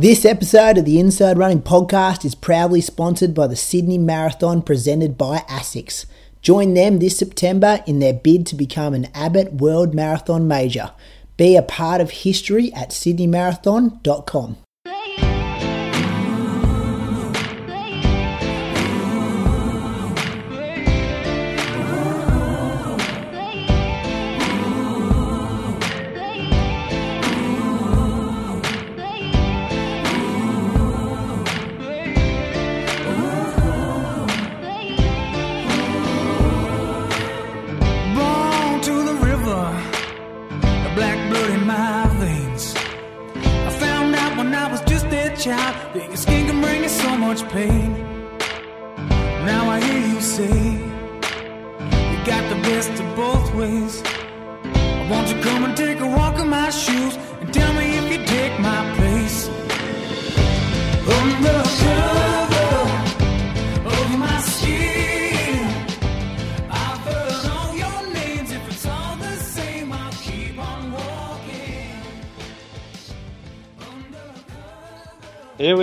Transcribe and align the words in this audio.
This 0.00 0.24
episode 0.24 0.78
of 0.78 0.84
the 0.84 1.00
Inside 1.00 1.38
Running 1.38 1.60
Podcast 1.60 2.24
is 2.24 2.36
proudly 2.36 2.80
sponsored 2.80 3.34
by 3.34 3.48
the 3.48 3.56
Sydney 3.56 3.98
Marathon 3.98 4.62
presented 4.62 5.18
by 5.18 5.38
ASICS. 5.48 6.06
Join 6.40 6.74
them 6.74 7.00
this 7.00 7.18
September 7.18 7.82
in 7.84 7.98
their 7.98 8.12
bid 8.12 8.46
to 8.46 8.54
become 8.54 8.94
an 8.94 9.08
Abbott 9.12 9.54
World 9.54 9.94
Marathon 9.94 10.46
Major. 10.46 10.92
Be 11.36 11.56
a 11.56 11.62
part 11.62 12.00
of 12.00 12.12
history 12.12 12.72
at 12.74 12.90
sydneymarathon.com. 12.90 14.58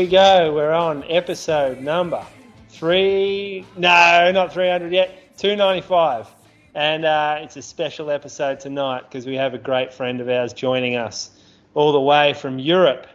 we 0.06 0.12
go. 0.12 0.54
We're 0.54 0.72
on 0.72 1.04
episode 1.10 1.82
number 1.82 2.24
three. 2.70 3.66
No, 3.76 4.32
not 4.32 4.54
300 4.54 4.94
yet. 4.94 5.36
295. 5.40 6.28
And 6.76 7.06
uh, 7.06 7.40
it's 7.40 7.58
a 7.58 7.64
special 7.64 8.12
episode 8.12 8.60
tonight 8.60 9.02
because 9.10 9.26
we 9.26 9.34
have 9.34 9.56
a 9.56 9.58
great 9.58 9.92
friend 9.92 10.22
of 10.22 10.30
ours 10.30 10.54
joining 10.54 10.96
us 10.96 11.32
all 11.74 11.92
the 11.92 12.00
way 12.00 12.36
from 12.36 12.60
Europe. 12.60 13.08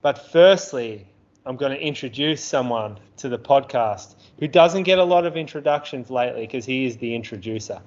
But 0.00 0.32
firstly, 0.32 1.06
I'm 1.44 1.56
going 1.56 1.72
to 1.72 1.78
introduce 1.78 2.42
someone 2.42 2.98
to 3.18 3.28
the 3.28 3.38
podcast 3.38 4.14
who 4.38 4.48
doesn't 4.48 4.84
get 4.84 4.98
a 4.98 5.04
lot 5.04 5.26
of 5.26 5.36
introductions 5.36 6.08
lately 6.08 6.46
because 6.46 6.64
he 6.64 6.86
is 6.86 6.96
the 6.96 7.14
introducer. 7.14 7.78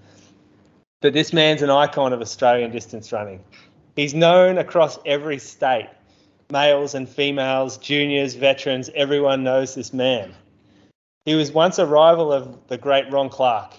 But 1.02 1.14
this 1.14 1.34
man's 1.34 1.64
an 1.64 1.72
icon 1.72 2.14
of 2.14 2.22
Australian 2.22 2.70
distance 2.70 3.12
running. 3.12 3.44
He's 3.96 4.14
known 4.14 4.60
across 4.60 5.00
every 5.04 5.40
state 5.40 5.90
males 6.50 6.96
and 6.96 7.08
females, 7.08 7.78
juniors, 7.78 8.36
veterans, 8.36 8.90
everyone 8.96 9.44
knows 9.44 9.76
this 9.76 9.94
man. 9.94 10.34
He 11.26 11.36
was 11.36 11.52
once 11.52 11.80
a 11.80 11.86
rival 11.86 12.32
of 12.32 12.68
the 12.68 12.78
great 12.78 13.12
Ron 13.12 13.30
Clarke. 13.30 13.74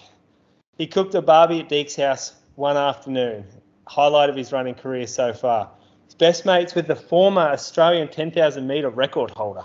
He 0.77 0.87
cooked 0.87 1.15
a 1.15 1.21
barbie 1.21 1.61
at 1.61 1.69
Deke's 1.69 1.95
house 1.95 2.33
one 2.55 2.77
afternoon, 2.77 3.45
highlight 3.87 4.29
of 4.29 4.35
his 4.35 4.51
running 4.51 4.75
career 4.75 5.07
so 5.07 5.33
far. 5.33 5.69
He's 6.05 6.15
best 6.15 6.45
mates 6.45 6.75
with 6.75 6.87
the 6.87 6.95
former 6.95 7.41
Australian 7.41 8.09
10,000 8.09 8.67
metre 8.67 8.89
record 8.89 9.31
holder, 9.31 9.63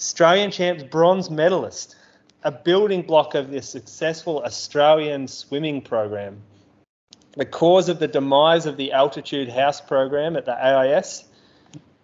Australian 0.00 0.50
champs 0.50 0.82
bronze 0.82 1.28
medalist, 1.28 1.94
a 2.42 2.50
building 2.50 3.02
block 3.02 3.34
of 3.34 3.50
the 3.50 3.60
successful 3.60 4.42
Australian 4.44 5.28
swimming 5.28 5.82
program, 5.82 6.40
the 7.36 7.44
cause 7.44 7.90
of 7.90 7.98
the 7.98 8.08
demise 8.08 8.64
of 8.64 8.78
the 8.78 8.92
altitude 8.92 9.50
house 9.50 9.78
program 9.78 10.36
at 10.36 10.46
the 10.46 10.54
AIS, 10.54 11.24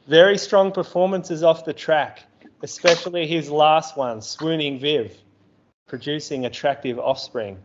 very 0.06 0.39
strong 0.39 0.71
performances 0.71 1.43
off 1.43 1.65
the 1.65 1.72
track, 1.72 2.22
especially 2.62 3.27
his 3.27 3.50
last 3.50 3.97
one, 3.97 4.22
Swooning 4.22 4.78
Viv, 4.78 5.17
producing 5.89 6.47
attractive 6.47 6.99
offspring, 6.99 7.59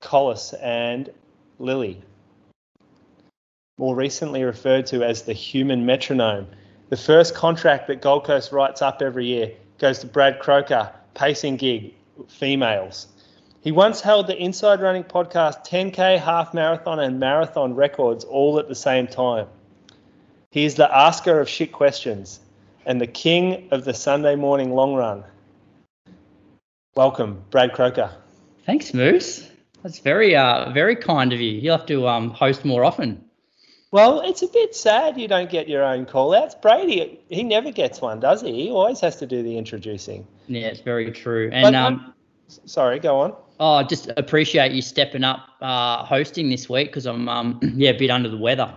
Collis 0.00 0.52
and 0.54 1.08
Lily. 1.58 2.02
More 3.78 3.96
recently 3.96 4.44
referred 4.44 4.86
to 4.88 5.02
as 5.02 5.22
the 5.22 5.32
human 5.32 5.86
metronome. 5.86 6.46
The 6.90 6.96
first 6.96 7.34
contract 7.34 7.86
that 7.86 8.02
Gold 8.02 8.24
Coast 8.24 8.52
writes 8.52 8.82
up 8.82 9.00
every 9.00 9.26
year 9.26 9.52
goes 9.78 10.00
to 10.00 10.06
Brad 10.06 10.38
Croker, 10.38 10.92
pacing 11.14 11.56
gig, 11.56 11.94
females. 12.28 13.06
He 13.62 13.72
once 13.72 14.02
held 14.02 14.26
the 14.26 14.36
Inside 14.36 14.80
Running 14.80 15.04
podcast 15.04 15.66
10K 15.66 16.18
half 16.18 16.52
marathon 16.52 16.98
and 16.98 17.18
marathon 17.18 17.74
records 17.74 18.24
all 18.24 18.58
at 18.58 18.68
the 18.68 18.74
same 18.74 19.06
time. 19.06 19.46
He 20.50 20.64
is 20.64 20.74
the 20.74 20.92
asker 20.96 21.40
of 21.40 21.48
shit 21.48 21.70
questions 21.70 22.40
and 22.84 23.00
the 23.00 23.06
king 23.06 23.68
of 23.70 23.84
the 23.84 23.94
Sunday 23.94 24.34
morning 24.34 24.72
long 24.72 24.94
run. 24.94 25.22
Welcome, 26.96 27.44
Brad 27.50 27.72
Croker. 27.72 28.10
Thanks, 28.66 28.92
Moose. 28.92 29.48
That's 29.82 30.00
very, 30.00 30.34
uh, 30.34 30.70
very 30.72 30.96
kind 30.96 31.32
of 31.32 31.40
you. 31.40 31.52
You'll 31.52 31.76
have 31.78 31.86
to 31.86 32.08
um, 32.08 32.30
host 32.30 32.64
more 32.64 32.84
often. 32.84 33.24
Well, 33.92 34.20
it's 34.20 34.42
a 34.42 34.48
bit 34.48 34.74
sad 34.74 35.18
you 35.18 35.28
don't 35.28 35.50
get 35.50 35.68
your 35.68 35.84
own 35.84 36.04
call 36.04 36.34
outs. 36.34 36.54
Brady, 36.56 37.20
he 37.28 37.42
never 37.42 37.70
gets 37.70 38.00
one, 38.00 38.18
does 38.20 38.42
he? 38.42 38.52
He 38.52 38.70
always 38.70 39.00
has 39.00 39.16
to 39.16 39.26
do 39.26 39.42
the 39.42 39.56
introducing. 39.56 40.26
Yeah, 40.48 40.66
it's 40.66 40.80
very 40.80 41.10
true. 41.12 41.48
And 41.52 41.74
um, 41.76 42.12
Sorry, 42.48 42.98
go 42.98 43.20
on. 43.20 43.34
oh, 43.60 43.74
I 43.74 43.84
just 43.84 44.10
appreciate 44.16 44.72
you 44.72 44.82
stepping 44.82 45.22
up 45.22 45.46
uh, 45.60 46.04
hosting 46.04 46.50
this 46.50 46.68
week 46.68 46.88
because 46.88 47.06
I'm 47.06 47.28
um, 47.28 47.60
yeah 47.76 47.90
a 47.90 47.98
bit 47.98 48.10
under 48.10 48.28
the 48.28 48.36
weather, 48.36 48.72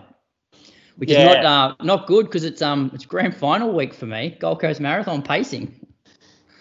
which 0.98 1.10
Yeah. 1.10 1.20
is 1.30 1.36
not 1.36 1.46
uh, 1.46 1.84
not 1.84 2.08
good 2.08 2.26
because 2.26 2.44
it's 2.44 2.62
um 2.62 2.92
it's 2.94 3.06
grand 3.06 3.36
final 3.36 3.74
week 3.74 3.94
for 3.94 4.06
me. 4.06 4.36
Gold 4.40 4.62
Coast 4.62 4.80
Marathon 4.80 5.22
pacing. 5.22 5.80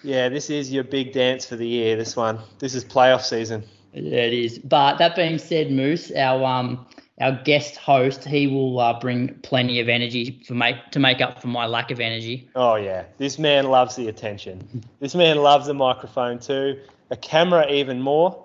Yeah, 0.02 0.28
this 0.28 0.50
is 0.50 0.72
your 0.72 0.84
big 0.84 1.12
dance 1.12 1.46
for 1.46 1.56
the 1.56 1.66
year, 1.66 1.96
this 1.96 2.16
one. 2.16 2.38
This 2.58 2.74
is 2.74 2.84
playoff 2.84 3.22
season. 3.22 3.62
Yeah, 3.92 4.22
it 4.22 4.32
is. 4.32 4.58
But 4.58 4.96
that 4.98 5.14
being 5.14 5.38
said, 5.38 5.70
Moose, 5.70 6.10
our 6.12 6.42
um 6.44 6.86
our 7.20 7.32
guest 7.44 7.76
host, 7.76 8.24
he 8.24 8.46
will 8.48 8.80
uh, 8.80 8.98
bring 8.98 9.34
plenty 9.42 9.78
of 9.80 9.88
energy 9.88 10.42
for 10.46 10.54
make 10.54 10.76
to 10.90 10.98
make 10.98 11.20
up 11.20 11.40
for 11.40 11.46
my 11.48 11.66
lack 11.66 11.90
of 11.90 12.00
energy. 12.00 12.48
Oh, 12.56 12.74
yeah. 12.76 13.04
This 13.18 13.38
man 13.38 13.66
loves 13.66 13.94
the 13.94 14.08
attention. 14.08 14.82
This 14.98 15.14
man 15.14 15.36
loves 15.36 15.66
the 15.66 15.74
microphone 15.74 16.38
too, 16.40 16.80
a 17.10 17.16
camera 17.16 17.70
even 17.70 18.00
more. 18.00 18.44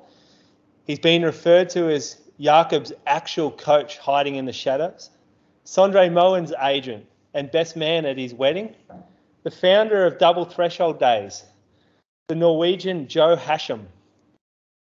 He's 0.85 0.99
been 0.99 1.23
referred 1.23 1.69
to 1.71 1.89
as 1.89 2.17
Jakob's 2.39 2.93
actual 3.07 3.49
coach 3.51 3.97
hiding 3.97 4.35
in 4.35 4.45
the 4.45 4.53
shadows, 4.53 5.09
Sondre 5.67 6.09
Moen's 6.09 6.53
agent 6.61 7.05
and 7.33 7.51
best 7.51 7.75
man 7.75 8.05
at 8.05 8.17
his 8.17 8.33
wedding, 8.33 8.73
the 9.43 9.51
founder 9.51 10.05
of 10.05 10.17
Double 10.17 10.45
Threshold 10.45 10.97
Days, 10.97 11.43
the 12.29 12.35
Norwegian 12.35 13.09
Joe 13.09 13.35
Hachem, 13.35 13.85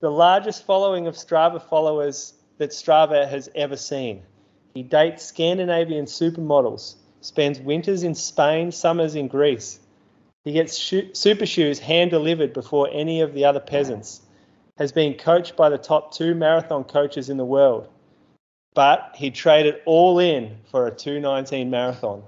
the 0.01 0.11
largest 0.11 0.65
following 0.65 1.07
of 1.07 1.15
Strava 1.15 1.61
followers 1.61 2.33
that 2.57 2.71
Strava 2.71 3.25
has 3.25 3.49
ever 3.55 3.77
seen. 3.77 4.23
He 4.73 4.83
dates 4.83 5.23
Scandinavian 5.23 6.03
supermodels, 6.03 6.95
spends 7.21 7.61
winters 7.61 8.03
in 8.03 8.13
Spain, 8.13 8.69
summers 8.69 9.15
in 9.15 9.29
Greece. 9.29 9.79
He 10.43 10.51
gets 10.51 10.73
super 11.13 11.45
shoes 11.45 11.79
hand 11.79 12.11
delivered 12.11 12.51
before 12.51 12.89
any 12.91 13.21
of 13.21 13.33
the 13.33 13.45
other 13.45 13.61
peasants. 13.61 14.19
Has 14.77 14.91
been 14.91 15.13
coached 15.13 15.55
by 15.55 15.69
the 15.69 15.77
top 15.77 16.13
two 16.13 16.35
marathon 16.35 16.83
coaches 16.83 17.29
in 17.29 17.37
the 17.37 17.45
world. 17.45 17.87
But 18.73 19.15
he 19.15 19.29
traded 19.29 19.81
all 19.85 20.19
in 20.19 20.57
for 20.71 20.87
a 20.87 20.91
219 20.91 21.69
marathon. 21.69 22.23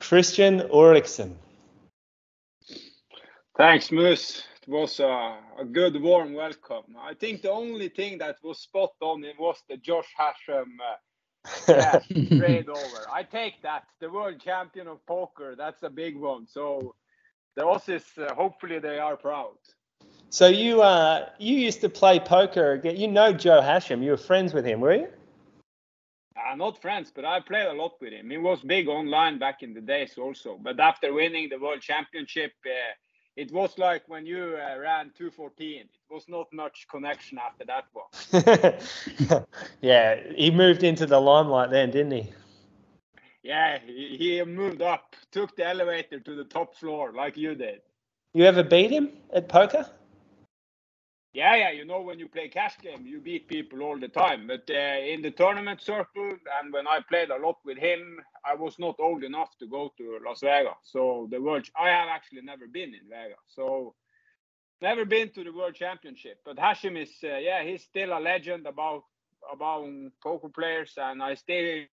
Kristian 0.00 0.70
Ulriksen. 0.70 1.34
Thanks, 3.56 3.90
Moose. 3.90 4.44
It 4.62 4.68
was 4.68 5.00
a, 5.00 5.38
a 5.58 5.64
good, 5.64 6.00
warm 6.00 6.34
welcome. 6.34 6.94
I 7.00 7.14
think 7.14 7.42
the 7.42 7.50
only 7.50 7.88
thing 7.88 8.18
that 8.18 8.36
was 8.44 8.60
spot 8.60 8.92
on 9.00 9.24
it 9.24 9.34
was 9.38 9.60
the 9.68 9.76
Josh 9.78 10.06
Hachem 10.16 10.78
uh, 10.80 10.94
yeah, 11.68 11.98
trade 12.38 12.68
over. 12.68 13.06
I 13.12 13.22
take 13.22 13.60
that. 13.62 13.84
The 14.00 14.10
world 14.10 14.40
champion 14.40 14.86
of 14.86 15.04
poker, 15.06 15.54
that's 15.56 15.82
a 15.82 15.90
big 15.90 16.16
one. 16.16 16.46
So 16.46 16.94
the 17.56 17.62
Aussies, 17.62 18.06
uh, 18.18 18.34
hopefully, 18.34 18.78
they 18.78 18.98
are 18.98 19.16
proud. 19.16 19.56
So 20.30 20.46
you 20.46 20.82
uh, 20.82 21.30
you 21.38 21.56
used 21.56 21.80
to 21.80 21.88
play 21.88 22.20
poker. 22.20 22.80
You 22.84 23.08
know 23.08 23.32
Joe 23.32 23.60
Hachem. 23.60 24.02
You 24.02 24.12
were 24.12 24.16
friends 24.16 24.52
with 24.52 24.64
him, 24.64 24.80
were 24.80 24.94
you? 24.94 25.08
Uh, 26.38 26.54
not 26.54 26.80
friends, 26.80 27.10
but 27.14 27.24
I 27.24 27.40
played 27.40 27.66
a 27.66 27.72
lot 27.72 27.94
with 28.00 28.12
him. 28.12 28.30
He 28.30 28.38
was 28.38 28.60
big 28.60 28.88
online 28.88 29.38
back 29.38 29.62
in 29.62 29.74
the 29.74 29.80
days 29.80 30.16
also. 30.18 30.58
But 30.62 30.78
after 30.78 31.12
winning 31.12 31.48
the 31.48 31.58
world 31.58 31.80
championship, 31.80 32.52
uh, 32.64 32.94
it 33.36 33.52
was 33.52 33.76
like 33.78 34.08
when 34.08 34.24
you 34.24 34.56
uh, 34.56 34.78
ran 34.78 35.10
214. 35.16 35.80
It 35.80 35.88
was 36.10 36.24
not 36.28 36.46
much 36.52 36.86
connection 36.90 37.38
after 37.38 37.64
that 37.64 37.84
one. 37.92 39.44
yeah, 39.80 40.16
he 40.36 40.50
moved 40.50 40.84
into 40.84 41.06
the 41.06 41.20
limelight 41.20 41.70
then, 41.70 41.90
didn't 41.90 42.12
he? 42.12 42.32
yeah, 43.42 43.78
he, 43.84 44.16
he 44.18 44.44
moved 44.44 44.82
up, 44.82 45.16
took 45.32 45.56
the 45.56 45.66
elevator 45.66 46.20
to 46.20 46.34
the 46.34 46.44
top 46.44 46.74
floor 46.74 47.12
like 47.12 47.36
you 47.36 47.54
did. 47.54 47.80
You 48.34 48.44
ever 48.44 48.62
beat 48.62 48.90
him 48.90 49.10
at 49.32 49.48
poker? 49.48 49.88
Yeah, 51.38 51.54
yeah, 51.54 51.70
you 51.70 51.84
know 51.84 52.00
when 52.00 52.18
you 52.18 52.26
play 52.26 52.48
cash 52.48 52.76
game, 52.82 53.06
you 53.06 53.20
beat 53.20 53.46
people 53.46 53.80
all 53.82 53.96
the 53.96 54.08
time. 54.08 54.48
But 54.48 54.68
uh, 54.68 54.98
in 55.12 55.22
the 55.22 55.30
tournament 55.30 55.80
circle, 55.80 56.30
and 56.58 56.72
when 56.72 56.88
I 56.88 56.98
played 57.08 57.30
a 57.30 57.36
lot 57.36 57.58
with 57.64 57.78
him, 57.78 58.18
I 58.44 58.56
was 58.56 58.76
not 58.80 58.96
old 58.98 59.22
enough 59.22 59.56
to 59.60 59.68
go 59.68 59.92
to 59.98 60.18
Las 60.26 60.40
Vegas. 60.40 60.82
So 60.82 61.28
the 61.30 61.40
world, 61.40 61.64
I 61.80 61.90
have 61.90 62.08
actually 62.08 62.42
never 62.42 62.66
been 62.66 62.92
in 62.92 63.08
Vegas. 63.08 63.38
So 63.54 63.94
never 64.82 65.04
been 65.04 65.30
to 65.34 65.44
the 65.44 65.52
World 65.52 65.76
Championship. 65.76 66.38
But 66.44 66.58
Hachem 66.58 66.96
is, 66.96 67.12
uh, 67.22 67.36
yeah, 67.36 67.62
he's 67.62 67.84
still 67.84 68.18
a 68.18 68.20
legend 68.20 68.66
about 68.66 69.04
about 69.52 69.86
poker 70.20 70.48
players, 70.48 70.92
and 70.96 71.22
I 71.22 71.34
still. 71.34 71.84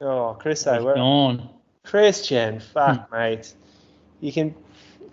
Oh, 0.00 0.36
Chris, 0.40 0.66
I 0.66 0.80
we're 0.80 0.96
gone. 0.96 1.50
Kristian, 1.86 2.60
fuck, 2.60 3.12
mate. 3.12 3.54
You 4.20 4.32
can 4.32 4.56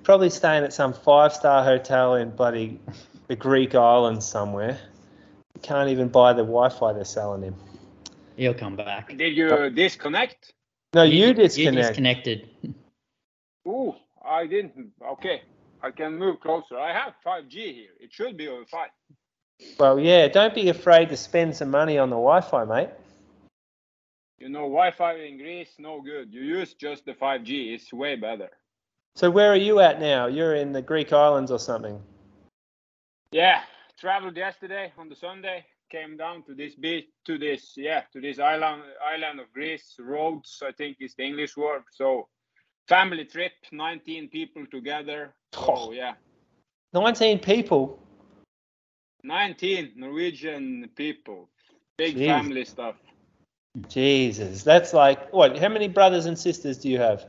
probably 0.06 0.30
staying 0.30 0.64
at 0.64 0.72
some 0.72 0.94
five 0.94 1.34
star 1.34 1.64
hotel 1.64 2.16
in 2.16 2.30
bloody 2.30 2.80
the 3.28 3.36
Greek 3.36 3.76
islands 3.76 4.26
somewhere. 4.26 4.80
You 5.56 5.62
can't 5.62 5.90
even 5.90 6.08
buy 6.08 6.32
the 6.32 6.44
Wi 6.44 6.70
Fi 6.70 6.94
they're 6.94 7.04
selling 7.04 7.42
him. 7.42 7.56
He'll 8.38 8.54
come 8.54 8.76
back. 8.76 9.18
Did 9.18 9.36
you 9.36 9.70
disconnect? 9.70 10.54
No, 10.94 11.04
you 11.04 11.28
You 11.28 11.34
disconnect. 11.34 11.88
disconnected. 11.88 12.50
Ooh, 13.68 13.96
I 14.24 14.46
didn't. 14.46 14.92
Okay, 15.14 15.42
I 15.82 15.92
can 15.92 16.18
move 16.18 16.40
closer. 16.40 16.78
I 16.78 16.94
have 16.94 17.14
5G 17.26 17.52
here. 17.52 17.90
It 18.00 18.14
should 18.14 18.38
be 18.38 18.48
over 18.48 18.66
fine. 18.66 18.90
Well, 19.80 20.00
yeah, 20.00 20.28
don't 20.28 20.54
be 20.54 20.70
afraid 20.70 21.10
to 21.10 21.18
spend 21.18 21.56
some 21.56 21.72
money 21.72 21.98
on 21.98 22.10
the 22.10 22.16
Wi 22.16 22.42
Fi, 22.42 22.66
mate. 22.66 22.90
You 24.38 24.50
know, 24.50 24.64
Wi-Fi 24.64 25.14
in 25.16 25.38
Greece, 25.38 25.76
no 25.80 26.02
good. 26.02 26.34
You 26.34 26.42
use 26.42 26.74
just 26.74 27.06
the 27.06 27.14
5G. 27.14 27.74
It's 27.74 27.94
way 27.94 28.18
better. 28.18 28.50
So, 29.16 29.32
where 29.32 29.50
are 29.52 29.58
you 29.58 29.80
at 29.80 30.02
now? 30.02 30.28
You're 30.28 30.56
in 30.56 30.74
the 30.74 30.82
Greek 30.82 31.14
islands 31.14 31.50
or 31.50 31.60
something? 31.60 32.02
Yeah, 33.32 33.62
traveled 33.98 34.36
yesterday 34.36 34.92
on 34.98 35.08
the 35.08 35.16
Sunday. 35.16 35.66
Came 35.90 36.18
down 36.18 36.44
to 36.44 36.54
this 36.54 36.76
beach, 36.76 37.06
to 37.26 37.38
this, 37.38 37.74
yeah, 37.78 38.02
to 38.12 38.20
this 38.20 38.40
island, 38.40 38.82
island 39.06 39.40
of 39.40 39.52
Greece. 39.54 39.96
Rhodes, 40.00 40.62
I 40.66 40.72
think 40.74 40.98
is 41.00 41.16
the 41.16 41.24
English 41.24 41.56
word. 41.56 41.84
So, 41.92 42.28
family 42.90 43.24
trip, 43.24 43.54
19 43.72 44.30
people 44.30 44.66
together. 44.70 45.34
Oh. 45.56 45.86
So, 45.86 45.92
yeah, 45.94 46.16
19 46.94 47.40
people. 47.40 48.00
19 49.24 49.94
Norwegian 49.96 50.90
people. 50.96 51.50
Big 51.98 52.18
Jeez. 52.18 52.28
family 52.28 52.66
stuff. 52.66 52.96
Jesus, 53.88 54.64
that's 54.64 54.94
like, 54.94 55.32
what? 55.32 55.58
How 55.58 55.70
many 55.70 55.88
brothers 55.88 56.26
and 56.26 56.38
sisters 56.38 56.78
do 56.78 56.90
you 56.90 57.00
have? 57.00 57.26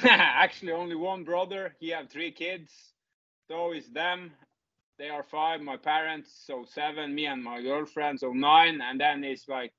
Actually, 0.04 0.72
only 0.72 0.94
one 0.94 1.24
brother. 1.24 1.74
He 1.80 1.88
have 1.90 2.08
three 2.08 2.30
kids. 2.30 2.72
So 3.50 3.72
is 3.72 3.88
them. 3.88 4.32
They 4.98 5.08
are 5.08 5.22
five. 5.22 5.60
My 5.60 5.76
parents, 5.76 6.30
so 6.46 6.64
seven. 6.68 7.14
Me 7.14 7.26
and 7.26 7.42
my 7.42 7.62
girlfriend, 7.62 8.20
so 8.20 8.32
nine. 8.32 8.80
And 8.80 9.00
then 9.00 9.24
it's 9.24 9.48
like 9.48 9.72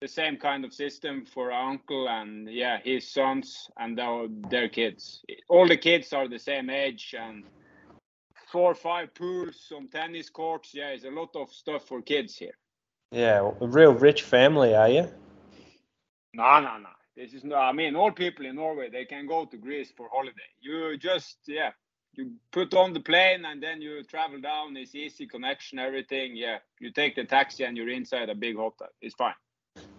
the 0.00 0.08
same 0.08 0.36
kind 0.36 0.64
of 0.64 0.72
system 0.72 1.24
for 1.24 1.50
uncle 1.50 2.08
and 2.08 2.48
yeah, 2.52 2.78
his 2.84 3.10
sons 3.10 3.70
and 3.78 3.96
their, 3.98 4.26
their 4.50 4.68
kids. 4.68 5.24
All 5.48 5.66
the 5.66 5.76
kids 5.76 6.12
are 6.12 6.28
the 6.28 6.38
same 6.38 6.70
age 6.70 7.14
and 7.18 7.44
four 8.52 8.72
or 8.72 8.74
five 8.74 9.14
pools, 9.14 9.66
some 9.68 9.88
tennis 9.88 10.28
courts. 10.28 10.70
Yeah, 10.74 10.88
it's 10.88 11.04
a 11.04 11.10
lot 11.10 11.34
of 11.34 11.50
stuff 11.50 11.86
for 11.86 12.02
kids 12.02 12.36
here. 12.36 12.56
Yeah, 13.10 13.50
a 13.60 13.66
real 13.66 13.94
rich 13.94 14.22
family, 14.22 14.74
are 14.74 14.88
you? 14.88 15.08
No, 16.34 16.60
no, 16.60 16.78
no. 16.78 16.90
This 17.16 17.32
is 17.32 17.44
no. 17.44 17.56
I 17.56 17.72
mean, 17.72 17.96
all 17.96 18.12
people 18.12 18.44
in 18.44 18.56
Norway 18.56 18.90
they 18.90 19.06
can 19.06 19.26
go 19.26 19.46
to 19.46 19.56
Greece 19.56 19.90
for 19.96 20.08
holiday. 20.12 20.50
You 20.60 20.98
just 20.98 21.38
yeah, 21.46 21.70
you 22.12 22.32
put 22.52 22.74
on 22.74 22.92
the 22.92 23.00
plane 23.00 23.46
and 23.46 23.62
then 23.62 23.80
you 23.80 24.02
travel 24.04 24.38
down. 24.40 24.76
It's 24.76 24.94
easy 24.94 25.26
connection, 25.26 25.78
everything. 25.78 26.36
Yeah, 26.36 26.58
you 26.78 26.90
take 26.90 27.16
the 27.16 27.24
taxi 27.24 27.64
and 27.64 27.76
you're 27.76 27.88
inside 27.88 28.28
a 28.28 28.34
big 28.34 28.56
hotel. 28.56 28.88
It's 29.00 29.14
fine. 29.14 29.34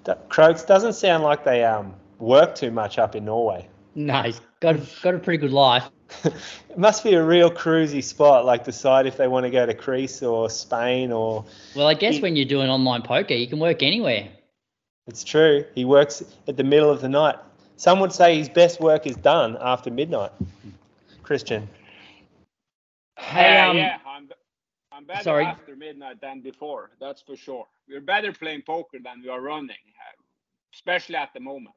That, 0.03 0.29
Croaks 0.29 0.63
doesn't 0.63 0.93
sound 0.93 1.23
like 1.23 1.43
they 1.43 1.63
um 1.63 1.95
work 2.19 2.53
too 2.53 2.69
much 2.69 2.99
up 2.99 3.15
in 3.15 3.25
Norway. 3.25 3.67
No, 3.95 4.21
he's 4.21 4.39
got 4.59 4.77
got 5.01 5.15
a 5.15 5.19
pretty 5.19 5.39
good 5.39 5.53
life. 5.53 5.89
it 6.23 6.77
must 6.77 7.03
be 7.03 7.15
a 7.15 7.23
real 7.23 7.49
cruisy 7.49 8.03
spot. 8.03 8.45
Like 8.45 8.63
decide 8.63 9.07
if 9.07 9.17
they 9.17 9.27
want 9.27 9.45
to 9.45 9.49
go 9.49 9.65
to 9.65 9.73
Greece 9.73 10.21
or 10.21 10.51
Spain 10.51 11.11
or. 11.11 11.45
Well, 11.75 11.87
I 11.87 11.95
guess 11.95 12.21
when 12.21 12.35
you're 12.35 12.45
doing 12.45 12.69
online 12.69 13.01
poker, 13.01 13.33
you 13.33 13.47
can 13.47 13.57
work 13.57 13.81
anywhere. 13.81 14.29
It's 15.07 15.23
true. 15.23 15.65
He 15.73 15.85
works 15.85 16.23
at 16.47 16.57
the 16.57 16.63
middle 16.63 16.89
of 16.89 17.01
the 17.01 17.09
night. 17.09 17.37
Some 17.77 17.99
would 17.99 18.11
say 18.11 18.37
his 18.37 18.49
best 18.49 18.79
work 18.79 19.05
is 19.07 19.15
done 19.15 19.57
after 19.61 19.89
midnight. 19.89 20.31
Kristian. 21.23 21.67
Hey, 23.17 23.53
yeah, 23.53 23.69
um, 23.69 23.77
yeah, 23.77 23.97
I'm, 24.07 24.29
I'm 24.91 25.05
better 25.05 25.23
sorry. 25.23 25.45
after 25.45 25.75
midnight 25.75 26.21
than 26.21 26.41
before. 26.41 26.91
That's 26.99 27.21
for 27.21 27.35
sure. 27.35 27.65
We're 27.87 28.01
better 28.01 28.31
playing 28.31 28.63
poker 28.63 28.97
than 29.03 29.21
we 29.23 29.29
are 29.29 29.41
running, 29.41 29.75
especially 30.73 31.15
at 31.15 31.33
the 31.33 31.39
moment. 31.39 31.75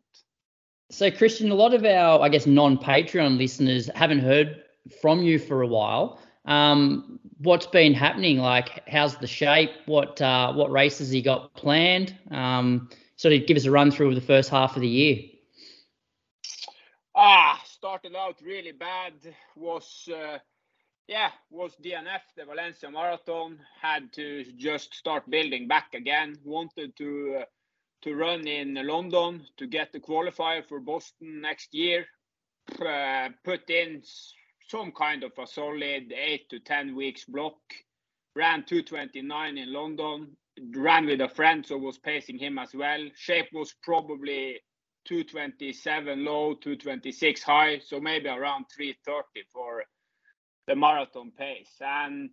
So, 0.90 1.10
Kristian, 1.10 1.50
a 1.50 1.54
lot 1.54 1.72
of 1.72 1.84
our, 1.84 2.20
I 2.20 2.28
guess, 2.28 2.46
non-Patreon 2.46 3.38
listeners 3.38 3.88
haven't 3.94 4.20
heard 4.20 4.64
from 5.00 5.22
you 5.22 5.38
for 5.38 5.62
a 5.62 5.66
while. 5.66 6.20
Um, 6.46 7.20
what's 7.38 7.66
been 7.66 7.94
happening? 7.94 8.38
Like, 8.38 8.88
how's 8.88 9.16
the 9.16 9.26
shape? 9.26 9.70
What 9.86 10.20
uh, 10.20 10.52
what 10.52 10.70
races 10.70 11.14
you 11.14 11.22
got 11.22 11.54
planned? 11.54 12.16
Um, 12.30 12.88
sort 13.20 13.34
of 13.34 13.46
give 13.46 13.58
us 13.58 13.67
a 13.67 13.70
run 13.70 13.90
through 13.90 14.08
of 14.08 14.14
the 14.14 14.20
first 14.22 14.49
half 14.49 14.76
of 14.76 14.81
the 14.81 14.88
year. 14.88 15.19
Ah, 17.14 17.61
started 17.67 18.17
out 18.17 18.40
really 18.43 18.72
bad. 18.72 19.12
Was 19.55 20.08
uh, 20.11 20.38
yeah, 21.06 21.28
was 21.50 21.76
DNF 21.84 22.22
the 22.34 22.46
Valencia 22.46 22.90
Marathon. 22.90 23.58
Had 23.82 24.11
to 24.14 24.44
just 24.56 24.94
start 24.94 25.28
building 25.28 25.69
back 25.69 25.93
again. 25.93 26.37
Wanted 26.44 26.96
to 26.96 27.40
uh, 27.40 27.44
to 28.05 28.14
run 28.14 28.49
in 28.49 28.75
London 28.87 29.44
to 29.58 29.66
get 29.66 29.93
the 29.93 30.00
qualifier 30.00 30.66
for 30.66 30.81
Boston 30.81 31.43
next 31.43 31.75
year. 31.75 32.06
Uh, 32.81 33.28
put 33.44 33.69
in 33.69 34.02
some 34.69 34.93
kind 34.93 35.25
of 35.25 35.32
a 35.37 35.46
solid 35.46 36.11
eight 36.11 36.49
to 36.49 36.58
ten 36.58 36.96
weeks 36.96 37.26
block. 37.26 37.58
Ran 38.34 38.64
229 38.64 39.58
in 39.58 39.73
London. 39.73 40.37
Ran 40.74 41.06
with 41.06 41.20
a 41.20 41.28
friend, 41.28 41.64
so 41.64 41.78
was 41.78 41.98
pacing 41.98 42.38
him 42.38 42.58
as 42.58 42.74
well. 42.74 43.00
Shape 43.16 43.48
was 43.52 43.74
probably 43.82 44.60
227 45.06 46.24
low, 46.24 46.54
226 46.54 47.42
high, 47.42 47.78
so 47.78 48.00
maybe 48.00 48.28
around 48.28 48.66
330 48.75 49.46
for 49.52 49.85
the 50.66 50.76
marathon 50.76 51.32
pace. 51.37 51.73
And 51.80 52.30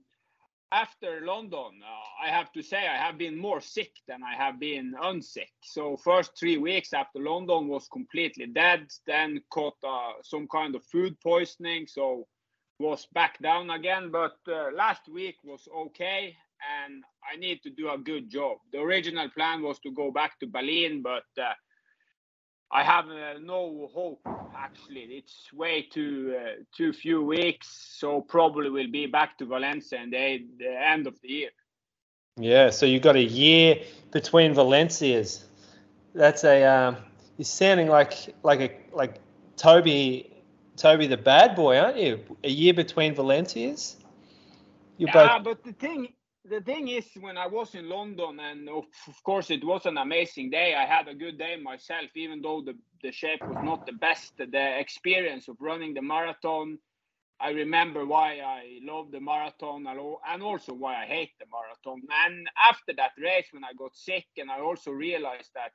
after 0.72 1.22
London, 1.25 1.82
uh, 1.84 2.25
I 2.25 2.30
have 2.30 2.52
to 2.54 2.62
say 2.62 2.88
I 2.88 2.98
have 2.98 3.18
been 3.18 3.38
more 3.38 3.62
sick 3.62 3.92
than 4.08 4.22
I 4.24 4.36
have 4.36 4.60
been 4.60 4.94
unsick. 5.02 5.52
So 5.62 5.96
first 5.98 6.32
three 6.38 6.58
weeks 6.58 6.94
after 6.94 7.20
London 7.20 7.68
was 7.68 7.88
completely 7.88 8.48
dead. 8.48 8.88
Then 9.06 9.42
caught 9.50 9.78
uh, 9.88 10.13
some 10.24 10.48
kind 10.48 10.75
of 10.75 10.84
food 10.86 11.16
poisoning, 11.22 11.88
so 11.88 12.28
was 12.80 13.08
back 13.13 13.40
down 13.42 13.70
again. 13.70 14.12
But 14.12 14.38
uh, 14.48 14.72
last 14.75 15.08
week 15.08 15.38
was 15.44 15.68
okay, 15.86 16.36
and 16.86 17.04
I 17.32 17.38
need 17.38 17.62
to 17.64 17.70
do 17.70 17.90
a 17.90 17.98
good 17.98 18.30
job. 18.30 18.58
The 18.72 18.80
original 18.80 19.30
plan 19.30 19.62
was 19.62 19.80
to 19.80 19.92
go 19.92 20.12
back 20.12 20.40
to 20.40 20.48
Berlin, 20.48 21.02
but 21.02 21.24
uh, 21.42 21.54
I 22.72 22.84
have 22.84 23.06
uh, 23.10 23.40
no 23.42 23.90
hope. 23.94 24.22
Actually, 24.58 25.02
it's 25.02 25.52
way 25.54 25.84
too 25.84 26.36
uh, 26.38 26.64
too 26.76 26.92
few 26.92 27.22
weeks, 27.22 27.96
so 28.00 28.22
probably 28.22 28.70
we'll 28.70 28.92
be 28.92 29.06
back 29.06 29.38
to 29.38 29.46
Valencia 29.46 30.02
in 30.02 30.10
the, 30.10 30.46
the 30.58 30.88
end 30.88 31.08
of 31.08 31.16
the 31.22 31.30
year. 31.30 31.50
Yeah, 32.40 32.70
so 32.70 32.86
you've 32.86 33.04
got 33.04 33.16
a 33.16 33.24
year 33.24 33.84
between 34.12 34.54
Valencias. 34.54 35.46
That's 36.14 36.44
a. 36.44 36.64
Um, 36.64 36.98
you're 37.38 37.46
sounding 37.46 37.88
like 37.88 38.36
like 38.44 38.60
a 38.60 38.72
like 38.96 39.20
Toby 39.56 40.32
Toby 40.76 41.08
the 41.08 41.18
bad 41.18 41.56
boy, 41.56 41.78
aren't 41.78 41.98
you? 41.98 42.20
A 42.44 42.50
year 42.50 42.74
between 42.74 43.16
Valencias. 43.16 43.98
You're 44.98 45.10
Yeah, 45.10 45.40
both. 45.40 45.44
but 45.44 45.64
the 45.64 45.74
thing 45.74 46.14
the 46.50 46.62
thing 46.62 46.88
is, 46.88 47.08
when 47.20 47.38
I 47.38 47.48
was 47.48 47.75
in 47.75 47.89
London, 47.89 48.39
and 48.39 48.70
of, 48.70 48.86
of 49.08 49.24
course 49.24 49.51
it 49.51 49.63
was 49.63 49.86
an 49.86 49.98
amazing 49.98 50.50
day. 50.50 50.75
I 50.75 50.86
had 50.86 51.08
a 51.08 51.13
good 51.16 51.38
day 51.38 51.56
myself, 51.58 52.10
even 52.16 52.42
though 52.42 52.62
the 52.62 52.75
the 53.04 53.12
shape 53.12 53.42
was 53.44 53.63
not 53.63 53.86
the 53.86 53.94
best. 53.94 54.34
The 54.38 54.80
experience 54.80 55.48
of 55.48 55.58
running 55.60 55.94
the 55.94 56.01
marathon. 56.01 56.80
I 57.39 57.51
remember 57.51 58.06
why 58.06 58.39
I 58.39 58.80
love 58.82 59.12
the 59.12 59.20
marathon 59.20 59.86
and 59.88 60.00
al- 60.00 60.22
and 60.27 60.42
also 60.42 60.74
why 60.74 61.04
I 61.04 61.06
hate 61.06 61.34
the 61.39 61.46
marathon. 61.51 62.01
And 62.25 62.50
after 62.58 62.94
that 62.98 63.12
race, 63.22 63.48
when 63.51 63.63
I 63.63 63.74
got 63.77 63.96
sick, 63.96 64.25
and 64.38 64.50
I 64.50 64.60
also 64.60 64.92
realized 64.92 65.51
that 65.54 65.72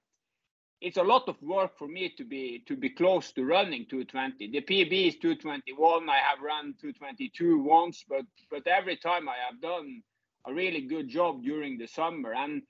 it's 0.80 0.96
a 0.96 1.02
lot 1.02 1.28
of 1.28 1.40
work 1.42 1.78
for 1.78 1.86
me 1.86 2.12
to 2.18 2.24
be 2.24 2.64
to 2.66 2.76
be 2.76 2.90
close 2.90 3.32
to 3.32 3.44
running 3.44 3.86
220. 3.88 4.50
The 4.50 4.62
PB 4.62 5.08
is 5.08 5.16
221. 5.16 6.08
I 6.08 6.16
have 6.18 6.40
run 6.42 6.74
222 6.80 7.62
once, 7.62 8.04
but 8.08 8.24
but 8.50 8.66
every 8.66 8.96
time 8.96 9.28
I 9.28 9.36
have 9.48 9.60
done 9.60 10.02
a 10.46 10.52
really 10.52 10.82
good 10.82 11.08
job 11.08 11.42
during 11.42 11.78
the 11.78 11.86
summer. 11.86 12.32
And 12.34 12.62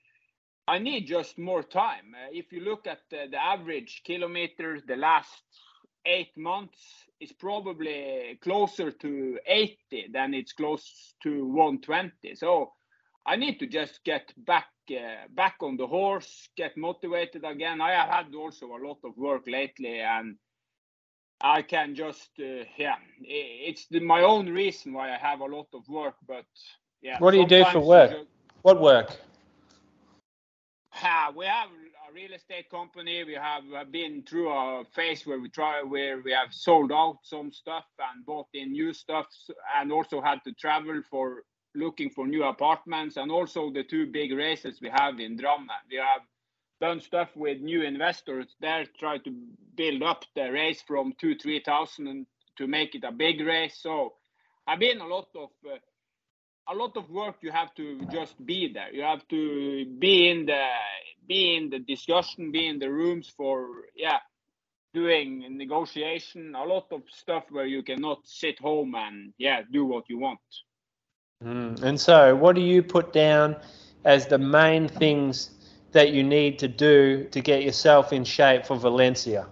I 0.67 0.79
need 0.79 1.07
just 1.07 1.37
more 1.37 1.63
time. 1.63 2.13
Uh, 2.15 2.29
if 2.31 2.51
you 2.51 2.61
look 2.61 2.87
at 2.87 2.99
the, 3.09 3.25
the 3.29 3.41
average 3.41 4.01
kilometers, 4.05 4.81
the 4.87 4.95
last 4.95 5.43
eight 6.05 6.31
months 6.37 6.79
is 7.19 7.31
probably 7.31 8.37
closer 8.41 8.91
to 8.91 9.39
80 9.45 10.09
than 10.11 10.33
it's 10.33 10.53
close 10.53 11.15
to 11.23 11.45
120. 11.45 12.35
So 12.35 12.73
I 13.25 13.35
need 13.35 13.59
to 13.59 13.67
just 13.67 14.03
get 14.03 14.33
back 14.37 14.67
uh, 14.91 15.27
back 15.29 15.55
on 15.61 15.77
the 15.77 15.87
horse, 15.87 16.49
get 16.57 16.75
motivated 16.75 17.45
again. 17.45 17.79
I 17.79 17.91
have 17.91 18.09
had 18.09 18.35
also 18.35 18.67
a 18.67 18.83
lot 18.85 18.97
of 19.05 19.15
work 19.15 19.43
lately, 19.47 19.99
and 20.01 20.35
I 21.41 21.61
can 21.61 21.95
just 21.95 22.29
uh, 22.39 22.65
yeah, 22.77 22.97
it's 23.21 23.87
the, 23.87 24.01
my 24.01 24.21
own 24.21 24.49
reason 24.49 24.91
why 24.91 25.13
I 25.13 25.17
have 25.17 25.39
a 25.39 25.45
lot 25.45 25.67
of 25.73 25.87
work. 25.87 26.15
But 26.27 26.45
yeah, 27.03 27.17
what 27.19 27.31
do 27.31 27.37
you 27.37 27.47
do 27.47 27.65
for 27.65 27.79
work? 27.81 28.11
What 28.61 28.81
work? 28.81 29.11
Uh, 31.03 31.31
we 31.35 31.45
have 31.45 31.67
a 31.67 32.13
real 32.13 32.33
estate 32.33 32.69
company. 32.69 33.23
We 33.25 33.33
have 33.33 33.91
been 33.91 34.23
through 34.23 34.49
a 34.49 34.83
phase 34.95 35.25
where 35.25 35.39
we 35.39 35.49
try 35.49 35.83
where 35.83 36.21
we 36.21 36.31
have 36.31 36.53
sold 36.53 36.91
out 36.93 37.19
some 37.23 37.51
stuff 37.51 37.83
and 37.99 38.25
bought 38.25 38.47
in 38.53 38.71
new 38.71 38.93
stuff, 38.93 39.27
and 39.77 39.91
also 39.91 40.21
had 40.21 40.39
to 40.45 40.53
travel 40.53 41.01
for 41.09 41.43
looking 41.75 42.09
for 42.09 42.25
new 42.25 42.43
apartments 42.43 43.17
and 43.17 43.31
also 43.31 43.71
the 43.71 43.83
two 43.83 44.05
big 44.05 44.31
races 44.31 44.79
we 44.81 44.89
have 44.89 45.19
in 45.19 45.37
Drammen. 45.37 45.83
We 45.89 45.97
have 45.97 46.21
done 46.79 47.01
stuff 47.01 47.29
with 47.35 47.61
new 47.61 47.81
investors 47.81 48.55
there, 48.61 48.85
try 48.99 49.17
to 49.17 49.31
build 49.75 50.03
up 50.03 50.23
the 50.35 50.51
race 50.51 50.83
from 50.85 51.13
two, 51.19 51.35
3,000 51.35 52.25
to 52.57 52.67
make 52.67 52.93
it 52.95 53.03
a 53.03 53.11
big 53.11 53.41
race. 53.41 53.79
So 53.81 54.13
I've 54.67 54.79
been 54.79 55.01
a 55.01 55.07
lot 55.07 55.29
of 55.35 55.49
uh, 55.65 55.77
a 56.69 56.75
lot 56.75 56.95
of 56.97 57.09
work 57.09 57.35
you 57.41 57.51
have 57.51 57.73
to 57.75 58.05
just 58.11 58.33
be 58.45 58.71
there 58.73 58.91
you 58.93 59.01
have 59.01 59.27
to 59.27 59.85
be 59.99 60.29
in 60.29 60.45
the 60.45 60.65
be 61.27 61.55
in 61.55 61.69
the 61.69 61.79
discussion 61.79 62.51
be 62.51 62.67
in 62.67 62.79
the 62.79 62.91
rooms 62.91 63.31
for 63.35 63.67
yeah 63.95 64.19
doing 64.93 65.57
negotiation 65.57 66.55
a 66.55 66.63
lot 66.63 66.85
of 66.91 67.01
stuff 67.09 67.43
where 67.49 67.65
you 67.65 67.83
cannot 67.83 68.19
sit 68.25 68.59
home 68.59 68.95
and 68.95 69.33
yeah 69.37 69.61
do 69.71 69.85
what 69.85 70.03
you 70.07 70.17
want 70.17 70.39
Mm. 71.43 71.81
And 71.83 71.99
so, 71.99 72.35
what 72.35 72.55
do 72.55 72.61
you 72.61 72.81
put 72.81 73.11
down 73.11 73.57
as 74.05 74.27
the 74.27 74.37
main 74.37 74.87
things 74.87 75.51
that 75.91 76.11
you 76.11 76.23
need 76.23 76.59
to 76.59 76.67
do 76.67 77.25
to 77.31 77.41
get 77.41 77.63
yourself 77.63 78.13
in 78.13 78.23
shape 78.23 78.65
for 78.65 78.77
Valencia? 78.77 79.47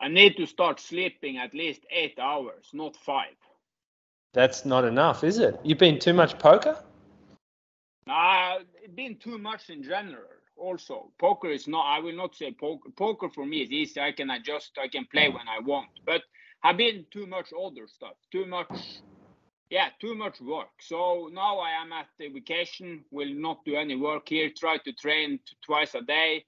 I 0.00 0.08
need 0.08 0.36
to 0.36 0.46
start 0.46 0.80
sleeping 0.80 1.38
at 1.38 1.54
least 1.54 1.84
eight 1.90 2.18
hours, 2.20 2.68
not 2.72 2.96
five. 2.96 3.34
That's 4.32 4.64
not 4.64 4.84
enough, 4.84 5.24
is 5.24 5.38
it? 5.38 5.58
You've 5.64 5.78
been 5.78 5.98
too 5.98 6.12
much 6.12 6.38
poker? 6.38 6.76
Uh, 8.08 8.58
been 8.94 9.16
too 9.16 9.38
much 9.38 9.70
in 9.70 9.82
general. 9.82 10.24
Also, 10.56 11.12
poker 11.18 11.50
is 11.50 11.68
not. 11.68 11.84
I 11.86 12.00
will 12.00 12.16
not 12.16 12.34
say 12.34 12.52
poker. 12.52 12.90
Poker 12.96 13.28
for 13.28 13.46
me 13.46 13.58
is 13.62 13.70
easy. 13.70 14.00
I 14.00 14.12
can 14.12 14.30
adjust. 14.30 14.72
I 14.82 14.88
can 14.88 15.06
play 15.10 15.28
when 15.28 15.46
I 15.48 15.60
want. 15.60 15.88
But 16.04 16.22
I've 16.64 16.76
been 16.76 17.06
too 17.10 17.26
much 17.26 17.50
other 17.52 17.86
stuff. 17.86 18.14
Too 18.32 18.44
much 18.44 19.00
yeah, 19.70 19.88
too 20.00 20.14
much 20.14 20.40
work. 20.40 20.70
So 20.80 21.28
now 21.32 21.58
I 21.58 21.70
am 21.82 21.92
at 21.92 22.06
the 22.18 22.28
vacation, 22.28 23.04
will 23.10 23.32
not 23.34 23.64
do 23.64 23.76
any 23.76 23.96
work 23.96 24.28
here, 24.28 24.50
try 24.56 24.78
to 24.78 24.92
train 24.92 25.40
twice 25.64 25.94
a 25.94 26.00
day. 26.00 26.44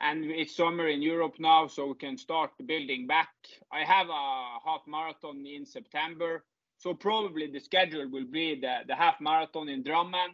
And 0.00 0.24
it's 0.24 0.54
summer 0.54 0.88
in 0.88 1.02
Europe 1.02 1.34
now, 1.40 1.66
so 1.66 1.88
we 1.88 1.94
can 1.94 2.16
start 2.16 2.50
building 2.66 3.06
back. 3.06 3.30
I 3.72 3.84
have 3.84 4.08
a 4.08 4.58
half 4.64 4.82
marathon 4.86 5.44
in 5.44 5.66
September. 5.66 6.44
So 6.78 6.94
probably 6.94 7.48
the 7.48 7.60
schedule 7.60 8.08
will 8.10 8.26
be 8.26 8.60
the, 8.60 8.78
the 8.88 8.96
half 8.96 9.20
marathon 9.20 9.68
in 9.68 9.84
Drammen 9.84 10.30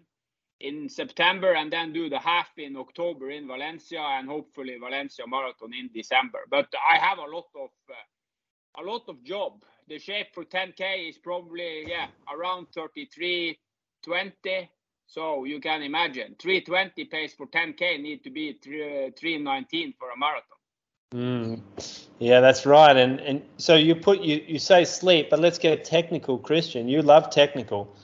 in 0.61 0.89
September 0.89 1.55
and 1.55 1.73
then 1.73 1.93
do 1.93 2.09
the 2.11 2.19
half 2.19 2.49
in 2.59 2.77
October 2.77 3.31
in 3.31 3.49
Valencia 3.49 4.01
and 4.01 4.29
hopefully 4.29 4.77
Valencia 4.81 5.27
marathon 5.29 5.73
in 5.75 5.91
December. 5.95 6.41
But 6.51 6.69
I 6.93 6.99
have 6.99 7.19
a 7.19 7.23
lot 7.37 7.47
of 7.57 7.71
uh, 7.91 7.95
a 8.81 8.85
lot 8.85 9.03
of 9.09 9.23
job. 9.25 9.63
The 9.89 9.99
shape 9.99 10.29
for 10.35 10.45
10k 10.45 11.11
is 11.11 11.19
probably 11.19 11.87
yeah 11.89 12.09
around 12.33 12.69
33 12.75 13.59
20 14.05 14.71
so 15.07 15.45
you 15.45 15.61
can 15.61 15.83
imagine 15.83 16.37
320 16.41 17.05
pace 17.07 17.35
for 17.35 17.47
10k 17.47 18.01
need 18.01 18.25
to 18.25 18.31
be 18.31 18.59
3, 18.65 19.13
319 19.19 19.95
for 19.99 20.11
a 20.11 20.19
marathon 20.19 20.54
mm. 21.15 21.61
yeah 22.19 22.41
that's 22.41 22.67
right 22.67 22.97
and 22.97 23.21
and 23.21 23.43
so 23.57 23.77
you 23.77 23.95
put 23.95 24.21
you 24.21 24.43
you 24.47 24.59
say 24.59 24.85
sleep 24.85 25.31
but 25.31 25.39
let's 25.39 25.59
get 25.59 25.85
technical 25.85 26.39
kristian 26.39 26.89
you 26.89 27.01
love 27.03 27.31
technical 27.31 27.95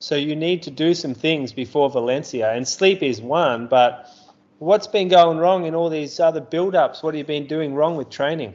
so 0.00 0.14
you 0.14 0.36
need 0.36 0.62
to 0.62 0.70
do 0.70 0.94
some 0.94 1.14
things 1.14 1.52
before 1.52 1.90
valencia 1.90 2.52
and 2.52 2.66
sleep 2.66 3.02
is 3.02 3.20
one 3.20 3.66
but 3.66 4.08
what's 4.58 4.86
been 4.86 5.08
going 5.08 5.38
wrong 5.38 5.66
in 5.66 5.74
all 5.74 5.90
these 5.90 6.20
other 6.20 6.40
build-ups 6.40 7.02
what 7.02 7.14
have 7.14 7.18
you 7.18 7.24
been 7.24 7.46
doing 7.46 7.74
wrong 7.74 7.96
with 7.96 8.08
training 8.08 8.54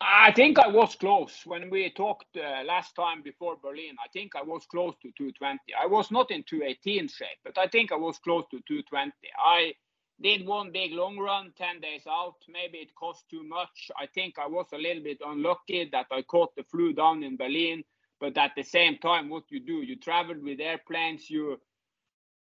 I 0.00 0.32
think 0.32 0.58
I 0.58 0.68
was 0.68 0.94
close 0.94 1.42
when 1.44 1.70
we 1.70 1.90
talked 1.90 2.36
uh, 2.36 2.62
last 2.64 2.94
time 2.94 3.20
before 3.22 3.56
Berlin. 3.60 3.96
I 4.04 4.08
think 4.12 4.36
I 4.36 4.42
was 4.42 4.64
close 4.66 4.94
to 5.02 5.10
220. 5.16 5.58
I 5.74 5.86
was 5.86 6.10
not 6.10 6.30
in 6.30 6.44
218 6.44 7.08
shape, 7.08 7.38
but 7.44 7.58
I 7.58 7.66
think 7.66 7.90
I 7.90 7.96
was 7.96 8.18
close 8.18 8.44
to 8.52 8.58
220. 8.68 9.12
I 9.38 9.72
did 10.20 10.46
one 10.46 10.72
big 10.72 10.92
long 10.92 11.18
run 11.18 11.52
10 11.56 11.80
days 11.80 12.02
out. 12.08 12.36
Maybe 12.48 12.78
it 12.78 12.94
cost 12.94 13.24
too 13.30 13.44
much. 13.44 13.90
I 14.00 14.06
think 14.06 14.38
I 14.38 14.46
was 14.46 14.66
a 14.72 14.78
little 14.78 15.02
bit 15.02 15.18
unlucky 15.24 15.88
that 15.92 16.06
I 16.10 16.22
caught 16.22 16.54
the 16.56 16.64
flu 16.64 16.92
down 16.92 17.22
in 17.22 17.36
Berlin. 17.36 17.84
But 18.20 18.36
at 18.36 18.52
the 18.56 18.64
same 18.64 18.98
time, 18.98 19.28
what 19.28 19.44
you 19.50 19.60
do, 19.60 19.82
you 19.82 19.96
travel 19.96 20.34
with 20.42 20.60
airplanes, 20.60 21.30
you 21.30 21.60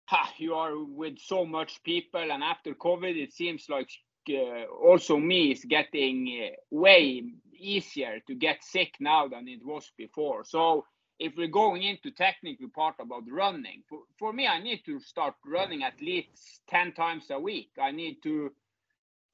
ha, 0.08 0.32
you 0.38 0.54
are 0.54 0.82
with 0.82 1.18
so 1.18 1.44
much 1.44 1.82
people, 1.82 2.32
and 2.32 2.42
after 2.42 2.75
COVID, 2.75 3.14
it 3.22 3.32
seems 3.34 3.66
like 3.68 3.90
uh, 4.30 4.64
also 4.82 5.18
me 5.18 5.52
is 5.52 5.64
getting 5.64 6.50
uh, 6.50 6.56
way 6.70 7.22
easier 7.54 8.18
to 8.26 8.34
get 8.34 8.64
sick 8.64 8.94
now 9.00 9.28
than 9.28 9.48
it 9.48 9.64
was 9.64 9.90
before. 9.98 10.44
So 10.44 10.87
if 11.18 11.32
we're 11.37 11.48
going 11.48 11.82
into 11.82 12.10
technical 12.10 12.68
part 12.68 12.96
about 13.00 13.25
running, 13.30 13.82
for, 13.88 14.00
for 14.18 14.32
me, 14.32 14.46
I 14.46 14.60
need 14.60 14.82
to 14.87 15.00
start 15.00 15.34
running 15.44 15.82
at 15.82 16.00
least 16.00 16.60
10 16.68 16.92
times 16.92 17.26
a 17.30 17.38
week. 17.38 17.70
I 17.80 17.90
need 17.90 18.22
to 18.22 18.52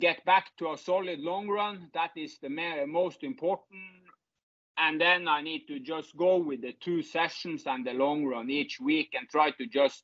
get 0.00 0.24
back 0.24 0.56
to 0.58 0.72
a 0.72 0.78
solid 0.78 1.20
long 1.20 1.48
run. 1.48 1.90
That 1.94 2.10
is 2.16 2.38
the 2.38 2.48
most 2.86 3.22
important. 3.22 3.80
And 4.76 5.00
then 5.00 5.28
I 5.28 5.42
need 5.42 5.66
to 5.68 5.78
just 5.78 6.16
go 6.16 6.38
with 6.38 6.62
the 6.62 6.72
two 6.72 7.02
sessions 7.02 7.64
and 7.66 7.86
the 7.86 7.92
long 7.92 8.24
run 8.24 8.50
each 8.50 8.80
week 8.80 9.14
and 9.16 9.28
try 9.28 9.50
to 9.52 9.66
just 9.66 10.02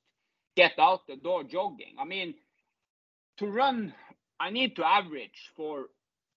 get 0.56 0.78
out 0.78 1.06
the 1.08 1.16
door 1.16 1.42
jogging. 1.44 1.94
I 1.98 2.04
mean, 2.04 2.34
to 3.38 3.46
run 3.46 3.94
I 4.40 4.48
need 4.48 4.74
to 4.76 4.86
average 4.86 5.52
for 5.54 5.88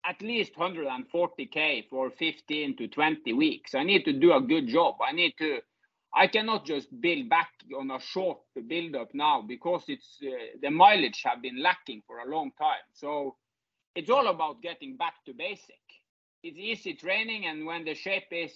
at 0.05 0.21
least 0.21 0.55
140k 0.55 1.89
for 1.89 2.11
15 2.11 2.77
to 2.77 2.87
20 2.87 3.33
weeks. 3.33 3.75
I 3.75 3.83
need 3.83 4.05
to 4.05 4.13
do 4.13 4.33
a 4.33 4.41
good 4.41 4.67
job. 4.67 4.95
I 5.07 5.13
need 5.13 5.33
to. 5.39 5.59
I 6.15 6.27
cannot 6.27 6.65
just 6.65 6.89
build 7.01 7.29
back 7.29 7.49
on 7.79 7.89
a 7.89 7.99
short 7.99 8.39
build 8.67 8.95
up 8.95 9.09
now 9.13 9.41
because 9.47 9.83
it's 9.87 10.19
uh, 10.23 10.29
the 10.61 10.69
mileage 10.69 11.21
have 11.25 11.41
been 11.41 11.61
lacking 11.61 12.03
for 12.05 12.19
a 12.19 12.29
long 12.29 12.51
time. 12.59 12.85
So 12.93 13.35
it's 13.95 14.09
all 14.09 14.27
about 14.27 14.61
getting 14.61 14.97
back 14.97 15.15
to 15.25 15.33
basic. 15.33 15.75
It's 16.43 16.57
easy 16.57 16.93
training, 16.93 17.45
and 17.45 17.65
when 17.65 17.85
the 17.85 17.95
shape 17.95 18.27
is 18.31 18.53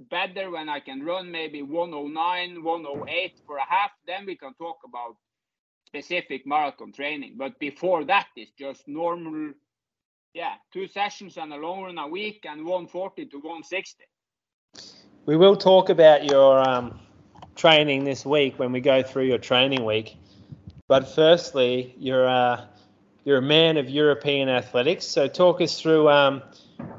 better, 0.00 0.50
when 0.50 0.68
I 0.68 0.80
can 0.80 1.04
run 1.04 1.30
maybe 1.30 1.62
109, 1.62 2.62
108 2.64 3.40
for 3.46 3.56
a 3.58 3.64
half, 3.68 3.90
then 4.06 4.26
we 4.26 4.36
can 4.36 4.54
talk 4.54 4.78
about 4.84 5.16
specific 5.86 6.46
marathon 6.46 6.92
training. 6.92 7.34
But 7.38 7.58
before 7.58 8.04
that, 8.04 8.26
it's 8.36 8.52
just 8.58 8.88
normal, 8.88 9.52
yeah, 10.34 10.54
two 10.72 10.86
sessions 10.86 11.36
and 11.36 11.52
a 11.52 11.56
long 11.56 11.82
run 11.82 11.98
a 11.98 12.06
week 12.06 12.44
and 12.48 12.64
140 12.64 13.26
to 13.26 13.36
160. 13.36 14.04
We 15.26 15.36
will 15.36 15.56
talk 15.56 15.88
about 15.88 16.24
your 16.24 16.58
um, 16.66 16.98
training 17.54 18.04
this 18.04 18.24
week 18.24 18.58
when 18.58 18.72
we 18.72 18.80
go 18.80 19.02
through 19.02 19.24
your 19.24 19.38
training 19.38 19.84
week. 19.84 20.16
But 20.86 21.08
firstly, 21.14 21.94
you're 21.98 22.24
a, 22.24 22.68
you're 23.24 23.38
a 23.38 23.42
man 23.42 23.76
of 23.76 23.90
European 23.90 24.48
athletics. 24.48 25.04
So 25.04 25.28
talk 25.28 25.60
us 25.60 25.80
through 25.80 26.08
um, 26.08 26.42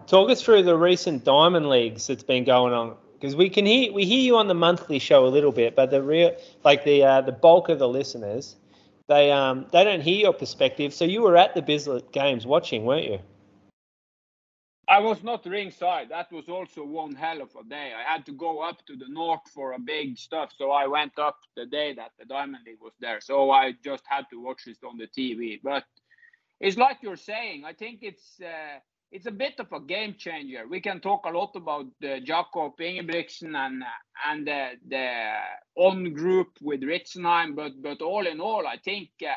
talk 0.06 0.30
us 0.30 0.42
through 0.42 0.64
the 0.64 0.78
recent 0.78 1.24
Diamond 1.24 1.70
Leagues 1.70 2.08
that's 2.08 2.24
been 2.24 2.44
going 2.44 2.74
on 2.74 2.96
because 3.14 3.36
we 3.36 3.50
can 3.50 3.66
hear 3.66 3.92
we 3.92 4.06
hear 4.06 4.22
you 4.22 4.38
on 4.38 4.48
the 4.48 4.54
monthly 4.54 5.00
show 5.00 5.26
a 5.26 5.30
little 5.30 5.52
bit, 5.52 5.76
but 5.76 5.90
the 5.90 6.04
real 6.04 6.36
like 6.64 6.84
the 6.84 7.04
uh, 7.04 7.22
the 7.22 7.32
bulk 7.32 7.70
of 7.70 7.80
the 7.80 7.88
listeners 7.88 8.56
they 9.10 9.32
um 9.32 9.66
they 9.74 9.84
don't 9.84 10.02
hear 10.02 10.20
your 10.20 10.34
perspective. 10.34 10.94
So 10.94 11.04
you 11.04 11.22
were 11.24 11.36
at 11.36 11.56
the 11.56 11.62
Bislett 11.62 12.14
games 12.14 12.46
watching, 12.46 12.86
weren't 12.86 13.06
you? 13.06 13.20
I 14.88 15.00
was 15.00 15.24
not 15.24 15.46
ringside. 15.46 16.10
That 16.10 16.32
was 16.32 16.50
also 16.50 16.84
one 16.84 17.14
hell 17.14 17.42
of 17.42 17.50
a 17.60 17.64
day. 17.64 17.92
I 17.94 18.12
had 18.12 18.26
to 18.26 18.32
go 18.32 18.62
up 18.62 18.84
to 18.88 18.96
the 18.96 19.08
north 19.08 19.48
for 19.54 19.74
a 19.74 19.80
big 19.80 20.18
stuff, 20.18 20.52
so 20.58 20.72
I 20.72 20.88
went 20.88 21.20
up 21.20 21.38
the 21.56 21.68
day 21.68 21.94
that 21.94 22.12
the 22.18 22.26
Diamond 22.26 22.64
League 22.66 22.82
was 22.82 22.94
there. 23.00 23.22
So 23.22 23.52
I 23.52 23.74
just 23.84 24.04
had 24.08 24.26
to 24.32 24.42
watch 24.42 24.66
it 24.66 24.78
on 24.84 24.98
the 24.98 25.08
TV. 25.08 25.60
But 25.64 25.84
it's 26.60 26.78
like 26.78 26.98
you're 27.02 27.18
saying. 27.18 27.66
I 27.66 27.74
think 27.74 28.00
it's 28.02 28.40
uh, 28.42 28.80
it's 29.12 29.26
a 29.26 29.32
bit 29.32 29.60
of 29.60 29.72
a 29.72 29.80
game 29.80 30.16
changer. 30.18 30.68
We 30.68 30.82
can 30.82 31.00
talk 31.00 31.26
a 31.26 31.30
lot 31.32 31.56
about 31.56 31.88
uh, 32.04 32.20
Jakob 32.20 32.78
Ingebrigtsen 32.80 33.56
and 33.56 33.84
and 34.28 34.48
uh, 34.48 34.70
the 34.88 35.32
on 35.76 36.14
group 36.14 36.50
with 36.62 36.82
Ritzenhein, 36.82 37.56
but 37.56 37.82
but 37.82 38.02
all 38.02 38.28
in 38.28 38.40
all, 38.40 38.68
I 38.68 38.78
think 38.78 39.10
uh, 39.24 39.34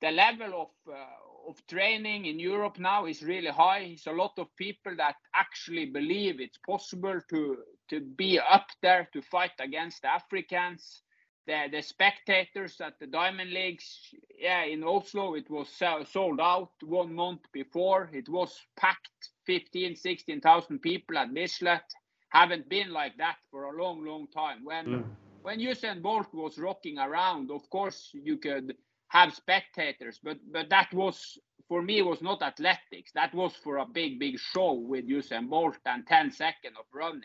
the 0.00 0.10
level 0.10 0.62
of 0.62 0.92
uh, 0.92 1.48
of 1.48 1.64
training 1.68 2.26
in 2.26 2.40
Europe 2.40 2.78
now 2.78 3.06
is 3.06 3.22
really 3.22 3.50
high. 3.50 3.80
It's 3.94 4.06
a 4.06 4.12
lot 4.12 4.32
of 4.38 4.54
people 4.56 4.96
that 4.96 5.14
actually 5.34 5.86
believe 5.86 6.40
it's 6.40 6.58
possible 6.66 7.20
to 7.30 7.56
to 7.90 8.00
be 8.00 8.40
up 8.40 8.66
there 8.82 9.08
to 9.12 9.22
fight 9.22 9.52
against 9.60 10.02
the 10.02 10.08
Africans 10.08 11.02
the, 11.46 11.66
the 11.70 11.82
spectators 11.82 12.80
at 12.80 12.98
the 12.98 13.06
Diamond 13.06 13.52
Leagues, 13.52 14.14
yeah, 14.38 14.64
in 14.64 14.82
Oslo, 14.82 15.34
it 15.34 15.48
was 15.50 15.68
sold 16.10 16.40
out 16.40 16.72
one 16.82 17.14
month 17.14 17.42
before. 17.52 18.10
It 18.12 18.28
was 18.28 18.58
packed 18.76 19.30
15, 19.46 19.96
16,000 19.96 20.78
people 20.80 21.18
at 21.18 21.32
Bislett. 21.32 21.82
Haven't 22.30 22.68
been 22.68 22.92
like 22.92 23.16
that 23.18 23.36
for 23.50 23.64
a 23.64 23.82
long, 23.82 24.04
long 24.04 24.26
time. 24.28 24.64
When 24.64 24.86
mm. 24.86 25.04
when 25.42 25.60
Usain 25.60 26.02
Bolt 26.02 26.34
was 26.34 26.58
rocking 26.58 26.98
around, 26.98 27.50
of 27.50 27.68
course 27.70 28.10
you 28.12 28.36
could 28.36 28.74
have 29.08 29.32
spectators, 29.32 30.18
but 30.22 30.38
but 30.52 30.68
that 30.68 30.92
was 30.92 31.38
for 31.68 31.82
me 31.82 32.02
was 32.02 32.20
not 32.20 32.42
athletics. 32.42 33.12
That 33.14 33.32
was 33.34 33.54
for 33.54 33.78
a 33.78 33.86
big, 33.86 34.18
big 34.18 34.38
show 34.38 34.72
with 34.72 35.08
Usain 35.08 35.48
Bolt 35.48 35.78
and 35.86 36.06
10 36.06 36.32
seconds 36.32 36.76
of 36.78 36.84
running. 36.92 37.22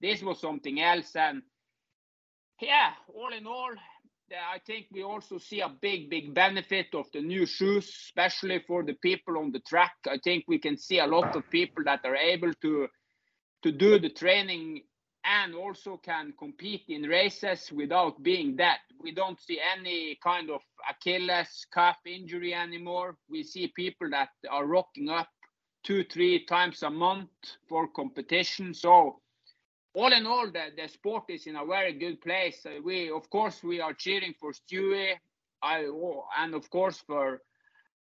This 0.00 0.22
was 0.22 0.40
something 0.40 0.80
else, 0.80 1.14
and 1.16 1.42
yeah, 2.60 2.90
all 3.14 3.32
in 3.32 3.46
all, 3.46 3.72
I 4.30 4.58
think 4.66 4.86
we 4.92 5.02
also 5.02 5.38
see 5.38 5.60
a 5.60 5.68
big, 5.68 6.10
big 6.10 6.34
benefit 6.34 6.88
of 6.94 7.06
the 7.12 7.20
new 7.20 7.46
shoes, 7.46 7.88
especially 7.88 8.62
for 8.66 8.82
the 8.82 8.94
people 8.94 9.38
on 9.38 9.52
the 9.52 9.60
track. 9.60 9.94
I 10.06 10.18
think 10.22 10.44
we 10.46 10.58
can 10.58 10.76
see 10.76 10.98
a 10.98 11.06
lot 11.06 11.34
of 11.34 11.48
people 11.50 11.84
that 11.84 12.00
are 12.04 12.16
able 12.16 12.52
to 12.62 12.88
to 13.62 13.72
do 13.72 13.98
the 13.98 14.10
training 14.10 14.82
and 15.24 15.54
also 15.54 15.96
can 15.96 16.32
compete 16.38 16.84
in 16.88 17.02
races 17.02 17.72
without 17.72 18.22
being 18.22 18.54
dead. 18.54 18.78
We 19.00 19.12
don't 19.12 19.40
see 19.40 19.60
any 19.60 20.16
kind 20.22 20.48
of 20.48 20.60
Achilles 20.88 21.66
calf 21.74 21.96
injury 22.06 22.54
anymore. 22.54 23.16
We 23.28 23.42
see 23.42 23.72
people 23.74 24.10
that 24.10 24.28
are 24.48 24.64
rocking 24.64 25.08
up 25.08 25.28
two, 25.84 26.04
three 26.04 26.46
times 26.46 26.82
a 26.82 26.90
month 26.90 27.30
for 27.68 27.88
competition. 27.88 28.72
So 28.74 29.20
all 29.98 30.12
in 30.12 30.26
all, 30.26 30.46
the, 30.46 30.66
the 30.76 30.86
sport 30.88 31.24
is 31.28 31.48
in 31.48 31.56
a 31.56 31.66
very 31.66 31.92
good 31.92 32.20
place. 32.20 32.64
Uh, 32.64 32.80
we, 32.84 33.10
of 33.10 33.28
course, 33.30 33.64
we 33.64 33.80
are 33.80 33.92
cheering 33.92 34.32
for 34.38 34.52
Stewie, 34.52 35.14
I, 35.60 35.86
oh, 35.86 36.24
and 36.38 36.54
of 36.54 36.70
course 36.70 36.98
for 37.04 37.42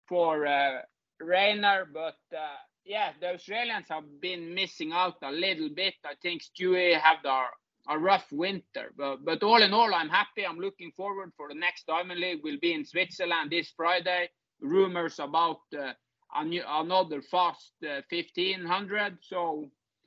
for 0.07 0.47
uh, 0.47 0.79
Rainer. 1.19 1.85
But 1.93 2.19
uh, 2.33 2.59
yeah, 2.85 3.11
the 3.19 3.33
Australians 3.33 3.87
have 3.89 4.05
been 4.21 4.55
missing 4.55 4.93
out 4.93 5.17
a 5.21 5.31
little 5.33 5.67
bit. 5.67 5.95
I 6.05 6.13
think 6.21 6.43
Stewie 6.43 6.97
had 6.97 7.25
a, 7.25 7.47
a 7.89 7.99
rough 7.99 8.31
winter, 8.31 8.93
but 8.95 9.25
but 9.25 9.43
all 9.43 9.61
in 9.61 9.73
all, 9.73 9.93
I'm 9.93 10.09
happy. 10.09 10.45
I'm 10.47 10.59
looking 10.59 10.93
forward 10.95 11.33
for 11.35 11.49
the 11.49 11.55
next 11.55 11.87
Diamond 11.87 12.21
League. 12.21 12.39
Will 12.41 12.61
be 12.61 12.73
in 12.73 12.85
Switzerland 12.85 13.51
this 13.51 13.73
Friday. 13.75 14.29
Rumors 14.61 15.19
about 15.19 15.59
uh, 15.77 15.91
a 16.33 16.45
new, 16.45 16.63
another 16.65 17.21
fast 17.21 17.73
1500. 17.81 19.13
Uh, 19.13 19.15
so 19.21 19.65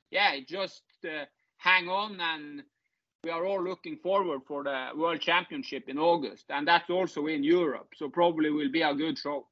yeah, 0.09 0.39
just 0.47 0.81
uh, 1.05 1.25
hang 1.65 1.89
on 1.89 2.21
and 2.21 2.63
we 3.23 3.31
are 3.31 3.43
all 3.43 3.63
looking 3.63 3.97
forward 3.97 4.41
for 4.47 4.63
the 4.63 4.89
World 4.95 5.19
Championship 5.19 5.85
in 5.89 5.97
August, 5.97 6.45
and 6.49 6.67
that's 6.67 6.91
also 6.91 7.25
in 7.25 7.43
Europe. 7.43 7.87
So 7.95 8.07
probably 8.07 8.51
will 8.51 8.71
be 8.71 8.83
a 8.83 8.93
good 8.93 9.17
show. 9.17 9.47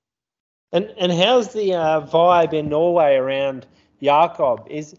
And 0.71 0.93
and 0.97 1.11
how's 1.11 1.53
the 1.53 1.73
uh, 1.73 2.01
vibe 2.01 2.53
in 2.53 2.69
Norway 2.69 3.15
around 3.15 3.65
Jakob? 4.01 4.67
Is 4.69 4.95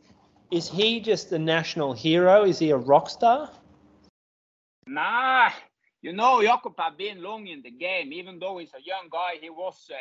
is 0.51 0.69
he 0.69 1.01
just 1.01 1.31
a 1.33 1.39
national 1.39 1.93
hero? 1.93 2.45
Is 2.45 2.59
he 2.59 2.71
a 2.71 2.77
rock 2.77 3.09
star? 3.09 3.49
Nah, 4.89 5.51
you 6.03 6.13
know 6.13 6.43
Jakob 6.43 6.75
have 6.79 6.99
been 6.99 7.23
long 7.23 7.47
in 7.47 7.63
the 7.63 7.71
game. 7.71 8.13
Even 8.13 8.41
though 8.41 8.59
he's 8.59 8.75
a 8.75 8.83
young 8.85 9.09
guy, 9.09 9.39
he 9.41 9.51
was 9.51 9.89
uh, 9.89 9.95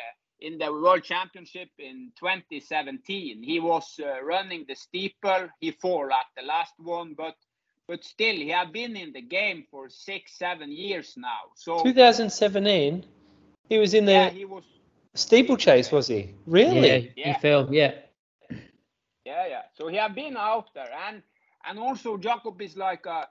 in 0.44 0.58
the 0.58 0.70
World 0.70 1.02
Championship 1.02 1.70
in 1.78 2.12
2017. 2.18 3.42
He 3.42 3.60
was 3.60 3.98
uh, 3.98 4.22
running 4.22 4.66
the 4.68 4.74
steeple. 4.74 5.48
He 5.60 5.70
fell 5.70 6.10
at 6.12 6.26
the 6.36 6.42
last 6.46 6.74
one, 6.78 7.14
but 7.16 7.34
but 7.86 8.02
still, 8.04 8.34
he 8.34 8.48
had 8.48 8.72
been 8.72 8.96
in 8.96 9.12
the 9.12 9.20
game 9.20 9.64
for 9.70 9.90
six, 9.90 10.38
seven 10.38 10.72
years 10.72 11.14
now. 11.18 11.52
So 11.54 11.82
2017, 11.82 13.04
he 13.68 13.78
was 13.78 13.92
in 13.92 14.06
the 14.06 14.12
yeah, 14.12 14.30
he 14.30 14.46
was, 14.46 14.64
steeplechase, 15.14 15.92
was 15.92 16.06
he? 16.06 16.34
Really? 16.46 16.88
Yeah, 16.88 17.10
yeah, 17.16 17.32
he 17.34 17.40
fell. 17.40 17.68
Yeah. 17.70 17.92
Yeah, 19.26 19.46
yeah. 19.48 19.62
So 19.74 19.88
he 19.88 19.96
had 19.96 20.14
been 20.14 20.36
out 20.36 20.72
there, 20.74 20.90
and 21.08 21.22
and 21.66 21.78
also 21.78 22.16
Jakob 22.16 22.60
is 22.60 22.76
like 22.76 23.06
a 23.06 23.28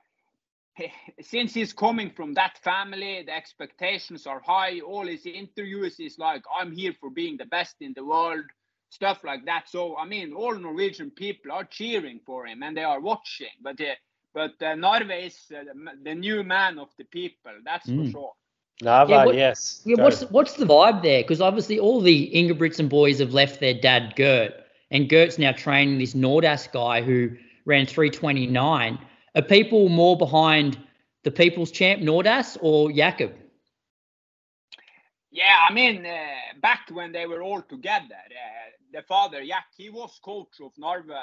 since 1.22 1.54
he's 1.54 1.74
coming 1.74 2.10
from 2.10 2.34
that 2.34 2.58
family, 2.64 3.24
the 3.26 3.36
expectations 3.36 4.26
are 4.28 4.40
high. 4.40 4.80
All 4.80 5.06
his 5.06 5.26
interviews 5.26 6.00
is 6.00 6.18
like, 6.18 6.44
I'm 6.60 6.72
here 6.72 6.94
for 7.00 7.10
being 7.10 7.38
the 7.38 7.46
best 7.46 7.76
in 7.82 7.94
the 7.96 8.06
world, 8.06 8.46
stuff 8.90 9.24
like 9.24 9.46
that. 9.46 9.70
So, 9.70 9.98
I 9.98 10.06
mean, 10.06 10.34
all 10.34 10.56
Norwegian 10.56 11.12
people 11.12 11.52
are 11.52 11.66
cheering 11.66 12.20
for 12.26 12.46
him 12.46 12.64
and 12.64 12.76
they 12.76 12.84
are 12.84 13.00
watching. 13.00 13.56
But 13.62 13.80
uh, 13.82 13.96
but 14.34 14.54
uh, 14.62 14.74
Narve 14.74 15.28
is 15.28 15.52
uh, 15.56 15.64
the 16.04 16.16
new 16.16 16.44
man 16.44 16.80
of 16.80 16.90
the 16.98 17.04
people, 17.04 17.52
that's 17.64 17.88
mm. 17.88 18.06
for 18.06 18.12
sure. 18.12 18.34
Narve, 18.82 19.10
yeah, 19.10 19.26
what, 19.26 19.36
yes. 19.36 19.82
Yeah, 19.86 20.02
what's 20.02 20.24
what's 20.32 20.54
the 20.54 20.66
vibe 20.66 21.04
there? 21.04 21.22
Because 21.22 21.40
obviously 21.40 21.78
all 21.78 22.02
the 22.02 22.32
Ingebrigtsen 22.34 22.90
boys 22.90 23.20
have 23.20 23.32
left 23.32 23.60
their 23.60 23.76
dad 23.76 24.16
Gjert, 24.18 24.54
and 24.90 25.08
Gjert's 25.08 25.38
now 25.38 25.52
training 25.52 26.00
this 26.00 26.16
Nordas 26.16 26.72
guy 26.72 27.04
who 27.04 27.30
ran 27.66 27.86
329 27.86 28.98
are 29.36 29.42
people 29.42 29.90
more 29.90 30.18
behind 30.18 30.78
the 31.24 31.32
people's 31.32 31.72
champ 31.72 32.02
Nordas 32.02 32.58
or 32.62 32.92
Jakob? 32.92 33.34
Yeah, 35.32 35.58
I 35.68 35.74
mean, 35.74 36.06
uh, 36.06 36.60
back 36.62 36.90
when 36.92 37.12
they 37.12 37.26
were 37.26 37.42
all 37.42 37.62
together, 37.64 38.14
uh, 38.14 38.70
the 38.92 39.02
father, 39.02 39.42
Gjert, 39.42 39.74
he 39.76 39.90
was 39.90 40.20
coach 40.24 40.62
of 40.62 40.72
Narve, 40.76 41.18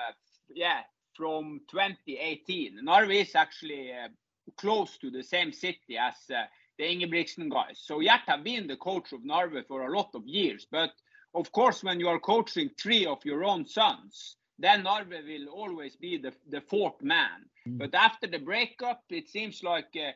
yeah, 0.52 0.80
from 1.14 1.60
2018. 1.70 2.80
Narve 2.84 3.20
is 3.20 3.36
actually 3.36 3.92
uh, 3.92 4.08
close 4.56 4.98
to 4.98 5.10
the 5.10 5.22
same 5.22 5.52
city 5.52 5.96
as 5.96 6.14
uh, 6.34 6.42
the 6.76 6.84
Ingebrigtsen 6.84 7.50
guys. 7.50 7.80
So 7.84 8.00
Gjert 8.00 8.22
have 8.26 8.42
been 8.42 8.66
the 8.66 8.76
coach 8.76 9.12
of 9.12 9.20
Narve 9.20 9.64
for 9.68 9.86
a 9.86 9.96
lot 9.96 10.10
of 10.14 10.26
years. 10.26 10.66
But 10.68 10.90
of 11.34 11.52
course, 11.52 11.84
when 11.84 12.00
you 12.00 12.08
are 12.08 12.18
coaching 12.18 12.70
three 12.80 13.06
of 13.06 13.24
your 13.24 13.44
own 13.44 13.64
sons, 13.64 14.36
then 14.58 14.82
Narve 14.82 15.24
will 15.24 15.48
always 15.52 15.94
be 15.94 16.16
the, 16.16 16.32
the 16.48 16.60
fourth 16.60 17.00
man. 17.00 17.44
Mm. 17.66 17.78
But 17.78 17.94
after 17.94 18.26
the 18.26 18.38
breakup, 18.38 19.02
it 19.10 19.28
seems 19.28 19.62
like 19.62 19.94
uh, 19.96 20.12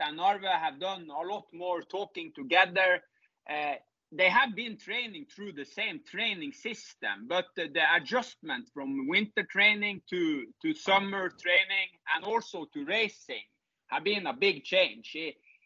and 0.00 0.18
Narve 0.18 0.50
have 0.50 0.80
done 0.80 1.08
a 1.10 1.26
lot 1.26 1.44
more 1.52 1.82
talking 1.82 2.32
together. 2.34 3.02
Uh, 3.48 3.74
they 4.12 4.28
have 4.28 4.56
been 4.56 4.76
training 4.76 5.26
through 5.34 5.52
the 5.52 5.64
same 5.64 6.00
training 6.04 6.52
system, 6.52 7.28
but 7.28 7.46
the, 7.54 7.68
the 7.68 7.82
adjustment 7.94 8.68
from 8.74 9.06
winter 9.06 9.44
training 9.44 10.02
to, 10.10 10.46
to 10.62 10.74
summer 10.74 11.28
training 11.28 11.88
and 12.14 12.24
also 12.24 12.66
to 12.74 12.84
racing 12.84 13.44
have 13.86 14.02
been 14.02 14.26
a 14.26 14.32
big 14.32 14.64
change. 14.64 15.16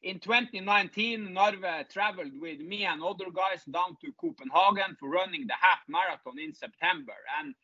In 0.03 0.19
2019, 0.19 1.29
Narve 1.35 1.89
traveled 1.89 2.33
with 2.39 2.61
me 2.61 2.85
and 2.85 3.03
other 3.03 3.31
guys 3.35 3.65
down 3.65 3.97
to 4.03 4.13
Copenhagen 4.21 4.97
for 5.01 5.09
running 5.09 5.47
the 5.47 5.55
half 5.59 5.79
marathon 5.89 6.39
in 6.39 6.53
September. 6.53 7.15
And 7.41 7.55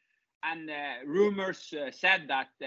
and 0.44 0.70
uh, 0.70 0.74
rumors 1.06 1.72
uh, 1.74 1.90
said 1.92 2.26
that 2.28 2.48
uh, 2.62 2.66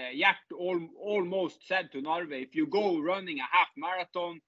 al- 0.60 0.88
almost 1.00 1.66
said 1.68 1.90
to 1.92 2.02
Narve, 2.02 2.42
if 2.42 2.54
you 2.54 2.66
go 2.66 3.00
running 3.00 3.38
a 3.40 3.56
half 3.56 3.68
marathon 3.76 4.40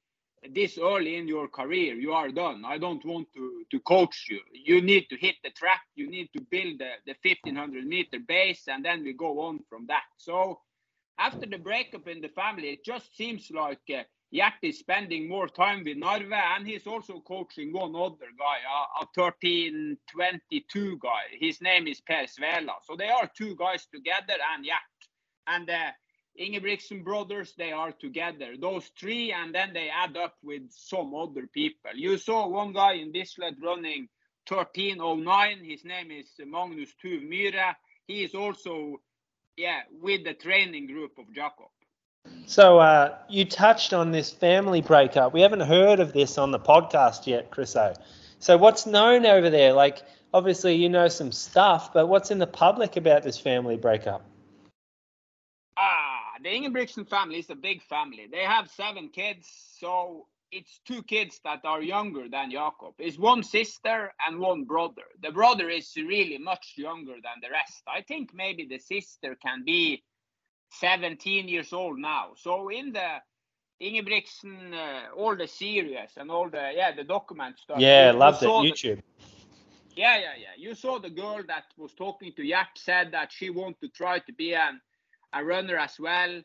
this 0.52 0.78
early 0.78 1.16
in 1.16 1.28
your 1.28 1.48
career, 1.48 1.94
you 1.94 2.12
are 2.12 2.30
done. 2.30 2.64
I 2.66 2.78
don't 2.78 3.04
want 3.04 3.28
to, 3.34 3.64
to 3.70 3.80
coach 3.80 4.26
you. 4.30 4.40
You 4.52 4.82
need 4.82 5.08
to 5.10 5.16
hit 5.16 5.36
the 5.44 5.50
track. 5.50 5.82
You 5.96 6.10
need 6.10 6.30
to 6.36 6.42
build 6.50 6.78
the, 6.80 6.92
the 7.06 7.16
1500 7.22 7.86
meter 7.86 8.18
base, 8.26 8.64
and 8.68 8.84
then 8.84 9.04
we 9.04 9.14
go 9.14 9.40
on 9.40 9.60
from 9.70 9.86
that. 9.88 10.04
So 10.18 10.60
after 11.18 11.46
the 11.46 11.58
breakup 11.58 12.08
in 12.08 12.20
the 12.22 12.28
family, 12.30 12.70
it 12.70 12.84
just 12.84 13.16
seems 13.16 13.50
like 13.52 13.80
uh, 14.42 14.50
is 14.62 14.78
spending 14.78 15.28
more 15.28 15.48
time 15.48 15.84
with 15.84 15.98
Narve, 15.98 16.32
and 16.32 16.66
he's 16.66 16.86
also 16.86 17.20
coaching 17.20 17.72
one 17.72 17.94
other 17.94 18.30
guy, 18.38 18.58
a, 19.00 19.04
a 19.04 19.06
13 19.14 19.96
22 20.10 20.98
guy. 20.98 21.10
His 21.40 21.60
name 21.60 21.86
is 21.86 22.00
Per 22.00 22.24
Svela. 22.26 22.74
So 22.82 22.96
they 22.96 23.08
are 23.08 23.30
two 23.36 23.54
guys 23.56 23.86
together, 23.92 24.34
and 24.54 24.64
Gjert. 24.64 25.08
And 25.46 25.68
the 25.68 25.74
uh, 25.74 25.90
Ingebrigtsen 26.40 27.04
brothers, 27.04 27.54
they 27.56 27.72
are 27.72 27.92
together. 27.92 28.54
Those 28.60 28.90
three, 28.98 29.32
and 29.32 29.54
then 29.54 29.72
they 29.72 29.88
add 29.88 30.16
up 30.16 30.34
with 30.42 30.62
some 30.70 31.14
other 31.14 31.46
people. 31.52 31.92
You 31.94 32.18
saw 32.18 32.48
one 32.48 32.72
guy 32.72 32.94
in 32.94 33.12
Bislett 33.12 33.54
running 33.62 34.08
1309. 34.48 35.64
His 35.64 35.84
name 35.84 36.10
is 36.10 36.30
Magnus 36.38 36.90
Tuv 37.02 37.26
Myhre. 37.28 37.74
He 38.06 38.22
is 38.22 38.34
also, 38.34 38.96
yeah, 39.56 39.80
with 39.90 40.24
the 40.24 40.34
training 40.34 40.86
group 40.86 41.12
of 41.18 41.32
Jakob. 41.34 41.68
So 42.46 42.78
uh, 42.78 43.16
you 43.28 43.44
touched 43.44 43.92
on 43.92 44.12
this 44.12 44.30
family 44.30 44.80
breakup. 44.80 45.32
We 45.32 45.40
haven't 45.40 45.60
heard 45.60 46.00
of 46.00 46.12
this 46.12 46.38
on 46.38 46.50
the 46.50 46.60
podcast 46.60 47.26
yet, 47.26 47.50
Chriso. 47.50 47.96
So 48.38 48.56
what's 48.56 48.86
known 48.86 49.26
over 49.26 49.50
there? 49.50 49.72
Like, 49.72 50.02
obviously 50.32 50.74
you 50.74 50.88
know 50.88 51.08
some 51.08 51.32
stuff, 51.32 51.92
but 51.92 52.06
what's 52.06 52.30
in 52.30 52.38
the 52.38 52.46
public 52.46 52.96
about 52.96 53.22
this 53.22 53.38
family 53.38 53.76
breakup? 53.76 54.24
Ah, 55.76 56.34
the 56.42 56.48
Ingebrigtsen 56.48 57.08
family 57.08 57.38
is 57.38 57.50
a 57.50 57.54
big 57.54 57.82
family. 57.82 58.28
They 58.30 58.44
have 58.44 58.70
seven 58.70 59.08
kids, 59.08 59.48
so 59.78 60.26
it's 60.52 60.80
two 60.86 61.02
kids 61.02 61.40
that 61.44 61.60
are 61.64 61.82
younger 61.82 62.28
than 62.28 62.50
Jakob. 62.50 62.94
It's 62.98 63.18
one 63.18 63.42
sister 63.42 64.12
and 64.26 64.38
one 64.38 64.64
brother. 64.64 65.02
The 65.22 65.32
brother 65.32 65.68
is 65.68 65.92
really 65.96 66.38
much 66.38 66.74
younger 66.76 67.14
than 67.14 67.40
the 67.42 67.50
rest. 67.50 67.82
I 67.88 68.02
think 68.02 68.30
maybe 68.32 68.66
the 68.66 68.78
sister 68.78 69.36
can 69.42 69.64
be 69.64 70.02
17 70.70 71.48
years 71.48 71.72
old 71.72 71.98
now. 71.98 72.32
So 72.36 72.68
in 72.70 72.92
the 72.92 73.20
Ingebrigtsen, 73.82 74.72
uh, 74.74 75.14
all 75.16 75.36
the 75.36 75.46
series 75.48 76.10
and 76.16 76.30
all 76.30 76.48
the 76.50 76.72
yeah 76.74 76.92
the 76.94 77.04
document 77.04 77.58
stuff. 77.58 77.78
Yeah, 77.80 78.12
you- 78.12 78.18
loved 78.18 78.42
it. 78.42 78.46
you 78.46 78.62
the- 78.62 78.72
YouTube. 78.72 79.02
yeah, 79.96 80.18
yeah, 80.18 80.34
yeah. 80.38 80.54
You 80.56 80.74
saw 80.74 80.98
the 80.98 81.10
girl 81.10 81.42
that 81.48 81.64
was 81.76 81.94
talking 81.94 82.32
to 82.34 82.42
Gjert 82.42 82.76
said 82.76 83.12
that 83.12 83.32
she 83.32 83.50
wanted 83.50 83.80
to 83.82 83.88
try 83.88 84.20
to 84.20 84.32
be 84.32 84.54
an, 84.54 84.80
a 85.32 85.44
runner 85.44 85.78
as 85.78 85.98
well. 85.98 86.42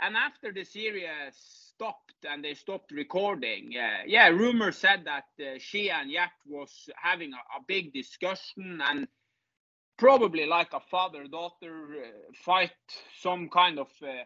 And 0.00 0.16
after 0.16 0.52
the 0.52 0.64
series 0.64 1.08
stopped 1.36 2.14
and 2.28 2.44
they 2.44 2.54
stopped 2.54 2.92
recording, 2.92 3.74
uh, 3.76 4.02
yeah, 4.06 4.28
rumors 4.28 4.78
said 4.78 5.04
that 5.06 5.24
uh, 5.40 5.58
she 5.58 5.90
and 5.90 6.10
Gjert 6.10 6.30
was 6.46 6.88
having 6.96 7.32
a, 7.32 7.58
a 7.58 7.62
big 7.66 7.92
discussion 7.92 8.80
and 8.84 9.08
probably 10.02 10.46
like 10.46 10.72
a 10.72 10.80
father-daughter 10.80 11.74
uh, 11.94 12.32
fight, 12.34 12.72
some 13.20 13.48
kind 13.48 13.78
of 13.78 13.86
uh, 14.02 14.24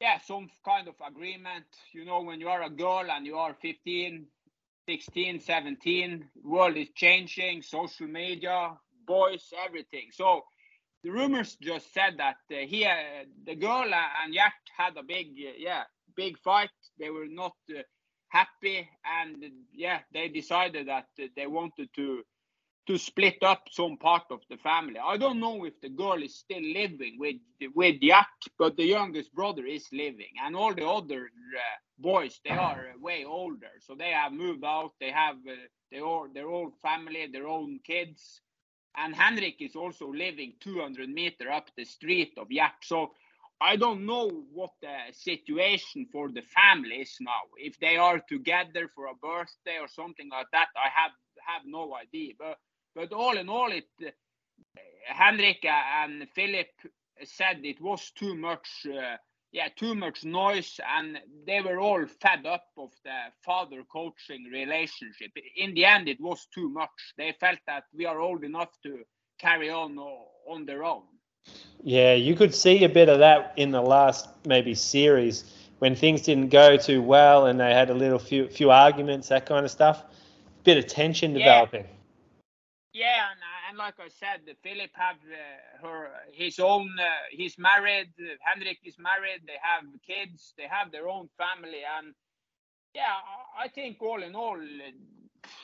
yeah, 0.00 0.18
some 0.26 0.48
kind 0.64 0.88
of 0.88 0.94
agreement. 1.06 1.66
You 1.92 2.06
know, 2.06 2.22
when 2.22 2.40
you 2.40 2.48
are 2.48 2.62
a 2.62 2.70
girl 2.70 3.04
and 3.10 3.26
you 3.26 3.36
are 3.36 3.54
15, 3.60 4.26
16, 4.88 5.40
17, 5.40 6.24
world 6.42 6.78
is 6.78 6.88
changing, 6.94 7.60
social 7.60 8.06
media, 8.06 8.70
boys, 9.06 9.52
everything. 9.66 10.08
So 10.12 10.44
the 11.04 11.10
rumors 11.10 11.58
just 11.60 11.92
said 11.92 12.14
that 12.16 12.36
uh, 12.50 12.64
he, 12.66 12.86
uh, 12.86 12.94
the 13.44 13.54
girl 13.54 13.84
and 13.84 14.34
Gjert 14.34 14.64
had 14.78 14.96
a 14.96 15.02
big, 15.02 15.26
uh, 15.38 15.52
yeah, 15.58 15.82
big 16.16 16.38
fight. 16.38 16.70
They 16.98 17.10
were 17.10 17.28
not 17.28 17.52
uh, 17.70 17.82
happy, 18.28 18.88
and 19.20 19.44
yeah, 19.74 19.98
they 20.14 20.28
decided 20.28 20.88
that 20.88 21.08
they 21.36 21.46
wanted 21.46 21.90
to 21.96 22.22
to 22.86 22.98
split 22.98 23.42
up 23.42 23.62
some 23.70 23.96
part 23.96 24.24
of 24.30 24.40
the 24.50 24.56
family. 24.58 24.98
I 25.04 25.16
don't 25.16 25.40
know 25.40 25.64
if 25.64 25.80
the 25.80 25.88
girl 25.90 26.22
is 26.22 26.36
still 26.36 26.62
living 26.62 27.16
with 27.18 27.36
with 27.74 28.00
Gjert, 28.00 28.42
but 28.58 28.76
the 28.76 28.84
youngest 28.84 29.34
brother 29.34 29.64
is 29.66 29.86
living, 29.92 30.32
and 30.44 30.56
all 30.56 30.74
the 30.74 30.86
other 30.86 31.24
uh, 31.24 31.60
boys 31.98 32.40
they 32.44 32.54
are 32.54 32.90
uh, 32.94 32.98
way 33.00 33.24
older, 33.24 33.72
so 33.80 33.94
they 33.94 34.10
have 34.10 34.32
moved 34.32 34.64
out. 34.64 34.92
They 35.00 35.10
have 35.10 35.36
uh, 35.48 35.54
their 35.90 36.04
own, 36.04 36.32
their 36.34 36.48
own 36.48 36.72
family, 36.82 37.26
their 37.32 37.48
own 37.48 37.80
kids, 37.84 38.40
and 38.96 39.14
Henrik 39.14 39.56
is 39.60 39.76
also 39.76 40.12
living 40.12 40.54
200 40.60 41.08
meter 41.08 41.50
up 41.50 41.70
the 41.76 41.84
street 41.84 42.34
of 42.38 42.48
Gjert. 42.48 42.82
So 42.82 43.12
I 43.60 43.76
don't 43.76 44.06
know 44.06 44.28
what 44.52 44.70
the 44.82 44.96
situation 45.12 46.06
for 46.12 46.30
the 46.30 46.42
family 46.42 46.96
is 46.96 47.16
now. 47.20 47.42
If 47.58 47.78
they 47.80 47.96
are 47.96 48.20
together 48.28 48.88
for 48.94 49.06
a 49.06 49.14
birthday 49.14 49.78
or 49.80 49.88
something 49.88 50.28
like 50.30 50.46
that, 50.52 50.68
I 50.76 50.88
have 51.00 51.12
have 51.46 51.62
no 51.66 51.94
idea. 51.94 52.34
But 52.38 52.58
but 52.96 53.12
all 53.12 53.36
in 53.36 53.48
all, 53.48 53.70
it 53.70 53.86
uh, 54.04 54.10
Henrik 55.06 55.64
and 55.64 56.26
Filip 56.34 56.70
said 57.22 57.60
it 57.62 57.80
was 57.80 58.10
too 58.18 58.34
much, 58.34 58.68
uh, 58.86 59.16
yeah, 59.52 59.68
too 59.76 59.94
much 59.94 60.24
noise, 60.24 60.80
and 60.96 61.18
they 61.46 61.60
were 61.60 61.78
all 61.78 62.04
fed 62.06 62.44
up 62.46 62.64
of 62.76 62.90
the 63.04 63.18
father 63.44 63.82
coaching 63.92 64.44
relationship. 64.50 65.30
In 65.56 65.74
the 65.74 65.84
end, 65.84 66.08
it 66.08 66.20
was 66.20 66.48
too 66.52 66.68
much. 66.70 67.14
They 67.16 67.32
felt 67.38 67.58
that 67.66 67.84
we 67.94 68.06
are 68.06 68.18
old 68.18 68.42
enough 68.42 68.70
to 68.82 69.04
carry 69.38 69.70
on 69.70 69.98
on 69.98 70.64
their 70.64 70.82
own. 70.82 71.04
Yeah, 71.82 72.14
you 72.14 72.34
could 72.34 72.54
see 72.54 72.82
a 72.84 72.88
bit 72.88 73.08
of 73.08 73.18
that 73.20 73.52
in 73.56 73.70
the 73.70 73.82
last 73.82 74.28
maybe 74.46 74.74
series 74.74 75.44
when 75.78 75.94
things 75.94 76.22
didn't 76.22 76.48
go 76.48 76.76
too 76.76 77.02
well 77.02 77.46
and 77.46 77.60
they 77.60 77.72
had 77.72 77.90
a 77.90 77.94
little 77.94 78.18
few 78.18 78.48
few 78.48 78.70
arguments, 78.70 79.28
that 79.28 79.46
kind 79.46 79.64
of 79.64 79.70
stuff. 79.70 80.02
Bit 80.64 80.78
of 80.78 80.86
tension 80.86 81.32
Yeah. 81.32 81.38
developing. 81.38 81.95
Yeah, 82.96 83.32
and, 83.32 83.40
uh, 83.42 83.68
and 83.70 83.78
like 83.78 84.00
I 84.00 84.08
said, 84.08 84.42
Filip 84.64 84.92
have 84.96 85.16
uh, 85.26 85.86
her 85.86 86.10
his 86.32 86.58
own. 86.60 86.88
Uh, 87.00 87.04
he's 87.32 87.58
married. 87.58 88.12
Uh, 88.20 88.36
Henrik 88.40 88.80
is 88.84 88.96
married. 88.98 89.42
They 89.46 89.58
have 89.62 89.84
kids. 90.06 90.54
They 90.58 90.68
have 90.70 90.92
their 90.92 91.08
own 91.08 91.28
family, 91.38 91.82
and 91.98 92.14
yeah, 92.94 93.14
I- 93.58 93.64
think 93.68 94.02
all 94.02 94.22
in 94.22 94.34
all, 94.36 94.58
uh, 94.60 94.92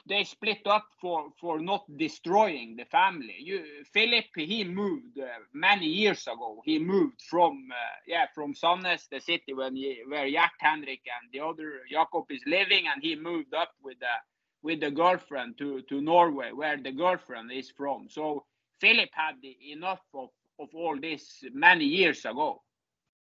they 0.06 0.24
split 0.24 0.66
up 0.66 0.86
for 1.00 1.30
for 1.40 1.60
not 1.60 1.84
destroying 1.98 2.76
the 2.76 2.86
family. 2.86 3.36
You, 3.40 3.64
Filip, 3.92 4.26
he 4.36 4.64
moved 4.64 5.18
uh, 5.20 5.26
many 5.54 5.86
years 5.86 6.24
ago. 6.28 6.62
He 6.64 6.78
moved 6.78 7.22
from 7.22 7.68
uh, 7.72 7.76
yeah 8.06 8.26
from 8.34 8.54
Sandnes, 8.54 9.08
the 9.10 9.20
city 9.20 9.54
when 9.54 9.76
he, 9.76 10.02
where 10.08 10.26
Gjert 10.28 10.58
Henrik 10.60 11.02
and 11.06 11.32
the 11.32 11.40
other 11.40 11.82
Jakob 11.90 12.26
is 12.30 12.42
living, 12.46 12.86
and 12.92 13.02
he 13.02 13.16
moved 13.16 13.54
up 13.54 13.72
with 13.82 14.00
the 14.00 14.16
with 14.62 14.80
the 14.80 14.90
girlfriend 14.90 15.58
to, 15.58 15.82
to 15.82 16.00
Norway, 16.00 16.52
where 16.52 16.76
the 16.76 16.92
girlfriend 16.92 17.50
is 17.52 17.70
from. 17.70 18.08
So 18.08 18.44
Philip 18.80 19.10
had 19.12 19.34
enough 19.70 20.00
of, 20.14 20.28
of 20.58 20.68
all 20.74 20.98
this 21.00 21.44
many 21.52 21.84
years 21.84 22.24
ago. 22.24 22.62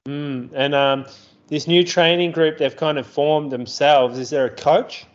Mm. 0.07 0.51
And 0.53 0.75
um, 0.75 1.05
this 1.47 1.67
new 1.67 1.83
training 1.83 2.31
group 2.31 2.57
they've 2.57 2.75
kind 2.75 2.97
of 2.97 3.07
formed 3.07 3.51
themselves. 3.51 4.19
Is 4.19 4.29
there 4.29 4.45
a 4.45 4.55
coach? 4.55 5.05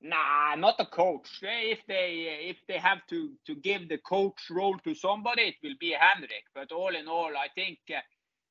Nah, 0.00 0.54
not 0.56 0.76
a 0.78 0.86
coach. 0.86 1.28
If 1.42 1.80
they 1.88 2.48
if 2.50 2.58
they 2.68 2.78
have 2.78 2.98
to 3.08 3.30
to 3.46 3.54
give 3.54 3.88
the 3.88 3.98
coach 3.98 4.50
role 4.50 4.76
to 4.84 4.94
somebody, 4.94 5.42
it 5.42 5.54
will 5.62 5.76
be 5.80 5.96
Henrik. 5.98 6.44
But 6.54 6.72
all 6.72 6.94
in 6.94 7.08
all, 7.08 7.32
I 7.36 7.48
think 7.54 7.78
uh, 7.90 8.00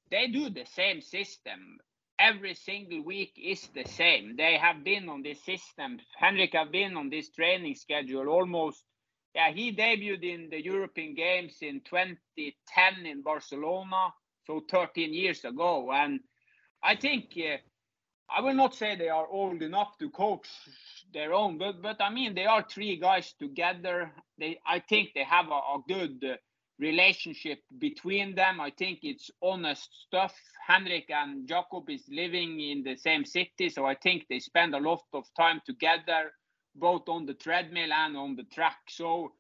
they 0.09 0.27
do 0.27 0.49
the 0.49 0.65
same 0.65 1.01
system. 1.01 1.77
Every 2.19 2.53
single 2.53 3.03
week 3.03 3.33
is 3.37 3.67
the 3.73 3.85
same. 3.85 4.35
They 4.37 4.57
have 4.57 4.83
been 4.83 5.09
on 5.09 5.23
this 5.23 5.43
system. 5.43 5.99
Henrik 6.17 6.53
have 6.53 6.71
been 6.71 6.95
on 6.95 7.09
this 7.09 7.29
training 7.31 7.75
schedule 7.75 8.27
almost. 8.29 8.83
Yeah, 9.35 9.51
he 9.51 9.75
debuted 9.75 10.23
in 10.23 10.49
the 10.49 10.63
European 10.63 11.15
Games 11.15 11.57
in 11.61 11.81
2010 11.81 13.05
in 13.05 13.23
Barcelona, 13.23 14.13
so 14.45 14.61
13 14.69 15.13
years 15.13 15.43
ago. 15.43 15.91
And 15.91 16.19
I 16.83 16.95
think 16.95 17.33
uh, 17.37 17.57
I 18.29 18.41
will 18.41 18.53
not 18.53 18.75
say 18.75 18.95
they 18.95 19.09
are 19.09 19.27
old 19.27 19.61
enough 19.61 19.97
to 19.99 20.09
coach 20.09 20.47
their 21.13 21.33
own, 21.33 21.57
but 21.57 21.81
but 21.81 22.01
I 22.01 22.09
mean 22.09 22.35
they 22.35 22.45
are 22.45 22.63
three 22.63 22.97
guys 22.97 23.33
together. 23.39 24.11
They 24.37 24.59
I 24.65 24.79
think 24.79 25.09
they 25.13 25.23
have 25.23 25.47
a, 25.49 25.61
a 25.77 25.79
good 25.87 26.23
uh, 26.23 26.35
relationship 26.79 27.59
between 27.77 28.35
them. 28.35 28.59
I 28.59 28.71
think 28.71 28.99
it's 29.03 29.29
honest 29.41 29.89
stuff. 30.07 30.35
Henrik 30.65 31.09
and 31.09 31.47
Jakob 31.47 31.89
is 31.89 32.03
living 32.09 32.59
in 32.59 32.83
the 32.83 32.95
same 32.95 33.25
city, 33.25 33.69
so 33.69 33.85
I 33.85 33.95
think 33.95 34.25
they 34.29 34.39
spend 34.39 34.73
a 34.75 34.79
lot 34.79 35.03
of 35.13 35.25
time 35.37 35.61
together, 35.65 36.31
both 36.75 37.07
on 37.07 37.25
the 37.25 37.35
treadmill 37.35 37.93
and 37.93 38.17
on 38.17 38.35
the 38.35 38.45
track. 38.45 38.79
So 38.89 39.33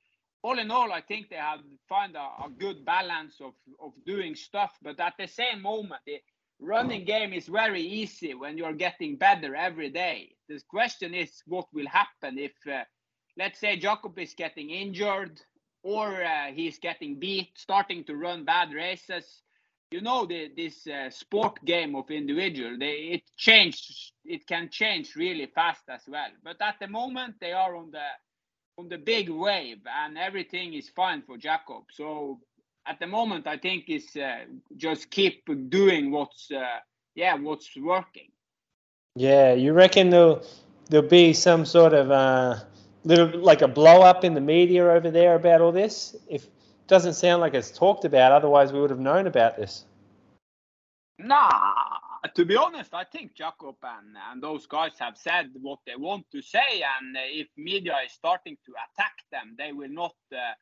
all 0.43 0.59
in 0.59 0.71
all, 0.71 0.91
I 0.91 1.01
think 1.01 1.29
they 1.29 1.37
have 1.37 1.61
found 1.89 2.15
a, 2.15 2.45
a 2.45 2.49
good 2.57 2.85
balance 2.85 3.35
of 3.41 3.53
of 3.81 3.93
doing 4.05 4.35
stuff, 4.35 4.71
but 4.81 4.99
at 4.99 5.13
the 5.17 5.27
same 5.27 5.61
moment. 5.61 6.01
The, 6.05 6.19
running 6.59 7.03
game 7.03 7.33
is 7.33 7.47
very 7.47 7.81
easy 7.81 8.33
when 8.33 8.57
you're 8.57 8.73
getting 8.73 9.17
better 9.17 9.55
every 9.55 9.89
day. 9.89 10.33
The 10.47 10.61
question 10.69 11.13
is 11.13 11.41
what 11.45 11.65
will 11.73 11.87
happen 11.87 12.37
if, 12.37 12.53
uh, 12.71 12.83
let's 13.37 13.59
say, 13.59 13.77
Jakob 13.77 14.17
is 14.17 14.33
getting 14.33 14.69
injured 14.69 15.41
or 15.83 16.23
uh, 16.23 16.51
he's 16.53 16.79
getting 16.79 17.19
beat, 17.19 17.49
starting 17.55 18.03
to 18.05 18.15
run 18.15 18.45
bad 18.45 18.73
races. 18.73 19.41
You 19.91 20.01
know, 20.01 20.25
the, 20.25 20.49
this 20.55 20.87
uh, 20.87 21.11
sport 21.11 21.59
game 21.65 21.95
of 21.95 22.09
individual, 22.09 22.77
they, 22.79 22.93
it 23.13 23.21
changed. 23.37 24.13
It 24.25 24.47
can 24.47 24.69
change 24.69 25.15
really 25.15 25.45
fast 25.45 25.83
as 25.89 26.01
well. 26.07 26.29
But 26.43 26.59
at 26.61 26.75
the 26.79 26.87
moment, 26.87 27.35
they 27.39 27.51
are 27.51 27.75
on 27.75 27.91
the 27.91 28.07
on 28.79 28.89
the 28.89 28.97
big 28.97 29.29
wave, 29.29 29.81
and 29.85 30.17
everything 30.17 30.73
is 30.73 30.89
fine 30.89 31.21
for 31.21 31.37
Jakob. 31.37 31.83
So 31.91 32.39
at 32.87 32.99
the 32.99 33.05
moment, 33.05 33.45
I 33.45 33.57
think 33.57 33.85
is 33.87 34.15
uh, 34.15 34.45
just 34.77 35.11
keep 35.11 35.43
doing 35.69 36.11
what's 36.11 36.49
uh, 36.49 36.79
yeah 37.13 37.35
what's 37.35 37.69
working. 37.77 38.29
Yeah, 39.15 39.53
you 39.53 39.73
reckon 39.73 40.09
there'll 40.09 40.43
there'll 40.89 41.07
be 41.07 41.33
some 41.33 41.65
sort 41.65 41.93
of 41.93 42.09
uh, 42.09 42.55
little 43.03 43.39
like 43.39 43.61
a 43.61 43.67
blow 43.67 44.01
up 44.01 44.23
in 44.23 44.33
the 44.33 44.41
media 44.41 44.85
over 44.85 45.11
there 45.11 45.35
about 45.35 45.61
all 45.61 45.71
this? 45.71 46.15
If 46.29 46.47
doesn't 46.87 47.13
sound 47.13 47.41
like 47.41 47.53
it's 47.53 47.71
talked 47.71 48.05
about, 48.05 48.31
otherwise 48.31 48.73
we 48.73 48.79
would 48.79 48.89
have 48.89 48.99
known 48.99 49.27
about 49.27 49.55
this. 49.57 49.85
Nah, 51.19 51.49
to 52.35 52.45
be 52.45 52.55
honest, 52.55 52.93
I 52.93 53.03
think 53.03 53.35
Jakob 53.35 53.75
and, 53.83 54.15
and 54.31 54.41
those 54.41 54.65
guys 54.65 54.93
have 54.99 55.17
said 55.17 55.51
what 55.61 55.79
they 55.85 55.95
want 55.95 56.25
to 56.31 56.41
say, 56.41 56.83
and 56.99 57.15
if 57.17 57.47
media 57.57 57.95
is 58.05 58.11
starting 58.11 58.57
to 58.65 58.71
attack 58.71 59.13
them, 59.31 59.55
they 59.57 59.71
will 59.71 59.89
not 59.89 60.15
uh, 60.31 60.53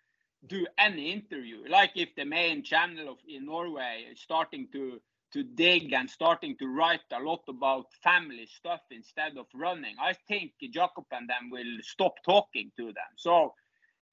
do 0.48 0.66
any 0.78 1.12
interview. 1.12 1.64
Like 1.70 1.92
if 1.96 2.16
the 2.16 2.26
main 2.26 2.64
channel 2.64 3.10
of 3.10 3.18
in 3.28 3.46
Norway 3.46 4.06
is 4.12 4.20
starting 4.20 4.68
to 4.74 5.00
to 5.34 5.44
dig 5.44 5.94
and 5.94 6.10
starting 6.10 6.56
to 6.58 6.68
write 6.68 7.02
a 7.14 7.20
lot 7.20 7.42
about 7.48 7.86
family 8.04 8.48
stuff 8.48 8.82
instead 8.92 9.38
of 9.38 9.46
running, 9.54 9.96
I 10.02 10.14
think 10.28 10.52
Jakob 10.74 11.06
and 11.12 11.30
them 11.30 11.50
will 11.52 11.78
stop 11.82 12.16
talking 12.26 12.72
to 12.78 12.86
them. 12.86 13.12
So 13.16 13.54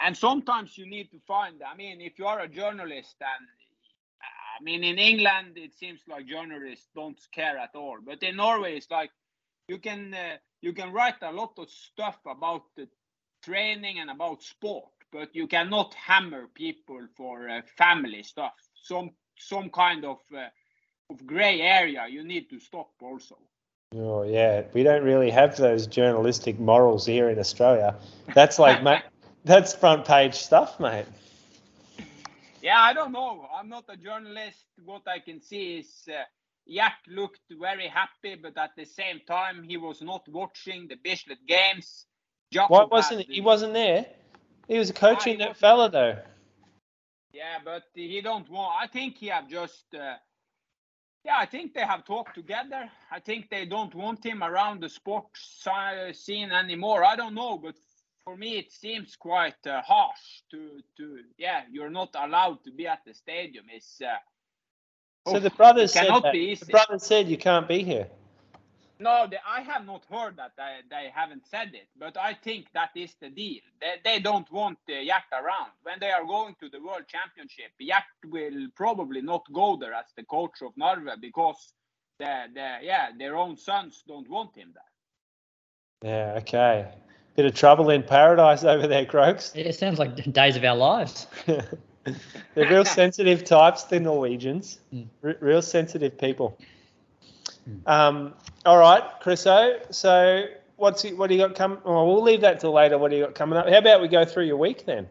and 0.00 0.16
sometimes 0.16 0.78
you 0.78 0.86
need 0.86 1.10
to 1.10 1.20
find. 1.26 1.60
I 1.62 1.76
mean, 1.76 2.00
if 2.00 2.18
you 2.18 2.26
are 2.26 2.40
a 2.40 2.48
journalist, 2.48 3.16
and 3.20 3.48
I 4.58 4.62
mean, 4.62 4.84
in 4.84 4.98
England 4.98 5.56
it 5.56 5.74
seems 5.74 6.00
like 6.08 6.26
journalists 6.26 6.88
don't 6.94 7.20
care 7.32 7.58
at 7.58 7.74
all, 7.74 7.98
but 8.04 8.22
in 8.22 8.36
Norway 8.36 8.76
it's 8.76 8.90
like 8.90 9.10
you 9.68 9.78
can 9.78 10.14
uh, 10.14 10.36
you 10.60 10.72
can 10.72 10.92
write 10.92 11.22
a 11.22 11.32
lot 11.32 11.52
of 11.58 11.70
stuff 11.70 12.18
about 12.26 12.62
the 12.76 12.88
training 13.44 13.98
and 13.98 14.10
about 14.10 14.42
sport, 14.42 14.92
but 15.12 15.34
you 15.34 15.46
cannot 15.46 15.94
hammer 15.94 16.46
people 16.54 17.00
for 17.16 17.48
uh, 17.48 17.62
family 17.76 18.22
stuff. 18.22 18.52
Some 18.82 19.10
some 19.38 19.70
kind 19.70 20.04
of 20.04 20.18
uh, 20.36 20.48
of 21.10 21.26
gray 21.26 21.60
area 21.60 22.06
you 22.08 22.24
need 22.24 22.50
to 22.50 22.58
stop 22.58 22.90
also. 23.00 23.38
Oh 23.94 24.22
yeah, 24.22 24.62
we 24.74 24.82
don't 24.82 25.02
really 25.02 25.30
have 25.30 25.56
those 25.56 25.86
journalistic 25.86 26.58
morals 26.58 27.06
here 27.06 27.30
in 27.30 27.38
Australia. 27.38 27.94
That's 28.34 28.58
like, 28.58 28.82
mate, 28.82 29.02
that's 29.44 29.74
front 29.74 30.04
page 30.04 30.34
stuff, 30.34 30.78
mate. 30.78 31.06
Yeah, 32.60 32.80
I 32.80 32.92
don't 32.92 33.12
know. 33.12 33.46
I'm 33.54 33.68
not 33.68 33.84
a 33.88 33.96
journalist. 33.96 34.66
What 34.84 35.02
I 35.06 35.20
can 35.20 35.40
see 35.40 35.78
is 35.78 35.88
uh, 36.08 36.24
Gjert 36.68 36.92
looked 37.06 37.40
very 37.50 37.88
happy, 37.88 38.34
but 38.34 38.58
at 38.58 38.72
the 38.76 38.84
same 38.84 39.20
time 39.26 39.62
he 39.62 39.78
was 39.78 40.02
not 40.02 40.28
watching 40.28 40.86
the 40.88 40.96
Bislett 40.96 41.46
games. 41.46 42.04
Jakob 42.52 42.70
Why 42.70 42.84
wasn't 42.84 43.26
the- 43.26 43.34
he 43.34 43.40
wasn't 43.40 43.72
there? 43.72 44.04
He 44.66 44.78
was 44.78 44.92
coaching 44.92 45.38
he 45.38 45.44
that 45.44 45.56
fella 45.56 45.88
though. 45.88 46.18
Yeah, 47.32 47.58
but 47.64 47.84
he 47.94 48.20
don't 48.20 48.50
want. 48.50 48.74
I 48.82 48.86
think 48.86 49.16
he 49.16 49.28
have 49.28 49.48
just. 49.48 49.86
Uh, 49.94 50.16
yeah, 51.24 51.36
I 51.38 51.46
think 51.46 51.74
they 51.74 51.82
have 51.82 52.04
talked 52.04 52.34
together. 52.34 52.90
I 53.10 53.20
think 53.20 53.50
they 53.50 53.66
don't 53.66 53.94
want 53.94 54.24
him 54.24 54.42
around 54.42 54.82
the 54.82 54.88
sports 54.88 55.66
scene 56.14 56.52
anymore. 56.52 57.04
I 57.04 57.16
don't 57.16 57.34
know, 57.34 57.58
but 57.58 57.76
for 58.24 58.36
me 58.36 58.58
it 58.58 58.72
seems 58.72 59.16
quite 59.16 59.66
uh, 59.66 59.82
harsh 59.82 60.42
to 60.52 60.80
to. 60.98 61.18
Yeah, 61.38 61.62
you're 61.70 61.90
not 61.90 62.14
allowed 62.14 62.64
to 62.64 62.72
be 62.72 62.86
at 62.88 63.04
the 63.06 63.14
stadium. 63.14 63.66
It's. 63.70 64.00
Uh, 64.02 64.16
So 65.26 65.38
oof, 65.38 65.44
the 65.44 65.50
brothers 65.50 65.92
said 65.94 66.20
that. 66.22 66.40
The 66.60 66.66
brothers 66.66 67.04
said 67.04 67.28
you 67.28 67.38
can't 67.38 67.68
be 67.68 67.82
here. 67.84 68.08
No, 69.00 69.26
they, 69.30 69.38
I 69.46 69.60
have 69.60 69.86
not 69.86 70.04
heard 70.10 70.36
that. 70.36 70.52
They, 70.56 70.80
they 70.90 71.10
haven't 71.14 71.46
said 71.46 71.70
it, 71.74 71.88
but 71.98 72.16
I 72.16 72.34
think 72.34 72.66
that 72.74 72.90
is 72.96 73.14
the 73.20 73.30
deal. 73.30 73.60
They, 73.80 73.94
they 74.04 74.20
don't 74.20 74.50
want 74.50 74.78
uh, 74.88 74.92
Gjert 74.92 75.30
around. 75.32 75.70
When 75.82 76.00
they 76.00 76.10
are 76.10 76.24
going 76.24 76.56
to 76.60 76.68
the 76.68 76.80
World 76.80 77.04
Championship, 77.06 77.70
Gjert 77.80 78.30
will 78.30 78.68
probably 78.74 79.22
not 79.22 79.44
go 79.52 79.76
there 79.76 79.94
as 79.94 80.06
the 80.16 80.24
coach 80.24 80.62
of 80.62 80.72
Norway 80.76 81.14
because 81.20 81.72
the, 82.18 82.46
the, 82.52 82.78
yeah, 82.82 83.10
their 83.16 83.36
own 83.36 83.56
sons 83.56 84.02
don't 84.06 84.28
want 84.28 84.56
him 84.56 84.74
there. 84.74 84.82
Yeah, 86.10 86.38
okay. 86.38 86.88
Bit 87.36 87.46
of 87.46 87.54
trouble 87.54 87.90
in 87.90 88.02
paradise 88.02 88.64
over 88.64 88.88
there, 88.88 89.06
Croaks. 89.06 89.52
It 89.54 89.76
sounds 89.76 90.00
like 90.00 90.32
days 90.32 90.56
of 90.56 90.64
our 90.64 90.76
lives. 90.76 91.28
They're 91.46 92.68
real 92.68 92.84
sensitive 92.84 93.44
types, 93.44 93.84
the 93.84 94.00
Norwegians. 94.00 94.80
Mm. 94.92 95.06
R- 95.22 95.36
real 95.40 95.62
sensitive 95.62 96.18
people. 96.18 96.58
Um, 97.86 98.34
all 98.68 98.76
right, 98.76 99.02
Chriso. 99.22 99.80
So, 99.94 100.44
what's 100.76 101.02
what 101.02 101.28
do 101.28 101.34
you 101.34 101.40
got 101.40 101.54
coming? 101.54 101.78
Oh, 101.86 102.04
we'll 102.04 102.22
leave 102.22 102.42
that 102.42 102.60
till 102.60 102.72
later. 102.72 102.98
What 102.98 103.10
do 103.10 103.16
you 103.16 103.24
got 103.24 103.34
coming 103.34 103.58
up? 103.58 103.66
How 103.66 103.78
about 103.78 104.02
we 104.02 104.08
go 104.08 104.26
through 104.26 104.44
your 104.44 104.58
week 104.58 104.84
then? 104.84 105.08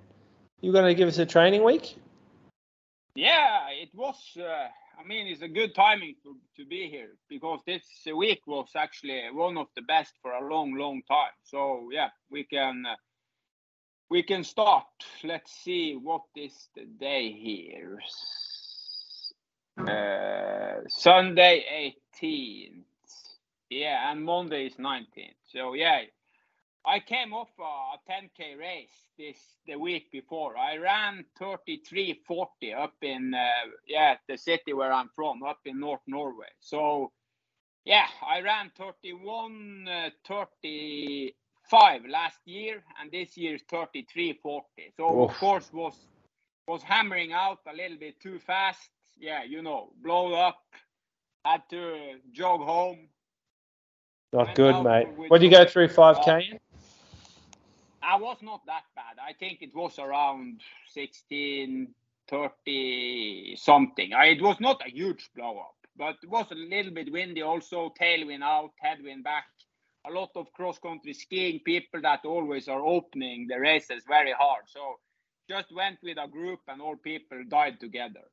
You 0.62 0.72
going 0.72 0.86
to 0.86 0.94
give 0.94 1.08
us 1.08 1.18
a 1.18 1.26
training 1.26 1.64
week? 1.64 1.98
Yeah, 3.16 3.68
it 3.72 3.90
was. 3.96 4.16
Uh, 4.40 4.44
I 4.44 5.08
mean, 5.08 5.26
it's 5.26 5.42
a 5.42 5.48
good 5.48 5.74
timing 5.74 6.16
to, 6.22 6.36
to 6.56 6.68
be 6.68 6.88
here 6.88 7.10
because 7.30 7.62
this 7.66 7.82
week 8.16 8.42
was 8.46 8.70
actually 8.76 9.24
one 9.34 9.58
of 9.58 9.66
the 9.76 9.82
best 9.82 10.14
for 10.22 10.34
a 10.34 10.48
long, 10.48 10.76
long 10.76 11.02
time. 11.08 11.34
So 11.44 11.90
yeah, 11.92 12.10
we 12.30 12.44
can 12.44 12.86
uh, 12.86 12.96
we 14.12 14.22
can 14.22 14.44
start. 14.44 14.86
Let's 15.24 15.52
see 15.52 15.96
what 15.96 16.26
is 16.36 16.70
the 16.76 16.86
day 16.86 17.32
here. 17.32 17.98
Uh, 19.80 20.82
Sunday 20.90 21.96
18th. 22.22 22.84
Yeah, 23.70 24.12
and 24.12 24.24
Monday 24.24 24.68
is 24.68 24.76
19th. 24.76 25.36
So 25.52 25.74
yeah, 25.74 26.02
I 26.86 27.00
came 27.00 27.34
off 27.34 27.50
a 27.60 27.98
10k 28.12 28.58
race 28.58 28.94
this 29.18 29.38
the 29.68 29.78
week 29.78 30.12
before. 30.12 30.58
I 30.58 30.78
ran 30.78 31.26
33:40 31.40 32.76
up 32.78 32.96
in 33.02 33.34
uh, 33.34 33.70
yeah 33.88 34.16
the 34.30 34.38
city 34.38 34.74
where 34.74 34.94
I'm 34.94 35.10
from, 35.16 35.44
up 35.44 35.60
in 35.66 35.80
North 35.80 36.02
Norway. 36.08 36.48
So 36.60 37.12
yeah, 37.86 38.08
I 38.26 38.42
ran 38.42 38.72
31 38.78 39.88
uh, 39.88 40.10
35 40.28 42.04
last 42.10 42.40
year, 42.46 42.84
and 43.02 43.12
this 43.12 43.38
year 43.38 43.58
33:40. 43.72 44.62
So 44.96 45.24
Oof. 45.24 45.32
of 45.32 45.38
course 45.38 45.70
was 45.74 46.08
was 46.68 46.84
hammering 46.84 47.34
out 47.34 47.60
a 47.68 47.76
little 47.76 47.98
bit 47.98 48.20
too 48.22 48.40
fast. 48.40 48.90
Yeah, 49.18 49.44
you 49.44 49.62
know, 49.62 49.92
blow 50.02 50.34
up. 50.34 50.60
Had 51.46 51.64
to 51.72 52.20
jog 52.32 52.62
home. 52.62 53.10
Oh, 54.34 54.40
not 54.40 54.48
Went 54.48 54.56
good, 54.56 54.84
mate. 54.84 55.08
What 55.30 55.42
did 55.42 55.52
you 55.52 55.58
go 55.58 55.66
through 55.66 55.88
5k? 55.88 56.52
in? 56.52 56.60
I 58.04 58.16
was 58.18 58.38
not 58.42 58.66
that 58.66 58.84
bad. 58.96 59.18
I 59.26 59.34
think 59.34 59.62
it 59.62 59.76
was 59.76 60.00
around 60.00 60.62
16, 60.90 61.94
30 62.30 63.56
something. 63.58 64.14
I, 64.14 64.28
it 64.28 64.42
was 64.42 64.60
not 64.60 64.82
a 64.86 64.90
huge 64.90 65.30
blow 65.36 65.60
up, 65.60 65.76
but 65.96 66.16
it 66.24 66.30
was 66.30 66.46
a 66.52 66.56
little 66.56 66.94
bit 66.94 67.12
windy 67.12 67.42
also, 67.42 67.94
tailwind 68.00 68.44
out, 68.44 68.72
headwind 68.80 69.24
back. 69.24 69.46
A 70.08 70.12
lot 70.12 70.30
of 70.36 70.52
cross 70.54 70.80
country 70.80 71.14
skiing 71.14 71.60
people 71.66 72.02
that 72.02 72.26
always 72.26 72.68
are 72.68 72.82
opening 72.82 73.48
the 73.48 73.60
races 73.60 74.04
very 74.08 74.32
hard. 74.32 74.64
So 74.68 75.00
just 75.50 75.74
went 75.74 76.00
with 76.02 76.18
a 76.18 76.28
group 76.28 76.60
and 76.68 76.82
all 76.82 76.96
people 76.96 77.44
died 77.50 77.80
together. 77.80 78.24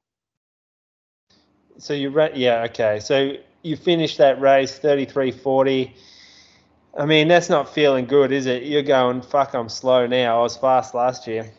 So 1.78 1.94
you 1.94 2.10
ran, 2.10 2.32
yeah, 2.34 2.62
okay. 2.70 3.00
So 3.00 3.34
you 3.62 3.76
finished 3.76 4.18
that 4.18 4.40
race 4.40 4.78
33:40. 4.78 5.92
I 6.98 7.06
mean, 7.06 7.28
that's 7.28 7.48
not 7.50 7.74
feeling 7.74 8.06
good, 8.06 8.32
is 8.32 8.46
it? 8.46 8.64
You're 8.64 8.82
going, 8.82 9.22
fuck, 9.22 9.54
I'm 9.54 9.68
slow 9.68 10.06
now. 10.06 10.38
I 10.38 10.42
was 10.42 10.56
fast 10.56 10.94
last 10.94 11.26
year. 11.26 11.50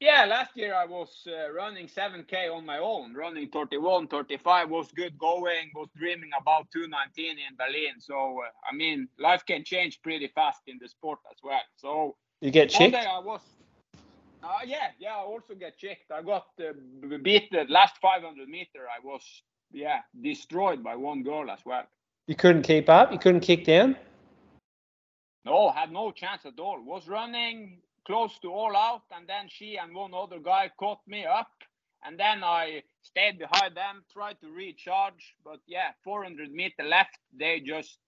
Yeah, 0.00 0.24
last 0.26 0.56
year 0.56 0.74
I 0.74 0.86
was 0.86 1.26
uh, 1.26 1.52
running 1.52 1.86
7K 1.88 2.48
on 2.54 2.66
my 2.66 2.78
own, 2.78 3.14
running 3.14 3.48
31, 3.50 4.08
35, 4.08 4.70
was 4.70 4.90
good 4.92 5.16
going, 5.18 5.70
was 5.74 5.88
dreaming 5.96 6.30
about 6.40 6.70
219 6.72 7.38
in 7.38 7.56
Berlin. 7.56 8.00
So, 8.00 8.40
uh, 8.42 8.48
I 8.70 8.74
mean, 8.74 9.08
life 9.18 9.44
can 9.46 9.64
change 9.64 10.00
pretty 10.02 10.28
fast 10.28 10.62
in 10.66 10.78
the 10.80 10.88
sport 10.88 11.18
as 11.30 11.38
well. 11.42 11.60
So, 11.76 12.16
You 12.40 12.50
get 12.50 12.70
one 12.70 12.90
chicked? 12.90 12.92
day 12.92 13.06
I 13.06 13.18
was, 13.18 13.42
uh, 14.42 14.58
yeah, 14.64 14.88
yeah, 14.98 15.16
I 15.16 15.22
also 15.22 15.54
get 15.54 15.78
checked. 15.78 16.10
I 16.10 16.22
got 16.22 16.46
uh, 16.60 16.72
beat 17.22 17.50
the 17.50 17.64
last 17.68 17.96
500 18.00 18.48
meter. 18.48 18.86
I 18.88 19.04
was, 19.04 19.22
yeah, 19.72 20.00
destroyed 20.20 20.82
by 20.82 20.96
one 20.96 21.22
girl 21.22 21.50
as 21.50 21.60
well. 21.64 21.84
You 22.26 22.36
couldn't 22.36 22.62
keep 22.62 22.88
up? 22.88 23.12
You 23.12 23.18
couldn't 23.18 23.40
kick 23.40 23.64
down? 23.64 23.96
No, 25.44 25.70
had 25.70 25.90
no 25.90 26.12
chance 26.12 26.44
at 26.44 26.58
all. 26.58 26.82
Was 26.84 27.08
running 27.08 27.78
close 28.06 28.38
to 28.40 28.52
all 28.52 28.76
out, 28.76 29.02
and 29.16 29.26
then 29.28 29.48
she 29.48 29.76
and 29.76 29.94
one 29.94 30.14
other 30.14 30.38
guy 30.38 30.70
caught 30.78 31.00
me 31.06 31.24
up. 31.24 31.50
And 32.04 32.18
then 32.18 32.42
I 32.42 32.82
stayed 33.02 33.38
behind 33.38 33.76
them, 33.76 34.04
tried 34.12 34.40
to 34.40 34.50
recharge. 34.50 35.34
But 35.44 35.60
yeah, 35.66 35.90
400 36.02 36.50
meter 36.50 36.82
left, 36.84 37.18
they 37.36 37.60
just, 37.60 37.98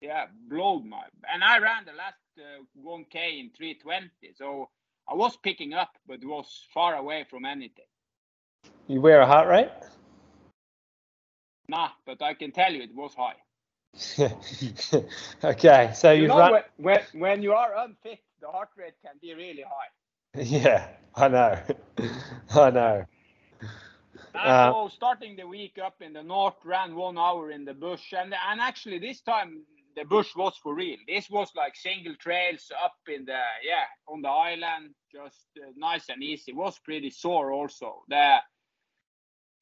yeah, 0.00 0.26
blowed 0.48 0.84
my. 0.84 1.02
And 1.32 1.42
I 1.42 1.58
ran 1.58 1.84
the 1.84 1.92
last 1.92 2.16
uh, 2.38 2.62
1K 2.78 3.40
in 3.40 3.50
320. 3.56 4.10
So 4.36 4.68
I 5.10 5.14
was 5.14 5.36
picking 5.36 5.74
up, 5.74 5.98
but 6.06 6.24
was 6.24 6.66
far 6.72 6.94
away 6.94 7.24
from 7.28 7.44
anything. 7.44 7.86
You 8.88 9.00
wear 9.00 9.20
a 9.20 9.26
heart 9.26 9.48
rate? 9.48 9.70
Nah, 11.68 11.90
but 12.06 12.22
I 12.22 12.34
can 12.34 12.52
tell 12.52 12.72
you 12.72 12.82
it 12.82 12.94
was 12.94 13.14
high. 13.14 13.36
okay, 15.44 15.92
so 15.94 16.12
You 16.12 16.22
you've 16.22 16.28
know, 16.28 16.36
run. 16.36 16.52
when, 16.52 16.62
when, 16.76 17.00
when 17.12 17.42
you 17.42 17.52
are 17.52 17.74
unfit, 17.76 18.20
the 18.40 18.48
heart 18.48 18.70
rate 18.76 18.94
can 19.02 19.16
be 19.20 19.34
really 19.34 19.62
high. 19.62 19.90
Yeah, 20.36 20.88
I 21.16 21.28
know. 21.28 21.58
I 22.54 22.70
know. 22.70 23.04
Uh, 24.34 24.72
so 24.72 24.88
starting 24.88 25.36
the 25.36 25.46
week 25.46 25.78
up 25.78 26.02
in 26.02 26.12
the 26.12 26.22
north, 26.22 26.64
ran 26.64 26.94
one 26.94 27.18
hour 27.18 27.50
in 27.50 27.64
the 27.64 27.74
bush, 27.74 28.12
and 28.12 28.34
and 28.34 28.60
actually 28.60 28.98
this 28.98 29.20
time 29.20 29.64
the 29.96 30.04
bush 30.04 30.34
was 30.36 30.56
for 30.62 30.74
real. 30.74 30.96
This 31.06 31.28
was 31.30 31.50
like 31.56 31.74
single 31.76 32.14
trails 32.16 32.70
up 32.82 32.94
in 33.08 33.24
the 33.24 33.40
yeah 33.62 33.84
on 34.08 34.22
the 34.22 34.28
island, 34.28 34.94
just 35.12 35.46
uh, 35.58 35.70
nice 35.76 36.08
and 36.08 36.22
easy. 36.22 36.52
Was 36.52 36.78
pretty 36.78 37.10
sore 37.10 37.52
also. 37.52 38.02
The 38.08 38.36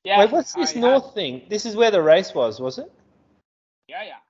yeah. 0.05 0.21
Wait, 0.21 0.31
what's 0.31 0.53
this 0.55 0.77
I 0.77 0.81
north 0.81 1.05
had- 1.07 1.15
thing? 1.15 1.43
This 1.49 1.67
is 1.67 1.77
where 1.77 1.91
the 1.91 2.03
race 2.03 2.35
was, 2.35 2.61
was 2.61 2.79
it? 2.79 2.91
yeah, 3.89 4.05
yeah. 4.05 4.21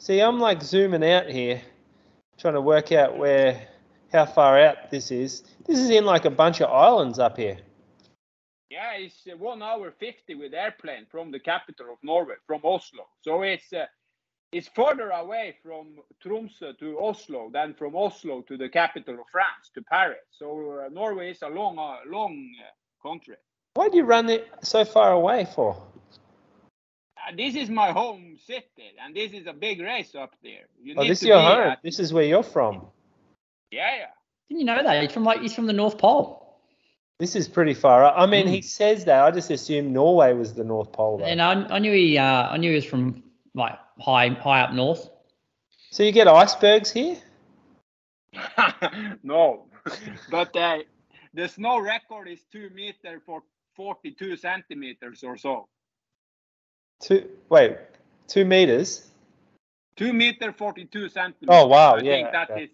See, 0.00 0.20
I'm 0.20 0.40
like 0.40 0.62
zooming 0.62 1.04
out 1.08 1.28
here, 1.28 1.62
trying 2.38 2.54
to 2.54 2.60
work 2.60 2.92
out 2.92 3.16
where, 3.16 3.68
how 4.12 4.26
far 4.26 4.58
out 4.58 4.90
this 4.90 5.10
is. 5.10 5.42
This 5.66 5.78
is 5.78 5.90
in 5.90 6.04
like 6.04 6.24
a 6.24 6.30
bunch 6.30 6.60
of 6.60 6.70
islands 6.70 7.18
up 7.18 7.36
here. 7.36 7.58
Yeah, 8.70 8.92
it's 8.96 9.26
uh, 9.30 9.36
one 9.36 9.62
hour 9.62 9.92
fifty 9.92 10.34
with 10.34 10.52
airplane 10.54 11.06
from 11.10 11.30
the 11.30 11.38
capital 11.38 11.92
of 11.92 11.98
Norway, 12.02 12.34
from 12.46 12.60
Oslo. 12.64 13.06
So 13.22 13.42
it's 13.42 13.72
uh, 13.72 13.86
it's 14.56 14.68
further 14.68 15.10
away 15.10 15.54
from 15.62 15.84
Tromsø 16.24 16.78
to 16.78 16.98
Oslo 17.00 17.50
than 17.52 17.74
from 17.74 17.94
Oslo 17.96 18.42
to 18.42 18.56
the 18.56 18.68
capital 18.68 19.14
of 19.14 19.26
France, 19.30 19.70
to 19.74 19.82
Paris. 19.82 20.24
So 20.38 20.46
uh, 20.86 20.88
Norway 20.90 21.30
is 21.32 21.42
a 21.42 21.48
long, 21.48 21.78
uh, 21.78 21.96
long 22.16 22.34
uh, 22.62 23.08
country. 23.08 23.36
Why 23.74 23.88
do 23.88 23.96
you 23.96 24.04
run 24.04 24.28
it 24.30 24.48
so 24.62 24.84
far 24.84 25.12
away 25.12 25.46
for? 25.54 25.76
Uh, 27.16 27.34
this 27.36 27.54
is 27.56 27.68
my 27.70 27.90
home 27.92 28.36
city, 28.46 28.88
and 29.04 29.14
this 29.16 29.32
is 29.32 29.46
a 29.46 29.52
big 29.52 29.80
race 29.80 30.14
up 30.14 30.32
there. 30.42 30.66
You 30.82 30.94
Oh, 30.96 31.02
need 31.02 31.10
this 31.10 31.22
is 31.22 31.28
your 31.28 31.40
home. 31.40 31.60
at- 31.72 31.82
This 31.82 31.98
is 31.98 32.12
where 32.12 32.24
you're 32.24 32.42
from. 32.56 32.86
yeah, 33.70 33.96
yeah. 33.96 34.06
Didn't 34.48 34.60
you 34.60 34.66
know 34.66 34.82
that? 34.82 35.02
He's 35.02 35.12
from 35.12 35.24
like 35.24 35.40
he's 35.40 35.54
from 35.54 35.66
the 35.66 35.72
North 35.72 35.96
Pole. 35.98 36.40
This 37.18 37.34
is 37.36 37.48
pretty 37.48 37.74
far 37.74 38.04
up. 38.04 38.14
I 38.16 38.26
mean, 38.26 38.46
Mm. 38.46 38.50
he 38.50 38.60
says 38.62 39.04
that. 39.06 39.24
I 39.24 39.30
just 39.30 39.50
assumed 39.50 39.92
Norway 39.92 40.32
was 40.34 40.52
the 40.54 40.64
North 40.64 40.92
Pole. 40.92 41.18
Though. 41.18 41.24
And 41.24 41.40
I, 41.40 41.52
I 41.76 41.78
knew 41.78 41.92
he 41.92 42.18
uh, 42.18 42.48
I 42.54 42.56
knew 42.58 42.70
he 42.70 42.74
was 42.76 42.84
from 42.84 43.22
like 43.54 43.78
high 44.00 44.28
high 44.28 44.62
up 44.62 44.72
north. 44.72 45.08
So 45.90 46.02
you 46.02 46.12
get 46.12 46.26
icebergs 46.26 46.90
here? 46.90 47.16
no, 49.22 49.66
but 50.30 50.56
uh, 50.56 50.78
the 51.34 51.48
snow 51.48 51.78
record 51.78 52.28
is 52.28 52.40
two 52.50 52.70
meter 52.70 53.20
for 53.24 53.42
42 53.76 54.36
centimeters 54.36 55.22
or 55.22 55.36
so. 55.36 55.68
Two. 57.00 57.28
Wait, 57.48 57.76
two 58.26 58.44
meters. 58.44 59.08
Two 59.96 60.12
meter 60.12 60.52
42 60.52 61.08
centimeters. 61.08 61.48
Oh, 61.48 61.66
wow, 61.66 61.94
I 61.94 62.00
think 62.00 62.06
yeah, 62.06 62.30
that 62.32 62.48
yeah. 62.50 62.64
is 62.64 62.70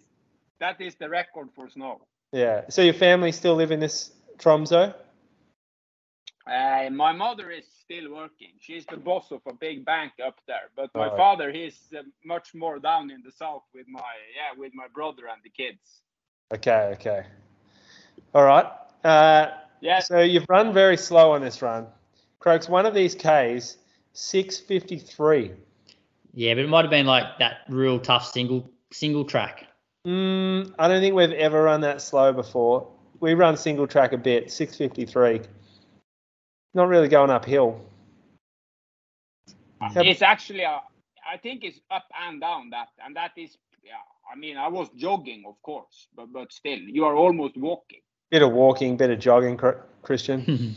that 0.59 0.81
is 0.81 0.95
the 0.95 1.09
record 1.09 1.49
for 1.55 1.69
snow. 1.69 2.01
Yeah. 2.31 2.61
So 2.69 2.81
your 2.81 2.93
family 2.93 3.31
still 3.31 3.55
live 3.55 3.71
in 3.71 3.79
this 3.79 4.11
Tromso? 4.37 4.93
Uh, 6.47 6.89
my 6.91 7.11
mother 7.11 7.51
is 7.51 7.65
still 7.79 8.11
working. 8.13 8.49
She's 8.59 8.85
the 8.87 8.97
boss 8.97 9.31
of 9.31 9.41
a 9.47 9.53
big 9.53 9.85
bank 9.85 10.13
up 10.25 10.39
there. 10.47 10.69
But 10.75 10.89
my 10.95 11.09
Oh. 11.09 11.15
father, 11.17 11.51
he's 11.51 11.79
uh, 11.97 12.01
much 12.25 12.53
more 12.55 12.79
down 12.79 13.11
in 13.11 13.21
the 13.23 13.31
south 13.31 13.63
with 13.73 13.87
my 13.87 14.01
yeah 14.35 14.57
with 14.57 14.73
my 14.73 14.87
brother 14.93 15.23
and 15.31 15.41
the 15.43 15.49
kids. 15.49 16.01
Okay. 16.53 16.91
Okay. 16.95 17.23
All 18.33 18.43
right. 18.43 18.65
Uh, 19.03 19.51
Yeah, 19.81 19.99
So 19.99 20.19
you've 20.19 20.45
run 20.47 20.73
very 20.73 20.95
slow 20.97 21.31
on 21.31 21.41
this 21.41 21.61
run. 21.63 21.87
Croaks, 22.39 22.69
one 22.69 22.85
of 22.85 22.93
these 22.93 23.15
Ks, 23.15 23.77
653. 24.13 25.51
Yeah, 26.33 26.53
but 26.53 26.63
it 26.63 26.69
might 26.69 26.81
have 26.83 26.91
been 26.91 27.07
like 27.07 27.37
that 27.39 27.61
real 27.67 27.99
tough 27.99 28.25
single 28.31 28.69
single 28.91 29.25
track. 29.25 29.67
Mm, 30.05 30.73
I 30.79 30.87
don't 30.87 31.01
think 31.01 31.15
we've 31.15 31.31
ever 31.31 31.63
run 31.63 31.81
that 31.81 32.01
slow 32.01 32.31
before. 32.33 32.87
We 33.19 33.33
run 33.33 33.57
single 33.57 33.87
track 33.87 34.13
a 34.13 34.17
bit, 34.17 34.51
653. 34.51 35.41
Not 36.73 36.87
really 36.87 37.07
going 37.07 37.29
uphill. 37.29 37.81
Yep. 39.81 40.05
it's 40.05 40.21
actually 40.21 40.61
a, 40.61 40.79
I 41.29 41.37
think 41.37 41.63
it's 41.63 41.79
up 41.89 42.05
and 42.27 42.39
down 42.39 42.69
that, 42.69 42.89
and 43.03 43.15
that 43.15 43.31
is 43.35 43.57
yeah. 43.83 43.93
I 44.31 44.37
mean, 44.37 44.57
I 44.57 44.67
was 44.67 44.89
jogging, 44.95 45.43
of 45.47 45.61
course, 45.63 46.07
but 46.15 46.31
but 46.31 46.51
still, 46.53 46.79
you 46.79 47.05
are 47.05 47.15
almost 47.15 47.57
walking. 47.57 48.01
Bit 48.29 48.43
of 48.43 48.51
walking, 48.51 48.95
bit 48.95 49.09
of 49.09 49.19
jogging, 49.19 49.57
Kristian. 49.57 50.75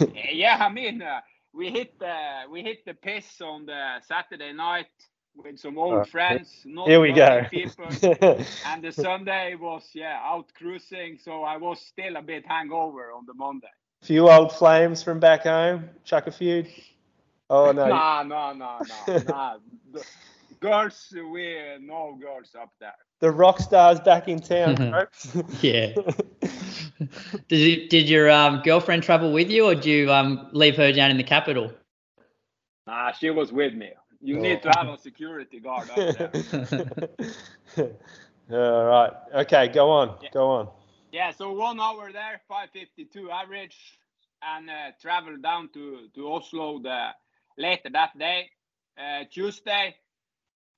Uh, 0.00 0.06
yeah, 0.32 0.56
I 0.60 0.72
mean, 0.72 1.02
uh, 1.02 1.20
we 1.52 1.70
hit 1.70 1.98
the 1.98 2.42
we 2.50 2.62
hit 2.62 2.84
the 2.86 2.94
piss 2.94 3.40
on 3.40 3.66
the 3.66 4.00
Saturday 4.06 4.52
night 4.52 4.86
with 5.34 5.58
some 5.58 5.78
old 5.78 5.94
Oh, 5.94 6.04
friends. 6.04 6.62
Not 6.64 6.88
Here 6.88 7.00
we 7.00 7.12
go. 7.12 7.44
People. 7.50 7.86
and 8.66 8.82
the 8.82 8.92
Sunday 8.92 9.56
was 9.56 9.90
yeah 9.94 10.20
out 10.22 10.52
cruising, 10.54 11.18
so 11.18 11.42
I 11.42 11.56
was 11.56 11.80
still 11.80 12.16
a 12.16 12.22
bit 12.22 12.46
hangover 12.46 13.12
on 13.12 13.26
the 13.26 13.34
Monday. 13.34 13.68
Few 14.02 14.28
old 14.28 14.52
flames 14.52 15.02
from 15.02 15.20
back 15.20 15.44
home. 15.44 15.88
Chuck 16.04 16.26
a 16.26 16.32
few. 16.32 16.66
Oh 17.48 17.72
no. 17.72 17.88
Nah, 17.88 18.22
no, 18.22 18.52
no, 18.52 18.82
no, 18.82 19.16
nah. 19.24 19.58
The 19.92 20.04
girls, 20.60 21.14
we 21.32 21.56
no 21.80 22.18
girls 22.20 22.54
up 22.58 22.72
there. 22.80 22.94
The 23.20 23.30
rock 23.30 23.60
stars 23.60 24.00
back 24.00 24.28
in 24.28 24.40
town, 24.40 24.76
Croaks. 24.76 25.36
Yeah. 25.62 25.94
did 27.48 27.58
you, 27.58 27.88
did 27.88 28.08
your 28.08 28.30
um, 28.30 28.60
girlfriend 28.64 29.02
travel 29.02 29.32
with 29.32 29.50
you, 29.50 29.66
or 29.66 29.74
did 29.74 29.86
you 29.86 30.12
um, 30.12 30.48
leave 30.52 30.76
her 30.76 30.92
down 30.92 31.10
in 31.10 31.16
the 31.16 31.24
capital? 31.24 31.72
Nah, 32.86 33.12
she 33.12 33.30
was 33.30 33.52
with 33.52 33.74
me. 33.74 33.92
You 34.20 34.38
need 34.38 34.62
to 34.62 34.70
have 34.70 34.88
a 34.88 34.96
security 34.98 35.60
guard 35.60 35.90
up 35.90 36.04
there. 36.12 36.34
All 38.50 38.84
right. 38.84 39.12
Okay, 39.34 39.68
go 39.68 39.90
on. 39.90 40.16
Yeah. 40.20 40.28
Go 40.32 40.50
on. 40.50 40.68
Yeah, 41.12 41.32
so 41.32 41.52
one 41.52 41.78
hour 41.78 42.10
there, 42.10 42.40
552 42.48 43.30
average, 43.30 43.76
and 44.42 44.70
uh, 44.70 44.92
travel 44.98 45.36
down 45.36 45.68
to, 45.74 46.08
to 46.14 46.32
Oslo 46.32 46.78
the 46.78 47.08
later 47.58 47.90
that 47.92 48.18
day, 48.18 48.48
uh, 48.98 49.24
Tuesday. 49.30 49.94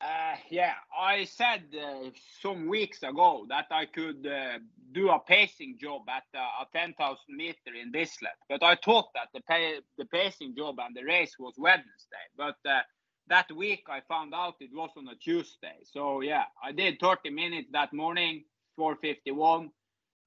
Uh, 0.00 0.34
yeah, 0.50 0.74
I 0.98 1.24
said 1.24 1.62
uh, 1.80 2.10
some 2.42 2.66
weeks 2.66 3.04
ago 3.04 3.46
that 3.48 3.66
I 3.70 3.86
could 3.86 4.26
uh, 4.26 4.58
do 4.90 5.10
a 5.10 5.20
pacing 5.20 5.78
job 5.80 6.02
at 6.08 6.24
uh, 6.36 6.64
a 6.64 6.66
10,000 6.76 7.16
meter 7.28 7.72
in 7.80 7.92
Bislett, 7.92 8.36
but 8.48 8.64
I 8.64 8.74
thought 8.84 9.10
that 9.14 9.28
the 9.32 9.40
pay, 9.42 9.76
the 9.98 10.04
pacing 10.06 10.56
job 10.56 10.80
and 10.80 10.96
the 10.96 11.04
race 11.04 11.36
was 11.38 11.54
Wednesday. 11.56 12.26
But 12.36 12.56
that 13.28 13.52
week 13.52 13.84
I 13.88 14.00
found 14.08 14.34
out 14.34 14.56
it 14.58 14.70
was 14.74 14.90
on 14.96 15.06
a 15.06 15.14
Tuesday. 15.14 15.76
So 15.84 16.22
yeah, 16.22 16.46
I 16.62 16.72
did 16.72 16.98
30 17.00 17.30
minutes 17.30 17.68
that 17.72 17.92
morning, 17.92 18.42
451 18.76 19.70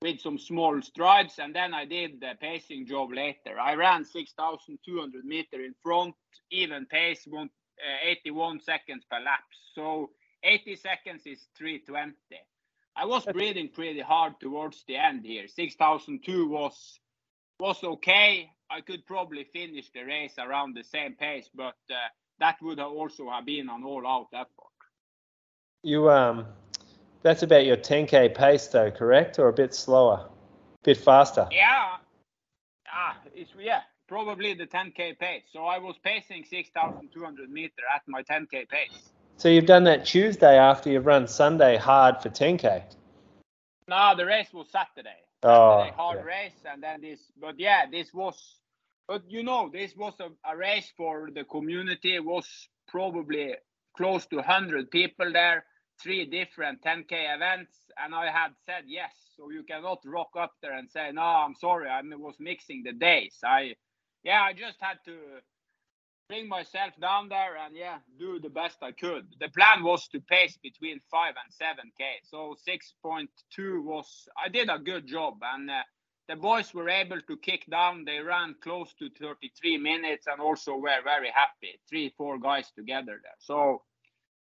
with 0.02 0.20
some 0.20 0.38
small 0.38 0.82
strides, 0.82 1.40
and 1.40 1.56
then 1.56 1.74
I 1.74 1.86
did 1.86 2.22
the 2.22 2.34
pacing 2.40 2.86
job 2.86 3.12
later. 3.12 3.60
I 3.60 3.74
ran 3.74 4.06
6,200 4.06 5.26
meter 5.26 5.64
in 5.64 5.74
front, 5.84 6.16
even 6.52 6.86
pace, 6.86 7.24
one, 7.26 7.50
uh, 7.80 8.10
81 8.10 8.60
seconds 8.62 9.06
per 9.10 9.20
lap. 9.20 9.44
So 9.74 10.12
80 10.44 10.76
seconds 10.76 11.24
is 11.26 11.48
320. 11.58 12.16
I 12.96 13.06
was 13.06 13.26
breathing 13.26 13.70
pretty 13.74 14.02
hard 14.02 14.40
towards 14.40 14.84
the 14.88 14.96
end 14.96 15.26
here. 15.26 15.48
6,002 15.48 16.50
was 16.50 17.00
was 17.60 17.84
okay. 17.84 18.50
I 18.70 18.82
could 18.82 19.06
probably 19.06 19.46
finish 19.52 19.90
the 19.92 20.04
race 20.04 20.36
around 20.38 20.76
the 20.76 20.84
same 20.84 21.16
pace, 21.16 21.50
but 21.56 21.76
uh, 21.90 21.96
that 22.40 22.58
would 22.62 22.78
have 22.78 22.92
also 22.92 23.30
have 23.30 23.46
been 23.46 23.70
an 23.70 23.84
all-out 23.84 24.28
effort. 24.34 24.78
You 25.84 26.10
um, 26.12 26.46
that's 27.28 27.44
about 27.44 27.66
your 27.66 27.76
10k 27.76 28.34
pace 28.34 28.68
though, 28.68 28.90
correct? 28.90 29.38
Or 29.38 29.50
a 29.50 29.54
bit 29.54 29.74
slower, 29.74 30.30
a 30.30 30.84
bit 30.84 30.96
faster. 30.98 31.46
Yeah. 31.52 31.98
Ah, 32.90 33.18
it's 33.36 33.52
yeah, 33.60 33.82
probably 34.08 34.54
the 34.54 34.66
10k 34.66 35.20
pace. 35.20 35.44
So 35.52 35.66
I 35.66 35.78
was 35.78 35.96
pacing 36.04 36.46
6,200 36.50 37.50
meter 37.50 37.74
at 37.94 38.04
my 38.08 38.24
10k 38.24 38.70
pace. 38.70 39.10
So 39.36 39.50
you've 39.50 39.66
done 39.66 39.84
that 39.84 40.06
Tuesday 40.06 40.58
after 40.58 40.90
you've 40.90 41.06
run 41.06 41.28
Sunday 41.28 41.76
hard 41.76 42.22
for 42.22 42.30
10k. 42.30 42.84
No, 43.90 44.14
the 44.16 44.26
race 44.26 44.54
was 44.54 44.68
Saturday. 44.72 45.20
Oh, 45.44 45.80
Saturday 45.80 45.98
hard 45.98 46.20
yeah. 46.20 46.24
race, 46.24 46.60
and 46.72 46.82
then 46.82 47.02
this. 47.02 47.20
But 47.40 47.60
yeah, 47.60 47.88
this 47.92 48.14
was. 48.14 48.38
But 49.06 49.24
you 49.28 49.44
know, 49.44 49.70
this 49.72 49.96
was 49.98 50.14
a, 50.22 50.30
a 50.50 50.56
race 50.56 50.94
for 50.96 51.30
the 51.34 51.44
community. 51.44 52.16
It 52.16 52.24
was 52.24 52.48
probably 52.88 53.56
close 53.98 54.26
to 54.28 54.38
100 54.38 54.92
people 54.92 55.34
there, 55.34 55.66
three 56.02 56.26
different 56.26 56.82
10k 56.84 57.36
events, 57.36 57.74
and 58.04 58.14
I 58.14 58.32
had 58.32 58.52
said 58.66 58.84
yes. 58.88 59.12
So 59.36 59.50
you 59.52 59.64
cannot 59.64 60.00
rock 60.06 60.30
up 60.38 60.54
there 60.62 60.78
and 60.78 60.90
say 60.90 61.12
no. 61.12 61.22
I'm 61.22 61.56
sorry, 61.56 61.90
I 61.90 62.02
was 62.02 62.36
mixing 62.40 62.84
the 62.84 62.94
days. 62.94 63.38
I, 63.44 63.76
yeah, 64.24 64.42
I 64.42 64.54
just 64.54 64.78
had 64.80 64.98
to 65.06 65.16
bring 66.28 66.50
myself 66.50 66.94
down 67.00 67.30
there 67.30 67.56
and 67.58 67.76
yeah, 67.76 67.98
do 68.20 68.40
the 68.40 68.50
best 68.50 68.78
I 68.82 68.92
could. 68.92 69.28
The 69.40 69.50
plan 69.50 69.84
was 69.84 70.08
to 70.10 70.20
pace 70.20 70.58
between 70.62 71.00
five 71.10 71.36
and 71.44 71.54
seven 71.54 71.92
k. 71.98 72.06
So 72.24 72.56
6.2 72.68 73.84
was 73.84 74.28
I 74.44 74.50
did 74.50 74.70
a 74.70 74.80
good 74.80 75.08
job, 75.08 75.36
and 75.42 75.70
uh, 75.70 75.84
the 76.28 76.36
boys 76.36 76.74
were 76.74 76.90
able 76.90 77.22
to 77.22 77.38
kick 77.38 77.66
down. 77.72 78.04
They 78.06 78.20
ran 78.20 78.56
close 78.62 78.94
to 79.00 79.10
33 79.20 79.78
minutes 79.78 80.28
and 80.28 80.42
also 80.42 80.76
were 80.76 81.02
very 81.04 81.32
happy. 81.34 81.80
Three, 81.90 82.14
four 82.18 82.38
guys 82.38 82.72
together 82.76 83.20
there. 83.24 83.40
So 83.40 83.84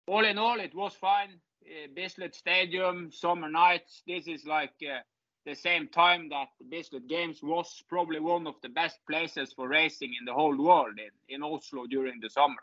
all 0.08 0.26
in 0.26 0.38
all, 0.38 0.60
it 0.60 0.76
was 0.76 0.94
fine. 0.94 1.40
Uh, 1.64 1.88
Bislett 1.96 2.36
Stadium, 2.36 3.12
summer 3.12 3.50
nights. 3.50 4.04
This 4.08 4.28
is 4.28 4.46
like. 4.46 4.74
Uh, 4.82 5.00
the 5.46 5.56
same 5.56 5.88
time 5.88 6.28
that 6.30 6.48
the 6.60 6.66
Bislett 6.66 7.08
Games 7.08 7.42
was 7.44 7.84
probably 7.88 8.20
one 8.20 8.48
of 8.48 8.56
the 8.64 8.70
best 8.70 8.98
places 9.08 9.54
for 9.54 9.68
racing 9.68 10.14
in 10.20 10.26
the 10.26 10.34
whole 10.34 10.58
world 10.58 10.98
in, 10.98 11.36
in 11.36 11.44
Oslo 11.44 11.86
during 11.86 12.20
the 12.20 12.30
summer. 12.30 12.56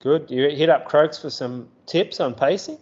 Good. 0.00 0.30
You 0.30 0.48
hit 0.50 0.68
up 0.68 0.84
Croaks 0.84 1.18
for 1.18 1.30
some 1.30 1.68
tips 1.86 2.20
on 2.20 2.34
pacing. 2.34 2.78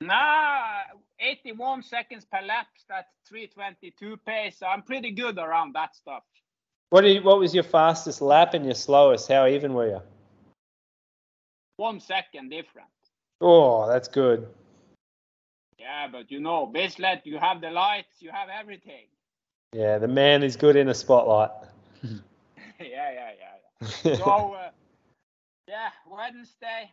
Nah, 0.00 0.80
81 1.20 1.84
seconds 1.84 2.24
per 2.24 2.40
lap, 2.44 2.66
that's 2.88 3.08
322 3.28 4.16
pace. 4.26 4.58
So 4.58 4.66
I'm 4.66 4.82
pretty 4.82 5.12
good 5.12 5.38
around 5.38 5.74
that 5.76 5.94
stuff. 5.94 6.24
What 6.90 7.04
you, 7.04 7.22
What 7.22 7.38
was 7.38 7.54
your 7.54 7.62
fastest 7.62 8.20
lap 8.20 8.54
and 8.54 8.64
your 8.64 8.74
slowest? 8.74 9.28
How 9.28 9.46
even 9.46 9.74
were 9.74 9.88
you? 9.88 10.02
One 11.76 12.00
second 12.00 12.50
different. 12.50 12.88
Oh, 13.40 13.88
that's 13.88 14.08
good. 14.08 14.46
Yeah, 15.78 16.08
but 16.10 16.30
you 16.30 16.40
know, 16.40 16.70
Bislett, 16.72 17.22
you 17.24 17.38
have 17.38 17.60
the 17.60 17.70
lights, 17.70 18.20
you 18.20 18.30
have 18.30 18.48
everything. 18.48 19.06
Yeah, 19.72 19.98
the 19.98 20.08
man 20.08 20.42
is 20.42 20.56
good 20.56 20.76
in 20.76 20.88
a 20.88 20.94
spotlight. 20.94 21.50
yeah, 22.04 22.18
yeah, 22.78 23.10
yeah. 23.10 23.30
yeah. 23.80 24.16
So, 24.16 24.54
uh, 24.54 24.70
Yeah, 25.68 25.90
Wednesday 26.10 26.90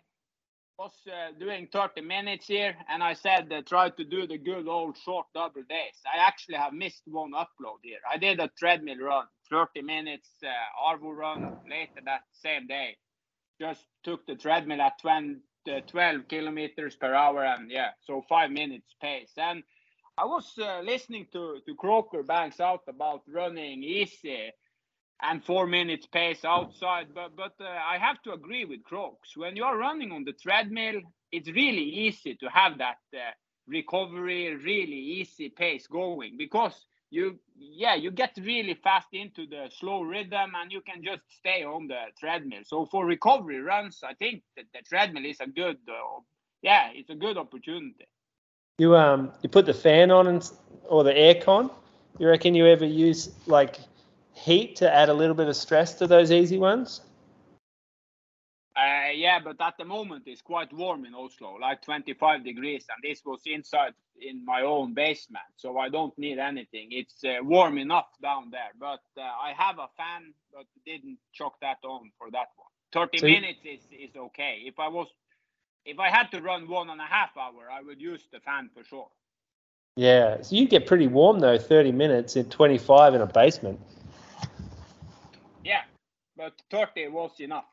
was 0.80 0.94
uh, 1.08 1.38
doing 1.40 1.68
30 1.72 2.02
minutes 2.02 2.48
here, 2.48 2.76
and 2.88 3.04
I 3.04 3.14
said 3.14 3.52
uh, 3.52 3.62
try 3.64 3.90
to 3.90 4.04
do 4.06 4.28
the 4.28 4.38
good 4.38 4.68
old 4.68 4.98
short 4.98 5.28
double 5.34 5.64
days. 5.64 5.96
I 6.06 6.26
actually 6.26 6.56
have 6.56 6.74
missed 6.74 7.04
one 7.06 7.34
upload 7.34 7.80
here. 7.84 8.00
I 8.10 8.18
did 8.18 8.40
a 8.40 8.50
treadmill 8.58 9.00
run, 9.00 9.26
30 9.50 9.82
minutes, 9.82 10.30
uh, 10.44 10.48
Arvo 10.90 11.16
run 11.16 11.58
later 11.70 12.02
that 12.06 12.22
same 12.32 12.68
day. 12.68 12.96
Just 13.60 13.86
took 14.04 14.26
the 14.26 14.36
treadmill 14.36 14.82
at 14.82 15.00
20, 15.02 15.38
uh, 15.72 15.82
12 15.88 16.28
kilometers 16.28 16.96
per 16.96 17.14
hour, 17.14 17.44
and 17.44 17.70
yeah, 17.72 17.90
so 18.02 18.24
five 18.30 18.52
minutes 18.52 18.96
pace. 19.02 19.34
And 19.38 19.64
I 20.18 20.26
was 20.26 20.54
uh, 20.58 20.82
listening 20.82 21.28
to 21.34 21.60
to 21.66 21.76
Croker 21.76 22.24
Banks 22.24 22.60
out 22.60 22.84
about 22.88 23.24
running 23.28 23.84
easy 23.84 24.52
and 25.22 25.44
four 25.44 25.68
minutes 25.68 26.08
pace 26.08 26.46
outside. 26.46 27.08
But 27.14 27.36
but 27.36 27.54
uh, 27.60 27.68
I 27.68 27.98
have 27.98 28.22
to 28.24 28.34
agree 28.34 28.66
with 28.66 28.84
Croaks. 28.84 29.36
When 29.36 29.56
you 29.56 29.64
are 29.64 29.78
running 29.78 30.12
on 30.12 30.24
the 30.24 30.34
treadmill, 30.34 31.02
it's 31.32 31.50
really 31.50 31.84
easy 32.06 32.36
to 32.36 32.50
have 32.50 32.78
that 32.80 32.98
uh, 33.14 33.32
recovery, 33.68 34.56
really 34.56 35.02
easy 35.20 35.50
pace 35.50 35.88
going 35.88 36.38
because 36.38 36.86
you 37.10 37.40
yeah 37.58 37.96
you 37.96 38.12
get 38.12 38.38
really 38.42 38.76
fast 38.76 39.08
into 39.14 39.48
the 39.48 39.70
slow 39.80 40.02
rhythm 40.02 40.52
and 40.56 40.72
you 40.72 40.82
can 40.82 41.04
just 41.04 41.22
stay 41.30 41.64
on 41.64 41.88
the 41.88 42.02
treadmill. 42.20 42.62
So 42.66 42.86
for 42.86 43.06
recovery 43.06 43.62
runs, 43.62 44.02
I 44.04 44.14
think 44.14 44.44
that 44.56 44.66
the 44.74 44.82
treadmill 44.82 45.26
is 45.26 45.40
a 45.40 45.48
good 45.48 45.78
uh, 45.88 46.20
yeah 46.62 46.90
it's 46.94 47.10
a 47.10 47.16
good 47.16 47.38
opportunity. 47.38 48.08
You 48.78 48.96
um 48.96 49.32
you 49.42 49.50
put 49.50 49.66
the 49.66 49.74
fan 49.74 50.12
on 50.12 50.28
and 50.28 50.52
or 50.88 51.04
the 51.04 51.14
aircon. 51.14 51.72
You 52.18 52.28
reckon 52.28 52.56
you 52.56 52.68
ever 52.68 52.86
use 52.86 53.32
like 53.48 53.80
heat 54.34 54.76
to 54.78 54.94
add 54.94 55.10
a 55.10 55.14
little 55.14 55.36
bit 55.36 55.48
of 55.48 55.56
stress 55.56 55.94
to 55.96 56.08
those 56.08 56.32
easy 56.32 56.58
ones? 56.58 57.02
Uh, 59.10 59.12
yeah, 59.12 59.40
but 59.40 59.60
at 59.62 59.76
the 59.78 59.86
moment 59.86 60.24
it's 60.28 60.42
quite 60.42 60.72
warm 60.74 61.06
in 61.06 61.16
Oslo, 61.16 61.56
like 61.60 61.82
25 61.82 62.44
degrees, 62.44 62.86
and 62.90 63.02
this 63.02 63.24
was 63.26 63.42
inside 63.46 63.94
in 64.22 64.44
my 64.46 64.62
own 64.62 64.94
basement, 64.94 65.46
so 65.56 65.78
I 65.78 65.90
don't 65.90 66.16
need 66.18 66.38
anything. 66.38 66.90
It's 66.92 67.24
uh, 67.24 67.38
warm 67.42 67.78
enough 67.78 68.10
down 68.22 68.52
there, 68.52 68.72
but 68.80 69.02
uh, 69.18 69.22
I 69.22 69.54
have 69.58 69.80
a 69.80 69.88
fan, 69.98 70.34
but 70.54 70.66
didn't 70.86 71.18
chuck 71.34 71.54
that 71.62 71.78
on 71.84 72.12
for 72.18 72.30
that 72.32 72.50
one. 72.56 72.68
30 72.94 73.20
so 73.20 73.26
minutes 73.26 73.60
is, 73.64 73.80
is 73.92 74.16
okay. 74.16 74.62
If 74.66 74.80
I 74.80 74.88
was, 74.90 75.08
if 75.86 75.98
I 76.00 76.10
had 76.10 76.28
to 76.32 76.42
run 76.42 76.68
one 76.68 76.90
and 76.90 77.02
a 77.02 77.06
half 77.06 77.36
hour, 77.38 77.70
I 77.72 77.82
would 77.82 78.02
use 78.02 78.28
the 78.32 78.40
fan 78.42 78.70
for 78.76 78.84
sure. 78.84 79.08
Yeah, 79.96 80.42
so 80.42 80.56
you 80.56 80.68
get 80.68 80.86
pretty 80.86 81.08
warm 81.08 81.40
though, 81.40 81.58
30 81.58 81.94
minutes 81.94 82.36
in 82.36 82.46
25 82.50 83.16
in 83.16 83.22
a 83.22 83.26
basement 83.26 83.80
Yeah, 85.64 85.82
but 86.38 86.54
30 86.70 87.08
was 87.08 87.32
enough. 87.40 87.66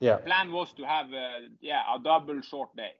Yeah. 0.00 0.18
The 0.18 0.22
plan 0.24 0.52
was 0.52 0.72
to 0.74 0.84
have 0.84 1.06
uh, 1.12 1.48
yeah 1.60 1.82
a 1.94 1.98
double 2.02 2.40
short 2.42 2.74
day. 2.76 2.92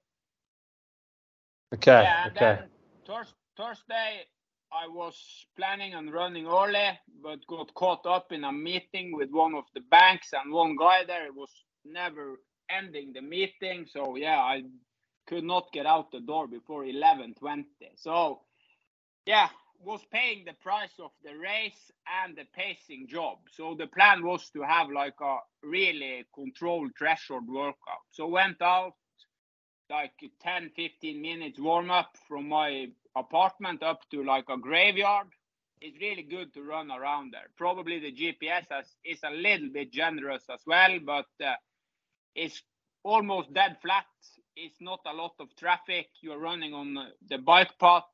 Okay. 1.75 2.03
Yeah, 2.03 2.27
and 2.27 2.37
okay. 2.37 2.61
then 2.61 2.71
thurs- 3.07 3.35
Thursday 3.57 4.25
I 4.73 4.89
was 4.89 5.17
planning 5.57 5.95
on 5.95 6.11
running 6.11 6.47
early, 6.47 6.99
but 7.23 7.47
got 7.47 7.75
caught 7.75 8.07
up 8.07 8.33
in 8.33 8.45
a 8.45 8.53
meeting 8.53 9.17
with 9.17 9.31
one 9.31 9.55
of 9.55 9.65
the 9.75 9.81
banks 9.91 10.33
and 10.33 10.53
one 10.53 10.77
guy 10.77 11.05
there. 11.07 11.27
It 11.27 11.35
was 11.35 11.53
never 11.85 12.41
ending 12.71 13.13
the 13.13 13.23
meeting, 13.23 13.87
so 13.89 14.17
yeah, 14.17 14.41
I 14.41 14.65
could 15.27 15.45
not 15.45 15.73
get 15.73 15.87
out 15.87 16.11
the 16.13 16.21
door 16.21 16.47
before 16.49 16.85
11:20. 16.85 17.65
So 17.97 18.43
yeah, 19.27 19.49
was 19.85 20.03
paying 20.13 20.45
the 20.45 20.55
price 20.55 20.95
of 21.03 21.11
the 21.25 21.37
race 21.37 21.93
and 22.25 22.37
the 22.37 22.45
pacing 22.55 23.09
job. 23.09 23.39
So 23.53 23.75
the 23.75 23.87
plan 23.87 24.25
was 24.25 24.51
to 24.51 24.63
have 24.63 24.91
like 24.91 25.21
a 25.21 25.39
really 25.63 26.25
controlled 26.35 26.93
threshold 26.99 27.49
workout. 27.49 28.05
So 28.11 28.29
went 28.29 28.63
out 28.63 28.95
like 29.91 30.13
10 30.43 30.71
15 30.77 31.23
minutes 31.23 31.59
warm 31.61 31.91
up 31.91 32.11
from 32.29 32.49
my 32.49 32.89
apartment 33.17 33.83
up 33.83 34.01
to 34.11 34.25
like 34.25 34.49
a 34.49 34.59
graveyard. 34.59 35.29
It's 35.81 36.01
really 36.01 36.23
good 36.23 36.55
to 36.55 36.63
run 36.63 36.91
around 36.91 37.33
there. 37.33 37.49
Probably 37.57 38.01
the 38.01 38.13
GPS 38.13 38.67
has, 38.71 38.87
is 39.05 39.21
a 39.25 39.31
little 39.31 39.69
bit 39.73 39.93
generous 39.93 40.45
as 40.53 40.61
well, 40.67 40.99
but 41.05 41.27
uh, 41.45 41.55
it's 42.35 42.63
almost 43.05 43.53
dead 43.55 43.77
flat. 43.83 44.07
It's 44.57 44.81
not 44.81 45.01
a 45.07 45.15
lot 45.15 45.35
of 45.41 45.55
traffic. 45.57 46.09
You're 46.23 46.39
running 46.39 46.75
on 46.75 46.97
the 47.29 47.39
bike 47.39 47.79
path 47.79 48.05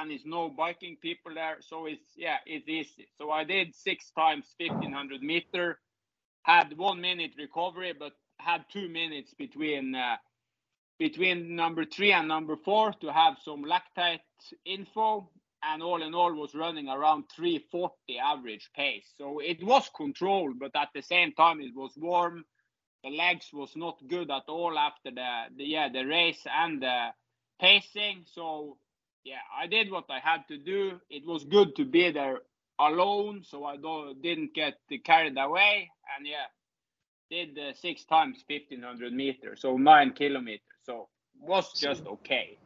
and 0.00 0.10
it's 0.12 0.26
no 0.26 0.50
biking 0.50 0.96
people 1.02 1.34
there. 1.34 1.58
So 1.60 1.86
it's 1.86 2.12
yeah, 2.16 2.38
it's 2.46 2.68
easy. 2.68 3.08
So 3.18 3.30
I 3.30 3.44
did 3.44 3.74
six 3.74 4.10
times 4.16 4.46
1500 4.58 5.22
meter, 5.22 5.78
had 6.44 6.76
one 6.76 7.00
minute 7.00 7.32
recovery, 7.38 7.94
but 7.98 8.12
had 8.40 8.64
two 8.72 8.88
minutes 8.88 9.34
between 9.38 9.94
uh, 9.94 10.16
between 10.98 11.56
number 11.56 11.84
three 11.84 12.12
and 12.12 12.28
number 12.28 12.56
four 12.56 12.92
to 13.00 13.12
have 13.12 13.36
some 13.44 13.64
lactate 13.64 14.20
info. 14.64 15.30
And 15.66 15.82
all 15.82 16.02
in 16.02 16.14
all, 16.14 16.34
was 16.34 16.54
running 16.54 16.88
around 16.88 17.24
340 17.34 17.94
average 18.22 18.70
pace. 18.76 19.06
So 19.18 19.40
it 19.40 19.64
was 19.64 19.90
controlled, 19.96 20.58
but 20.60 20.72
at 20.76 20.90
the 20.94 21.02
same 21.02 21.32
time, 21.32 21.60
it 21.60 21.74
was 21.74 21.92
warm. 21.96 22.44
The 23.04 23.10
legs 23.10 23.48
was 23.52 23.72
not 23.76 23.98
good 24.08 24.30
at 24.30 24.44
all 24.48 24.78
after 24.78 25.10
the, 25.10 25.44
the 25.56 25.64
yeah 25.64 25.88
the 25.90 26.04
race 26.04 26.42
and 26.46 26.82
the 26.82 27.08
pacing. 27.60 28.24
So 28.26 28.78
yeah, 29.24 29.36
I 29.54 29.66
did 29.66 29.90
what 29.90 30.04
I 30.10 30.20
had 30.20 30.46
to 30.48 30.58
do. 30.58 31.00
It 31.08 31.26
was 31.26 31.44
good 31.44 31.74
to 31.76 31.84
be 31.84 32.10
there 32.10 32.40
alone, 32.78 33.42
so 33.44 33.64
I 33.64 33.76
don't, 33.76 34.20
didn't 34.22 34.54
get 34.54 34.74
carried 35.04 35.36
away. 35.38 35.90
And 36.16 36.26
yeah, 36.26 36.46
did 37.30 37.58
uh, 37.58 37.72
six 37.72 38.04
times 38.04 38.44
1500 38.46 39.12
meters, 39.12 39.60
so 39.62 39.76
nine 39.76 40.12
kilometers. 40.12 40.60
So 40.82 41.08
was 41.40 41.72
just 41.72 42.06
okay. 42.06 42.58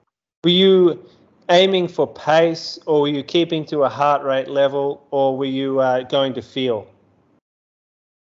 Were 0.44 0.50
you 0.50 1.08
aiming 1.50 1.88
for 1.88 2.06
pace, 2.06 2.78
or 2.86 3.02
were 3.02 3.08
you 3.08 3.22
keeping 3.22 3.64
to 3.66 3.84
a 3.84 3.88
heart 3.88 4.22
rate 4.22 4.48
level, 4.48 5.06
or 5.10 5.38
were 5.38 5.44
you 5.44 5.80
uh, 5.80 6.02
going 6.02 6.34
to 6.34 6.42
feel? 6.42 6.86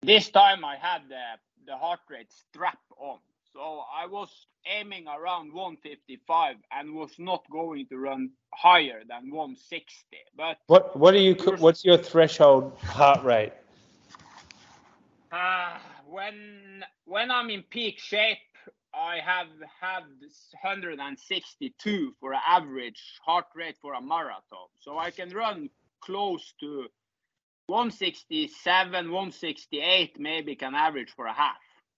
This 0.04 0.30
time 0.30 0.64
I 0.64 0.78
had 0.78 1.02
the, 1.10 1.24
the 1.66 1.76
heart 1.76 2.00
rate 2.10 2.32
strap 2.32 2.80
on. 2.98 3.18
So 3.58 3.82
I 3.92 4.06
was 4.06 4.30
aiming 4.68 5.08
around 5.08 5.52
155 5.52 6.58
and 6.72 6.94
was 6.94 7.18
not 7.18 7.44
going 7.52 7.88
to 7.88 7.98
run 7.98 8.30
higher 8.54 9.02
than 9.10 9.32
160. 9.32 10.06
But 10.36 10.60
what 10.68 10.96
what 10.96 11.16
are 11.16 11.20
you? 11.20 11.34
What's 11.58 11.84
your 11.84 11.98
threshold 11.98 12.78
heart 12.84 13.24
rate? 13.24 13.54
Uh, 15.32 15.80
when 16.08 16.84
when 17.06 17.32
I'm 17.32 17.50
in 17.50 17.64
peak 17.64 17.98
shape, 17.98 18.38
I 18.94 19.22
have 19.26 19.48
had 19.82 20.04
162 20.62 22.16
for 22.20 22.34
an 22.34 22.42
average 22.48 23.02
heart 23.26 23.48
rate 23.56 23.78
for 23.82 23.96
a 23.96 24.02
marathon. 24.02 24.70
So 24.82 25.00
I 25.00 25.10
can 25.10 25.32
run 25.32 25.72
close 26.02 26.54
to 26.60 26.86
167, 27.66 29.12
168, 29.12 30.20
maybe 30.20 30.56
can 30.56 30.76
average 30.76 31.10
for 31.10 31.26
a 31.26 31.34
half. 31.34 31.58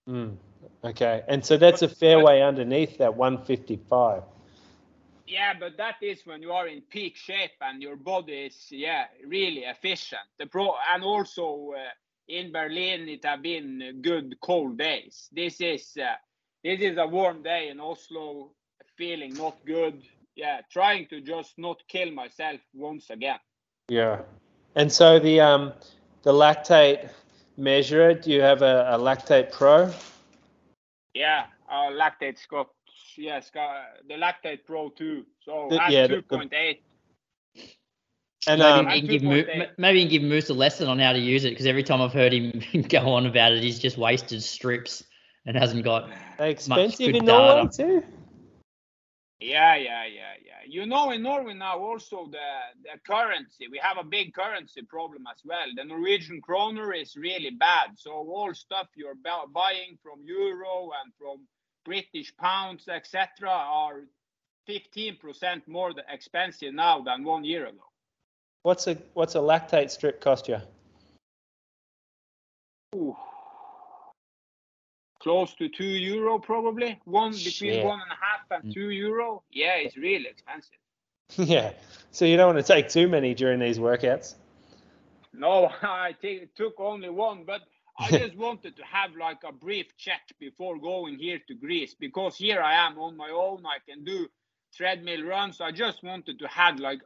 Mm, 0.10 0.38
okay, 0.84 1.24
and 1.28 1.46
so 1.46 1.58
that's 1.58 1.84
a 1.84 1.88
fair 1.88 2.20
way 2.20 2.42
underneath 2.42 2.98
that 2.98 3.16
155. 3.16 4.24
Yeah, 5.28 5.54
but 5.60 5.78
that 5.78 5.98
is 6.02 6.26
when 6.26 6.42
you 6.42 6.52
are 6.52 6.68
in 6.68 6.82
peak 6.82 7.16
shape 7.16 7.52
and 7.62 7.84
your 7.84 7.96
body 7.96 8.34
is 8.48 8.68
yeah 8.72 9.06
really 9.28 9.62
efficient. 9.62 10.28
The 10.40 10.48
pro 10.48 10.74
and 10.92 11.04
also 11.04 11.74
uh, 11.78 11.90
in 12.28 12.52
Berlin 12.52 13.08
it 13.08 13.24
have 13.24 13.44
been 13.44 14.00
good 14.02 14.36
cold 14.42 14.80
days. 14.80 15.30
This 15.32 15.62
is 15.62 15.96
uh, 16.02 16.16
this 16.64 16.80
is 16.82 16.98
a 16.98 17.06
warm 17.06 17.44
day 17.44 17.70
in 17.70 17.80
Oslo, 17.80 18.54
feeling 18.98 19.36
not 19.36 19.58
good. 19.66 20.02
Yeah, 20.36 20.62
trying 20.72 21.06
to 21.10 21.22
just 21.22 21.54
not 21.60 21.84
kill 21.88 22.12
myself 22.12 22.62
once 22.74 23.12
again. 23.12 23.40
Yeah, 23.90 24.22
and 24.74 24.92
so 24.92 25.20
the 25.20 25.42
um 25.42 25.74
the 26.24 26.34
lactate 26.34 27.10
measure 27.60 28.10
it? 28.10 28.24
Do 28.24 28.32
you 28.32 28.42
have 28.42 28.62
a, 28.62 28.88
a 28.92 28.98
Lactate 28.98 29.52
Pro? 29.52 29.92
Yeah, 31.14 31.46
uh, 31.70 31.90
Lactate 31.92 32.38
Scout. 32.38 32.70
Yes, 33.18 33.52
the 33.52 34.16
Lactate 34.16 34.66
Pro 34.66 34.90
too. 34.90 35.26
So 35.44 35.68
the, 35.70 35.76
yeah, 35.90 36.08
2.8. 36.08 36.80
And 38.48 38.60
maybe, 38.62 38.64
um, 38.64 38.90
you 38.96 39.08
give 39.08 39.24
Mo- 39.24 39.66
maybe 39.78 40.00
you 40.00 40.06
can 40.06 40.12
give 40.12 40.24
Moose 40.24 40.50
a 40.50 40.54
lesson 40.54 40.88
on 40.88 40.98
how 40.98 41.12
to 41.14 41.20
use 41.20 41.44
it 41.44 41.50
because 41.50 41.66
every 41.66 41.84
time 41.84 42.02
I've 42.02 42.14
heard 42.14 42.34
him 42.34 42.62
go 42.90 43.14
on 43.14 43.26
about 43.26 43.52
it, 43.52 43.62
he's 43.62 43.80
just 43.80 43.98
wasted 43.98 44.42
strips 44.42 45.04
and 45.46 45.58
hasn't 45.58 45.84
got 45.84 46.10
expensive 46.40 47.16
in 47.16 47.26
Norway 47.26 47.68
too. 47.74 48.04
Yeah, 49.40 49.76
yeah, 49.76 50.06
yeah, 50.06 50.34
yeah. 50.46 50.49
You 50.70 50.86
know, 50.86 51.12
in 51.12 51.24
Norway 51.24 51.56
now 51.56 51.80
also 51.80 52.28
the 52.32 52.50
the 52.84 53.00
currency. 53.06 53.68
We 53.68 53.80
have 53.82 53.98
a 53.98 54.04
big 54.04 54.34
currency 54.34 54.84
problem 54.84 55.24
as 55.32 55.42
well. 55.44 55.68
The 55.76 55.84
Norwegian 55.84 56.42
kroner 56.42 56.94
is 56.94 57.16
really 57.16 57.50
bad. 57.50 57.98
So 57.98 58.12
all 58.12 58.54
stuff 58.54 58.88
you're 58.96 59.16
buying 59.54 59.98
from 60.04 60.20
euro 60.24 60.92
and 61.04 61.12
from 61.18 61.48
British 61.86 62.36
pounds, 62.38 62.88
etc., 62.88 63.50
are 63.50 64.02
15% 64.68 65.68
more 65.68 65.92
expensive 66.08 66.74
now 66.74 67.02
than 67.02 67.24
one 67.24 67.44
year 67.44 67.66
ago. 67.66 67.86
What's 68.62 68.86
a 68.88 68.96
what's 69.14 69.36
a 69.36 69.40
lactate 69.40 69.90
strip 69.90 70.22
cost 70.22 70.48
you? 70.48 70.60
Ooh. 72.96 73.16
close 75.20 75.54
to 75.56 75.70
two 75.70 75.84
euro 75.84 76.40
probably. 76.40 77.00
One 77.06 77.32
between 77.32 77.86
one 77.86 78.02
and 78.02 78.12
a 78.12 78.16
half 78.16 78.29
and 78.52 78.64
mm. 78.64 78.74
two 78.74 78.90
euro. 78.90 79.44
Yeah, 79.52 79.76
it's 79.76 79.98
really 79.98 80.28
expensive. 80.28 80.78
yeah. 81.38 81.72
So 82.12 82.26
you 82.26 82.38
don't 82.38 82.56
want 82.56 82.66
to 82.66 82.74
take 82.74 82.90
too 82.90 83.08
many 83.08 83.34
during 83.34 83.60
these 83.60 83.80
workouts. 83.80 84.36
No, 85.34 85.72
I 85.82 86.16
took 86.56 86.80
only 86.80 87.10
one, 87.10 87.44
but 87.46 87.62
I 88.00 88.10
just 88.18 88.36
wanted 88.36 88.76
to 88.78 88.84
have 88.84 89.16
like 89.16 89.44
a 89.48 89.52
brief 89.52 89.96
check 89.98 90.22
before 90.40 90.80
going 90.80 91.18
here 91.18 91.40
to 91.48 91.54
Greece 91.56 91.96
because 92.00 92.38
here 92.38 92.62
I 92.62 92.88
am 92.88 92.98
on 92.98 93.18
my 93.18 93.30
own. 93.30 93.64
I 93.66 93.78
can 93.88 94.04
do 94.04 94.28
treadmill 94.76 95.24
runs. 95.24 95.62
I 95.62 95.72
just 95.72 96.04
wanted 96.04 96.40
to 96.40 96.48
have 96.48 96.80
like 96.80 97.02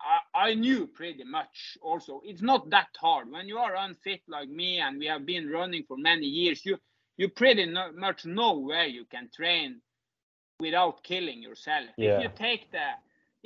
I, 0.00 0.48
I 0.48 0.54
knew 0.54 0.86
pretty 0.86 1.24
much 1.24 1.78
also 1.82 2.20
it's 2.24 2.42
not 2.42 2.70
that 2.70 2.88
hard 2.98 3.30
when 3.30 3.48
you 3.48 3.58
are 3.58 3.74
unfit 3.76 4.20
like 4.28 4.48
me 4.48 4.78
and 4.78 4.98
we 4.98 5.06
have 5.06 5.26
been 5.26 5.50
running 5.50 5.84
for 5.88 5.96
many 5.96 6.26
years. 6.26 6.64
You 6.64 6.78
you 7.16 7.28
pretty 7.28 7.66
no, 7.66 7.92
much 7.92 8.26
know 8.26 8.58
where 8.58 8.86
you 8.86 9.04
can 9.04 9.30
train 9.34 9.80
without 10.64 11.02
killing 11.02 11.40
yourself. 11.42 11.90
Yeah. 11.96 12.16
If 12.16 12.22
you 12.22 12.30
take 12.46 12.72
the 12.72 12.88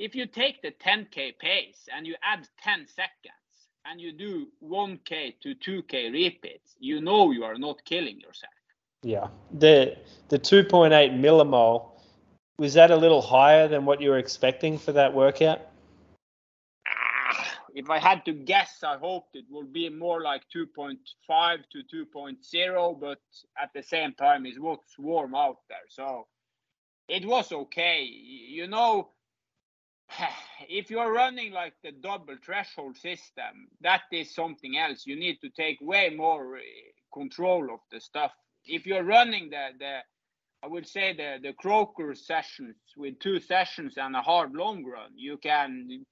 if 0.05 0.15
you 0.15 0.25
take 0.41 0.61
the 0.61 0.71
10k 0.71 1.17
pace 1.39 1.81
and 1.93 2.07
you 2.07 2.15
add 2.23 2.47
10 2.63 2.87
seconds 2.87 3.49
and 3.85 3.99
you 3.99 4.11
do 4.13 4.47
1k 4.63 5.13
to 5.41 5.49
2k 5.65 6.13
repeats, 6.13 6.69
you 6.79 7.01
know 7.01 7.31
you 7.31 7.43
are 7.43 7.59
not 7.67 7.83
killing 7.83 8.17
yourself. 8.27 8.53
Yeah. 9.03 9.27
The 9.51 9.97
the 10.29 10.39
2.8 10.39 11.19
millimole 11.25 11.89
was 12.59 12.73
that 12.73 12.91
a 12.91 12.95
little 12.95 13.21
higher 13.21 13.67
than 13.67 13.85
what 13.85 14.01
you 14.01 14.09
were 14.09 14.17
expecting 14.17 14.77
for 14.77 14.91
that 14.91 15.13
workout? 15.13 15.61
Ah, 16.85 17.57
if 17.73 17.89
I 17.89 17.99
had 17.99 18.25
to 18.25 18.33
guess, 18.33 18.83
I 18.83 18.97
hoped 18.97 19.35
it 19.35 19.45
would 19.49 19.71
be 19.71 19.89
more 19.89 20.21
like 20.21 20.43
2.5 20.53 20.97
to 21.71 22.05
2.0, 22.05 22.99
but 22.99 23.21
at 23.63 23.69
the 23.73 23.81
same 23.81 24.13
time, 24.13 24.45
it's 24.45 24.59
what's 24.59 24.99
warm 24.99 25.35
out 25.35 25.59
there. 25.69 25.87
So 25.87 26.27
it 27.09 27.25
was 27.25 27.51
okay. 27.51 28.03
You 28.03 28.67
know, 28.67 29.09
if 30.69 30.89
you're 30.89 31.11
running 31.11 31.51
like 31.51 31.73
the 31.83 31.91
double 31.91 32.35
threshold 32.43 32.97
system, 32.97 33.67
that 33.81 34.03
is 34.11 34.33
something 34.33 34.77
else. 34.77 35.05
You 35.05 35.15
need 35.15 35.39
to 35.41 35.49
take 35.49 35.77
way 35.81 36.09
more 36.15 36.57
uh, 36.57 36.61
control 37.13 37.73
of 37.73 37.79
the 37.91 37.99
stuff. 37.99 38.31
If 38.65 38.85
you're 38.85 39.03
running 39.03 39.49
the, 39.49 39.69
the 39.79 39.99
I 40.63 40.67
would 40.67 40.87
say 40.87 41.13
the 41.13 41.37
the 41.41 41.53
Croker 41.53 42.13
sessions 42.13 42.75
with 42.97 43.19
two 43.19 43.39
sessions 43.39 43.95
and 43.97 44.15
a 44.15 44.21
hard 44.21 44.53
long 44.53 44.85
run, 44.85 45.11
you 45.15 45.37
can 45.37 46.03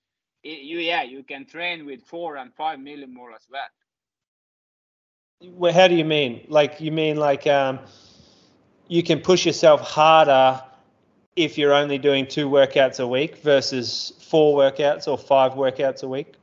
you 0.43 0.79
yeah 0.79 1.03
you 1.03 1.23
can 1.23 1.45
train 1.45 1.85
with 1.85 2.01
four 2.05 2.37
and 2.37 2.53
five 2.55 2.79
millimole 2.79 3.35
as 3.35 3.45
well. 3.51 3.67
Well, 5.41 5.73
how 5.73 5.87
do 5.87 5.95
you 5.95 6.05
mean? 6.05 6.45
Like 6.47 6.81
you 6.81 6.91
mean 6.91 7.17
like 7.17 7.45
um, 7.45 7.79
you 8.87 9.03
can 9.03 9.19
push 9.19 9.45
yourself 9.45 9.81
harder 9.81 10.63
if 11.37 11.57
you're 11.57 11.73
only 11.73 11.99
doing 11.99 12.27
two 12.27 12.49
workouts 12.49 12.99
a 12.99 13.07
week 13.07 13.37
versus 13.37 14.11
four 14.19 14.57
workouts 14.59 15.07
or 15.07 15.17
five 15.17 15.53
workouts 15.53 16.03
a 16.03 16.07
week? 16.07 16.33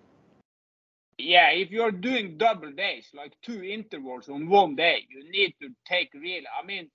Yeah, 1.19 1.51
if 1.51 1.71
you're 1.71 1.93
doing 1.93 2.39
double 2.39 2.73
days, 2.73 3.09
like 3.13 3.33
two 3.43 3.63
intervals 3.63 4.29
on 4.29 4.49
one 4.49 4.77
day, 4.77 5.05
you 5.11 5.31
need 5.31 5.55
to 5.61 5.69
take 5.87 6.15
real. 6.15 6.43
I 6.61 6.65
mean, 6.65 6.89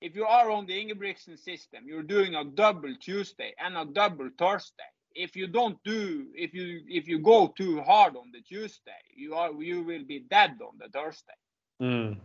if 0.00 0.14
you 0.14 0.24
are 0.24 0.50
on 0.50 0.66
the 0.66 0.72
Ingebrigtsen 0.72 1.38
system, 1.38 1.84
you're 1.84 2.02
doing 2.02 2.34
a 2.34 2.44
double 2.44 2.94
Tuesday 3.00 3.54
and 3.58 3.76
a 3.76 3.84
double 3.84 4.30
Thursday. 4.38 4.90
If 5.14 5.36
you 5.36 5.46
don't 5.46 5.78
do, 5.84 6.26
if 6.34 6.54
you 6.54 6.80
if 6.88 7.06
you 7.06 7.18
go 7.18 7.52
too 7.56 7.82
hard 7.82 8.16
on 8.16 8.30
the 8.32 8.40
Tuesday, 8.40 9.02
you 9.14 9.34
are 9.34 9.52
you 9.52 9.82
will 9.82 10.04
be 10.04 10.20
dead 10.20 10.58
on 10.62 10.78
the 10.78 10.88
Thursday. 10.88 11.34
Mm. 11.80 12.16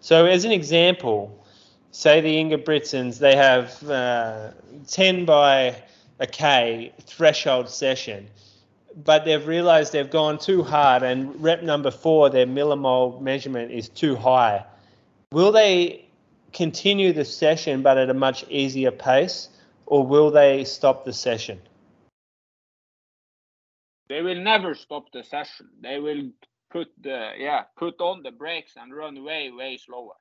So, 0.00 0.26
as 0.26 0.44
an 0.44 0.52
example, 0.52 1.43
say 1.94 2.20
the 2.20 2.34
Ingebrigtsens, 2.34 3.18
they 3.18 3.36
have 3.36 3.88
uh, 3.88 4.50
10 4.88 5.24
by 5.24 5.80
a 6.18 6.26
K 6.26 6.92
threshold 7.00 7.68
session, 7.68 8.28
but 9.04 9.24
they've 9.24 9.46
realized 9.46 9.92
they've 9.92 10.10
gone 10.10 10.38
too 10.38 10.64
hard, 10.64 11.04
and 11.04 11.40
rep 11.40 11.62
number 11.62 11.92
four, 11.92 12.30
their 12.30 12.46
millimole 12.46 13.20
measurement 13.20 13.70
is 13.70 13.88
too 13.88 14.16
high. 14.16 14.64
Will 15.32 15.52
they 15.52 16.04
continue 16.52 17.12
the 17.12 17.24
session 17.24 17.82
but 17.82 17.96
at 17.96 18.10
a 18.10 18.14
much 18.14 18.44
easier 18.48 18.90
pace, 18.90 19.48
or 19.86 20.04
will 20.04 20.32
they 20.32 20.64
stop 20.64 21.04
the 21.04 21.12
session? 21.12 21.60
They 24.08 24.20
will 24.20 24.42
never 24.42 24.74
stop 24.74 25.12
the 25.12 25.22
session. 25.22 25.68
They 25.80 26.00
will 26.00 26.30
put 26.70 26.88
the 27.00 27.32
yeah 27.38 27.62
put 27.76 28.00
on 28.00 28.24
the 28.24 28.32
brakes 28.32 28.72
and 28.76 28.92
run 28.92 29.24
way 29.24 29.50
way 29.50 29.76
slower. 29.76 30.14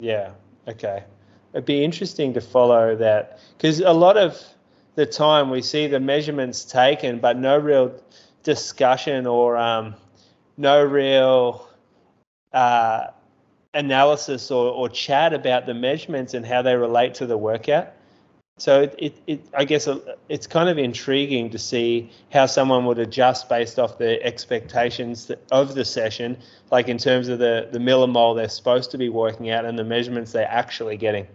Yeah. 0.00 0.32
Okay. 0.68 1.04
It'd 1.52 1.64
be 1.64 1.84
interesting 1.84 2.34
to 2.34 2.40
follow 2.40 2.94
that 2.96 3.40
because 3.56 3.80
a 3.80 3.92
lot 3.92 4.16
of 4.16 4.40
the 4.94 5.06
time 5.06 5.50
we 5.50 5.62
see 5.62 5.86
the 5.86 6.00
measurements 6.00 6.64
taken, 6.64 7.18
but 7.18 7.36
no 7.36 7.58
real 7.58 7.94
discussion 8.42 9.26
or 9.26 9.56
um, 9.56 9.94
no 10.56 10.84
real 10.84 11.68
uh, 12.52 13.08
analysis 13.74 14.50
or, 14.50 14.72
or 14.72 14.88
chat 14.88 15.32
about 15.32 15.66
the 15.66 15.74
measurements 15.74 16.34
and 16.34 16.44
how 16.44 16.62
they 16.62 16.76
relate 16.76 17.14
to 17.14 17.26
the 17.26 17.38
workout. 17.38 17.92
So 18.60 18.82
it, 18.82 18.94
it, 18.98 19.22
it, 19.26 19.44
I 19.56 19.64
guess 19.64 19.88
uh, 19.88 20.00
it's 20.28 20.46
kind 20.46 20.68
of 20.68 20.76
intriguing 20.76 21.48
to 21.48 21.58
see 21.58 22.10
how 22.30 22.44
someone 22.44 22.84
would 22.84 22.98
adjust 22.98 23.48
based 23.48 23.78
off 23.78 23.96
the 23.96 24.22
expectations 24.22 25.30
of 25.50 25.74
the 25.74 25.82
session, 25.82 26.36
like 26.70 26.88
in 26.88 26.98
terms 26.98 27.28
of 27.28 27.38
the, 27.38 27.68
the 27.72 27.78
millimole 27.78 28.36
they're 28.36 28.50
supposed 28.50 28.90
to 28.90 28.98
be 28.98 29.08
working 29.08 29.48
out 29.48 29.64
and 29.64 29.78
the 29.78 29.84
measurements 29.84 30.32
they're 30.32 30.46
actually 30.46 30.98
getting. 30.98 31.26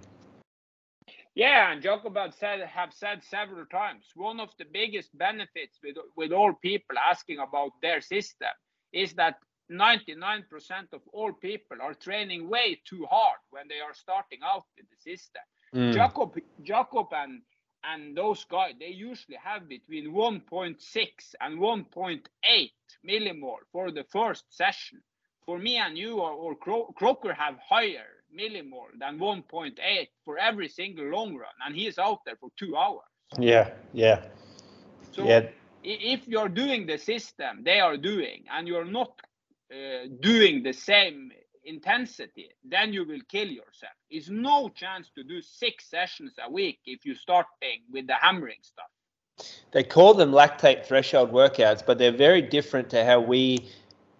Yeah, 1.33 1.71
and 1.71 1.83
have 1.83 2.33
said 2.35 2.61
have 2.61 2.93
said 2.93 3.23
several 3.23 3.65
times 3.65 4.05
one 4.15 4.39
of 4.39 4.49
the 4.59 4.65
biggest 4.71 5.09
benefits 5.17 5.79
with 5.83 5.97
with 6.15 6.31
all 6.31 6.53
people 6.53 6.95
asking 7.09 7.39
about 7.39 7.71
their 7.81 8.01
system 8.01 8.53
is 8.93 9.13
that 9.13 9.35
99% 9.71 10.45
of 10.93 11.01
all 11.11 11.33
people 11.33 11.77
are 11.81 11.95
training 11.95 12.47
way 12.47 12.79
too 12.87 13.05
hard 13.09 13.39
when 13.49 13.67
they 13.67 13.79
are 13.79 13.95
starting 13.95 14.39
out 14.43 14.63
with 14.77 14.85
the 14.91 15.11
system. 15.11 15.41
Mm. 15.73 15.93
Jakob, 15.93 16.35
Jakob, 16.61 17.07
and 17.13 17.41
and 17.83 18.17
those 18.17 18.43
guys 18.45 18.73
they 18.79 18.89
usually 18.89 19.37
have 19.43 19.67
between 19.69 20.11
1.6 20.13 21.35
and 21.41 21.59
1.8 21.59 22.71
millimole 23.07 23.63
for 23.71 23.91
the 23.91 24.03
first 24.05 24.45
session. 24.49 25.01
For 25.45 25.59
me 25.59 25.77
and 25.77 25.97
you 25.97 26.19
or, 26.19 26.31
or 26.31 26.55
Cro- 26.55 26.91
Croker 26.95 27.33
have 27.33 27.57
higher 27.59 28.07
millimole 28.37 28.97
than 28.99 29.19
1.8 29.19 30.07
for 30.23 30.37
every 30.39 30.67
single 30.69 31.05
long 31.05 31.35
run, 31.35 31.53
and 31.65 31.75
he 31.75 31.87
is 31.87 31.99
out 31.99 32.19
there 32.25 32.37
for 32.37 32.49
two 32.57 32.75
hours. 32.75 33.03
Yeah, 33.39 33.69
yeah, 33.93 34.21
So 35.11 35.23
yeah. 35.25 35.49
if 35.83 36.27
you're 36.27 36.49
doing 36.49 36.85
the 36.87 36.97
system 36.97 37.63
they 37.63 37.79
are 37.79 37.97
doing 37.97 38.45
and 38.51 38.67
you're 38.67 38.85
not 38.85 39.21
uh, 39.71 40.07
doing 40.21 40.63
the 40.63 40.73
same 40.73 41.31
intensity, 41.65 42.49
then 42.63 42.93
you 42.93 43.05
will 43.05 43.21
kill 43.29 43.47
yourself. 43.47 43.93
It's 44.09 44.29
no 44.29 44.69
chance 44.69 45.09
to 45.15 45.23
do 45.23 45.41
six 45.41 45.89
sessions 45.89 46.33
a 46.43 46.51
week 46.51 46.79
if 46.85 47.05
you 47.05 47.15
start 47.15 47.47
with 47.91 48.07
the 48.07 48.15
hammering 48.15 48.61
stuff. 48.61 48.89
They 49.71 49.83
call 49.83 50.13
them 50.13 50.31
lactate 50.31 50.85
threshold 50.85 51.31
workouts, 51.31 51.85
but 51.85 51.97
they're 51.97 52.11
very 52.11 52.41
different 52.41 52.89
to 52.91 53.03
how 53.03 53.19
we 53.19 53.67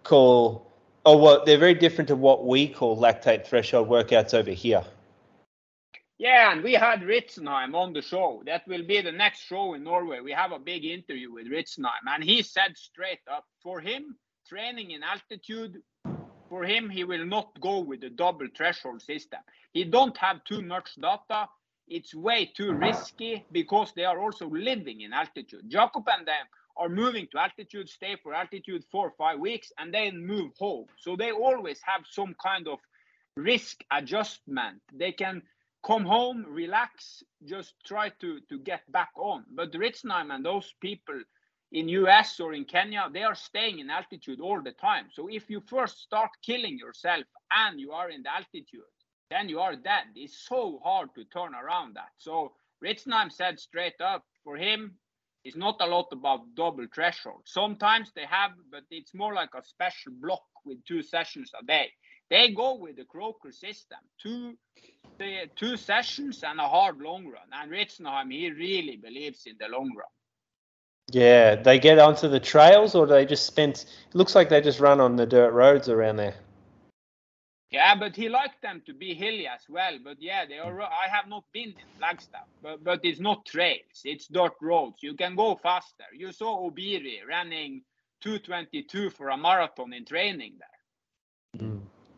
call, 0.02 0.70
oh, 1.04 1.14
or 1.14 1.20
what 1.20 1.46
they're 1.46 1.58
very 1.58 1.74
different 1.74 2.08
to 2.08 2.16
what 2.16 2.46
we 2.46 2.68
call 2.68 3.00
lactate 3.00 3.46
threshold 3.46 3.88
workouts 3.88 4.34
over 4.34 4.50
here. 4.50 4.84
Yeah, 6.18 6.52
and 6.52 6.62
we 6.62 6.72
had 6.72 7.02
Ritzenhein 7.02 7.74
on 7.74 7.92
the 7.92 8.00
show. 8.00 8.42
That 8.46 8.66
will 8.66 8.86
be 8.86 9.02
the 9.02 9.12
next 9.12 9.40
show 9.40 9.74
in 9.74 9.84
Norway. 9.84 10.20
We 10.20 10.32
have 10.32 10.52
a 10.52 10.58
big 10.58 10.84
interview 10.84 11.32
with 11.32 11.46
Ritzenhein, 11.46 12.06
and 12.08 12.24
he 12.24 12.42
said 12.42 12.76
straight 12.76 13.20
up 13.30 13.44
for 13.62 13.80
him, 13.80 14.16
training 14.48 14.92
in 14.92 15.02
altitude, 15.02 15.82
for 16.48 16.64
him, 16.64 16.88
he 16.88 17.04
will 17.04 17.24
not 17.24 17.60
go 17.60 17.80
with 17.80 18.00
the 18.00 18.10
double 18.10 18.46
threshold 18.56 19.02
system. 19.02 19.40
He 19.72 19.84
don't 19.84 20.16
have 20.18 20.44
too 20.44 20.62
much 20.62 20.94
data. 21.00 21.48
It's 21.88 22.14
way 22.14 22.50
too 22.56 22.72
risky 22.72 23.44
because 23.52 23.92
they 23.94 24.04
are 24.04 24.18
also 24.20 24.48
living 24.48 25.02
in 25.02 25.12
altitude. 25.12 25.68
Jakob 25.68 26.04
and 26.08 26.26
them 26.26 26.46
are 26.76 26.88
moving 26.88 27.26
to 27.32 27.38
altitude, 27.38 27.88
stay 27.88 28.16
for 28.22 28.34
altitude 28.34 28.84
four 28.90 29.08
or 29.08 29.14
five 29.16 29.38
weeks, 29.38 29.72
and 29.78 29.92
then 29.94 30.26
move 30.26 30.52
home. 30.58 30.86
So 30.98 31.16
they 31.16 31.30
always 31.30 31.80
have 31.84 32.02
some 32.10 32.34
kind 32.42 32.68
of 32.68 32.78
risk 33.36 33.82
adjustment. 33.90 34.80
They 34.92 35.12
can 35.12 35.42
come 35.86 36.04
home, 36.04 36.44
relax, 36.48 37.22
just 37.44 37.74
try 37.84 38.08
to, 38.20 38.40
to 38.48 38.58
get 38.58 38.90
back 38.90 39.10
on. 39.16 39.44
But 39.54 39.72
Ritzenhein 39.72 40.34
and 40.34 40.44
those 40.44 40.74
people 40.80 41.20
in 41.72 41.88
US 41.88 42.40
or 42.40 42.52
in 42.52 42.64
Kenya, 42.64 43.08
they 43.12 43.22
are 43.22 43.34
staying 43.34 43.78
in 43.80 43.90
altitude 43.90 44.40
all 44.40 44.62
the 44.62 44.72
time. 44.72 45.06
So 45.12 45.28
if 45.28 45.50
you 45.50 45.60
first 45.60 46.00
start 46.00 46.30
killing 46.42 46.78
yourself 46.78 47.24
and 47.50 47.80
you 47.80 47.92
are 47.92 48.10
in 48.10 48.22
the 48.22 48.32
altitude, 48.32 48.92
then 49.30 49.48
you 49.48 49.60
are 49.60 49.74
dead. 49.74 50.04
It's 50.14 50.46
so 50.46 50.80
hard 50.84 51.08
to 51.16 51.24
turn 51.24 51.54
around 51.54 51.94
that. 51.96 52.10
So 52.18 52.52
Ritzenhein 52.84 53.32
said 53.32 53.58
straight 53.58 54.00
up 54.00 54.24
for 54.44 54.56
him, 54.56 54.96
it's 55.44 55.56
not 55.56 55.76
a 55.80 55.86
lot 55.86 56.08
about 56.12 56.54
double 56.54 56.86
threshold. 56.92 57.42
Sometimes 57.44 58.10
they 58.14 58.26
have, 58.26 58.52
but 58.70 58.82
it's 58.90 59.14
more 59.14 59.34
like 59.34 59.54
a 59.56 59.62
special 59.64 60.12
block 60.20 60.42
with 60.64 60.84
two 60.84 61.02
sessions 61.02 61.50
a 61.60 61.64
day. 61.64 61.90
they 62.30 62.50
go 62.50 62.74
with 62.74 62.96
the 62.96 63.04
Croker 63.04 63.52
system. 63.52 63.98
Two 64.20 64.56
two 65.56 65.76
sessions 65.76 66.42
and 66.42 66.60
a 66.60 66.68
hard 66.68 66.98
long 66.98 67.26
run. 67.26 67.48
And 67.52 67.70
Ritzenhein, 67.70 68.30
he 68.32 68.50
really 68.50 68.96
believes 68.96 69.46
in 69.46 69.56
the 69.58 69.68
long 69.68 69.90
run. 69.96 70.15
Yeah, 71.12 71.54
they 71.54 71.78
get 71.78 71.98
onto 71.98 72.28
the 72.28 72.40
trails, 72.40 72.94
or 72.94 73.06
they 73.06 73.24
just 73.26 73.46
spend. 73.46 73.84
It 74.08 74.14
looks 74.14 74.34
like 74.34 74.48
they 74.48 74.60
just 74.60 74.80
run 74.80 75.00
on 75.00 75.16
the 75.16 75.26
dirt 75.26 75.52
roads 75.52 75.88
around 75.88 76.16
there. 76.16 76.34
Yeah, 77.70 77.94
but 77.94 78.16
he 78.16 78.28
liked 78.28 78.62
them 78.62 78.82
to 78.86 78.94
be 78.94 79.14
hilly 79.14 79.46
as 79.46 79.60
well. 79.68 79.98
But 80.02 80.20
yeah, 80.20 80.46
they 80.46 80.58
are. 80.58 80.82
I 80.82 81.08
have 81.10 81.28
not 81.28 81.44
been 81.52 81.68
in 81.70 81.74
Flagstaff, 81.98 82.46
but 82.62 82.82
but 82.82 83.00
it's 83.04 83.20
not 83.20 83.44
trails. 83.46 84.02
It's 84.04 84.26
dirt 84.26 84.54
roads. 84.60 85.02
You 85.02 85.14
can 85.14 85.36
go 85.36 85.54
faster. 85.56 86.04
You 86.12 86.32
saw 86.32 86.68
Obiri 86.68 87.18
running 87.28 87.82
222 88.20 89.10
for 89.10 89.28
a 89.28 89.36
marathon 89.36 89.92
in 89.92 90.04
training 90.04 90.54
there. 90.58 91.68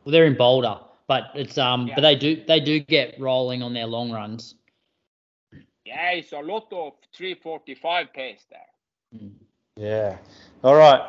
Well, 0.04 0.12
they're 0.12 0.26
in 0.26 0.36
Boulder, 0.36 0.78
but 1.06 1.24
it's 1.34 1.58
um, 1.58 1.88
Yeah. 1.88 1.94
but 1.96 2.02
they 2.02 2.16
do 2.16 2.42
they 2.46 2.60
do 2.60 2.80
get 2.80 3.18
rolling 3.20 3.62
on 3.62 3.74
their 3.74 3.86
long 3.86 4.10
runs. 4.10 4.54
Yeah, 5.84 6.10
it's 6.12 6.32
a 6.32 6.40
lot 6.40 6.72
of 6.72 6.94
345 7.14 8.12
pace 8.12 8.44
there. 8.50 8.60
Yeah. 9.76 10.18
All 10.64 10.74
right. 10.74 11.00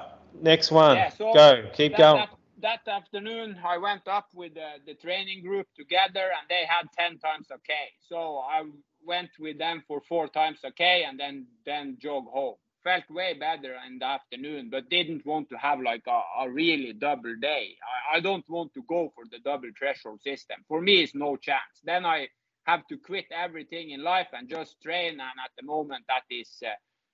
Next 0.41 0.71
one. 0.71 0.95
Yeah, 0.95 1.09
so 1.09 1.33
Go. 1.33 1.69
Keep 1.73 1.93
that, 1.93 1.97
going. 1.97 2.27
That, 2.61 2.79
that 2.85 2.91
afternoon, 2.91 3.57
I 3.65 3.77
went 3.77 4.07
up 4.07 4.27
with 4.33 4.53
the, 4.53 4.73
the 4.85 4.93
training 4.93 5.43
group 5.43 5.67
together, 5.75 6.29
and 6.37 6.47
they 6.49 6.63
had 6.67 6.87
10 6.97 7.17
times 7.19 7.47
a 7.51 7.57
K. 7.65 7.73
So 8.07 8.37
I 8.37 8.63
went 9.05 9.31
with 9.39 9.57
them 9.57 9.83
for 9.87 10.01
four 10.07 10.27
times 10.27 10.59
a 10.63 10.71
K, 10.71 11.03
and 11.07 11.19
then 11.19 11.47
then 11.65 11.97
jog 11.99 12.25
home. 12.27 12.55
Felt 12.83 13.09
way 13.09 13.33
better 13.33 13.75
in 13.87 13.99
the 13.99 14.05
afternoon, 14.05 14.69
but 14.69 14.89
didn't 14.89 15.25
want 15.25 15.49
to 15.49 15.57
have 15.57 15.81
like 15.81 16.03
a, 16.07 16.21
a 16.43 16.49
really 16.49 16.93
double 16.93 17.35
day. 17.41 17.75
I, 18.13 18.17
I 18.17 18.19
don't 18.21 18.47
want 18.49 18.73
to 18.75 18.83
go 18.87 19.11
for 19.13 19.25
the 19.29 19.39
double 19.39 19.69
threshold 19.77 20.21
system. 20.21 20.57
For 20.67 20.79
me, 20.79 21.01
it's 21.01 21.15
no 21.15 21.35
chance. 21.35 21.81
Then 21.83 22.05
I 22.05 22.29
have 22.63 22.87
to 22.87 22.97
quit 22.97 23.25
everything 23.35 23.89
in 23.89 24.03
life 24.03 24.27
and 24.31 24.47
just 24.47 24.81
train, 24.81 25.13
and 25.13 25.21
at 25.43 25.51
the 25.59 25.65
moment, 25.65 26.05
that 26.07 26.23
is 26.29 26.49
uh, 26.65 26.69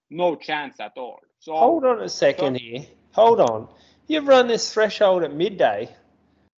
no 0.10 0.36
chance 0.36 0.80
at 0.80 0.94
all. 0.98 1.20
So 1.40 1.56
Hold 1.56 1.86
on 1.86 2.02
a 2.02 2.10
second 2.10 2.58
here. 2.60 2.86
Hold 3.12 3.40
on. 3.40 3.68
You 4.08 4.22
run 4.22 4.48
this 4.48 4.74
threshold 4.74 5.24
at 5.24 5.34
midday, 5.34 5.96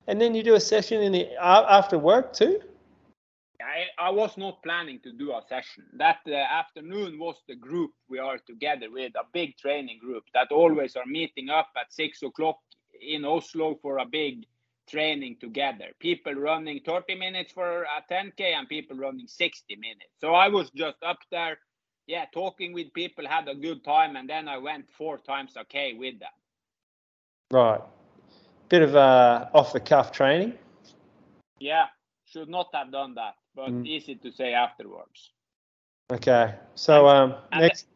and 0.07 0.21
then 0.21 0.35
you 0.35 0.43
do 0.43 0.55
a 0.55 0.61
session 0.61 1.03
in 1.03 1.13
the 1.13 1.29
after 1.41 1.99
work 1.99 2.33
too. 2.33 2.61
I, 3.61 4.09
I 4.09 4.11
was 4.11 4.37
not 4.37 4.63
planning 4.63 5.01
to 5.01 5.13
do 5.13 5.33
a 5.33 5.43
session. 5.49 5.85
That 5.95 6.19
uh, 6.27 6.35
afternoon 6.35 7.19
was 7.19 7.37
the 7.49 7.57
group 7.57 7.93
we 8.09 8.19
are 8.19 8.39
together 8.39 8.91
with, 8.91 9.13
a 9.17 9.27
big 9.33 9.57
training 9.57 9.99
group 9.99 10.25
that 10.35 10.53
always 10.53 10.97
are 10.97 11.07
meeting 11.07 11.51
up 11.51 11.69
at 11.79 11.93
six 11.93 12.23
o'clock 12.23 12.59
in 13.01 13.25
Oslo 13.25 13.79
for 13.83 13.99
a 13.99 14.07
big 14.07 14.47
training 14.89 15.37
together. 15.41 15.87
People 16.01 16.35
running 16.35 16.81
30 16.87 17.17
minutes 17.17 17.53
for 17.53 17.83
a 17.83 18.13
10K 18.13 18.55
and 18.57 18.69
people 18.69 18.97
running 18.97 19.27
60 19.27 19.77
minutes. 19.77 20.13
So 20.21 20.35
I 20.35 20.49
was 20.49 20.71
just 20.71 20.97
up 21.05 21.19
there, 21.31 21.59
yeah, 22.07 22.25
talking 22.33 22.73
with 22.73 22.93
people, 22.93 23.27
had 23.27 23.49
a 23.49 23.55
good 23.55 23.85
time, 23.85 24.17
and 24.17 24.29
then 24.29 24.49
I 24.49 24.59
went 24.59 24.91
four 24.91 25.19
times 25.19 25.57
okay 25.57 25.93
with 25.95 26.19
them. 26.21 26.33
Right. 27.51 27.81
Bit 28.69 28.83
of 28.83 28.97
uh, 28.97 29.49
off 29.55 29.73
the 29.73 29.81
cuff 29.81 30.11
training. 30.13 30.55
Yeah, 31.59 31.87
should 32.25 32.49
not 32.49 32.69
have 32.75 32.91
done 32.93 33.15
that, 33.15 33.35
but 33.55 33.71
Mm. 33.71 33.87
easy 33.87 34.15
to 34.17 34.31
say 34.33 34.53
afterwards. 34.55 35.33
Okay. 36.13 36.55
So 36.75 37.07
um, 37.09 37.35
and 37.53 37.63
next. 37.63 37.87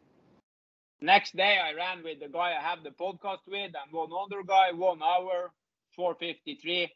Next 1.03 1.35
day, 1.35 1.57
I 1.57 1.73
ran 1.73 2.03
with 2.03 2.19
the 2.19 2.27
guy 2.27 2.53
I 2.55 2.61
have 2.61 2.83
the 2.83 2.91
podcast 2.91 3.47
with, 3.47 3.73
and 3.75 3.91
one 3.91 4.11
other 4.13 4.43
guy, 4.43 4.71
one 4.71 5.01
hour, 5.01 5.51
453. 5.95 6.93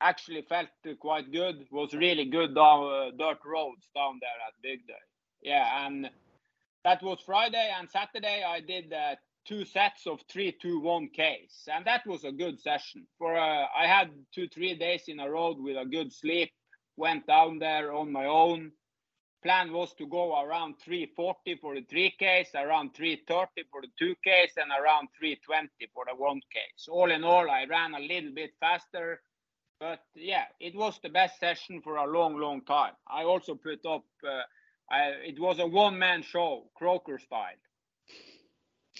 Actually 0.00 0.42
felt 0.42 0.68
quite 0.98 1.30
good. 1.30 1.64
Was 1.70 1.94
really 1.94 2.24
good 2.24 2.52
down 2.54 2.82
uh, 2.92 3.10
dirt 3.16 3.38
roads 3.44 3.88
down 3.94 4.18
there 4.20 4.40
at 4.48 4.54
Bygdøy. 4.64 5.02
Yeah, 5.40 5.86
and 5.86 6.10
that 6.84 7.02
was 7.02 7.20
Friday 7.24 7.72
and 7.78 7.88
Saturday. 7.90 8.42
I 8.46 8.60
did 8.60 8.92
uh, 8.92 9.16
two 9.46 9.64
sets 9.64 10.06
of 10.06 10.20
three, 10.30 10.56
two, 10.60 10.80
one 10.80 11.08
Ks, 11.08 11.68
and 11.72 11.84
that 11.86 12.06
was 12.06 12.24
a 12.24 12.32
good 12.32 12.60
session. 12.60 13.06
For 13.18 13.36
uh, 13.36 13.66
I 13.76 13.86
had 13.86 14.10
two, 14.34 14.48
three 14.48 14.76
days 14.76 15.04
in 15.08 15.20
a 15.20 15.30
row 15.30 15.54
with 15.58 15.76
a 15.76 15.84
good 15.84 16.12
sleep. 16.12 16.50
Went 16.96 17.26
down 17.26 17.58
there 17.58 17.92
on 17.92 18.12
my 18.12 18.26
own 18.26 18.72
plan 19.42 19.72
was 19.72 19.92
to 19.94 20.06
go 20.06 20.40
around 20.40 20.76
340 20.84 21.56
for 21.56 21.74
the 21.74 21.82
3Ks, 21.82 22.54
around 22.54 22.94
330 22.94 23.68
for 23.70 23.82
the 23.82 23.88
2Ks, 24.00 24.56
and 24.56 24.70
around 24.70 25.08
320 25.18 25.68
for 25.92 26.04
the 26.06 26.16
1Ks. 26.16 26.88
All 26.88 27.10
in 27.10 27.24
all, 27.24 27.50
I 27.50 27.64
ran 27.68 27.94
a 27.94 28.00
little 28.00 28.32
bit 28.32 28.52
faster, 28.60 29.20
but 29.80 30.00
yeah, 30.14 30.44
it 30.60 30.76
was 30.76 30.98
the 31.02 31.08
best 31.08 31.40
session 31.40 31.80
for 31.82 31.96
a 31.96 32.06
long, 32.06 32.38
long 32.38 32.64
time. 32.64 32.92
I 33.10 33.24
also 33.24 33.54
put 33.56 33.84
up, 33.84 34.04
uh, 34.24 34.42
I, 34.90 35.00
it 35.24 35.40
was 35.40 35.58
a 35.58 35.66
one 35.66 35.98
man 35.98 36.22
show, 36.22 36.64
Croker 36.74 37.18
style, 37.18 37.58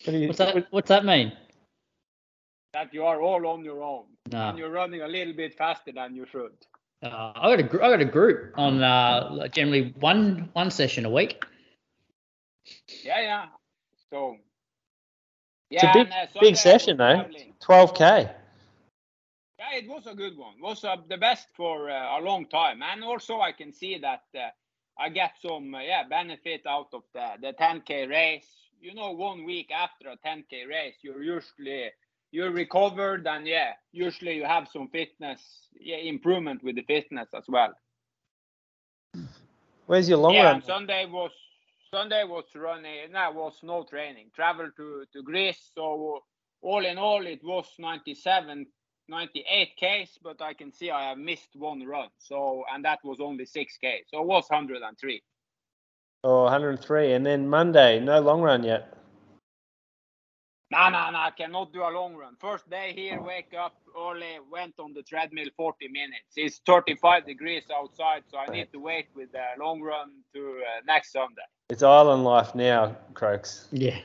What 0.04 0.12
do 0.12 0.18
you, 0.18 0.26
What's 0.28 0.38
that? 0.38 0.66
What's 0.70 0.88
that 0.88 1.04
mean? 1.04 1.32
that 2.72 2.92
you 2.94 3.04
are 3.04 3.20
all 3.20 3.46
on 3.46 3.64
your 3.64 3.82
own. 3.82 4.04
No. 4.30 4.48
And 4.48 4.58
you're 4.58 4.70
running 4.70 5.02
a 5.02 5.08
little 5.08 5.34
bit 5.34 5.54
faster 5.54 5.92
than 5.92 6.14
you 6.14 6.26
should. 6.30 6.52
Uh, 7.02 7.32
I 7.34 7.50
got 7.50 7.58
a 7.58 7.62
gr- 7.64 7.82
I 7.82 7.90
got 7.90 8.00
a 8.00 8.04
group 8.04 8.54
on 8.56 8.82
uh, 8.82 9.48
generally 9.48 9.92
one 10.00 10.48
one 10.52 10.70
session 10.70 11.04
a 11.04 11.10
week. 11.10 11.44
Yeah, 13.04 13.20
yeah. 13.20 13.46
So, 14.10 14.36
yeah, 15.68 15.80
It's 15.80 15.84
a 15.84 15.98
big, 15.98 16.06
and, 16.06 16.28
uh, 16.36 16.40
big 16.40 16.56
session 16.56 16.96
though. 16.96 17.26
12k. 17.60 18.30
Yeah, 19.58 19.78
it 19.78 19.88
was 19.88 20.06
a 20.06 20.14
good 20.14 20.36
one. 20.36 20.54
was 20.60 20.84
uh, 20.84 20.96
the 21.08 21.16
best 21.16 21.48
for 21.56 21.90
uh, 21.90 22.18
a 22.18 22.20
long 22.20 22.46
time, 22.46 22.82
and 22.82 23.02
also 23.02 23.40
I 23.40 23.52
can 23.52 23.72
see 23.72 23.98
that 23.98 24.22
uh, 24.36 24.48
I 24.98 25.08
get 25.08 25.32
some 25.40 25.74
uh, 25.74 25.80
yeah 25.80 26.04
benefit 26.08 26.62
out 26.66 26.88
of 26.92 27.02
the 27.14 27.28
the 27.40 27.52
10k 27.54 28.08
race. 28.08 28.46
You 28.80 28.94
know, 28.94 29.12
one 29.12 29.44
week 29.44 29.70
after 29.70 30.08
a 30.08 30.16
10k 30.16 30.68
race, 30.68 30.96
you're 31.02 31.22
usually 31.22 31.90
you're 32.30 32.50
recovered, 32.50 33.26
and 33.26 33.46
yeah, 33.46 33.72
usually 33.92 34.34
you 34.36 34.44
have 34.44 34.68
some 34.72 34.88
fitness 34.88 35.40
yeah 35.78 35.96
improvement 35.96 36.62
with 36.62 36.76
the 36.76 36.82
fitness 36.82 37.28
as 37.34 37.44
well. 37.48 37.72
Where's 39.86 40.08
your 40.08 40.18
long 40.18 40.34
yeah, 40.34 40.52
run? 40.52 40.62
Sunday 40.62 41.06
was 41.06 41.30
Sunday 41.90 42.24
was 42.24 42.44
running. 42.54 43.12
No, 43.12 43.30
was 43.32 43.54
no 43.62 43.84
training. 43.84 44.30
Travel 44.34 44.70
to 44.76 45.04
to 45.12 45.22
Greece. 45.22 45.70
So 45.74 46.22
all 46.62 46.86
in 46.86 46.96
all, 46.96 47.26
it 47.26 47.42
was 47.42 47.66
97, 47.78 48.66
98 49.12 49.76
Ks. 49.76 50.18
But 50.22 50.42
I 50.42 50.54
can 50.54 50.72
see 50.72 50.90
I 50.90 51.10
have 51.10 51.18
missed 51.18 51.54
one 51.54 51.86
run. 51.86 52.08
So 52.18 52.64
and 52.72 52.84
that 52.84 52.98
was 53.04 53.20
only 53.20 53.46
six 53.46 53.76
K. 53.76 54.02
So 54.08 54.20
it 54.20 54.26
was 54.26 54.44
103. 54.48 55.22
Oh, 56.24 56.44
103. 56.44 57.12
And 57.12 57.26
then 57.26 57.48
Monday, 57.48 58.00
no 58.00 58.20
long 58.20 58.42
run 58.42 58.64
yet. 58.64 58.96
No, 60.72 60.88
no, 60.88 61.10
no, 61.10 61.18
I 61.18 61.30
cannot 61.36 61.74
do 61.74 61.82
a 61.82 61.90
long 61.90 62.14
run. 62.14 62.34
First 62.40 62.70
day 62.70 62.94
here, 62.96 63.20
wake 63.20 63.52
up 63.52 63.74
early, 63.94 64.38
went 64.50 64.72
on 64.78 64.94
the 64.94 65.02
treadmill 65.02 65.48
40 65.54 65.88
minutes. 65.88 66.32
It's 66.34 66.62
35 66.64 67.26
degrees 67.26 67.64
outside, 67.70 68.22
so 68.30 68.38
I 68.38 68.46
need 68.46 68.72
to 68.72 68.78
wait 68.78 69.08
with 69.14 69.32
the 69.32 69.44
long 69.62 69.82
run 69.82 70.12
to 70.32 70.40
uh, 70.40 70.80
next 70.86 71.12
Sunday. 71.12 71.42
It's 71.68 71.82
island 71.82 72.24
life 72.24 72.54
now, 72.54 72.96
Croaks. 73.12 73.68
Yeah. 73.70 73.98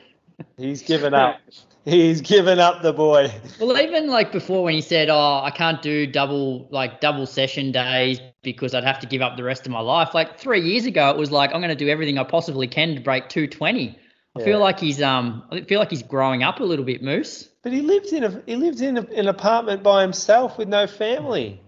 He's 0.56 0.82
given 0.82 1.14
up. 1.14 1.40
He's 1.84 2.20
given 2.20 2.58
up 2.58 2.82
the 2.82 2.92
boy. 2.92 3.32
Well, 3.60 3.78
even 3.78 4.08
like 4.08 4.30
before 4.30 4.64
when 4.64 4.74
he 4.74 4.80
said, 4.80 5.08
"Oh, 5.08 5.40
I 5.42 5.50
can't 5.50 5.80
do 5.80 6.06
double 6.06 6.68
like 6.70 7.00
double 7.00 7.26
session 7.26 7.72
days 7.72 8.20
because 8.42 8.74
I'd 8.74 8.84
have 8.84 8.98
to 9.00 9.06
give 9.06 9.22
up 9.22 9.36
the 9.36 9.44
rest 9.44 9.66
of 9.66 9.72
my 9.72 9.80
life." 9.80 10.14
Like 10.14 10.38
three 10.38 10.60
years 10.60 10.84
ago, 10.86 11.10
it 11.10 11.16
was 11.16 11.30
like 11.30 11.54
I'm 11.54 11.60
going 11.60 11.70
to 11.70 11.74
do 11.84 11.88
everything 11.88 12.18
I 12.18 12.24
possibly 12.24 12.66
can 12.68 12.94
to 12.94 13.00
break 13.00 13.28
220. 13.28 13.88
I 14.36 14.38
Yeah. 14.38 14.44
feel 14.44 14.58
like 14.58 14.78
he's 14.78 15.00
um 15.00 15.42
I 15.50 15.62
feel 15.62 15.78
like 15.80 15.90
he's 15.90 16.02
growing 16.02 16.42
up 16.42 16.60
a 16.60 16.64
little 16.64 16.84
bit, 16.84 17.02
Moose. 17.02 17.48
But 17.62 17.72
he 17.72 17.80
lives 17.80 18.12
in 18.12 18.24
a 18.24 18.42
he 18.46 18.56
lives 18.56 18.80
in 18.82 18.98
a, 18.98 19.02
an 19.16 19.28
apartment 19.28 19.82
by 19.82 20.02
himself 20.02 20.58
with 20.58 20.68
no 20.68 20.86
family. 20.86 21.60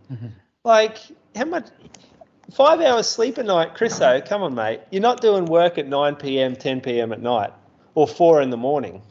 Like 0.65 0.99
how 1.35 1.47
much? 1.47 1.69
Five 2.53 2.81
hours 2.81 3.07
sleep 3.09 3.39
a 3.39 3.45
night, 3.45 3.77
Chriso. 3.77 4.27
Come 4.27 4.43
on, 4.43 4.55
mate. 4.57 4.81
You're 4.91 5.03
not 5.03 5.21
doing 5.21 5.45
work 5.45 5.79
at 5.79 5.87
9 5.87 6.17
p.m., 6.17 6.57
10 6.57 6.81
p.m. 6.81 7.13
at 7.13 7.21
night, 7.23 7.53
or 7.95 8.07
four 8.07 8.43
in 8.43 8.51
the 8.51 8.57
morning. 8.57 9.03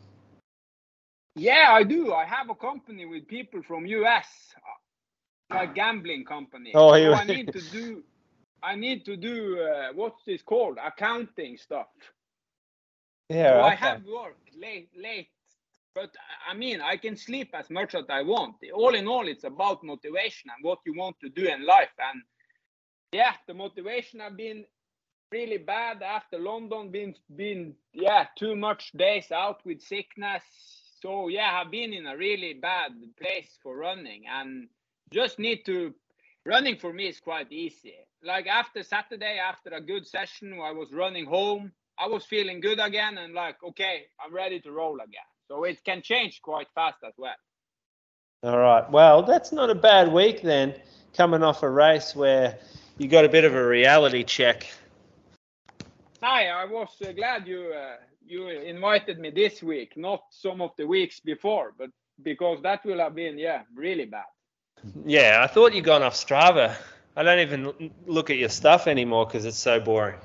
Yeah, 1.35 1.71
I 1.71 1.83
do. 1.83 2.13
I 2.13 2.25
have 2.25 2.49
a 2.49 2.55
company 2.55 3.05
with 3.05 3.27
people 3.27 3.61
from 3.61 3.85
US, 3.85 4.27
uh, 5.51 5.55
like 5.55 5.75
gambling 5.75 6.25
company. 6.25 6.71
Oh, 6.73 6.93
so 6.93 7.13
I 7.13 7.23
need 7.23 7.51
to 7.53 7.61
do, 7.61 8.03
I 8.61 8.75
need 8.75 9.05
to 9.05 9.15
do 9.15 9.59
uh, 9.59 9.93
what's 9.93 10.23
this 10.25 10.41
called? 10.41 10.77
Accounting 10.83 11.57
stuff. 11.57 11.87
Yeah, 13.29 13.53
so 13.53 13.61
I 13.61 13.75
have 13.75 14.03
work 14.05 14.37
late, 14.59 14.89
late. 14.97 15.29
But 15.95 16.11
I 16.49 16.53
mean, 16.53 16.81
I 16.81 16.97
can 16.97 17.15
sleep 17.15 17.49
as 17.53 17.69
much 17.69 17.95
as 17.95 18.05
I 18.09 18.21
want. 18.21 18.55
All 18.73 18.95
in 18.95 19.07
all, 19.07 19.27
it's 19.27 19.43
about 19.43 19.83
motivation 19.83 20.49
and 20.55 20.63
what 20.63 20.79
you 20.85 20.93
want 20.93 21.19
to 21.21 21.29
do 21.29 21.45
in 21.45 21.65
life. 21.65 21.95
And 22.11 22.21
yeah, 23.11 23.33
the 23.47 23.53
motivation 23.53 24.21
I've 24.21 24.37
been 24.37 24.65
really 25.31 25.57
bad 25.57 26.01
after 26.01 26.39
London. 26.39 26.89
Been 26.91 27.15
been 27.35 27.75
yeah, 27.93 28.25
too 28.37 28.55
much 28.55 28.91
days 28.93 29.31
out 29.31 29.65
with 29.65 29.81
sickness. 29.81 30.43
So 31.01 31.27
yeah, 31.27 31.61
I've 31.61 31.71
been 31.71 31.93
in 31.93 32.07
a 32.07 32.17
really 32.17 32.53
bad 32.53 32.91
place 33.21 33.57
for 33.61 33.77
running. 33.77 34.23
And 34.29 34.67
just 35.11 35.39
need 35.39 35.65
to 35.65 35.93
running 36.45 36.77
for 36.77 36.93
me 36.93 37.07
is 37.07 37.19
quite 37.19 37.51
easy. 37.51 37.95
Like 38.23 38.47
after 38.47 38.83
Saturday, 38.83 39.39
after 39.39 39.69
a 39.71 39.81
good 39.81 40.05
session, 40.05 40.59
I 40.61 40.71
was 40.71 40.91
running 40.91 41.25
home. 41.25 41.71
I 41.97 42.07
was 42.07 42.25
feeling 42.25 42.61
good 42.61 42.79
again, 42.79 43.17
and 43.17 43.33
like, 43.33 43.57
okay, 43.61 44.05
I'm 44.23 44.33
ready 44.33 44.61
to 44.61 44.71
roll 44.71 44.95
again. 44.95 45.29
So 45.49 45.65
it 45.65 45.83
can 45.83 46.01
change 46.01 46.41
quite 46.41 46.67
fast 46.73 46.99
as 47.05 47.13
well. 47.17 47.35
All 48.43 48.57
right. 48.57 48.89
Well, 48.89 49.23
that's 49.23 49.51
not 49.51 49.69
a 49.69 49.75
bad 49.75 50.11
week 50.13 50.41
then, 50.41 50.75
coming 51.13 51.43
off 51.43 51.61
a 51.61 51.69
race 51.69 52.15
where 52.15 52.57
you 52.97 53.09
got 53.09 53.25
a 53.25 53.29
bit 53.29 53.43
of 53.43 53.53
a 53.53 53.65
reality 53.65 54.23
check. 54.23 54.71
Hi, 56.21 56.47
I 56.47 56.65
was 56.65 56.89
uh, 57.01 57.13
glad 57.13 57.47
you 57.47 57.73
uh, 57.73 57.95
you 58.27 58.49
invited 58.49 59.19
me 59.19 59.29
this 59.29 59.63
week, 59.63 59.95
not 59.95 60.21
some 60.31 60.59
of 60.61 60.71
the 60.75 60.85
weeks 60.85 61.21
before, 61.21 61.73
but 61.77 61.91
because 62.23 62.61
that 62.61 62.83
will 62.83 62.99
have 62.99 63.15
been 63.15 63.37
yeah 63.37 63.61
really 63.73 64.03
bad. 64.03 64.25
Yeah, 65.05 65.39
I 65.41 65.47
thought 65.47 65.73
you'd 65.73 65.85
gone 65.85 66.03
off 66.03 66.15
Strava. 66.15 66.75
I 67.15 67.23
don't 67.23 67.39
even 67.39 67.91
look 68.05 68.29
at 68.29 68.37
your 68.37 68.49
stuff 68.49 68.87
anymore 68.87 69.27
because 69.27 69.45
it's 69.45 69.57
so 69.57 69.79
boring. 69.79 70.19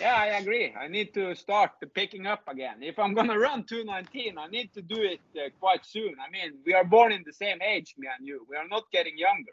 Yeah, 0.00 0.14
I 0.14 0.26
agree. 0.38 0.74
I 0.74 0.88
need 0.88 1.12
to 1.12 1.34
start 1.34 1.72
picking 1.94 2.26
up 2.26 2.48
again. 2.48 2.82
If 2.82 2.98
I'm 2.98 3.12
gonna 3.12 3.38
run 3.38 3.64
219, 3.64 4.38
I 4.38 4.46
need 4.46 4.72
to 4.72 4.80
do 4.80 4.96
it 4.96 5.20
uh, 5.36 5.50
quite 5.60 5.84
soon. 5.84 6.14
I 6.26 6.30
mean, 6.30 6.54
we 6.64 6.72
are 6.72 6.84
born 6.84 7.12
in 7.12 7.22
the 7.26 7.34
same 7.34 7.60
age, 7.60 7.94
me 7.98 8.08
and 8.18 8.26
you. 8.26 8.46
We 8.48 8.56
are 8.56 8.68
not 8.68 8.84
getting 8.90 9.18
younger. 9.18 9.52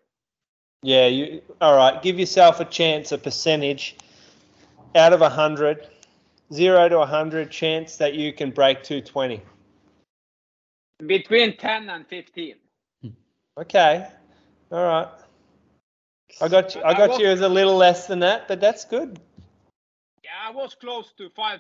Yeah, 0.84 1.08
you 1.08 1.42
all 1.60 1.76
right, 1.76 2.02
give 2.02 2.18
yourself 2.18 2.62
a 2.62 2.66
chance, 2.66 3.12
a 3.12 3.18
percentage 3.18 3.98
out 4.96 5.14
of 5.14 5.22
100, 5.22 5.88
0 6.54 6.90
to 6.90 6.98
100 6.98 7.52
chance 7.52 7.98
that 7.98 8.14
you 8.14 8.34
can 8.34 8.52
break 8.52 8.84
220. 8.84 9.42
Between 11.06 11.58
10 11.58 11.90
and 11.90 12.08
15. 12.08 12.56
Okay. 13.58 14.08
All 14.72 14.84
right. 14.84 15.08
I 16.42 16.48
got 16.48 16.76
you, 16.76 16.84
I 16.84 16.94
got 16.94 17.20
you 17.20 17.28
as 17.28 17.42
a 17.42 17.50
little 17.50 17.76
less 17.76 18.08
than 18.08 18.20
that, 18.20 18.48
but 18.48 18.62
that's 18.62 18.86
good. 18.86 19.20
Yeah, 20.24 20.30
I 20.48 20.52
was 20.52 20.76
close 20.76 21.12
to 21.18 21.30
5% 21.30 21.60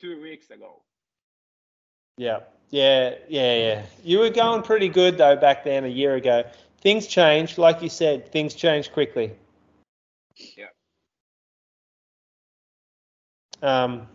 two 0.00 0.20
weeks 0.20 0.50
ago. 0.50 0.82
Yeah. 2.16 2.40
Yeah, 2.70 3.14
yeah, 3.28 3.56
yeah. 3.56 3.82
You 4.02 4.20
were 4.20 4.30
going 4.30 4.62
pretty 4.62 4.88
good 4.88 5.18
though 5.18 5.36
back 5.36 5.62
then 5.62 5.84
a 5.84 5.88
year 5.88 6.16
ago. 6.16 6.44
Things 6.80 7.06
changed, 7.06 7.58
like 7.58 7.82
you 7.82 7.88
said, 7.88 8.32
things 8.32 8.54
change 8.54 8.90
quickly. 8.90 9.32
Yeah. 10.56 10.71
Um, 13.62 14.06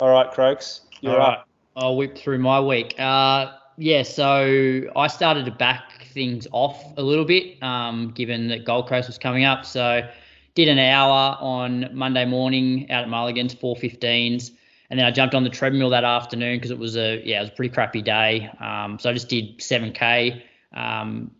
all 0.00 0.10
right, 0.10 0.30
Croaks, 0.30 0.82
you're 1.00 1.12
All 1.12 1.18
right. 1.18 1.38
up. 1.38 1.48
I'll 1.76 1.96
whip 1.96 2.16
through 2.16 2.38
my 2.38 2.60
week. 2.60 2.98
Uh, 2.98 3.52
yeah, 3.76 4.02
so 4.02 4.82
I 4.94 5.08
started 5.08 5.44
to 5.46 5.50
back 5.50 6.06
things 6.12 6.46
off 6.52 6.82
a 6.96 7.02
little 7.02 7.24
bit, 7.24 7.60
um, 7.62 8.12
given 8.12 8.48
that 8.48 8.64
Gold 8.64 8.88
Coast 8.88 9.08
was 9.08 9.18
coming 9.18 9.44
up. 9.44 9.64
So 9.64 10.08
did 10.54 10.68
an 10.68 10.78
hour 10.78 11.36
on 11.40 11.90
Monday 11.92 12.24
morning 12.24 12.90
out 12.90 13.04
at 13.04 13.08
Mulligan's, 13.08 13.54
415s. 13.54 14.52
And 14.90 14.98
then 14.98 15.06
I 15.06 15.10
jumped 15.10 15.34
on 15.34 15.42
the 15.42 15.50
treadmill 15.50 15.90
that 15.90 16.04
afternoon 16.04 16.56
because 16.58 16.70
it 16.70 16.78
was 16.78 16.96
a 16.96 17.20
yeah, 17.24 17.38
it 17.38 17.40
was 17.40 17.48
a 17.50 17.52
pretty 17.52 17.74
crappy 17.74 18.02
day. 18.02 18.48
Um, 18.60 18.98
so 18.98 19.10
I 19.10 19.12
just 19.12 19.28
did 19.28 19.58
7k, 19.58 20.42
um, 20.72 21.32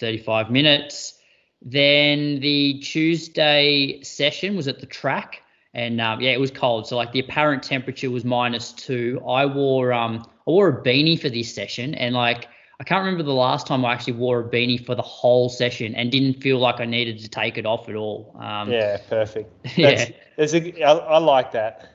35 0.00 0.50
minutes. 0.50 1.14
Then 1.62 2.40
the 2.40 2.80
Tuesday 2.80 4.02
session 4.02 4.56
was 4.56 4.66
at 4.68 4.80
the 4.80 4.86
track, 4.86 5.42
and 5.78 6.00
um, 6.00 6.20
yeah, 6.20 6.30
it 6.32 6.40
was 6.40 6.50
cold. 6.50 6.86
So 6.88 6.96
like 6.96 7.12
the 7.12 7.20
apparent 7.20 7.62
temperature 7.62 8.10
was 8.10 8.24
minus 8.24 8.72
two. 8.72 9.22
I 9.28 9.46
wore 9.46 9.92
um 9.92 10.26
I 10.46 10.50
wore 10.50 10.68
a 10.68 10.82
beanie 10.82 11.20
for 11.20 11.28
this 11.28 11.54
session, 11.54 11.94
and 11.94 12.14
like 12.14 12.48
I 12.80 12.84
can't 12.84 13.00
remember 13.00 13.22
the 13.24 13.32
last 13.32 13.66
time 13.66 13.84
I 13.84 13.92
actually 13.92 14.14
wore 14.14 14.40
a 14.40 14.44
beanie 14.48 14.84
for 14.84 14.94
the 14.94 15.02
whole 15.02 15.48
session 15.48 15.94
and 15.94 16.10
didn't 16.12 16.40
feel 16.42 16.58
like 16.58 16.80
I 16.80 16.84
needed 16.84 17.18
to 17.20 17.28
take 17.28 17.58
it 17.58 17.66
off 17.66 17.88
at 17.88 17.94
all. 17.96 18.36
Um, 18.40 18.70
Yeah, 18.70 18.98
perfect. 19.08 19.50
Yeah. 19.76 19.94
That's, 20.36 20.52
there's 20.52 20.54
a, 20.54 20.82
I, 20.82 20.92
I 20.92 21.18
like 21.18 21.52
that. 21.52 21.88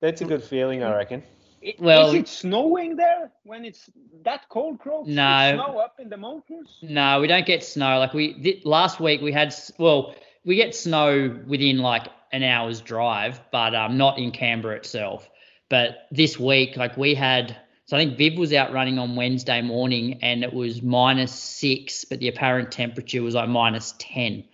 That's 0.00 0.20
a 0.20 0.24
good 0.26 0.44
feeling, 0.44 0.82
I 0.82 0.94
reckon. 0.94 1.22
I- 1.64 1.74
Well- 1.78 2.08
is 2.08 2.14
it 2.14 2.28
snowing 2.28 2.96
there 2.96 3.30
when 3.44 3.64
it's 3.64 3.90
that 4.24 4.48
cold, 4.50 4.78
Croaks? 4.80 5.08
No. 5.08 5.54
Snow 5.54 5.78
up 5.78 5.94
in 5.98 6.08
the 6.10 6.16
mountains? 6.18 6.68
No, 6.82 7.20
we 7.20 7.26
don't 7.26 7.46
get 7.46 7.64
snow. 7.64 7.98
Like 7.98 8.12
we 8.14 8.34
th- 8.34 8.64
last 8.66 9.00
week 9.00 9.20
we 9.22 9.32
had 9.32 9.54
well, 9.78 10.14
we 10.44 10.56
get 10.56 10.74
snow 10.74 11.40
within 11.46 11.78
like 11.78 12.06
an 12.32 12.42
hour's 12.42 12.80
drive, 12.80 13.40
but 13.50 13.74
um 13.74 13.96
not 13.96 14.18
in 14.18 14.30
Canberra 14.30 14.76
itself. 14.76 15.28
But 15.68 16.06
this 16.10 16.38
week, 16.38 16.76
like 16.76 16.96
we 16.96 17.14
had 17.14 17.56
so 17.86 17.96
I 17.96 18.04
think 18.04 18.18
Viv 18.18 18.38
was 18.38 18.52
out 18.52 18.72
running 18.72 18.98
on 18.98 19.16
Wednesday 19.16 19.62
morning 19.62 20.18
and 20.22 20.44
it 20.44 20.52
was 20.52 20.82
minus 20.82 21.32
six, 21.32 22.04
but 22.04 22.18
the 22.20 22.28
apparent 22.28 22.70
temperature 22.70 23.22
was 23.22 23.34
like 23.34 23.48
minus 23.48 23.94
ten. 23.98 24.44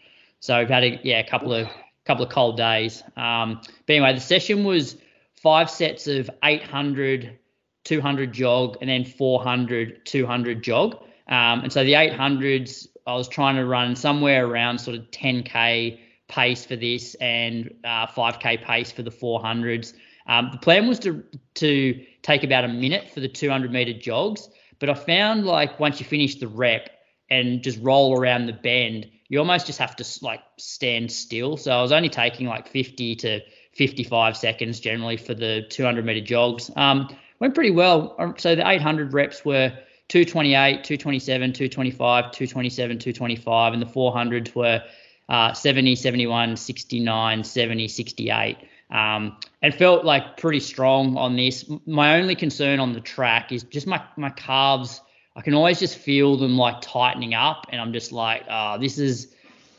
So 0.40 0.58
we've 0.58 0.68
had 0.68 0.84
a 0.84 1.00
yeah, 1.02 1.20
a 1.20 1.28
couple 1.28 1.52
of 1.52 1.68
couple 2.04 2.24
of 2.24 2.30
cold 2.30 2.56
days. 2.56 3.02
Um 3.16 3.60
but 3.86 3.94
anyway, 3.94 4.14
the 4.14 4.20
session 4.20 4.64
was 4.64 4.96
five 5.44 5.70
sets 5.70 6.06
of 6.06 6.30
800 6.42 7.38
200 7.84 8.32
jog 8.32 8.78
and 8.80 8.88
then 8.88 9.04
400 9.04 10.06
200 10.06 10.62
jog 10.64 10.94
um, 11.28 11.60
and 11.60 11.72
so 11.72 11.84
the 11.84 11.92
800s 11.92 12.88
i 13.06 13.14
was 13.14 13.28
trying 13.28 13.56
to 13.56 13.64
run 13.64 13.94
somewhere 13.94 14.46
around 14.46 14.78
sort 14.78 14.96
of 14.96 15.04
10k 15.10 15.98
pace 16.28 16.64
for 16.64 16.76
this 16.76 17.14
and 17.16 17.74
uh, 17.84 18.06
5k 18.06 18.62
pace 18.64 18.90
for 18.90 19.02
the 19.02 19.10
400s 19.10 19.94
um, 20.26 20.48
the 20.52 20.58
plan 20.58 20.88
was 20.88 20.98
to 21.00 21.22
to 21.54 22.04
take 22.22 22.44
about 22.44 22.64
a 22.64 22.68
minute 22.68 23.10
for 23.10 23.20
the 23.20 23.28
200 23.28 23.70
meter 23.72 23.98
jogs 23.98 24.48
but 24.78 24.88
i 24.88 24.94
found 24.94 25.44
like 25.44 25.78
once 25.78 26.00
you 26.00 26.06
finish 26.06 26.36
the 26.36 26.48
rep 26.48 26.90
and 27.30 27.62
just 27.62 27.78
roll 27.82 28.18
around 28.18 28.46
the 28.46 28.52
bend 28.52 29.06
you 29.28 29.38
almost 29.38 29.66
just 29.66 29.78
have 29.78 29.96
to 29.96 30.04
like 30.22 30.40
stand 30.58 31.10
still 31.10 31.56
so 31.56 31.72
i 31.72 31.82
was 31.82 31.92
only 31.92 32.08
taking 32.08 32.46
like 32.46 32.68
50 32.68 33.16
to 33.16 33.40
55 33.74 34.36
seconds 34.36 34.80
generally 34.80 35.16
for 35.16 35.34
the 35.34 35.62
200 35.68 36.04
meter 36.04 36.24
jogs. 36.24 36.70
Um, 36.76 37.14
went 37.40 37.54
pretty 37.54 37.70
well. 37.70 38.14
Um, 38.18 38.34
So 38.38 38.54
the 38.54 38.68
800 38.68 39.12
reps 39.12 39.44
were 39.44 39.70
228, 40.08 40.84
227, 40.84 41.52
225, 41.52 42.30
227, 42.30 42.98
225, 42.98 43.72
and 43.72 43.82
the 43.82 43.86
400s 43.86 44.54
were 44.54 44.82
uh, 45.28 45.52
70, 45.52 45.96
71, 45.96 46.56
69, 46.56 47.44
70, 47.44 47.88
68. 47.88 48.56
Um, 48.90 49.36
and 49.62 49.74
felt 49.74 50.04
like 50.04 50.36
pretty 50.36 50.60
strong 50.60 51.16
on 51.16 51.36
this. 51.36 51.64
My 51.86 52.20
only 52.20 52.34
concern 52.34 52.80
on 52.80 52.92
the 52.92 53.00
track 53.00 53.50
is 53.50 53.62
just 53.64 53.86
my, 53.86 54.02
my 54.16 54.30
calves. 54.30 55.00
I 55.36 55.42
can 55.42 55.54
always 55.54 55.80
just 55.80 55.98
feel 55.98 56.36
them 56.36 56.56
like 56.56 56.80
tightening 56.80 57.34
up, 57.34 57.66
and 57.70 57.80
I'm 57.80 57.92
just 57.92 58.12
like, 58.12 58.44
oh, 58.48 58.78
this 58.78 58.98
is 58.98 59.34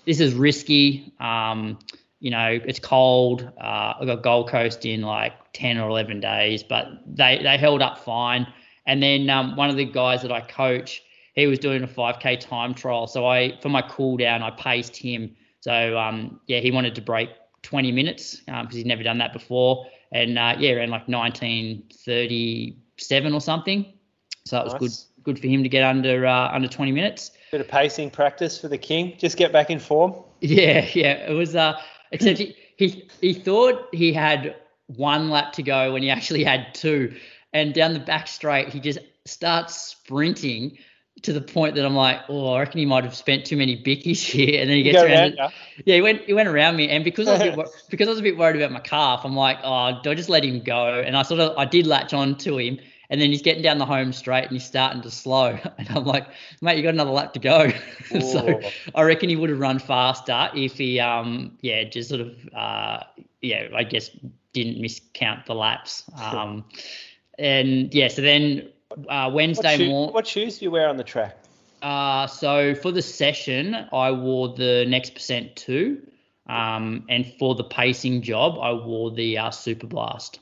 this 0.05 0.19
is 0.19 0.33
risky. 0.33 1.13
Um, 1.19 1.79
you 2.19 2.31
know, 2.31 2.59
it's 2.65 2.79
cold. 2.79 3.49
Uh, 3.57 3.93
I 3.99 4.05
got 4.05 4.23
Gold 4.23 4.49
Coast 4.49 4.85
in 4.85 5.01
like 5.01 5.33
10 5.53 5.77
or 5.77 5.89
11 5.89 6.21
days, 6.21 6.63
but 6.63 6.87
they, 7.05 7.39
they 7.43 7.57
held 7.57 7.81
up 7.81 7.99
fine. 7.99 8.47
And 8.87 9.01
then 9.01 9.29
um, 9.29 9.55
one 9.55 9.69
of 9.69 9.75
the 9.75 9.85
guys 9.85 10.21
that 10.21 10.31
I 10.31 10.41
coach, 10.41 11.03
he 11.35 11.47
was 11.47 11.59
doing 11.59 11.83
a 11.83 11.87
5K 11.87 12.39
time 12.39 12.73
trial. 12.73 13.07
So 13.07 13.27
I, 13.27 13.59
for 13.61 13.67
my 13.69 13.81
cool 13.83 14.17
down, 14.17 14.41
I 14.41 14.49
paced 14.51 14.95
him. 14.95 15.35
So 15.59 15.97
um, 15.97 16.39
yeah, 16.47 16.59
he 16.59 16.71
wanted 16.71 16.95
to 16.95 17.01
break 17.01 17.29
20 17.63 17.91
minutes 17.91 18.37
because 18.37 18.75
he's 18.75 18.85
never 18.85 19.03
done 19.03 19.17
that 19.19 19.33
before. 19.33 19.85
And 20.11 20.39
uh, 20.39 20.55
yeah, 20.57 20.73
around 20.73 20.91
like 20.91 21.07
1937 21.07 23.33
or 23.33 23.41
something. 23.41 23.85
So 24.45 24.57
that 24.57 24.65
was 24.65 24.73
good 24.75 24.91
good 25.25 25.39
for 25.39 25.47
him 25.47 25.63
to 25.63 25.69
get 25.69 25.83
under 25.83 26.25
uh, 26.25 26.49
under 26.53 26.67
20 26.67 26.91
minutes. 26.91 27.31
Bit 27.51 27.61
of 27.61 27.67
pacing 27.67 28.11
practice 28.11 28.59
for 28.59 28.67
the 28.67 28.77
king. 28.77 29.15
Just 29.17 29.37
get 29.37 29.51
back 29.51 29.69
in 29.69 29.79
form. 29.79 30.13
Yeah, 30.39 30.87
yeah. 30.93 31.29
It 31.29 31.33
was 31.33 31.55
uh 31.55 31.81
except 32.11 32.37
he, 32.37 32.55
he 32.77 33.09
he 33.19 33.33
thought 33.33 33.87
he 33.91 34.13
had 34.13 34.55
one 34.87 35.29
lap 35.29 35.53
to 35.53 35.63
go 35.63 35.93
when 35.93 36.03
he 36.03 36.11
actually 36.11 36.43
had 36.43 36.75
two. 36.75 37.15
And 37.53 37.73
down 37.73 37.93
the 37.93 37.99
back 37.99 38.27
straight, 38.27 38.69
he 38.69 38.79
just 38.79 38.99
starts 39.25 39.75
sprinting 39.75 40.77
to 41.21 41.33
the 41.33 41.41
point 41.41 41.75
that 41.75 41.85
I'm 41.85 41.95
like, 41.95 42.19
oh, 42.29 42.53
I 42.53 42.59
reckon 42.59 42.77
he 42.79 42.85
might 42.85 43.03
have 43.03 43.15
spent 43.15 43.45
too 43.45 43.57
many 43.57 43.81
bickies 43.81 44.19
here. 44.31 44.61
And 44.61 44.69
then 44.69 44.77
he 44.77 44.83
gets 44.83 44.97
around. 45.05 45.11
around 45.13 45.33
it- 45.33 45.53
yeah, 45.85 45.95
he 45.95 46.01
went 46.01 46.21
he 46.21 46.33
went 46.33 46.47
around 46.47 46.75
me, 46.77 46.89
and 46.89 47.03
because 47.03 47.27
I 47.27 47.33
was 47.33 47.41
a 47.41 47.55
bit, 47.55 47.67
because 47.89 48.07
I 48.07 48.11
was 48.11 48.19
a 48.19 48.23
bit 48.23 48.37
worried 48.37 48.55
about 48.57 48.71
my 48.71 48.79
calf, 48.79 49.21
I'm 49.23 49.35
like, 49.35 49.57
oh, 49.63 49.99
do 50.03 50.11
I 50.11 50.15
just 50.15 50.29
let 50.29 50.43
him 50.43 50.61
go? 50.61 51.01
And 51.05 51.17
I 51.17 51.23
sort 51.23 51.39
of 51.41 51.57
I 51.57 51.65
did 51.65 51.85
latch 51.87 52.13
on 52.13 52.37
to 52.39 52.57
him, 52.57 52.79
and 53.09 53.19
then 53.19 53.29
he's 53.29 53.41
getting 53.41 53.61
down 53.63 53.77
the 53.77 53.85
home 53.85 54.13
straight, 54.13 54.43
and 54.43 54.51
he's 54.53 54.65
starting 54.65 55.01
to 55.01 55.11
slow, 55.11 55.57
and 55.77 55.89
I'm 55.89 56.05
like, 56.05 56.27
mate, 56.61 56.77
you 56.77 56.83
got 56.83 56.93
another 56.93 57.11
lap 57.11 57.33
to 57.33 57.39
go. 57.39 57.71
so 58.21 58.59
I 58.93 59.03
reckon 59.03 59.27
he 59.29 59.35
would 59.35 59.49
have 59.49 59.59
run 59.59 59.79
faster 59.79 60.49
if 60.55 60.77
he 60.77 60.99
um 60.99 61.57
yeah 61.61 61.83
just 61.83 62.07
sort 62.09 62.21
of 62.21 62.35
uh 62.53 62.99
yeah 63.41 63.67
I 63.75 63.83
guess 63.83 64.09
didn't 64.53 64.81
miscount 64.81 65.45
the 65.45 65.55
laps 65.55 66.03
um 66.17 66.63
and 67.37 67.93
yeah 67.93 68.07
so 68.07 68.21
then 68.21 68.69
uh, 68.97 69.25
What, 69.25 69.33
Wednesday 69.33 69.77
shoe- 69.77 69.89
morning. 69.89 70.13
what 70.13 70.27
shoes 70.27 70.59
do 70.59 70.65
you 70.65 70.71
wear 70.71 70.89
on 70.89 70.97
the 70.97 71.03
track? 71.03 71.37
Uh, 71.81 72.25
so 72.27 72.73
for 72.75 72.91
the 72.91 73.01
session, 73.01 73.75
I 73.93 74.11
wore 74.11 74.55
the 74.55 74.85
Next 74.87 75.13
Percent 75.13 75.55
2. 75.55 76.01
Um, 76.47 77.05
and 77.09 77.25
for 77.39 77.55
the 77.55 77.63
pacing 77.63 78.21
job, 78.21 78.57
I 78.59 78.71
wore 78.73 79.11
the 79.11 79.37
uh, 79.39 79.49
Super 79.51 79.87
Blast. 79.87 80.39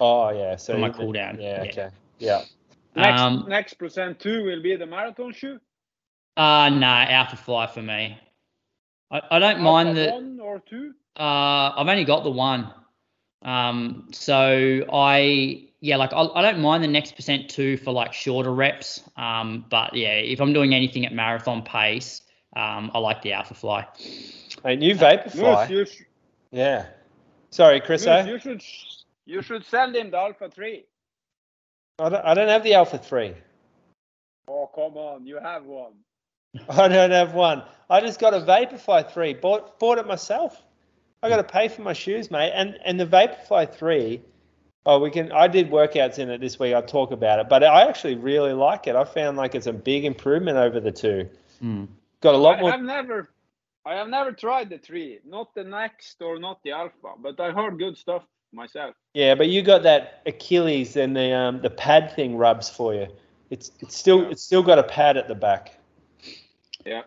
Oh 0.00 0.30
yeah, 0.30 0.56
so 0.56 0.72
For 0.74 0.78
my 0.80 0.90
cool 0.90 1.12
down, 1.12 1.40
Yeah, 1.40 1.62
yeah. 1.62 1.70
okay, 1.70 1.88
yeah. 2.18 2.42
Next, 2.96 3.20
Um, 3.20 3.44
next 3.48 3.74
percent 3.74 4.18
two 4.20 4.44
will 4.44 4.60
be 4.62 4.74
the 4.76 4.86
marathon 4.86 5.32
shoe. 5.32 5.60
Uh 6.36 6.68
no, 6.68 6.86
Alpha 6.86 7.36
Fly 7.36 7.68
for 7.68 7.80
me. 7.82 8.18
I, 9.12 9.22
I 9.30 9.38
don't 9.38 9.60
mind 9.60 9.90
Alpha 9.90 10.00
the. 10.00 10.10
one 10.12 10.40
or 10.40 10.58
two. 10.68 10.94
Uh, 11.16 11.72
I've 11.76 11.86
only 11.88 12.04
got 12.04 12.24
the 12.24 12.30
one. 12.30 12.72
Um, 13.42 14.08
so 14.12 14.84
I 14.92 15.68
yeah, 15.84 15.96
like 15.96 16.14
I, 16.14 16.22
I 16.22 16.40
don't 16.40 16.60
mind 16.60 16.82
the 16.82 16.88
next 16.88 17.14
percent 17.14 17.50
two 17.50 17.76
for 17.76 17.92
like 17.92 18.14
shorter 18.14 18.54
reps. 18.54 19.02
Um, 19.18 19.66
but 19.68 19.94
yeah, 19.94 20.14
if 20.14 20.40
I'm 20.40 20.54
doing 20.54 20.74
anything 20.74 21.04
at 21.04 21.12
marathon 21.12 21.60
pace, 21.60 22.22
um, 22.56 22.90
I 22.94 22.98
like 22.98 23.20
the 23.20 23.34
Alpha 23.34 23.52
Fly. 23.52 23.86
Hey, 24.64 24.76
new 24.76 24.94
Moose, 24.94 25.02
Vaporfly. 25.02 25.68
you, 25.68 25.84
sh- 25.84 26.02
Yeah. 26.50 26.86
Sorry, 27.50 27.80
Chris. 27.82 28.06
Moose, 28.06 28.26
you 28.26 28.38
should 28.38 28.64
you 29.26 29.42
should 29.42 29.62
send 29.66 29.94
him 29.94 30.10
the 30.10 30.16
Alpha 30.16 30.48
three. 30.48 30.86
I 31.98 32.08
don't, 32.08 32.24
I 32.24 32.32
don't 32.32 32.48
have 32.48 32.62
the 32.62 32.72
Alpha 32.74 32.96
3. 32.96 33.34
Oh 34.48 34.70
come 34.74 34.96
on, 34.96 35.26
you 35.26 35.38
have 35.38 35.64
one. 35.64 35.92
I 36.70 36.88
don't 36.88 37.10
have 37.10 37.34
one. 37.34 37.62
I 37.90 38.00
just 38.00 38.18
got 38.18 38.32
a 38.32 38.40
Vaporfly 38.40 39.12
3. 39.12 39.34
Bought 39.34 39.78
bought 39.78 39.98
it 39.98 40.06
myself. 40.06 40.62
I 41.22 41.28
got 41.28 41.36
to 41.36 41.44
pay 41.44 41.68
for 41.68 41.82
my 41.82 41.92
shoes, 41.92 42.30
mate. 42.30 42.52
And 42.54 42.78
and 42.86 42.98
the 42.98 43.06
Vaporfly 43.06 43.74
3, 43.74 44.22
oh, 44.86 44.98
we 44.98 45.10
can. 45.10 45.32
I 45.32 45.46
did 45.48 45.70
workouts 45.70 46.18
in 46.18 46.30
it 46.30 46.40
this 46.40 46.58
week. 46.58 46.74
I'll 46.74 46.82
talk 46.82 47.10
about 47.10 47.38
it, 47.40 47.48
but 47.48 47.62
I 47.64 47.88
actually 47.88 48.14
really 48.16 48.52
like 48.52 48.86
it. 48.86 48.96
I 48.96 49.04
found 49.04 49.36
like 49.36 49.54
it's 49.54 49.66
a 49.66 49.72
big 49.72 50.04
improvement 50.04 50.56
over 50.58 50.80
the 50.80 50.92
two. 50.92 51.28
Got 52.20 52.34
a 52.34 52.38
lot 52.38 52.58
I 52.58 52.60
more. 52.60 52.70
have 52.72 52.80
never, 52.82 53.28
I 53.86 53.94
have 53.94 54.08
never 54.08 54.32
tried 54.32 54.70
the 54.70 54.78
three, 54.78 55.18
not 55.26 55.54
the 55.54 55.64
next 55.64 56.20
or 56.22 56.38
not 56.38 56.62
the 56.62 56.72
Alpha, 56.72 57.14
but 57.18 57.38
I 57.40 57.52
heard 57.52 57.78
good 57.78 57.96
stuff 57.96 58.24
myself. 58.52 58.94
Yeah, 59.14 59.34
but 59.34 59.48
you 59.48 59.62
got 59.62 59.82
that 59.82 60.22
Achilles 60.26 60.96
and 60.96 61.16
the 61.16 61.32
um, 61.32 61.60
the 61.62 61.70
pad 61.70 62.12
thing 62.14 62.36
rubs 62.36 62.68
for 62.70 62.94
you. 62.94 63.08
It's 63.50 63.72
it's 63.80 63.96
still 63.96 64.22
Yeah. 64.22 64.30
it's 64.30 64.42
still 64.42 64.62
got 64.62 64.78
a 64.78 64.82
pad 64.84 65.16
at 65.16 65.28
the 65.28 65.34
back. 65.34 65.78
Yeah. 66.84 67.02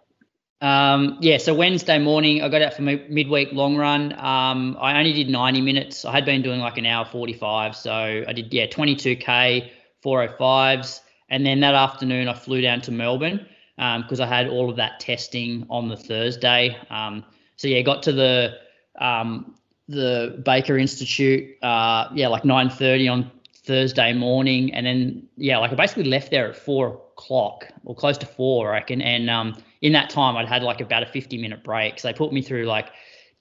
Um, 0.59 1.17
yeah, 1.21 1.37
so 1.37 1.53
Wednesday 1.53 1.99
morning, 1.99 2.41
I 2.41 2.49
got 2.49 2.61
out 2.61 2.73
for 2.73 2.81
my 2.81 3.01
midweek 3.09 3.53
long 3.53 3.77
run. 3.77 4.13
Um, 4.13 4.77
I 4.79 4.97
only 4.97 5.13
did 5.13 5.29
90 5.29 5.61
minutes. 5.61 6.03
I 6.03 6.11
had 6.11 6.25
been 6.25 6.41
doing 6.41 6.59
like 6.59 6.77
an 6.77 6.85
hour 6.85 7.05
45. 7.05 7.75
So 7.75 7.91
I 8.27 8.33
did, 8.33 8.51
yeah, 8.51 8.65
22K, 8.67 9.69
405s. 10.03 11.01
And 11.29 11.45
then 11.45 11.59
that 11.59 11.75
afternoon, 11.75 12.27
I 12.27 12.33
flew 12.33 12.61
down 12.61 12.81
to 12.81 12.91
Melbourne 12.91 13.45
because 13.75 14.19
I 14.19 14.25
had 14.25 14.47
all 14.47 14.69
of 14.69 14.77
that 14.77 14.99
testing 14.99 15.65
on 15.69 15.89
the 15.89 15.97
Thursday. 15.97 16.75
Um, 16.89 17.23
so 17.55 17.67
yeah, 17.67 17.81
got 17.81 18.03
to 18.03 18.11
the 18.11 18.53
um, 18.99 19.55
the 19.87 20.41
Baker 20.43 20.77
Institute, 20.77 21.61
uh, 21.63 22.09
yeah, 22.13 22.27
like 22.27 22.43
9:30 22.43 23.11
on 23.11 23.31
Thursday 23.53 24.13
morning, 24.13 24.73
and 24.73 24.85
then 24.85 25.27
yeah, 25.37 25.57
like 25.57 25.71
I 25.71 25.75
basically 25.75 26.05
left 26.05 26.31
there 26.31 26.49
at 26.49 26.55
four 26.55 27.01
o'clock 27.13 27.67
or 27.83 27.95
close 27.95 28.17
to 28.19 28.25
four, 28.25 28.69
I 28.69 28.73
reckon. 28.73 29.01
And 29.01 29.29
um, 29.29 29.55
in 29.81 29.93
that 29.93 30.09
time, 30.09 30.35
I'd 30.37 30.47
had 30.47 30.63
like 30.63 30.81
about 30.81 31.03
a 31.03 31.07
50 31.07 31.37
minute 31.37 31.63
break. 31.63 31.99
So 31.99 32.07
they 32.07 32.13
put 32.13 32.33
me 32.33 32.41
through 32.41 32.65
like 32.65 32.89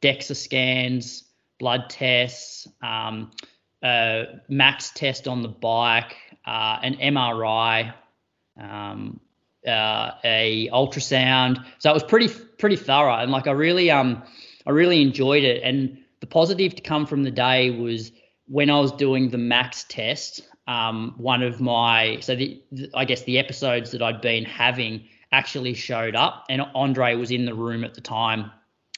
DEXA 0.02 0.36
scans, 0.36 1.24
blood 1.58 1.88
tests, 1.88 2.68
um, 2.82 3.30
uh, 3.82 4.24
max 4.48 4.90
test 4.90 5.28
on 5.28 5.42
the 5.42 5.48
bike, 5.48 6.16
uh, 6.46 6.78
an 6.82 6.94
MRI, 6.94 7.94
um, 8.60 9.20
uh, 9.66 10.12
a 10.24 10.68
ultrasound. 10.72 11.64
So 11.78 11.90
it 11.90 11.94
was 11.94 12.04
pretty 12.04 12.28
pretty 12.58 12.76
thorough, 12.76 13.16
and 13.16 13.30
like 13.30 13.46
I 13.46 13.52
really 13.52 13.90
um 13.90 14.22
I 14.66 14.70
really 14.70 15.02
enjoyed 15.02 15.44
it. 15.44 15.62
And 15.62 15.98
the 16.20 16.26
positive 16.26 16.74
to 16.76 16.82
come 16.82 17.06
from 17.06 17.22
the 17.22 17.30
day 17.30 17.70
was 17.70 18.12
when 18.46 18.70
I 18.70 18.80
was 18.80 18.92
doing 18.92 19.30
the 19.30 19.38
max 19.38 19.84
test. 19.88 20.42
Um, 20.68 21.14
one 21.16 21.44
of 21.44 21.60
my 21.60 22.18
so 22.20 22.34
the, 22.34 22.60
the 22.72 22.90
I 22.94 23.04
guess 23.04 23.22
the 23.22 23.38
episodes 23.38 23.92
that 23.92 24.02
I'd 24.02 24.20
been 24.20 24.44
having 24.44 25.06
actually 25.36 25.74
showed 25.74 26.16
up, 26.16 26.46
and 26.48 26.62
Andre 26.74 27.14
was 27.14 27.30
in 27.30 27.44
the 27.44 27.54
room 27.54 27.84
at 27.84 27.94
the 27.94 28.00
time. 28.00 28.50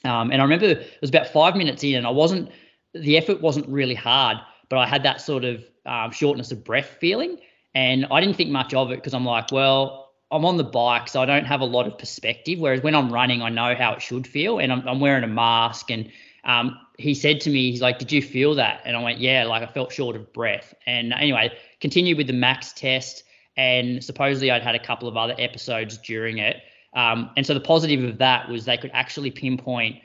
Um, 0.04 0.30
and 0.30 0.40
I 0.40 0.44
remember 0.44 0.66
it 0.66 0.98
was 1.00 1.10
about 1.10 1.26
five 1.28 1.56
minutes 1.56 1.82
in, 1.82 1.96
and 1.96 2.06
I 2.06 2.10
wasn't 2.10 2.50
the 2.94 3.18
effort 3.18 3.40
wasn't 3.40 3.68
really 3.68 3.94
hard, 3.94 4.38
but 4.68 4.78
I 4.78 4.86
had 4.86 5.02
that 5.02 5.20
sort 5.20 5.44
of 5.44 5.64
um, 5.84 6.10
shortness 6.12 6.52
of 6.52 6.64
breath 6.64 6.96
feeling, 7.00 7.38
and 7.74 8.06
I 8.10 8.20
didn't 8.20 8.36
think 8.36 8.50
much 8.50 8.72
of 8.72 8.90
it 8.92 8.96
because 8.96 9.14
I'm 9.14 9.24
like, 9.24 9.50
well, 9.50 10.12
I'm 10.30 10.44
on 10.44 10.56
the 10.56 10.64
bike, 10.64 11.08
so 11.08 11.20
I 11.20 11.26
don't 11.26 11.44
have 11.44 11.60
a 11.60 11.64
lot 11.64 11.86
of 11.86 11.98
perspective. 11.98 12.60
Whereas 12.60 12.82
when 12.82 12.94
I'm 12.94 13.12
running, 13.12 13.42
I 13.42 13.48
know 13.48 13.74
how 13.74 13.94
it 13.94 14.02
should 14.02 14.26
feel, 14.26 14.58
and 14.58 14.72
I'm, 14.72 14.86
I'm 14.86 15.00
wearing 15.00 15.24
a 15.24 15.28
mask. 15.28 15.90
And 15.90 16.10
um, 16.44 16.78
he 16.98 17.14
said 17.14 17.40
to 17.42 17.50
me, 17.50 17.70
he's 17.70 17.82
like, 17.82 17.98
"Did 17.98 18.12
you 18.12 18.22
feel 18.22 18.54
that?" 18.54 18.82
And 18.84 18.96
I 18.96 19.02
went, 19.02 19.18
"Yeah." 19.18 19.44
Like 19.44 19.62
I 19.62 19.66
felt 19.66 19.92
short 19.92 20.14
of 20.14 20.32
breath. 20.32 20.74
And 20.86 21.12
anyway, 21.12 21.52
continued 21.80 22.16
with 22.16 22.28
the 22.28 22.32
max 22.32 22.72
test, 22.72 23.24
and 23.58 24.02
supposedly 24.02 24.50
I'd 24.50 24.62
had 24.62 24.76
a 24.76 24.78
couple 24.78 25.08
of 25.08 25.16
other 25.16 25.34
episodes 25.38 25.98
during 25.98 26.38
it. 26.38 26.56
Um, 26.94 27.30
and 27.36 27.44
so 27.44 27.52
the 27.52 27.60
positive 27.60 28.02
of 28.04 28.18
that 28.18 28.48
was 28.48 28.64
they 28.64 28.78
could 28.78 28.92
actually 28.94 29.32
pinpoint 29.32 29.96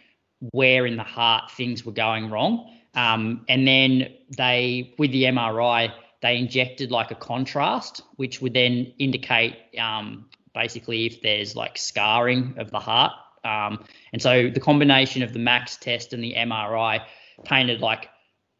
where 0.51 0.85
in 0.85 0.97
the 0.97 1.03
heart 1.03 1.51
things 1.51 1.85
were 1.85 1.93
going 1.93 2.29
wrong. 2.29 2.69
Um, 2.95 3.45
and 3.47 3.65
then 3.65 4.09
they, 4.35 4.93
with 4.97 5.11
the 5.11 5.23
MRI, 5.23 5.93
they 6.21 6.37
injected 6.37 6.91
like 6.91 7.11
a 7.11 7.15
contrast, 7.15 8.01
which 8.15 8.41
would 8.41 8.53
then 8.53 8.91
indicate 8.97 9.55
um, 9.79 10.25
basically 10.53 11.05
if 11.05 11.21
there's 11.21 11.55
like 11.55 11.77
scarring 11.77 12.55
of 12.57 12.71
the 12.71 12.79
heart. 12.79 13.13
Um, 13.45 13.85
and 14.11 14.21
so 14.21 14.49
the 14.49 14.59
combination 14.59 15.21
of 15.21 15.31
the 15.31 15.39
max 15.39 15.77
test 15.77 16.11
and 16.11 16.23
the 16.23 16.33
MRI 16.33 17.01
painted 17.45 17.81
like 17.81 18.09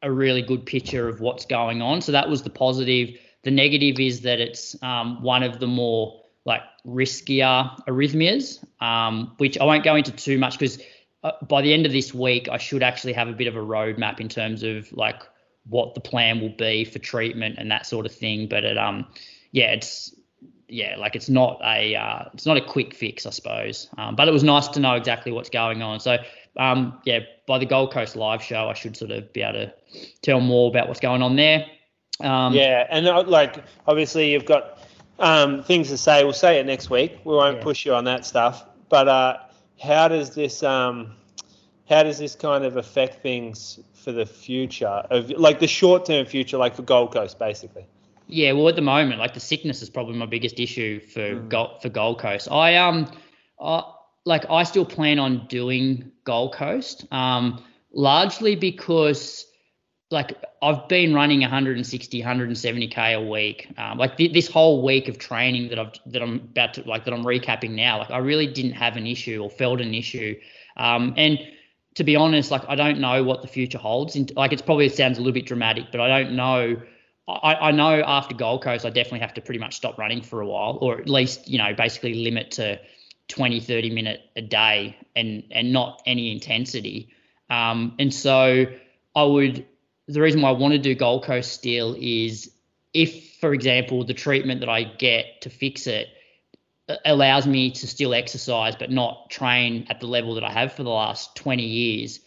a 0.01 0.11
really 0.11 0.41
good 0.41 0.65
picture 0.65 1.07
of 1.07 1.19
what's 1.19 1.45
going 1.45 1.81
on. 1.81 2.01
So 2.01 2.11
that 2.11 2.29
was 2.29 2.43
the 2.43 2.49
positive. 2.49 3.17
The 3.43 3.51
negative 3.51 3.99
is 3.99 4.21
that 4.21 4.39
it's 4.39 4.81
um, 4.81 5.21
one 5.21 5.43
of 5.43 5.59
the 5.59 5.67
more 5.67 6.21
like 6.45 6.61
riskier 6.85 7.79
arrhythmias, 7.87 8.63
um, 8.81 9.33
which 9.37 9.57
I 9.57 9.65
won't 9.65 9.83
go 9.83 9.95
into 9.95 10.11
too 10.11 10.37
much 10.37 10.59
because 10.59 10.81
uh, 11.23 11.31
by 11.47 11.61
the 11.61 11.73
end 11.73 11.85
of 11.85 11.91
this 11.91 12.13
week, 12.13 12.49
I 12.49 12.57
should 12.57 12.83
actually 12.83 13.13
have 13.13 13.27
a 13.27 13.33
bit 13.33 13.47
of 13.47 13.55
a 13.55 13.59
roadmap 13.59 14.19
in 14.19 14.27
terms 14.29 14.63
of 14.63 14.91
like 14.93 15.23
what 15.67 15.93
the 15.93 16.01
plan 16.01 16.41
will 16.41 16.55
be 16.57 16.83
for 16.83 16.99
treatment 16.99 17.55
and 17.57 17.71
that 17.71 17.85
sort 17.85 18.05
of 18.05 18.13
thing. 18.13 18.47
But 18.47 18.65
it, 18.65 18.77
um, 18.77 19.07
yeah, 19.51 19.71
it's 19.71 20.13
yeah, 20.67 20.95
like 20.97 21.15
it's 21.15 21.29
not 21.29 21.61
a 21.63 21.95
uh, 21.95 22.25
it's 22.33 22.45
not 22.45 22.57
a 22.57 22.61
quick 22.61 22.93
fix, 22.93 23.25
I 23.25 23.29
suppose. 23.29 23.89
Um, 23.97 24.15
but 24.15 24.27
it 24.27 24.31
was 24.31 24.43
nice 24.43 24.67
to 24.69 24.79
know 24.79 24.95
exactly 24.95 25.31
what's 25.31 25.49
going 25.49 25.81
on. 25.81 25.99
So 25.99 26.17
um, 26.57 26.99
yeah, 27.05 27.19
by 27.47 27.59
the 27.59 27.65
Gold 27.65 27.91
Coast 27.91 28.15
live 28.15 28.41
show, 28.41 28.67
I 28.69 28.73
should 28.73 28.97
sort 28.97 29.11
of 29.11 29.31
be 29.33 29.41
able 29.41 29.53
to 29.53 29.73
tell 30.21 30.39
more 30.39 30.69
about 30.69 30.87
what's 30.87 30.99
going 30.99 31.21
on 31.21 31.35
there. 31.35 31.65
Um, 32.20 32.53
Yeah, 32.53 32.88
and 32.89 33.07
uh, 33.07 33.24
like 33.24 33.64
obviously 33.88 34.32
you've 34.32 34.45
got 34.45 34.80
um, 35.20 35.64
things 35.64 35.89
to 35.89 35.97
say. 35.97 36.24
We'll 36.24 36.34
say 36.34 36.59
it 36.59 36.66
next 36.66 36.89
week. 36.89 37.20
We 37.24 37.36
won't 37.36 37.57
Yeah. 37.57 37.64
push 37.64 37.86
you 37.86 37.93
on 37.93 38.03
that 38.05 38.26
stuff. 38.26 38.66
But 38.89 39.07
uh, 39.07 39.38
how 39.82 40.07
does 40.07 40.36
this 40.36 40.64
um, 40.64 41.16
how 41.89 42.03
does 42.03 42.18
this 42.20 42.36
kind 42.36 42.64
of 42.64 42.78
affect 42.78 43.22
things 43.22 43.80
for 43.93 44.11
the 44.11 44.26
future 44.26 45.03
of 45.09 45.30
like 45.32 45.59
the 45.59 45.68
short 45.68 46.05
term 46.05 46.26
future, 46.26 46.57
like 46.57 46.76
for 46.76 46.84
Gold 46.84 47.14
Coast, 47.14 47.39
basically? 47.39 47.86
Yeah, 48.28 48.53
well, 48.53 48.70
at 48.70 48.76
the 48.76 48.82
moment, 48.82 49.20
like 49.20 49.34
the 49.34 49.39
sickness 49.39 49.82
is 49.82 49.89
probably 49.89 50.16
my 50.16 50.26
biggest 50.26 50.59
issue 50.59 50.99
for 50.99 51.36
Gold 51.36 51.82
for 51.82 51.89
Gold 51.89 52.20
Coast. 52.20 52.47
I 52.51 52.76
um, 52.76 53.11
uh, 53.59 53.82
like 54.26 54.45
I 54.49 54.64
still 54.64 54.86
plan 54.86 55.20
on 55.20 55.45
doing 55.47 56.11
Gold 56.24 56.53
Coast, 56.53 57.05
um, 57.11 57.64
largely 57.91 58.55
because 58.55 59.45
like 60.14 60.41
I've 60.61 60.88
been 60.88 61.14
running 61.14 61.41
160, 61.41 62.22
170k 62.22 63.16
a 63.16 63.22
week. 63.22 63.68
Um, 63.78 63.97
like 63.97 64.16
th- 64.16 64.32
this 64.32 64.47
whole 64.47 64.82
week 64.82 65.09
of 65.09 65.18
training 65.18 65.70
that 65.70 65.80
I've 65.80 65.91
that 66.05 66.22
I'm 66.22 66.36
about 66.36 66.76
to 66.76 66.88
like 66.88 67.05
that 67.05 67.14
I'm 67.14 67.26
recapping 67.26 67.72
now. 67.72 67.97
Like 67.97 68.11
I 68.11 68.20
really 68.20 68.47
didn't 68.47 68.74
have 68.74 68.95
an 68.95 69.05
issue 69.05 69.41
or 69.41 69.49
felt 69.49 69.82
an 69.82 69.93
issue, 69.93 70.39
um, 70.78 71.14
and 71.18 71.39
to 71.95 72.03
be 72.03 72.16
honest, 72.16 72.51
like 72.51 72.64
I 72.70 72.76
don't 72.76 72.99
know 72.99 73.24
what 73.24 73.41
the 73.41 73.47
future 73.47 73.78
holds. 73.78 74.16
And 74.16 74.32
like 74.36 74.53
it's 74.53 74.61
probably 74.61 74.86
it 74.86 74.95
sounds 74.95 75.18
a 75.18 75.22
little 75.22 75.34
bit 75.34 75.45
dramatic, 75.45 75.86
but 75.91 75.99
I 75.99 76.24
don't 76.24 76.36
know. 76.36 76.82
I, 77.28 77.55
I 77.55 77.72
know 77.72 78.01
after 78.05 78.36
Gold 78.36 78.64
Coast, 78.64 78.86
I 78.86 78.89
definitely 78.89 79.20
have 79.20 79.34
to 79.36 79.41
pretty 79.41 79.59
much 79.59 79.76
stop 79.76 79.97
running 79.97 80.22
for 80.22 80.41
a 80.41 80.47
while, 80.47 80.78
or 80.82 80.99
at 80.99 81.09
least 81.09 81.47
you 81.49 81.57
know 81.57 81.74
basically 81.74 82.14
limit 82.14 82.51
to 82.51 82.80
20, 83.28 83.59
30 83.59 83.89
minute 83.89 84.22
a 84.36 84.41
day 84.41 84.95
and 85.16 85.43
and 85.51 85.74
not 85.74 86.01
any 86.05 86.32
intensity. 86.32 87.09
Um, 87.49 87.95
and 87.99 88.14
so 88.14 88.66
I 89.16 89.24
would 89.24 89.66
the 90.07 90.21
reason 90.21 90.41
why 90.41 90.49
I 90.49 90.53
want 90.53 90.73
to 90.73 90.79
do 90.79 90.95
Gold 90.95 91.23
Coast 91.23 91.53
still 91.53 91.95
is 91.99 92.51
if, 92.93 93.37
for 93.39 93.53
example, 93.53 94.05
the 94.05 94.13
treatment 94.13 94.59
that 94.59 94.69
I 94.69 94.83
get 94.83 95.41
to 95.41 95.49
fix 95.49 95.87
it 95.87 96.07
allows 97.05 97.47
me 97.47 97.71
to 97.71 97.87
still 97.87 98.13
exercise 98.13 98.75
but 98.75 98.91
not 98.91 99.29
train 99.29 99.87
at 99.89 99.99
the 99.99 100.07
level 100.07 100.35
that 100.35 100.43
I 100.43 100.51
have 100.51 100.73
for 100.73 100.83
the 100.83 100.89
last 100.89 101.35
20 101.37 101.63
years, 101.63 102.19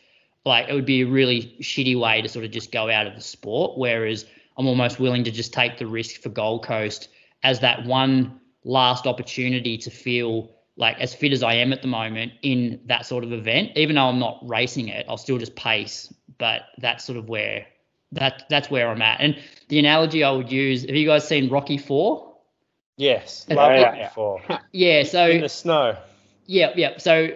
like 0.45 0.69
it 0.69 0.75
would 0.75 0.87
be 0.87 1.03
a 1.03 1.07
really 1.07 1.57
shitty 1.61 1.99
way 1.99 2.23
to 2.23 2.29
sort 2.29 2.45
of 2.45 2.51
just 2.51 2.73
go 2.73 2.89
out 2.89 3.07
of 3.07 3.15
the 3.15 3.21
sport. 3.21 3.77
Whereas 3.77 4.25
I'm 4.57 4.67
almost 4.67 4.99
willing 4.99 5.25
to 5.25 5.31
just 5.31 5.53
take 5.53 5.79
the 5.79 5.87
risk 5.87 6.23
for 6.23 6.31
Gold 6.31 6.65
Coast 6.65 7.09
as 7.43 7.61
that 7.61 7.85
one 7.85 8.41
last 8.65 9.07
opportunity 9.07 9.77
to 9.79 9.91
feel 9.91 10.51
like 10.77 10.99
as 10.99 11.15
fit 11.15 11.33
as 11.33 11.43
I 11.43 11.55
am 11.55 11.73
at 11.73 11.83
the 11.83 11.89
moment 11.89 12.33
in 12.43 12.81
that 12.87 13.07
sort 13.07 13.25
of 13.25 13.33
event. 13.33 13.73
Even 13.77 13.97
though 13.97 14.09
I'm 14.09 14.19
not 14.19 14.41
racing 14.43 14.89
it, 14.89 15.07
I'll 15.09 15.17
still 15.17 15.39
just 15.39 15.55
pace. 15.57 16.13
But 16.39 16.63
that's 16.79 17.05
sort 17.05 17.19
of 17.19 17.29
where 17.29 17.67
that 18.13 18.45
that's 18.49 18.71
where 18.71 18.89
I'm 18.89 19.03
at. 19.03 19.21
And 19.21 19.37
the 19.69 19.79
analogy 19.79 20.23
I 20.23 20.31
would 20.31 20.51
use: 20.51 20.83
Have 20.83 20.95
you 20.95 21.07
guys 21.07 21.27
seen 21.27 21.49
Rocky 21.49 21.79
Four? 21.79 22.35
Yes, 22.97 23.45
Yeah, 23.49 23.55
loved 23.55 23.75
yeah, 23.75 23.93
it 23.93 24.13
yeah. 24.49 24.59
Yeah, 24.73 25.03
so 25.03 25.29
In 25.29 25.41
the 25.43 25.49
snow. 25.49 25.97
Yeah, 26.47 26.73
yeah. 26.77 26.97
So 26.99 27.29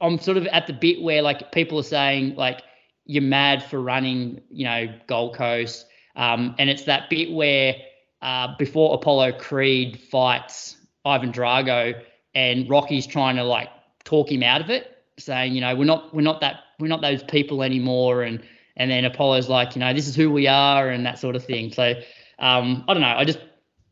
I'm 0.00 0.18
sort 0.18 0.36
of 0.36 0.46
at 0.48 0.66
the 0.66 0.72
bit 0.72 1.02
where 1.02 1.22
like 1.22 1.50
people 1.52 1.78
are 1.78 1.84
saying 1.84 2.36
like 2.36 2.62
you're 3.06 3.22
mad 3.22 3.62
for 3.62 3.80
running, 3.80 4.40
you 4.50 4.64
know, 4.64 4.94
Gold 5.06 5.34
Coast, 5.34 5.86
um, 6.16 6.54
and 6.58 6.70
it's 6.70 6.84
that 6.84 7.10
bit 7.10 7.32
where 7.32 7.76
uh, 8.22 8.56
before 8.56 8.94
Apollo 8.94 9.32
Creed 9.32 10.00
fights 10.00 10.76
Ivan 11.04 11.32
Drago, 11.32 12.00
and 12.34 12.68
Rocky's 12.68 13.06
trying 13.06 13.36
to 13.36 13.44
like 13.44 13.68
talk 14.04 14.30
him 14.30 14.42
out 14.42 14.60
of 14.60 14.70
it, 14.70 14.96
saying, 15.18 15.54
you 15.54 15.60
know, 15.60 15.74
we're 15.74 15.84
not 15.84 16.14
we're 16.14 16.22
not 16.22 16.40
that 16.40 16.60
we're 16.78 16.88
not 16.88 17.00
those 17.00 17.22
people 17.22 17.62
anymore, 17.62 18.22
and 18.22 18.42
and 18.76 18.90
then 18.90 19.04
Apollo's 19.04 19.48
like, 19.48 19.76
you 19.76 19.80
know, 19.80 19.92
this 19.94 20.08
is 20.08 20.16
who 20.16 20.30
we 20.30 20.46
are, 20.46 20.88
and 20.88 21.06
that 21.06 21.18
sort 21.18 21.36
of 21.36 21.44
thing. 21.44 21.72
So 21.72 21.94
um, 22.38 22.84
I 22.88 22.94
don't 22.94 23.02
know. 23.02 23.14
I 23.16 23.24
just 23.24 23.40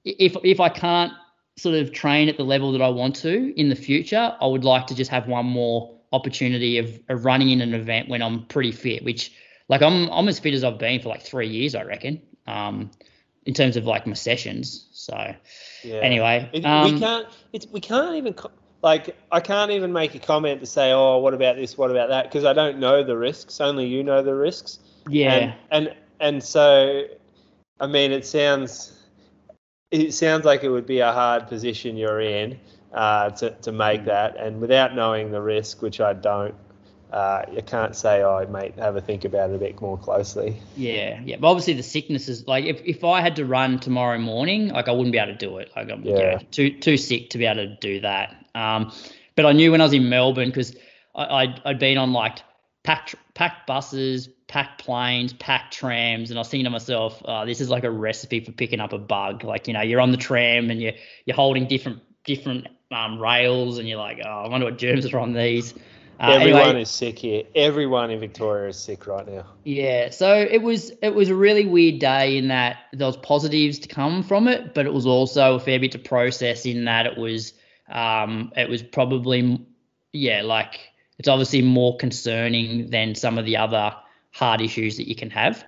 if 0.04 0.36
if 0.42 0.60
I 0.60 0.68
can't 0.68 1.12
sort 1.56 1.74
of 1.74 1.92
train 1.92 2.28
at 2.28 2.36
the 2.36 2.44
level 2.44 2.72
that 2.72 2.82
I 2.82 2.88
want 2.88 3.16
to 3.16 3.58
in 3.58 3.68
the 3.68 3.76
future, 3.76 4.36
I 4.40 4.46
would 4.46 4.64
like 4.64 4.86
to 4.88 4.94
just 4.94 5.10
have 5.10 5.28
one 5.28 5.46
more 5.46 5.98
opportunity 6.12 6.78
of, 6.78 7.00
of 7.08 7.24
running 7.24 7.50
in 7.50 7.60
an 7.60 7.74
event 7.74 8.08
when 8.08 8.22
I'm 8.22 8.46
pretty 8.46 8.72
fit, 8.72 9.04
which 9.04 9.32
like 9.68 9.82
I'm 9.82 10.08
I'm 10.10 10.28
as 10.28 10.38
fit 10.38 10.54
as 10.54 10.64
I've 10.64 10.78
been 10.78 11.00
for 11.00 11.08
like 11.08 11.22
three 11.22 11.48
years, 11.48 11.74
I 11.74 11.84
reckon. 11.84 12.20
Um, 12.46 12.90
in 13.44 13.54
terms 13.54 13.76
of 13.76 13.84
like 13.86 14.06
my 14.06 14.14
sessions. 14.14 14.88
So 14.92 15.34
Yeah. 15.82 15.96
anyway, 15.96 16.50
um, 16.64 16.92
we 16.92 16.98
can't. 16.98 17.26
It's 17.52 17.66
we 17.66 17.80
can't 17.80 18.16
even 18.16 18.34
like 18.82 19.16
I 19.30 19.40
can't 19.40 19.70
even 19.70 19.92
make 19.92 20.14
a 20.14 20.18
comment 20.18 20.60
to 20.60 20.66
say, 20.66 20.92
oh, 20.92 21.18
what 21.18 21.34
about 21.34 21.56
this? 21.56 21.78
What 21.78 21.90
about 21.90 22.08
that? 22.08 22.24
Because 22.24 22.44
I 22.44 22.52
don't 22.52 22.78
know 22.78 23.04
the 23.04 23.16
risks. 23.16 23.60
Only 23.60 23.86
you 23.86 24.02
know 24.02 24.22
the 24.22 24.34
risks. 24.34 24.80
yeah, 25.08 25.30
And 25.30 25.54
and 25.70 25.96
and 26.20 26.42
so, 26.42 27.04
I 27.80 27.86
mean, 27.86 28.12
it 28.12 28.26
sounds 28.26 28.92
it 29.90 30.12
sounds 30.12 30.44
like 30.44 30.64
it 30.64 30.70
would 30.70 30.86
be 30.86 31.00
a 31.00 31.12
hard 31.12 31.46
position 31.48 31.96
you're 31.96 32.20
in 32.20 32.58
uh, 32.92 33.30
to 33.30 33.50
to 33.50 33.72
make 33.72 34.04
that, 34.06 34.36
and 34.36 34.60
without 34.60 34.94
knowing 34.94 35.30
the 35.30 35.40
risk, 35.40 35.80
which 35.82 36.00
I 36.00 36.12
don't. 36.12 36.54
Uh, 37.12 37.44
you 37.52 37.60
can't 37.60 37.94
say, 37.94 38.22
"Oh, 38.22 38.46
mate, 38.48 38.74
have 38.78 38.96
a 38.96 39.00
think 39.02 39.26
about 39.26 39.50
it 39.50 39.56
a 39.56 39.58
bit 39.58 39.78
more 39.82 39.98
closely." 39.98 40.56
yeah, 40.76 41.20
yeah. 41.22 41.36
But 41.38 41.48
obviously 41.48 41.74
the 41.74 41.82
sickness 41.82 42.26
is 42.26 42.48
like 42.48 42.64
if, 42.64 42.80
if 42.86 43.04
I 43.04 43.20
had 43.20 43.36
to 43.36 43.44
run 43.44 43.78
tomorrow 43.78 44.18
morning, 44.18 44.68
like 44.68 44.88
I 44.88 44.92
wouldn't 44.92 45.12
be 45.12 45.18
able 45.18 45.32
to 45.32 45.38
do 45.38 45.58
it. 45.58 45.70
Like 45.76 45.90
I'm 45.90 46.02
Yeah. 46.04 46.16
yeah, 46.16 46.38
too 46.50 46.70
too 46.70 46.96
sick 46.96 47.28
to 47.30 47.38
be 47.38 47.44
able 47.44 47.66
to 47.66 47.76
do 47.76 48.00
that. 48.00 48.41
Um, 48.54 48.92
but 49.36 49.46
I 49.46 49.52
knew 49.52 49.72
when 49.72 49.80
I 49.80 49.84
was 49.84 49.92
in 49.92 50.08
Melbourne 50.08 50.48
because 50.48 50.76
I'd, 51.14 51.60
I'd 51.64 51.78
been 51.78 51.98
on 51.98 52.12
like 52.12 52.38
packed 52.82 53.14
packed 53.34 53.66
buses, 53.66 54.28
packed 54.48 54.82
planes, 54.82 55.32
packed 55.34 55.74
trams, 55.74 56.30
and 56.30 56.38
I 56.38 56.40
was 56.40 56.48
thinking 56.48 56.64
to 56.64 56.70
myself, 56.70 57.22
oh, 57.24 57.46
this 57.46 57.60
is 57.60 57.70
like 57.70 57.84
a 57.84 57.90
recipe 57.90 58.40
for 58.40 58.52
picking 58.52 58.80
up 58.80 58.92
a 58.92 58.98
bug. 58.98 59.44
Like 59.44 59.68
you 59.68 59.74
know, 59.74 59.82
you're 59.82 60.00
on 60.00 60.10
the 60.10 60.16
tram 60.16 60.70
and 60.70 60.80
you're 60.80 60.92
you're 61.24 61.36
holding 61.36 61.66
different 61.66 62.00
different 62.24 62.68
um, 62.90 63.18
rails, 63.18 63.78
and 63.78 63.88
you're 63.88 63.98
like, 63.98 64.20
oh, 64.24 64.28
I 64.28 64.48
wonder 64.48 64.66
what 64.66 64.78
germs 64.78 65.06
are 65.12 65.18
on 65.18 65.32
these. 65.32 65.74
Uh, 66.20 66.32
Everyone 66.32 66.62
anyway, 66.62 66.82
is 66.82 66.90
sick 66.90 67.18
here. 67.18 67.42
Everyone 67.54 68.10
in 68.10 68.20
Victoria 68.20 68.68
is 68.68 68.78
sick 68.78 69.06
right 69.08 69.26
now. 69.26 69.44
yeah, 69.64 70.10
so 70.10 70.34
it 70.34 70.62
was 70.62 70.92
it 71.02 71.14
was 71.14 71.30
a 71.30 71.34
really 71.34 71.66
weird 71.66 71.98
day 72.00 72.36
in 72.36 72.48
that 72.48 72.76
there 72.92 73.06
was 73.06 73.16
positives 73.16 73.78
to 73.80 73.88
come 73.88 74.22
from 74.22 74.46
it, 74.46 74.74
but 74.74 74.86
it 74.86 74.92
was 74.92 75.06
also 75.06 75.56
a 75.56 75.60
fair 75.60 75.80
bit 75.80 75.92
to 75.92 75.98
process 75.98 76.64
in 76.64 76.84
that 76.84 77.06
it 77.06 77.18
was 77.18 77.54
um 77.92 78.52
it 78.56 78.68
was 78.68 78.82
probably 78.82 79.64
yeah 80.12 80.42
like 80.42 80.80
it's 81.18 81.28
obviously 81.28 81.62
more 81.62 81.96
concerning 81.98 82.90
than 82.90 83.14
some 83.14 83.38
of 83.38 83.44
the 83.44 83.56
other 83.56 83.94
hard 84.32 84.60
issues 84.60 84.96
that 84.96 85.08
you 85.08 85.14
can 85.14 85.30
have. 85.30 85.64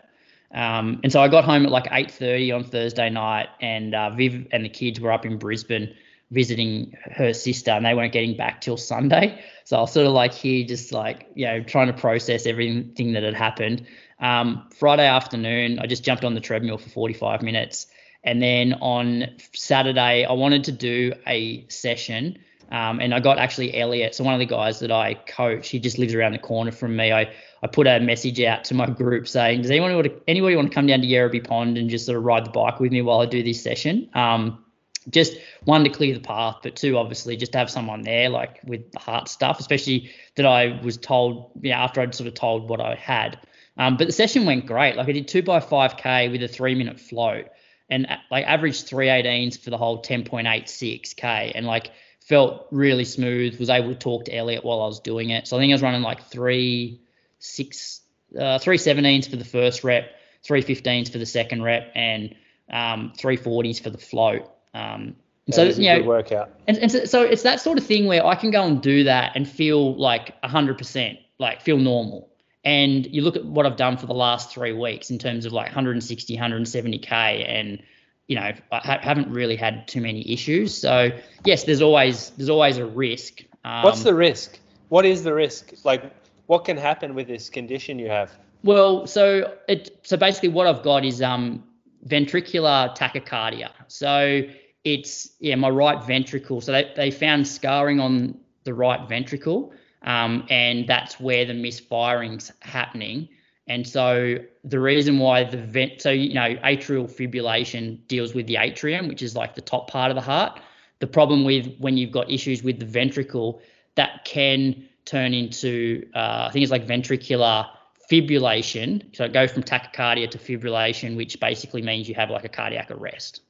Um, 0.53 1.01
and 1.03 1.13
so 1.13 1.21
I 1.21 1.29
got 1.29 1.45
home 1.45 1.67
at 1.67 1.73
like 1.73 1.87
8:30 1.87 2.53
on 2.55 2.65
Thursday 2.65 3.11
night, 3.11 3.49
and 3.61 3.95
uh, 3.95 4.11
Viv 4.11 4.47
and 4.53 4.65
the 4.65 4.69
kids 4.69 5.01
were 5.01 5.13
up 5.13 5.27
in 5.27 5.39
Brisbane 5.39 5.95
visiting 6.31 6.97
her 7.13 7.33
sister, 7.33 7.73
and 7.73 7.85
they 7.85 7.95
weren't 7.95 8.13
getting 8.13 8.37
back 8.37 8.61
till 8.61 8.77
Sunday. 8.77 9.41
So 9.65 9.77
I 9.77 9.81
was 9.81 9.93
sort 9.93 10.07
of 10.07 10.13
like 10.13 10.33
here, 10.33 10.65
just 10.67 10.93
like 10.93 11.29
you 11.35 11.47
know, 11.47 11.63
trying 11.63 11.89
to 11.89 11.93
process 11.93 12.47
everything 12.47 13.13
that 13.13 13.23
had 13.23 13.35
happened. 13.35 13.87
Um, 14.21 14.69
Friday 14.77 15.07
afternoon, 15.07 15.81
I 15.81 15.87
just 15.87 16.05
jumped 16.05 16.25
on 16.25 16.35
the 16.35 16.41
treadmill 16.41 16.79
for 16.79 16.89
45 16.89 17.43
minutes, 17.43 17.89
and 18.25 18.43
then 18.43 18.75
on 18.75 19.27
Saturday, 19.53 20.25
I 20.25 20.33
wanted 20.33 20.65
to 20.65 20.73
do 20.73 21.13
a 21.27 21.67
session. 21.69 22.39
Um, 22.73 22.99
and 22.99 23.15
I 23.15 23.21
got 23.21 23.39
actually 23.39 23.79
Elliot, 23.79 24.15
so 24.15 24.25
one 24.25 24.33
of 24.33 24.41
the 24.41 24.47
guys 24.47 24.81
that 24.81 24.91
I 24.91 25.15
coach, 25.15 25.69
he 25.69 25.79
just 25.79 25.99
lives 25.99 26.15
around 26.15 26.33
the 26.33 26.39
corner 26.39 26.73
from 26.73 26.97
me. 26.97 27.13
I, 27.13 27.31
I 27.63 27.67
put 27.67 27.87
a 27.87 28.01
message 28.01 28.41
out 28.41 28.65
to 28.65 28.75
my 28.75 28.87
group 28.87 29.29
saying, 29.29 29.63
does 29.63 29.71
anyone 29.71 29.95
want 29.95 30.07
to, 30.07 30.21
anybody 30.27 30.57
want 30.57 30.71
to 30.71 30.75
come 30.75 30.87
down 30.87 31.03
to 31.03 31.07
Yerrabee 31.07 31.47
Pond 31.47 31.77
and 31.77 31.91
just 31.91 32.07
sort 32.07 32.17
of 32.17 32.25
ride 32.25 32.47
the 32.47 32.51
bike 32.51 32.81
with 32.81 32.91
me 32.91 33.03
while 33.03 33.21
I 33.21 33.27
do 33.27 33.43
this 33.43 33.63
session? 33.63 34.09
Um, 34.15 34.65
just 35.11 35.37
one 35.65 35.85
to 35.85 35.91
clear 35.91 36.15
the 36.15 36.21
path, 36.21 36.57
but 36.63 36.75
two, 36.75 36.97
obviously, 36.97 37.37
just 37.37 37.53
to 37.53 37.59
have 37.59 37.71
someone 37.71 38.01
there, 38.01 38.31
like 38.31 38.61
with 38.65 38.91
the 38.93 38.99
heart 38.99 39.29
stuff, 39.29 39.61
especially 39.61 40.11
that 40.37 40.47
I 40.47 40.81
was 40.83 40.97
told, 40.97 41.51
yeah, 41.61 41.85
after 41.85 42.01
I'd 42.01 42.15
sort 42.15 42.29
of 42.29 42.35
told 42.35 42.71
what 42.71 42.81
I 42.81 42.95
had. 42.95 43.39
Um, 43.77 43.99
but 43.99 44.07
the 44.07 44.13
session 44.13 44.47
went 44.47 44.65
great. 44.65 44.97
Like 44.97 45.09
I 45.09 45.13
did 45.13 45.29
two 45.29 45.43
by 45.43 45.61
5K 45.61 46.33
with 46.33 46.43
a 46.43 46.49
three 46.49 46.75
minute 46.75 46.99
float 46.99 47.49
and 47.89 48.07
uh, 48.07 48.17
like 48.31 48.47
averaged 48.47 48.89
318s 48.89 49.59
for 49.59 49.71
the 49.71 49.79
whole 49.79 50.03
10.86K 50.03 51.53
and 51.55 51.67
like 51.67 51.91
felt 52.21 52.67
really 52.71 53.05
smooth, 53.05 53.59
was 53.59 53.71
able 53.71 53.91
to 53.91 53.99
talk 53.99 54.25
to 54.27 54.35
Elliot 54.35 54.65
while 54.65 54.81
I 54.81 54.87
was 54.87 55.01
doing 55.01 55.31
it. 55.31 55.47
So 55.47 55.57
I 55.57 55.61
think 55.61 55.73
I 55.73 55.75
was 55.75 55.83
running 55.83 56.03
like 56.03 56.25
three, 56.29 57.01
six, 57.39 58.01
uh, 58.35 58.59
317s 58.59 59.29
for 59.29 59.37
the 59.37 59.45
first 59.45 59.85
rep, 59.85 60.11
315s 60.49 61.13
for 61.13 61.19
the 61.19 61.27
second 61.27 61.63
rep, 61.63 61.93
and 61.95 62.35
um, 62.71 63.13
340s 63.19 63.83
for 63.83 63.91
the 63.91 63.99
float. 63.99 64.51
Um, 64.73 65.17
and 65.47 65.55
so, 65.55 65.67
That 65.67 65.79
a 65.79 65.83
you 65.83 66.01
know, 66.01 66.07
workout. 66.07 66.51
and, 66.67 66.79
and 66.79 66.91
so, 66.91 67.05
so 67.05 67.23
it's 67.23 67.43
that 67.43 67.61
sort 67.61 67.77
of 67.77 67.85
thing 67.85 68.07
where 68.07 68.25
I 68.25 68.35
can 68.35 68.51
go 68.51 68.65
and 68.65 68.81
do 68.81 69.05
that 69.05 69.33
and 69.35 69.47
feel 69.47 69.95
like 69.97 70.41
100%, 70.43 71.19
like 71.39 71.61
feel 71.61 71.77
normal. 71.77 72.31
And 72.65 73.07
you 73.07 73.23
look 73.23 73.37
at 73.37 73.45
what 73.45 73.67
I've 73.67 73.77
done 73.77 73.97
for 73.97 74.07
the 74.07 74.15
last 74.15 74.51
three 74.51 74.73
weeks 74.73 75.11
in 75.11 75.19
terms 75.19 75.45
of 75.45 75.53
like 75.53 75.67
160, 75.67 76.37
170K, 76.37 77.13
and, 77.47 77.83
you 78.27 78.37
know, 78.37 78.53
I 78.73 78.79
ha- 78.79 79.01
haven't 79.03 79.31
really 79.31 79.57
had 79.57 79.87
too 79.87 80.01
many 80.01 80.33
issues. 80.33 80.75
So, 80.75 81.11
yes, 81.45 81.65
there's 81.65 81.83
always 81.83 82.31
there's 82.31 82.49
always 82.49 82.79
a 82.79 82.87
risk. 82.87 83.43
Um, 83.65 83.83
What's 83.85 84.03
the 84.03 84.15
risk? 84.15 84.59
What 84.89 85.05
is 85.05 85.23
the 85.23 85.35
risk? 85.35 85.73
Like, 85.85 86.11
what 86.47 86.65
can 86.65 86.77
happen 86.77 87.15
with 87.15 87.27
this 87.27 87.51
condition 87.51 87.99
you 87.99 88.09
have? 88.09 88.33
Well, 88.63 89.07
so 89.07 89.55
it 89.69 90.01
so 90.03 90.17
basically 90.17 90.49
what 90.49 90.67
I've 90.67 90.83
got 90.83 91.05
is 91.05 91.21
um 91.21 91.63
ventricular 92.07 92.97
tachycardia. 92.97 93.71
So 93.89 94.43
it's 94.85 95.31
yeah 95.39 95.55
my 95.57 95.69
right 95.69 96.03
ventricle. 96.03 96.61
So 96.61 96.73
they, 96.73 96.93
they 96.97 97.11
found 97.11 97.47
scarring 97.47 98.01
on 98.01 98.39
the 98.65 98.75
right 98.75 99.07
ventricle, 99.09 99.73
um, 100.05 100.47
and 100.51 100.87
that's 100.87 101.19
where 101.19 101.45
the 101.45 101.55
misfiring's 101.55 102.53
happening. 102.61 103.29
And 103.67 103.87
so 103.87 104.37
the 104.63 104.79
reason 104.79 105.19
why 105.19 105.45
the 105.45 105.57
vent 105.57 106.03
so 106.03 106.11
you 106.11 106.35
know 106.35 106.55
atrial 106.57 107.11
fibrillation 107.11 108.07
deals 108.09 108.35
with 108.35 108.47
the 108.47 108.57
atrium, 108.57 109.09
which 109.09 109.23
is 109.23 109.35
like 109.35 109.55
the 109.55 109.63
top 109.63 109.91
part 109.91 110.11
of 110.11 110.15
the 110.15 110.21
heart. 110.21 110.61
The 111.01 111.07
problem 111.07 111.45
with 111.45 111.75
when 111.79 111.97
you've 111.97 112.13
got 112.13 112.31
issues 112.31 112.63
with 112.63 112.79
the 112.79 112.87
ventricle, 112.87 113.61
that 113.95 114.25
can 114.25 114.89
turn 115.07 115.33
into 115.33 116.07
uh, 116.15 116.47
I 116.49 116.51
think 116.53 116.63
it's 116.63 116.73
like 116.73 116.87
ventricular 116.87 117.67
fibrillation. 118.11 119.17
So 119.17 119.25
it 119.25 119.33
goes 119.33 119.51
from 119.51 119.63
tachycardia 119.63 120.31
to 120.31 120.39
fibrillation, 120.39 121.17
which 121.17 121.41
basically 121.41 121.81
means 121.81 122.09
you 122.09 122.15
have 122.15 122.31
like 122.31 122.45
a 122.45 122.51
cardiac 122.51 122.91
arrest. 122.91 123.41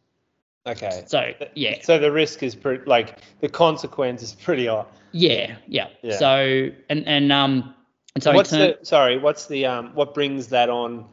Okay. 0.67 1.05
So 1.07 1.33
yeah, 1.55 1.83
So 1.83 1.99
the 1.99 2.11
risk 2.11 2.43
is 2.43 2.55
pretty, 2.55 2.85
like, 2.87 3.19
the 3.41 3.49
consequence 3.49 4.23
is 4.23 4.33
pretty 4.33 4.67
high. 4.67 4.87
yeah, 5.13 5.57
yeah. 5.67 5.89
Yeah. 6.03 6.17
So 6.19 6.71
and 6.89 7.07
and 7.07 7.31
um 7.33 7.75
and 8.15 8.23
so 8.23 8.33
what's 8.33 8.51
the, 8.51 8.79
sorry, 8.83 9.19
what's 9.19 9.47
the, 9.47 9.67
um, 9.67 9.91
what 9.95 10.15
brings 10.15 10.49
that 10.49 10.71
on? 10.71 11.05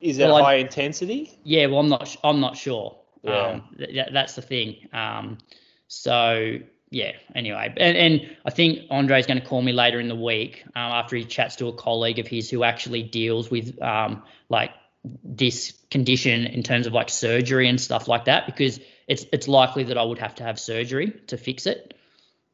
Is 0.00 0.18
it 0.18 0.24
Well, 0.26 0.36
I- 0.36 0.42
high 0.42 0.54
intensity? 0.56 1.38
yeah, 1.44 1.66
well 1.66 1.80
I'm 1.80 1.88
not 1.88 2.14
I'm 2.24 2.40
not 2.40 2.56
sure. 2.56 2.96
Yeah. 3.22 3.46
Um, 3.46 3.62
th- 3.78 4.08
that's 4.12 4.34
the 4.34 4.42
thing. 4.42 4.86
Um, 4.92 5.38
so 5.88 6.58
yeah. 6.90 7.12
Anyway, 7.34 7.72
and 7.78 7.96
and 7.96 8.36
I 8.44 8.50
think 8.50 8.80
Andre's 8.90 9.26
going 9.26 9.40
to 9.40 9.46
call 9.46 9.62
me 9.62 9.72
later 9.72 9.98
in 9.98 10.08
the 10.08 10.14
week 10.14 10.62
um, 10.76 10.92
after 10.92 11.16
he 11.16 11.24
chats 11.24 11.56
to 11.56 11.68
a 11.68 11.72
colleague 11.72 12.18
of 12.18 12.26
his 12.28 12.50
who 12.50 12.62
actually 12.64 13.02
deals 13.02 13.50
with 13.50 13.80
um 13.82 14.22
like 14.50 14.70
this 15.22 15.72
condition 15.90 16.46
in 16.46 16.62
terms 16.62 16.86
of 16.86 16.92
like 16.92 17.08
surgery 17.08 17.68
and 17.68 17.80
stuff 17.80 18.08
like 18.08 18.24
that 18.24 18.46
because 18.46 18.80
it's 19.06 19.24
it's 19.32 19.46
likely 19.48 19.84
that 19.84 19.98
I 19.98 20.02
would 20.02 20.18
have 20.18 20.34
to 20.36 20.42
have 20.44 20.58
surgery 20.58 21.12
to 21.28 21.36
fix 21.36 21.66
it. 21.66 21.94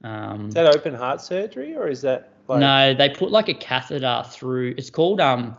Um, 0.05 0.49
Is 0.49 0.55
that 0.55 0.67
open 0.75 0.95
heart 0.95 1.21
surgery 1.21 1.77
or 1.77 1.89
is 1.89 2.03
that 2.03 2.31
like, 2.49 2.61
no, 2.61 2.95
they 2.95 3.09
put 3.09 3.31
like 3.31 3.49
a 3.49 3.55
catheter 3.55 4.25
through. 4.29 4.75
It's 4.77 4.91
called 4.91 5.21
um, 5.21 5.57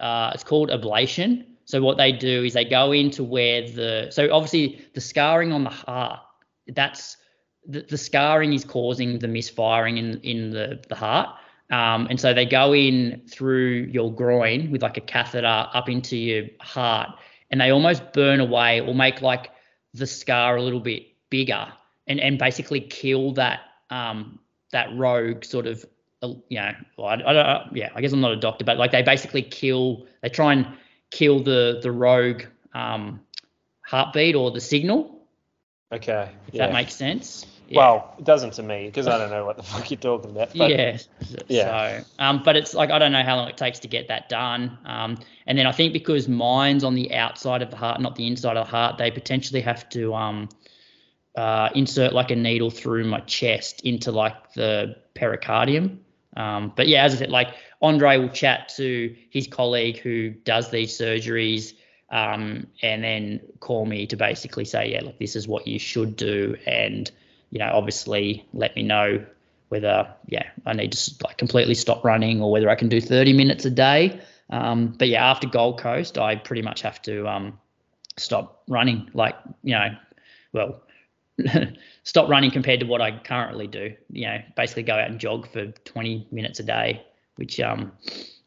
uh, 0.00 0.32
it's 0.34 0.44
called 0.44 0.70
ablation. 0.70 1.44
So 1.64 1.80
what 1.80 1.96
they 1.96 2.12
do 2.12 2.42
is 2.44 2.54
they 2.54 2.64
go 2.64 2.92
into 2.92 3.22
where 3.22 3.62
the 3.62 4.10
so 4.10 4.32
obviously 4.32 4.84
the 4.94 5.00
scarring 5.00 5.52
on 5.52 5.64
the 5.64 5.70
heart. 5.70 6.20
That's 6.66 7.16
the, 7.66 7.82
the 7.82 7.98
scarring 7.98 8.52
is 8.52 8.64
causing 8.64 9.18
the 9.18 9.28
misfiring 9.28 9.98
in 9.98 10.20
in 10.20 10.50
the 10.50 10.82
the 10.88 10.96
heart. 10.96 11.36
Um, 11.72 12.06
and 12.10 12.20
so 12.20 12.34
they 12.34 12.46
go 12.46 12.74
in 12.74 13.22
through 13.28 13.88
your 13.90 14.14
groin 14.14 14.70
with 14.70 14.82
like 14.82 14.98
a 14.98 15.00
catheter 15.00 15.46
up 15.72 15.88
into 15.88 16.16
your 16.16 16.44
heart, 16.60 17.08
and 17.50 17.60
they 17.60 17.70
almost 17.70 18.12
burn 18.12 18.40
away 18.40 18.80
or 18.80 18.94
make 18.94 19.22
like 19.22 19.50
the 19.94 20.06
scar 20.06 20.56
a 20.56 20.62
little 20.62 20.80
bit 20.80 21.06
bigger 21.30 21.66
and 22.06 22.20
and 22.20 22.38
basically 22.38 22.80
kill 22.80 23.32
that 23.32 23.60
um 23.90 24.38
that 24.70 24.88
rogue 24.96 25.44
sort 25.44 25.66
of 25.66 25.84
uh, 26.22 26.28
you 26.48 26.58
know 26.58 26.72
well, 26.96 27.08
I, 27.08 27.14
I 27.14 27.32
don't 27.32 27.76
yeah 27.76 27.90
I 27.94 28.00
guess 28.00 28.12
I'm 28.12 28.20
not 28.20 28.32
a 28.32 28.36
doctor 28.36 28.64
but 28.64 28.78
like 28.78 28.92
they 28.92 29.02
basically 29.02 29.42
kill 29.42 30.06
they 30.22 30.28
try 30.28 30.52
and 30.52 30.66
kill 31.10 31.42
the 31.42 31.80
the 31.82 31.90
rogue 31.90 32.42
um 32.74 33.20
heartbeat 33.82 34.34
or 34.34 34.50
the 34.50 34.60
signal 34.60 35.22
Okay. 35.92 36.30
if 36.48 36.54
yeah. 36.54 36.66
that 36.66 36.72
makes 36.72 36.94
sense. 36.94 37.44
Yeah. 37.72 37.78
Well, 37.78 38.14
it 38.18 38.24
doesn't 38.24 38.52
to 38.54 38.62
me 38.62 38.86
because 38.86 39.06
I 39.06 39.16
don't 39.16 39.30
know 39.30 39.46
what 39.46 39.56
the 39.56 39.62
fuck 39.62 39.90
you're 39.90 39.98
talking 39.98 40.30
about. 40.30 40.50
But 40.54 40.70
yeah. 40.70 40.98
yeah. 41.48 42.00
So, 42.00 42.04
um, 42.18 42.42
but 42.44 42.54
it's 42.54 42.74
like 42.74 42.90
I 42.90 42.98
don't 42.98 43.12
know 43.12 43.22
how 43.22 43.36
long 43.36 43.48
it 43.48 43.56
takes 43.56 43.78
to 43.80 43.88
get 43.88 44.08
that 44.08 44.28
done. 44.28 44.76
Um, 44.84 45.18
and 45.46 45.56
then 45.56 45.66
I 45.66 45.72
think 45.72 45.94
because 45.94 46.28
mine's 46.28 46.84
on 46.84 46.94
the 46.94 47.14
outside 47.14 47.62
of 47.62 47.70
the 47.70 47.76
heart, 47.76 48.00
not 48.00 48.16
the 48.16 48.26
inside 48.26 48.58
of 48.58 48.66
the 48.66 48.70
heart, 48.70 48.98
they 48.98 49.10
potentially 49.10 49.62
have 49.62 49.88
to 49.90 50.14
um, 50.14 50.50
uh, 51.34 51.70
insert 51.74 52.12
like 52.12 52.30
a 52.30 52.36
needle 52.36 52.68
through 52.68 53.04
my 53.04 53.20
chest 53.20 53.80
into 53.84 54.12
like 54.12 54.52
the 54.52 54.96
pericardium. 55.14 56.00
Um, 56.36 56.74
but 56.76 56.88
yeah, 56.88 57.04
as 57.04 57.14
I 57.14 57.18
said, 57.18 57.30
like 57.30 57.54
Andre 57.80 58.18
will 58.18 58.28
chat 58.28 58.68
to 58.76 59.16
his 59.30 59.46
colleague 59.46 59.98
who 59.98 60.30
does 60.30 60.70
these 60.70 60.96
surgeries. 60.96 61.72
Um, 62.10 62.66
and 62.82 63.02
then 63.02 63.40
call 63.60 63.86
me 63.86 64.06
to 64.08 64.16
basically 64.16 64.66
say, 64.66 64.92
yeah, 64.92 65.00
look, 65.00 65.18
this 65.18 65.34
is 65.34 65.48
what 65.48 65.66
you 65.66 65.78
should 65.78 66.14
do, 66.14 66.56
and 66.66 67.10
you 67.52 67.58
know, 67.58 67.70
obviously 67.72 68.44
let 68.54 68.74
me 68.74 68.82
know 68.82 69.24
whether 69.68 70.12
yeah 70.26 70.50
I 70.66 70.72
need 70.72 70.92
to 70.92 71.14
like 71.24 71.38
completely 71.38 71.74
stop 71.74 72.04
running 72.04 72.42
or 72.42 72.50
whether 72.50 72.68
I 72.68 72.74
can 72.74 72.88
do 72.88 73.00
30 73.00 73.34
minutes 73.34 73.64
a 73.64 73.70
day. 73.70 74.20
Um, 74.50 74.94
but 74.98 75.08
yeah, 75.08 75.30
after 75.30 75.46
Gold 75.46 75.78
Coast, 75.78 76.18
I 76.18 76.36
pretty 76.36 76.62
much 76.62 76.82
have 76.82 77.00
to 77.02 77.28
um, 77.28 77.58
stop 78.16 78.62
running. 78.68 79.10
Like 79.14 79.36
you 79.62 79.74
know, 79.74 79.88
well, 80.52 80.82
stop 82.02 82.28
running 82.28 82.50
compared 82.50 82.80
to 82.80 82.86
what 82.86 83.02
I 83.02 83.18
currently 83.18 83.66
do. 83.66 83.94
You 84.10 84.26
know, 84.26 84.38
basically 84.56 84.82
go 84.84 84.94
out 84.94 85.10
and 85.10 85.20
jog 85.20 85.46
for 85.52 85.66
20 85.66 86.28
minutes 86.30 86.58
a 86.58 86.64
day, 86.64 87.04
which 87.36 87.60
um, 87.60 87.92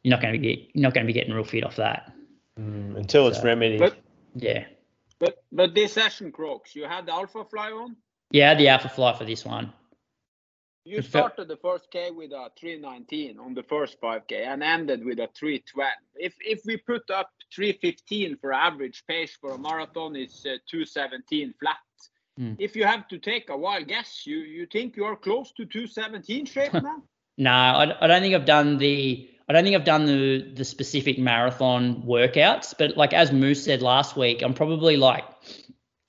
you're 0.04 0.12
not 0.12 0.22
going 0.22 0.34
to 0.34 0.40
get 0.40 0.60
you're 0.74 0.84
not 0.84 0.96
going 0.96 1.06
to 1.06 1.12
be 1.12 1.14
getting 1.14 1.34
real 1.34 1.44
fit 1.44 1.64
off 1.64 1.76
that. 1.76 2.12
Mm, 2.60 2.98
until 2.98 3.28
it's 3.28 3.44
remedied. 3.44 3.80
But 3.80 3.98
Yeah, 4.34 4.66
but 5.20 5.44
but 5.52 5.76
this 5.76 5.94
session, 5.94 6.32
Croaks, 6.32 6.76
you 6.76 6.86
had 6.86 7.06
the 7.06 7.14
Alpha 7.14 7.46
Fly 7.46 7.72
on. 7.72 7.98
Yeah, 8.36 8.54
the 8.54 8.68
Alpha 8.68 8.90
Fly 8.90 9.14
for 9.18 9.24
this 9.24 9.46
one. 9.46 9.72
You 10.84 11.02
started 11.02 11.48
the 11.48 11.56
first 11.56 11.90
K 11.90 12.12
with 12.12 12.32
a 12.32 12.52
319 12.60 13.40
on 13.40 13.54
the 13.54 13.64
first 13.64 14.00
5K 14.02 14.46
and 14.46 14.62
ended 14.62 15.06
with 15.06 15.20
a 15.20 15.30
312. 15.34 15.90
If 16.16 16.36
if 16.42 16.62
we 16.66 16.76
put 16.78 17.10
up 17.10 17.32
315 17.56 18.38
for 18.42 18.52
average 18.52 19.04
pace 19.08 19.38
for 19.40 19.52
a 19.52 19.58
marathon, 19.58 20.18
it's 20.18 20.46
uh, 20.46 20.58
217 20.70 21.54
flat. 21.60 21.78
Hmm. 22.38 22.54
If 22.60 22.76
you 22.76 22.84
have 22.84 23.08
to 23.08 23.18
take 23.18 23.50
a 23.50 23.58
wild 23.58 23.88
guess, 23.88 24.28
you 24.28 24.40
you 24.40 24.66
think 24.66 24.98
you 24.98 25.06
are 25.06 25.16
close 25.16 25.54
to 25.54 25.66
217 25.66 26.46
shape 26.46 26.74
now? 26.90 27.02
No, 27.38 27.52
I, 27.52 28.04
I 28.04 28.08
don't 28.08 28.22
think 28.22 28.36
I've 28.36 28.46
done 28.46 28.78
the 28.78 29.30
I 29.48 29.54
don't 29.54 29.64
think 29.64 29.76
I've 29.76 29.86
done 29.86 30.06
the 30.06 30.52
the 30.54 30.66
specific 30.66 31.18
marathon 31.18 32.04
workouts, 32.04 32.76
but 32.78 32.98
like 32.98 33.14
as 33.14 33.32
Moose 33.32 33.64
said 33.64 33.82
last 33.82 34.18
week, 34.18 34.42
I'm 34.44 34.54
probably 34.54 34.98
like 34.98 35.24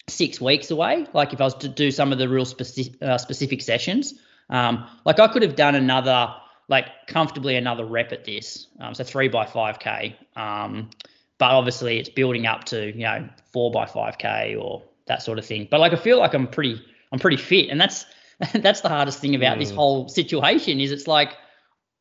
six 0.08 0.40
weeks 0.40 0.70
away. 0.70 1.06
Like 1.12 1.32
if 1.32 1.40
I 1.40 1.44
was 1.44 1.54
to 1.56 1.68
do 1.68 1.90
some 1.90 2.12
of 2.12 2.18
the 2.18 2.28
real 2.28 2.44
specific 2.44 3.00
uh, 3.02 3.18
specific 3.18 3.60
sessions, 3.62 4.14
um, 4.50 4.86
like 5.04 5.18
I 5.18 5.28
could 5.28 5.42
have 5.42 5.56
done 5.56 5.74
another 5.74 6.34
like 6.68 6.86
comfortably 7.06 7.56
another 7.56 7.84
rep 7.84 8.12
at 8.12 8.24
this, 8.24 8.66
um, 8.80 8.94
so 8.94 9.04
three 9.04 9.28
by 9.28 9.46
five 9.46 9.78
k. 9.78 10.16
Um, 10.36 10.90
but 11.38 11.50
obviously 11.50 11.98
it's 11.98 12.08
building 12.08 12.46
up 12.46 12.64
to 12.64 12.86
you 12.86 13.04
know 13.04 13.28
four 13.52 13.70
by 13.70 13.86
five 13.86 14.18
k 14.18 14.56
or 14.56 14.82
that 15.06 15.22
sort 15.22 15.38
of 15.38 15.46
thing. 15.46 15.68
But 15.70 15.80
like 15.80 15.92
I 15.92 15.96
feel 15.96 16.18
like 16.18 16.34
I'm 16.34 16.46
pretty 16.48 16.80
I'm 17.12 17.18
pretty 17.18 17.36
fit, 17.36 17.68
and 17.70 17.80
that's 17.80 18.06
that's 18.54 18.80
the 18.82 18.88
hardest 18.88 19.20
thing 19.20 19.34
about 19.34 19.58
this 19.58 19.72
Mm. 19.72 19.76
whole 19.76 20.08
situation 20.08 20.78
is 20.80 20.92
it's 20.92 21.06
like 21.06 21.30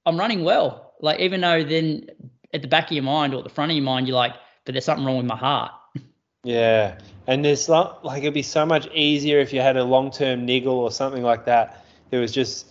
I'm 0.06 0.18
running 0.20 0.44
well. 0.44 0.94
Like 1.02 1.20
even 1.20 1.42
though 1.42 1.64
then 1.64 2.08
at 2.54 2.62
the 2.62 2.68
back 2.68 2.86
of 2.86 2.92
your 2.92 3.04
mind 3.04 3.34
or 3.34 3.38
at 3.40 3.44
the 3.44 3.50
front 3.50 3.72
of 3.72 3.76
your 3.76 3.84
mind 3.86 4.08
you're 4.08 4.16
like, 4.16 4.34
but 4.66 4.74
there's 4.74 4.86
something 4.86 5.06
wrong 5.06 5.18
with 5.18 5.26
my 5.26 5.36
heart. 5.36 5.72
Yeah, 6.46 7.00
and 7.26 7.44
there's 7.44 7.68
lo- 7.68 7.98
like 8.04 8.22
it'd 8.22 8.34
be 8.36 8.44
so 8.44 8.66
much 8.68 8.88
easier 8.94 9.40
if 9.40 9.52
you 9.52 9.62
had 9.62 9.78
a 9.78 9.84
long-term 9.84 10.46
niggle 10.46 10.76
or 10.78 10.92
something 10.92 11.24
like 11.24 11.46
that. 11.46 11.84
It 12.12 12.18
was 12.18 12.32
just 12.32 12.68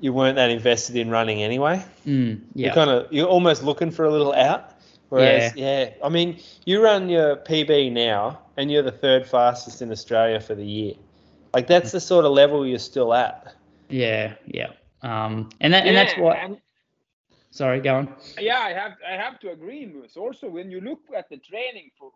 you 0.00 0.12
weren't 0.14 0.36
that 0.36 0.50
invested 0.50 0.96
in 0.96 1.10
running 1.10 1.42
anyway. 1.42 1.84
Mm, 2.06 2.40
yeah. 2.54 2.66
You're 2.66 2.74
kind 2.74 2.90
of 2.90 3.12
you're 3.12 3.28
almost 3.28 3.62
looking 3.62 3.90
for 3.90 4.06
a 4.06 4.10
little 4.10 4.32
out. 4.32 4.70
Whereas, 5.10 5.54
yeah. 5.54 5.90
I 6.02 6.08
mean, 6.08 6.40
you 6.64 6.82
run 6.82 7.08
your 7.10 7.36
PB 7.36 7.92
now, 7.92 8.40
and 8.56 8.72
you're 8.72 8.82
the 8.82 8.90
third 8.90 9.26
fastest 9.28 9.82
in 9.82 9.92
Australia 9.92 10.40
for 10.40 10.54
the 10.54 10.64
year. 10.64 10.94
Like 11.52 11.66
that's 11.66 11.92
the 11.92 12.00
sort 12.00 12.24
of 12.24 12.32
level 12.32 12.66
you're 12.66 12.78
still 12.78 13.12
at. 13.14 13.54
Yeah, 13.90 14.34
yeah. 14.46 14.70
Um, 15.02 15.50
and 15.60 15.74
that 15.74 15.86
and 15.86 15.94
that's 15.94 16.14
Yeah, 16.16 16.22
what. 16.22 16.36
and- 16.38 16.56
Sorry, 17.50 17.80
go 17.80 17.94
on. 17.96 18.12
yeah, 18.40 18.58
I 18.58 18.72
have 18.72 18.92
I 19.08 19.12
have 19.12 19.38
to 19.40 19.50
agree, 19.50 19.86
Moose. 19.86 20.16
Also, 20.16 20.48
when 20.48 20.72
you 20.72 20.80
look 20.80 20.98
at 21.16 21.28
the 21.28 21.36
training 21.36 21.90
for 21.96 22.10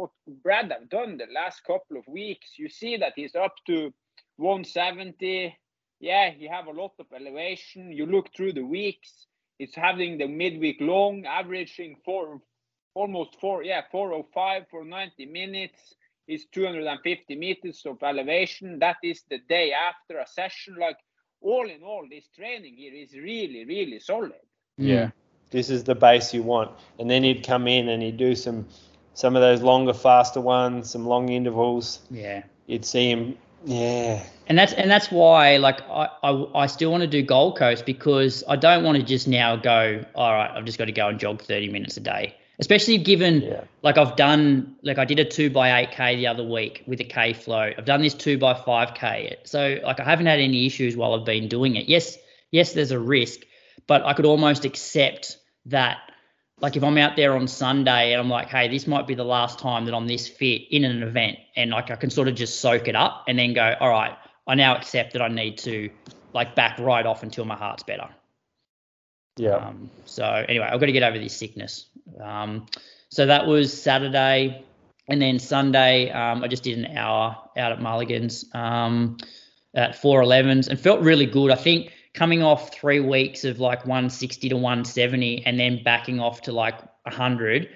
what 0.00 0.10
Brad 0.42 0.72
have 0.72 0.88
done 0.88 1.18
the 1.18 1.26
last 1.32 1.62
couple 1.64 1.96
of 1.98 2.06
weeks, 2.08 2.58
you 2.58 2.68
see 2.68 2.96
that 2.96 3.12
he's 3.16 3.34
up 3.34 3.54
to 3.66 3.92
170. 4.36 5.54
Yeah, 6.00 6.30
he 6.30 6.46
have 6.48 6.66
a 6.66 6.72
lot 6.72 6.92
of 6.98 7.06
elevation. 7.14 7.92
You 7.92 8.06
look 8.06 8.28
through 8.34 8.54
the 8.54 8.64
weeks, 8.64 9.26
it's 9.58 9.74
having 9.74 10.16
the 10.16 10.26
midweek 10.26 10.78
long, 10.80 11.26
averaging 11.26 11.96
four, 12.04 12.40
almost 12.94 13.38
four, 13.40 13.62
yeah, 13.62 13.82
405 13.92 14.64
for 14.70 14.84
90 14.84 15.26
minutes. 15.26 15.94
Is 16.26 16.46
250 16.52 17.34
meters 17.34 17.82
of 17.86 18.00
elevation. 18.04 18.78
That 18.78 18.98
is 19.02 19.24
the 19.28 19.38
day 19.48 19.72
after 19.72 20.20
a 20.20 20.26
session. 20.28 20.76
Like 20.78 20.96
all 21.40 21.68
in 21.68 21.82
all, 21.82 22.06
this 22.08 22.28
training 22.28 22.76
here 22.76 22.94
is 22.94 23.14
really, 23.14 23.64
really 23.64 23.98
solid. 23.98 24.34
Yeah. 24.76 25.10
This 25.50 25.70
is 25.70 25.82
the 25.82 25.96
base 25.96 26.32
you 26.32 26.44
want, 26.44 26.70
and 27.00 27.10
then 27.10 27.24
you'd 27.24 27.44
come 27.44 27.66
in 27.66 27.88
and 27.88 28.00
you'd 28.00 28.16
do 28.16 28.36
some 28.36 28.68
some 29.14 29.36
of 29.36 29.42
those 29.42 29.62
longer, 29.62 29.92
faster 29.92 30.40
ones, 30.40 30.90
some 30.90 31.06
long 31.06 31.28
intervals. 31.28 32.00
Yeah. 32.10 32.42
You'd 32.66 32.84
see 32.84 33.10
him. 33.10 33.36
Yeah. 33.64 34.22
And 34.46 34.58
that's 34.58 34.72
and 34.72 34.90
that's 34.90 35.10
why 35.10 35.58
like 35.58 35.82
I, 35.82 36.08
I 36.22 36.62
I 36.62 36.66
still 36.66 36.90
want 36.90 37.02
to 37.02 37.06
do 37.06 37.22
Gold 37.22 37.58
Coast 37.58 37.84
because 37.84 38.42
I 38.48 38.56
don't 38.56 38.84
want 38.84 38.96
to 38.98 39.02
just 39.04 39.28
now 39.28 39.56
go 39.56 40.04
all 40.14 40.32
right 40.32 40.50
I've 40.50 40.64
just 40.64 40.78
got 40.78 40.86
to 40.86 40.92
go 40.92 41.08
and 41.08 41.20
jog 41.20 41.42
30 41.42 41.68
minutes 41.70 41.96
a 41.96 42.00
day 42.00 42.34
especially 42.58 42.98
given 42.98 43.42
Yeah. 43.42 43.64
like 43.82 43.96
I've 43.98 44.16
done 44.16 44.76
like 44.82 44.98
I 44.98 45.04
did 45.04 45.18
a 45.18 45.24
two 45.24 45.50
by 45.50 45.80
eight 45.80 45.90
k 45.92 46.16
the 46.16 46.26
other 46.26 46.42
week 46.42 46.82
with 46.86 47.00
a 47.00 47.04
k 47.04 47.32
flow 47.32 47.70
I've 47.76 47.84
done 47.84 48.00
this 48.02 48.14
two 48.14 48.38
by 48.38 48.54
five 48.54 48.94
k 48.94 49.36
so 49.44 49.78
like 49.84 50.00
I 50.00 50.04
haven't 50.04 50.26
had 50.26 50.40
any 50.40 50.66
issues 50.66 50.96
while 50.96 51.14
I've 51.14 51.26
been 51.26 51.46
doing 51.48 51.76
it 51.76 51.86
yes 51.88 52.16
yes 52.50 52.72
there's 52.72 52.90
a 52.92 52.98
risk 52.98 53.40
but 53.86 54.04
I 54.04 54.14
could 54.14 54.24
almost 54.26 54.64
accept 54.64 55.36
that 55.66 55.98
like 56.60 56.76
if 56.76 56.84
I'm 56.84 56.98
out 56.98 57.16
there 57.16 57.34
on 57.34 57.48
Sunday 57.48 58.12
and 58.12 58.20
I'm 58.20 58.28
like, 58.28 58.48
hey, 58.48 58.68
this 58.68 58.86
might 58.86 59.06
be 59.06 59.14
the 59.14 59.24
last 59.24 59.58
time 59.58 59.86
that 59.86 59.94
I'm 59.94 60.06
this 60.06 60.28
fit 60.28 60.62
in 60.70 60.84
an 60.84 61.02
event, 61.02 61.38
and 61.56 61.70
like 61.70 61.90
I 61.90 61.96
can 61.96 62.10
sort 62.10 62.28
of 62.28 62.34
just 62.34 62.60
soak 62.60 62.86
it 62.88 62.94
up 62.94 63.24
and 63.28 63.38
then 63.38 63.54
go, 63.54 63.74
all 63.80 63.88
right, 63.88 64.16
I 64.46 64.54
now 64.54 64.76
accept 64.76 65.14
that 65.14 65.22
I 65.22 65.28
need 65.28 65.58
to 65.58 65.90
like 66.32 66.54
back 66.54 66.78
right 66.78 67.04
off 67.04 67.22
until 67.22 67.44
my 67.44 67.56
heart's 67.56 67.82
better. 67.82 68.08
Yeah. 69.36 69.56
Um, 69.56 69.90
so 70.04 70.24
anyway, 70.48 70.68
I've 70.70 70.80
got 70.80 70.86
to 70.86 70.92
get 70.92 71.02
over 71.02 71.18
this 71.18 71.34
sickness. 71.34 71.86
Um, 72.22 72.66
so 73.08 73.26
that 73.26 73.46
was 73.46 73.72
Saturday, 73.72 74.64
and 75.08 75.20
then 75.20 75.38
Sunday, 75.38 76.10
um, 76.10 76.44
I 76.44 76.48
just 76.48 76.62
did 76.62 76.78
an 76.78 76.96
hour 76.96 77.36
out 77.56 77.72
at 77.72 77.80
Mulligan's 77.80 78.44
um, 78.54 79.16
at 79.74 79.92
411s 79.92 80.68
and 80.68 80.78
felt 80.78 81.00
really 81.00 81.26
good. 81.26 81.50
I 81.50 81.56
think 81.56 81.92
coming 82.14 82.42
off 82.42 82.72
three 82.72 83.00
weeks 83.00 83.44
of 83.44 83.60
like 83.60 83.80
160 83.80 84.48
to 84.48 84.56
170, 84.56 85.46
and 85.46 85.58
then 85.58 85.82
backing 85.82 86.20
off 86.20 86.42
to 86.42 86.52
like 86.52 86.80
100. 87.04 87.68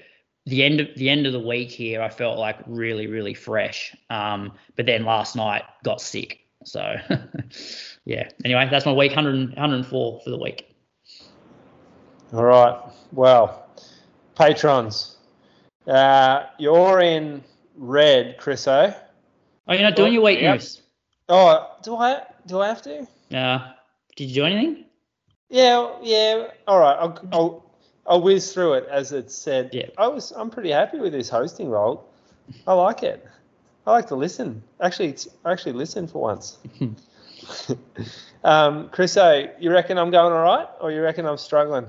The 0.47 0.63
end 0.63 0.81
of 0.81 0.89
the 0.97 1.09
end 1.09 1.27
of 1.27 1.33
the 1.33 1.41
week 1.41 1.71
here, 1.71 2.03
I 2.03 2.09
felt 2.09 2.39
like 2.39 2.59
really, 2.67 3.07
really 3.07 3.35
fresh. 3.35 3.97
Um, 4.11 4.53
but 4.77 4.87
then 4.87 5.05
last 5.05 5.37
night 5.37 5.63
got 5.83 6.01
sick. 6.01 6.41
So 6.65 6.97
yeah. 8.05 8.29
Anyway, 8.45 8.69
that's 8.71 8.87
my 8.87 8.93
week 8.93 9.13
100, 9.13 9.51
104 9.51 10.21
for 10.23 10.31
the 10.31 10.39
week. 10.39 10.75
All 12.33 12.45
right. 12.45 12.79
Well, 13.13 13.67
patrons, 14.35 15.17
uh, 15.87 16.45
you're 16.59 17.01
in 17.01 17.45
red, 17.77 18.39
Chriso. 18.39 18.95
Oh, 19.67 19.73
you're 19.73 19.83
not 19.83 19.97
doing 19.97 20.13
your 20.13 20.23
week 20.23 20.41
Yep. 20.41 20.53
moves? 20.55 20.83
Oh, 21.29 21.77
do 21.83 21.97
I? 21.97 22.23
Do 22.47 22.61
I 22.61 22.69
have 22.69 22.83
to? 22.83 23.07
Uh, 23.33 23.73
did 24.17 24.29
you 24.31 24.35
do 24.35 24.45
anything? 24.45 24.85
Yeah. 25.49 25.91
Yeah. 26.03 26.49
All 26.67 26.81
right. 26.81 26.97
I'll. 26.99 27.29
I'll 27.33 27.65
I'll 28.07 28.21
whiz 28.21 28.53
through 28.53 28.75
it 28.75 28.87
as 28.91 29.13
it 29.13 29.31
said. 29.31 29.71
Yeah. 29.73 29.87
I 29.97 30.09
was. 30.09 30.33
I'm 30.33 30.51
pretty 30.51 30.71
happy 30.71 30.99
with 30.99 31.13
this 31.13 31.29
hosting 31.29 31.71
role. 31.71 32.07
I 32.67 32.75
like 32.75 33.03
it. 33.03 33.27
I 33.87 33.93
like 33.93 34.07
to 34.09 34.15
listen. 34.15 34.63
Actually, 34.81 35.09
it's, 35.09 35.29
I 35.45 35.53
actually 35.53 35.73
listen 35.73 36.07
for 36.07 36.23
once. 36.23 36.59
um, 38.45 38.89
Chriso, 38.89 39.51
you 39.59 39.71
reckon 39.71 39.99
I'm 39.99 40.11
going 40.11 40.33
all 40.33 40.43
right, 40.43 40.69
or 40.81 40.91
you 40.91 41.03
reckon 41.03 41.27
I'm 41.27 41.37
struggling? 41.37 41.87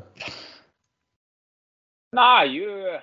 Nah, 2.11 2.43
you. 2.43 2.97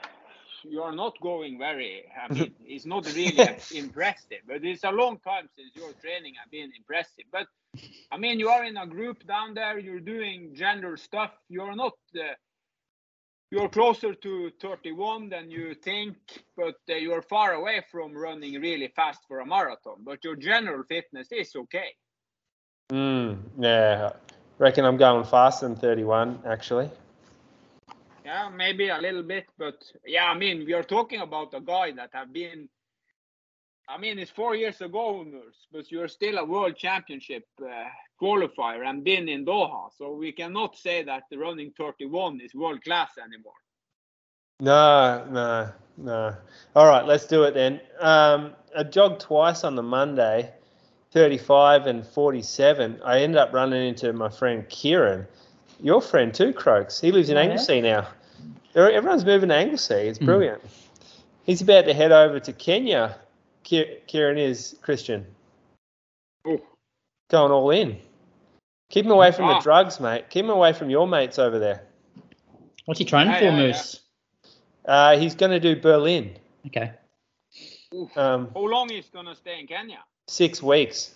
You're 0.64 0.92
not 0.92 1.20
going 1.20 1.58
very. 1.58 2.04
I 2.16 2.32
mean, 2.32 2.54
it's 2.64 2.86
not 2.86 3.06
really 3.14 3.56
impressive, 3.74 4.42
but 4.46 4.64
it's 4.64 4.84
a 4.84 4.90
long 4.90 5.18
time 5.18 5.48
since 5.56 5.74
your 5.74 5.92
training 5.94 6.34
have 6.40 6.50
been 6.50 6.72
impressive. 6.76 7.24
But 7.30 7.46
I 8.10 8.18
mean, 8.18 8.38
you 8.38 8.48
are 8.48 8.64
in 8.64 8.76
a 8.76 8.86
group 8.86 9.26
down 9.26 9.54
there. 9.54 9.78
You're 9.78 10.00
doing 10.00 10.54
general 10.54 10.96
stuff. 10.96 11.32
You're 11.48 11.74
not. 11.74 11.94
Uh, 12.14 12.34
you're 13.50 13.68
closer 13.68 14.14
to 14.14 14.50
31 14.62 15.28
than 15.28 15.50
you 15.50 15.74
think, 15.74 16.16
but 16.56 16.76
uh, 16.88 16.94
you're 16.94 17.20
far 17.20 17.52
away 17.52 17.82
from 17.90 18.16
running 18.16 18.58
really 18.58 18.90
fast 18.96 19.20
for 19.28 19.40
a 19.40 19.46
marathon. 19.46 19.96
But 20.02 20.24
your 20.24 20.36
general 20.36 20.82
fitness 20.88 21.28
is 21.30 21.54
okay. 21.54 21.94
Mm, 22.90 23.36
yeah, 23.58 24.12
reckon 24.58 24.86
I'm 24.86 24.96
going 24.96 25.24
faster 25.24 25.68
than 25.68 25.76
31 25.76 26.40
actually. 26.46 26.90
Yeah, 28.24 28.48
maybe 28.54 28.88
a 28.88 28.98
little 28.98 29.22
bit, 29.22 29.46
but 29.58 29.82
yeah, 30.06 30.26
I 30.26 30.38
mean, 30.38 30.64
we 30.64 30.74
are 30.74 30.84
talking 30.84 31.20
about 31.20 31.54
a 31.54 31.60
guy 31.60 31.92
that 31.92 32.10
have 32.12 32.32
been. 32.32 32.68
I 33.88 33.98
mean, 33.98 34.18
it's 34.18 34.30
four 34.30 34.54
years 34.54 34.80
ago, 34.80 35.26
but 35.72 35.90
you're 35.90 36.08
still 36.08 36.38
a 36.38 36.44
world 36.44 36.76
championship 36.76 37.44
uh, 37.60 37.84
qualifier 38.20 38.86
and 38.88 39.02
been 39.02 39.28
in 39.28 39.44
Doha, 39.44 39.90
so 39.98 40.14
we 40.14 40.30
cannot 40.30 40.76
say 40.76 41.02
that 41.02 41.24
the 41.30 41.38
running 41.38 41.72
31 41.76 42.40
is 42.40 42.54
world 42.54 42.82
class 42.84 43.10
anymore. 43.18 43.52
No, 44.60 45.26
no, 45.28 45.72
no. 45.96 46.36
All 46.76 46.86
right, 46.86 47.04
let's 47.04 47.26
do 47.26 47.42
it 47.42 47.54
then. 47.54 47.80
Um, 47.98 48.54
I 48.76 48.84
jogged 48.84 49.20
twice 49.20 49.64
on 49.64 49.74
the 49.74 49.82
Monday, 49.82 50.54
35 51.10 51.88
and 51.88 52.06
47. 52.06 53.00
I 53.04 53.20
ended 53.20 53.38
up 53.38 53.52
running 53.52 53.88
into 53.88 54.12
my 54.12 54.28
friend 54.28 54.68
Kieran, 54.68 55.26
your 55.82 56.00
friend 56.00 56.32
too, 56.32 56.52
Croaks. 56.52 57.00
He 57.00 57.12
lives 57.12 57.28
in 57.28 57.36
Oh, 57.36 57.40
yeah? 57.40 57.46
Anglesey 57.48 57.80
now. 57.80 58.06
Everyone's 58.74 59.24
moving 59.24 59.50
to 59.50 59.54
Anglesey. 59.54 59.94
It's 59.94 60.18
brilliant. 60.18 60.62
He's 61.44 61.60
about 61.60 61.84
to 61.86 61.94
head 61.94 62.12
over 62.12 62.40
to 62.40 62.52
Kenya. 62.52 63.16
Kieran 63.64 64.38
is 64.38 64.76
Kristian, 64.82 65.24
Oh, 66.46 66.60
going 67.30 67.52
all 67.52 67.70
in. 67.70 67.98
Keep 68.90 69.06
him 69.06 69.12
away 69.12 69.30
from 69.32 69.46
the 69.48 69.54
Ah. 69.54 69.60
drugs, 69.60 70.00
mate. 70.00 70.28
Keep 70.30 70.44
him 70.46 70.50
away 70.50 70.72
from 70.72 70.90
your 70.90 71.06
mates 71.06 71.38
over 71.38 71.58
there. 71.58 71.86
What's 72.86 72.98
he 72.98 73.04
training 73.04 73.32
Yeah, 73.32 73.38
for, 73.38 73.44
yeah, 73.44 73.50
yeah. 73.50 73.56
Moose? 73.68 74.00
Uh, 74.84 75.16
he's 75.16 75.34
going 75.34 75.52
to 75.52 75.60
do 75.60 75.80
Berlin. 75.80 76.36
Okay. 76.66 76.92
Um, 78.16 78.50
How 78.54 78.60
long 78.60 78.90
is 78.90 79.04
he 79.04 79.10
gonna 79.12 79.34
stay 79.36 79.60
in 79.60 79.66
Kenya? 79.66 80.02
six 80.26 80.62
weeks. 80.62 81.14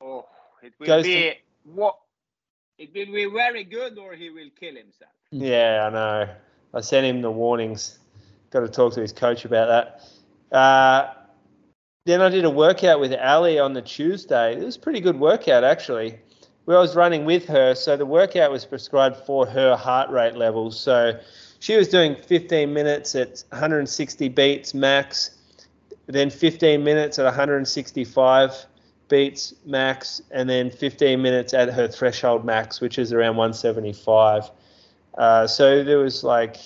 Oh, 0.00 0.26
it 0.62 0.72
will 0.78 0.86
Goes 0.86 1.04
be 1.04 1.34
what? 1.64 1.96
It 2.80 2.94
will 2.94 3.12
be 3.12 3.26
very 3.26 3.62
good, 3.62 3.98
or 3.98 4.14
he 4.14 4.30
will 4.30 4.48
kill 4.58 4.74
himself. 4.74 5.10
Yeah, 5.30 5.86
I 5.86 5.90
know. 5.90 6.34
I 6.72 6.80
sent 6.80 7.04
him 7.04 7.20
the 7.20 7.30
warnings. 7.30 7.98
Got 8.48 8.60
to 8.60 8.68
talk 8.68 8.94
to 8.94 9.02
his 9.02 9.12
coach 9.12 9.44
about 9.44 10.00
that. 10.50 10.56
Uh, 10.56 11.12
then 12.06 12.22
I 12.22 12.30
did 12.30 12.46
a 12.46 12.50
workout 12.50 12.98
with 12.98 13.12
Ali 13.12 13.58
on 13.58 13.74
the 13.74 13.82
Tuesday. 13.82 14.54
It 14.56 14.64
was 14.64 14.76
a 14.76 14.80
pretty 14.80 15.00
good 15.00 15.20
workout, 15.20 15.62
actually. 15.62 16.20
Where 16.64 16.78
I 16.78 16.80
was 16.80 16.96
running 16.96 17.26
with 17.26 17.44
her, 17.48 17.74
so 17.74 17.98
the 17.98 18.06
workout 18.06 18.50
was 18.50 18.64
prescribed 18.64 19.18
for 19.26 19.44
her 19.44 19.76
heart 19.76 20.08
rate 20.08 20.36
levels. 20.36 20.80
So 20.80 21.20
she 21.58 21.76
was 21.76 21.88
doing 21.88 22.16
15 22.16 22.72
minutes 22.72 23.14
at 23.14 23.44
160 23.50 24.28
beats 24.30 24.72
max, 24.72 25.32
then 26.06 26.30
15 26.30 26.82
minutes 26.82 27.18
at 27.18 27.26
165 27.26 28.66
beats 29.10 29.52
max, 29.66 30.22
and 30.30 30.48
then 30.48 30.70
15 30.70 31.20
minutes 31.20 31.52
at 31.52 31.68
her 31.68 31.86
threshold 31.86 32.46
max, 32.46 32.80
which 32.80 32.98
is 32.98 33.12
around 33.12 33.36
175. 33.36 34.50
Uh, 35.18 35.46
so 35.46 35.84
there 35.84 35.98
was 35.98 36.24
like 36.24 36.56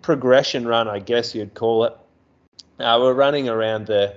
progression 0.00 0.66
run, 0.66 0.88
I 0.88 1.00
guess 1.00 1.34
you'd 1.34 1.52
call 1.52 1.84
it. 1.84 1.94
Uh, 2.78 2.98
we're 2.98 3.12
running 3.12 3.48
around 3.50 3.86
the, 3.86 4.16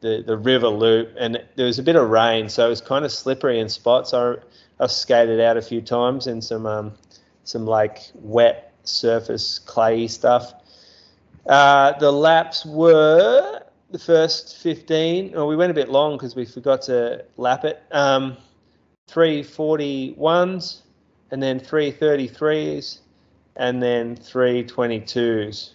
the 0.00 0.24
the 0.26 0.36
river 0.36 0.68
loop, 0.68 1.14
and 1.16 1.40
there 1.54 1.66
was 1.66 1.78
a 1.78 1.82
bit 1.84 1.94
of 1.94 2.10
rain, 2.10 2.48
so 2.48 2.66
it 2.66 2.70
was 2.70 2.80
kind 2.80 3.04
of 3.04 3.12
slippery 3.12 3.60
in 3.60 3.68
spots. 3.68 4.12
I, 4.12 4.34
I 4.80 4.88
skated 4.88 5.40
out 5.40 5.56
a 5.56 5.62
few 5.62 5.80
times 5.80 6.26
in 6.26 6.42
some 6.42 6.66
um, 6.66 6.94
some 7.44 7.64
like 7.64 8.10
wet 8.14 8.72
surface 8.82 9.60
clayy 9.60 10.08
stuff. 10.08 10.52
Uh, 11.46 11.92
the 11.98 12.10
laps 12.10 12.66
were 12.66 13.62
the 13.90 13.98
first 13.98 14.58
15. 14.58 15.34
Or 15.36 15.46
we 15.46 15.56
went 15.56 15.70
a 15.70 15.74
bit 15.74 15.88
long 15.88 16.16
because 16.16 16.34
we 16.36 16.44
forgot 16.44 16.82
to 16.82 17.24
lap 17.36 17.64
it. 17.64 17.82
Um, 17.92 18.36
341s, 19.10 20.80
and 21.30 21.42
then 21.42 21.60
333s, 21.60 22.98
and 23.56 23.82
then 23.82 24.16
322s. 24.16 25.70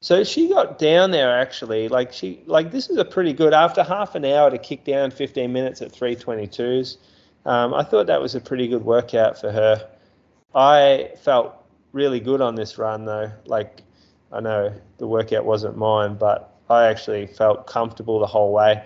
So 0.00 0.24
she 0.24 0.48
got 0.48 0.78
down 0.78 1.12
there 1.12 1.30
actually. 1.38 1.88
Like 1.88 2.12
she, 2.12 2.42
like 2.46 2.72
this 2.72 2.90
is 2.90 2.96
a 2.96 3.04
pretty 3.04 3.32
good 3.32 3.54
after 3.54 3.84
half 3.84 4.16
an 4.16 4.24
hour 4.24 4.50
to 4.50 4.58
kick 4.58 4.84
down 4.84 5.12
15 5.12 5.52
minutes 5.52 5.80
at 5.80 5.92
322s. 5.92 6.96
Um, 7.46 7.72
I 7.72 7.84
thought 7.84 8.08
that 8.08 8.20
was 8.20 8.34
a 8.34 8.40
pretty 8.40 8.66
good 8.66 8.84
workout 8.84 9.40
for 9.40 9.52
her. 9.52 9.88
I 10.54 11.12
felt 11.22 11.54
really 11.92 12.18
good 12.18 12.40
on 12.40 12.56
this 12.56 12.78
run 12.78 13.04
though. 13.04 13.30
Like 13.46 13.82
I 14.32 14.40
know 14.40 14.72
the 14.98 15.06
workout 15.06 15.44
wasn't 15.44 15.76
mine, 15.76 16.16
but 16.16 16.51
I 16.72 16.88
actually 16.88 17.26
felt 17.26 17.66
comfortable 17.66 18.18
the 18.18 18.26
whole 18.26 18.52
way. 18.52 18.84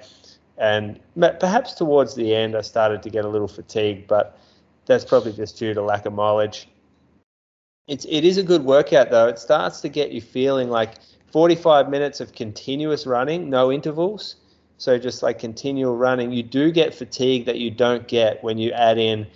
And 0.58 1.00
perhaps 1.14 1.74
towards 1.74 2.14
the 2.14 2.34
end, 2.34 2.56
I 2.56 2.62
started 2.62 3.02
to 3.02 3.10
get 3.10 3.24
a 3.24 3.28
little 3.28 3.48
fatigued, 3.48 4.06
but 4.06 4.38
that's 4.86 5.04
probably 5.04 5.32
just 5.32 5.58
due 5.58 5.74
to 5.74 5.82
lack 5.82 6.06
of 6.06 6.12
mileage. 6.12 6.68
It's 7.88 8.04
it 8.08 8.24
is 8.24 8.38
a 8.38 8.42
good 8.42 8.64
workout 8.64 9.10
though. 9.10 9.28
It 9.28 9.38
starts 9.38 9.80
to 9.82 9.88
get 9.88 10.10
you 10.10 10.20
feeling 10.20 10.70
like 10.70 10.94
45 11.32 11.88
minutes 11.88 12.20
of 12.20 12.32
continuous 12.32 13.06
running, 13.06 13.50
no 13.50 13.70
intervals. 13.70 14.36
So 14.78 14.98
just 14.98 15.22
like 15.22 15.38
continual 15.38 15.96
running, 15.96 16.32
you 16.32 16.42
do 16.42 16.70
get 16.70 16.94
fatigue 16.94 17.46
that 17.46 17.58
you 17.58 17.70
don't 17.70 18.06
get 18.08 18.42
when 18.42 18.58
you 18.58 18.72
add 18.72 18.98
in 18.98 19.26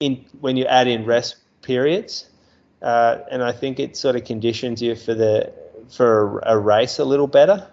in 0.00 0.24
when 0.40 0.56
you 0.56 0.64
add 0.66 0.88
in 0.88 1.04
rest 1.04 1.36
periods. 1.62 2.28
Uh, 2.82 3.18
and 3.30 3.42
I 3.42 3.52
think 3.52 3.80
it 3.80 3.96
sort 3.96 4.14
of 4.14 4.24
conditions 4.24 4.80
you 4.80 4.94
for 4.94 5.14
the 5.14 5.52
for 5.90 6.40
a 6.40 6.58
race 6.58 6.98
a 6.98 7.04
little 7.04 7.26
better. 7.26 7.66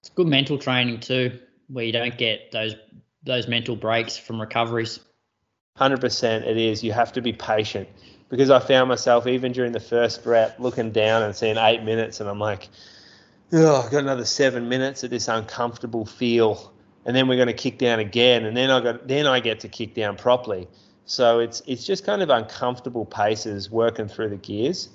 It's 0.00 0.10
good 0.10 0.26
mental 0.26 0.58
training 0.58 1.00
too, 1.00 1.38
where 1.68 1.84
you 1.84 1.92
don't 1.92 2.16
get 2.18 2.52
those 2.52 2.74
those 3.24 3.46
mental 3.46 3.76
breaks 3.76 4.16
from 4.16 4.40
recoveries. 4.40 5.00
Hundred 5.76 6.00
percent, 6.00 6.44
it 6.44 6.56
is. 6.56 6.82
You 6.82 6.92
have 6.92 7.12
to 7.12 7.22
be 7.22 7.32
patient 7.32 7.88
because 8.28 8.50
I 8.50 8.58
found 8.58 8.88
myself 8.88 9.26
even 9.26 9.52
during 9.52 9.72
the 9.72 9.80
first 9.80 10.26
rep 10.26 10.58
looking 10.58 10.90
down 10.90 11.22
and 11.22 11.34
seeing 11.34 11.56
eight 11.56 11.82
minutes, 11.82 12.20
and 12.20 12.28
I'm 12.28 12.40
like, 12.40 12.68
oh, 13.52 13.82
I've 13.82 13.90
got 13.90 14.02
another 14.02 14.24
seven 14.24 14.68
minutes 14.68 15.04
of 15.04 15.10
this 15.10 15.28
uncomfortable 15.28 16.04
feel, 16.04 16.72
and 17.06 17.14
then 17.14 17.28
we're 17.28 17.36
going 17.36 17.48
to 17.48 17.54
kick 17.54 17.78
down 17.78 18.00
again, 18.00 18.44
and 18.44 18.56
then 18.56 18.70
I 18.70 18.80
got 18.80 19.06
then 19.06 19.26
I 19.26 19.40
get 19.40 19.60
to 19.60 19.68
kick 19.68 19.94
down 19.94 20.16
properly. 20.16 20.68
So 21.04 21.38
it's 21.38 21.62
it's 21.66 21.86
just 21.86 22.04
kind 22.04 22.22
of 22.22 22.30
uncomfortable 22.30 23.04
paces 23.04 23.70
working 23.70 24.08
through 24.08 24.30
the 24.30 24.36
gears. 24.36 24.88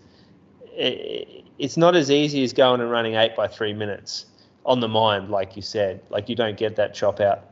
It, 0.73 1.46
it's 1.59 1.77
not 1.77 1.95
as 1.95 2.11
easy 2.11 2.43
as 2.43 2.53
going 2.53 2.81
and 2.81 2.91
running 2.91 3.15
eight 3.15 3.35
by 3.35 3.47
three 3.47 3.73
minutes 3.73 4.25
on 4.65 4.79
the 4.79 4.87
mind, 4.87 5.29
like 5.29 5.55
you 5.55 5.61
said. 5.61 6.01
Like 6.09 6.29
you 6.29 6.35
don't 6.35 6.57
get 6.57 6.75
that 6.75 6.93
chop 6.93 7.19
out. 7.19 7.45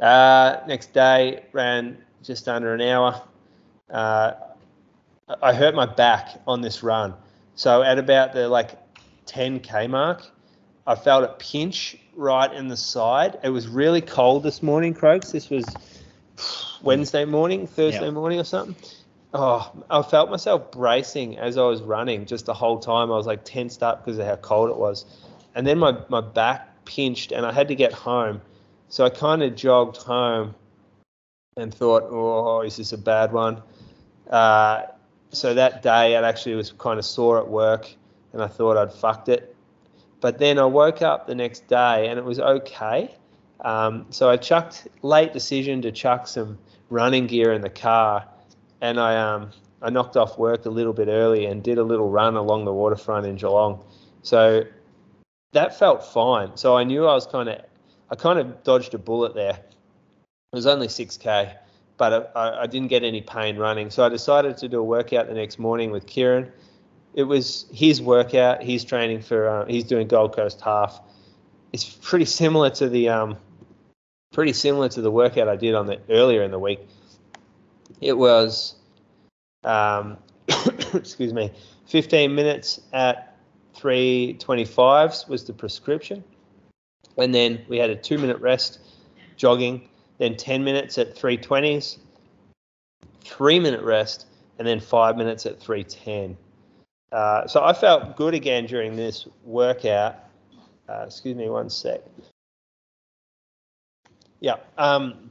Uh, 0.00 0.60
next 0.66 0.92
day, 0.94 1.44
ran 1.52 1.98
just 2.22 2.48
under 2.48 2.74
an 2.74 2.80
hour. 2.80 3.20
Uh, 3.90 4.32
I 5.42 5.52
hurt 5.52 5.74
my 5.74 5.86
back 5.86 6.40
on 6.46 6.60
this 6.60 6.82
run. 6.82 7.14
So 7.54 7.82
at 7.82 7.98
about 7.98 8.32
the 8.32 8.48
like 8.48 8.78
10k 9.26 9.90
mark, 9.90 10.26
I 10.86 10.94
felt 10.94 11.24
a 11.24 11.34
pinch 11.34 11.96
right 12.16 12.52
in 12.52 12.68
the 12.68 12.76
side. 12.76 13.38
It 13.42 13.50
was 13.50 13.68
really 13.68 14.00
cold 14.00 14.42
this 14.42 14.62
morning, 14.62 14.94
Croaks. 14.94 15.30
This 15.32 15.50
was 15.50 15.64
Wednesday 16.82 17.24
morning, 17.24 17.66
Thursday 17.66 18.06
Yeah. 18.06 18.10
morning 18.10 18.40
or 18.40 18.44
something. 18.44 18.74
Oh, 19.32 19.72
I 19.88 20.02
felt 20.02 20.30
myself 20.30 20.72
bracing 20.72 21.38
as 21.38 21.56
I 21.56 21.62
was 21.62 21.82
running 21.82 22.26
just 22.26 22.46
the 22.46 22.54
whole 22.54 22.78
time. 22.78 23.12
I 23.12 23.16
was 23.16 23.26
like 23.26 23.44
tensed 23.44 23.82
up 23.82 24.04
because 24.04 24.18
of 24.18 24.26
how 24.26 24.36
cold 24.36 24.70
it 24.70 24.76
was. 24.76 25.04
And 25.54 25.66
then 25.66 25.78
my, 25.78 25.98
my 26.08 26.20
back 26.20 26.84
pinched 26.84 27.30
and 27.30 27.46
I 27.46 27.52
had 27.52 27.68
to 27.68 27.74
get 27.74 27.92
home. 27.92 28.40
So 28.88 29.04
I 29.04 29.10
kind 29.10 29.42
of 29.42 29.54
jogged 29.54 29.98
home 29.98 30.54
and 31.56 31.72
thought, 31.72 32.04
oh, 32.10 32.62
is 32.62 32.76
this 32.76 32.92
a 32.92 32.98
bad 32.98 33.32
one? 33.32 33.62
Uh, 34.28 34.86
so 35.30 35.54
that 35.54 35.82
day, 35.82 36.16
I 36.16 36.28
actually 36.28 36.56
was 36.56 36.72
kind 36.72 36.98
of 36.98 37.04
sore 37.04 37.38
at 37.38 37.48
work, 37.48 37.94
and 38.32 38.42
I 38.42 38.48
thought 38.48 38.76
I'd 38.76 38.92
fucked 38.92 39.28
it. 39.28 39.54
But 40.20 40.38
then 40.38 40.58
I 40.58 40.64
woke 40.64 41.02
up 41.02 41.26
the 41.26 41.34
next 41.34 41.68
day, 41.68 42.08
and 42.08 42.18
it 42.18 42.24
was 42.24 42.40
okay. 42.40 43.14
Um, 43.60 44.06
so 44.10 44.28
I 44.28 44.36
chucked 44.36 44.88
late 45.02 45.32
decision 45.32 45.82
to 45.82 45.92
chuck 45.92 46.26
some 46.26 46.58
running 46.88 47.26
gear 47.26 47.52
in 47.52 47.62
the 47.62 47.70
car, 47.70 48.26
and 48.80 48.98
I 48.98 49.16
um, 49.16 49.50
I 49.82 49.90
knocked 49.90 50.16
off 50.16 50.38
work 50.38 50.66
a 50.66 50.70
little 50.70 50.92
bit 50.92 51.08
early 51.08 51.46
and 51.46 51.62
did 51.62 51.78
a 51.78 51.82
little 51.82 52.10
run 52.10 52.36
along 52.36 52.64
the 52.64 52.72
waterfront 52.72 53.26
in 53.26 53.36
Geelong. 53.36 53.82
So 54.22 54.64
that 55.52 55.78
felt 55.78 56.04
fine. 56.04 56.56
So 56.56 56.76
I 56.76 56.84
knew 56.84 57.06
I 57.06 57.14
was 57.14 57.26
kind 57.26 57.48
of 57.48 57.60
I 58.10 58.16
kind 58.16 58.38
of 58.38 58.62
dodged 58.62 58.94
a 58.94 58.98
bullet 58.98 59.34
there. 59.34 59.58
It 60.52 60.56
was 60.56 60.66
only 60.66 60.88
6k, 60.88 61.54
but 61.96 62.32
I, 62.34 62.62
I 62.62 62.66
didn't 62.66 62.88
get 62.88 63.04
any 63.04 63.20
pain 63.20 63.56
running. 63.56 63.90
So 63.90 64.04
I 64.04 64.08
decided 64.08 64.56
to 64.58 64.68
do 64.68 64.80
a 64.80 64.82
workout 64.82 65.28
the 65.28 65.34
next 65.34 65.58
morning 65.58 65.92
with 65.92 66.06
Kieran. 66.06 66.50
it 67.14 67.22
was 67.22 67.66
his 67.72 68.02
workout. 68.02 68.62
He's 68.62 68.84
training 68.84 69.22
for. 69.22 69.48
Uh, 69.48 69.66
he's 69.66 69.84
doing 69.84 70.08
Gold 70.08 70.34
Coast 70.34 70.60
half. 70.60 71.00
It's 71.72 71.84
pretty 71.84 72.24
similar 72.24 72.70
to 72.70 72.88
the 72.88 73.08
um, 73.08 73.36
pretty 74.32 74.52
similar 74.52 74.88
to 74.88 75.00
the 75.00 75.10
workout 75.10 75.48
I 75.48 75.56
did 75.56 75.74
on 75.74 75.86
the 75.86 76.00
earlier 76.08 76.42
in 76.42 76.50
the 76.50 76.58
week. 76.58 76.80
It 78.00 78.16
was, 78.16 78.76
um, 79.64 80.16
excuse 80.94 81.32
me, 81.32 81.50
15 81.86 82.34
minutes 82.34 82.80
at 82.92 83.36
325s 83.76 85.28
was 85.28 85.44
the 85.44 85.52
prescription, 85.52 86.24
and 87.16 87.34
then 87.34 87.64
we 87.68 87.78
had 87.78 87.90
a 87.90 87.96
two 87.96 88.18
minute 88.18 88.38
rest, 88.40 88.80
jogging, 89.36 89.88
then 90.18 90.36
10 90.36 90.64
minutes 90.64 90.98
at 90.98 91.14
320s, 91.14 91.98
three 93.22 93.58
minute 93.58 93.82
rest, 93.82 94.26
and 94.58 94.66
then 94.66 94.80
five 94.80 95.16
minutes 95.16 95.46
at 95.46 95.60
310. 95.60 96.36
Uh, 97.12 97.46
so 97.46 97.64
I 97.64 97.72
felt 97.72 98.16
good 98.16 98.34
again 98.34 98.66
during 98.66 98.96
this 98.96 99.26
workout. 99.44 100.16
Uh, 100.88 101.04
excuse 101.06 101.36
me 101.36 101.48
one 101.48 101.70
sec. 101.70 102.02
Yeah, 104.40 104.56
um, 104.78 105.30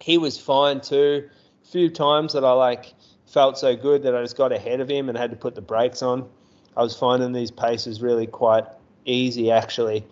he 0.00 0.18
was 0.18 0.38
fine 0.38 0.80
too. 0.80 1.28
Few 1.70 1.90
times 1.90 2.32
that 2.32 2.44
I 2.44 2.52
like 2.52 2.94
felt 3.26 3.58
so 3.58 3.76
good 3.76 4.02
that 4.04 4.14
I 4.14 4.22
just 4.22 4.36
got 4.36 4.52
ahead 4.52 4.80
of 4.80 4.88
him 4.88 5.08
and 5.08 5.18
had 5.18 5.30
to 5.30 5.36
put 5.36 5.54
the 5.54 5.60
brakes 5.60 6.02
on. 6.02 6.28
I 6.76 6.82
was 6.82 6.96
finding 6.96 7.32
these 7.32 7.50
paces 7.50 8.00
really 8.00 8.26
quite 8.26 8.64
easy 9.04 9.50
actually. 9.50 10.04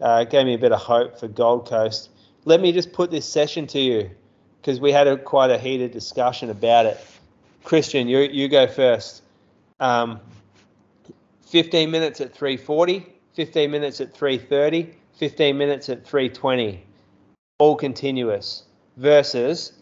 Uh, 0.00 0.24
gave 0.24 0.44
me 0.44 0.54
a 0.54 0.58
bit 0.58 0.72
of 0.72 0.80
hope 0.80 1.18
for 1.18 1.28
Gold 1.28 1.68
Coast. 1.68 2.10
Let 2.46 2.60
me 2.60 2.72
just 2.72 2.92
put 2.92 3.10
this 3.10 3.26
session 3.26 3.66
to 3.68 3.78
you 3.78 4.10
because 4.60 4.80
we 4.80 4.90
had 4.90 5.06
a, 5.06 5.16
quite 5.16 5.50
a 5.50 5.58
heated 5.58 5.92
discussion 5.92 6.50
about 6.50 6.86
it. 6.86 7.00
Kristian, 7.64 8.08
you 8.08 8.18
you 8.18 8.48
go 8.48 8.66
first. 8.66 9.22
Um, 9.80 10.20
15 11.46 11.90
minutes 11.90 12.20
at 12.20 12.34
340, 12.34 13.06
15 13.34 13.70
minutes 13.70 14.00
at 14.00 14.12
330, 14.12 14.94
15 15.16 15.56
minutes 15.56 15.88
at 15.88 16.04
320, 16.04 16.84
all 17.58 17.76
continuous, 17.76 18.64
versus 18.96 19.72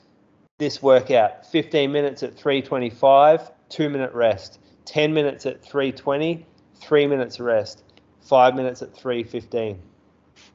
this 0.62 0.80
workout 0.80 1.44
15 1.46 1.90
minutes 1.90 2.22
at 2.22 2.36
325, 2.36 3.50
two 3.68 3.90
minute 3.90 4.12
rest, 4.12 4.60
10 4.84 5.12
minutes 5.12 5.44
at 5.44 5.60
320, 5.60 6.46
three 6.76 7.06
minutes 7.08 7.40
rest, 7.40 7.82
five 8.20 8.54
minutes 8.54 8.80
at 8.80 8.94
315. 8.94 9.82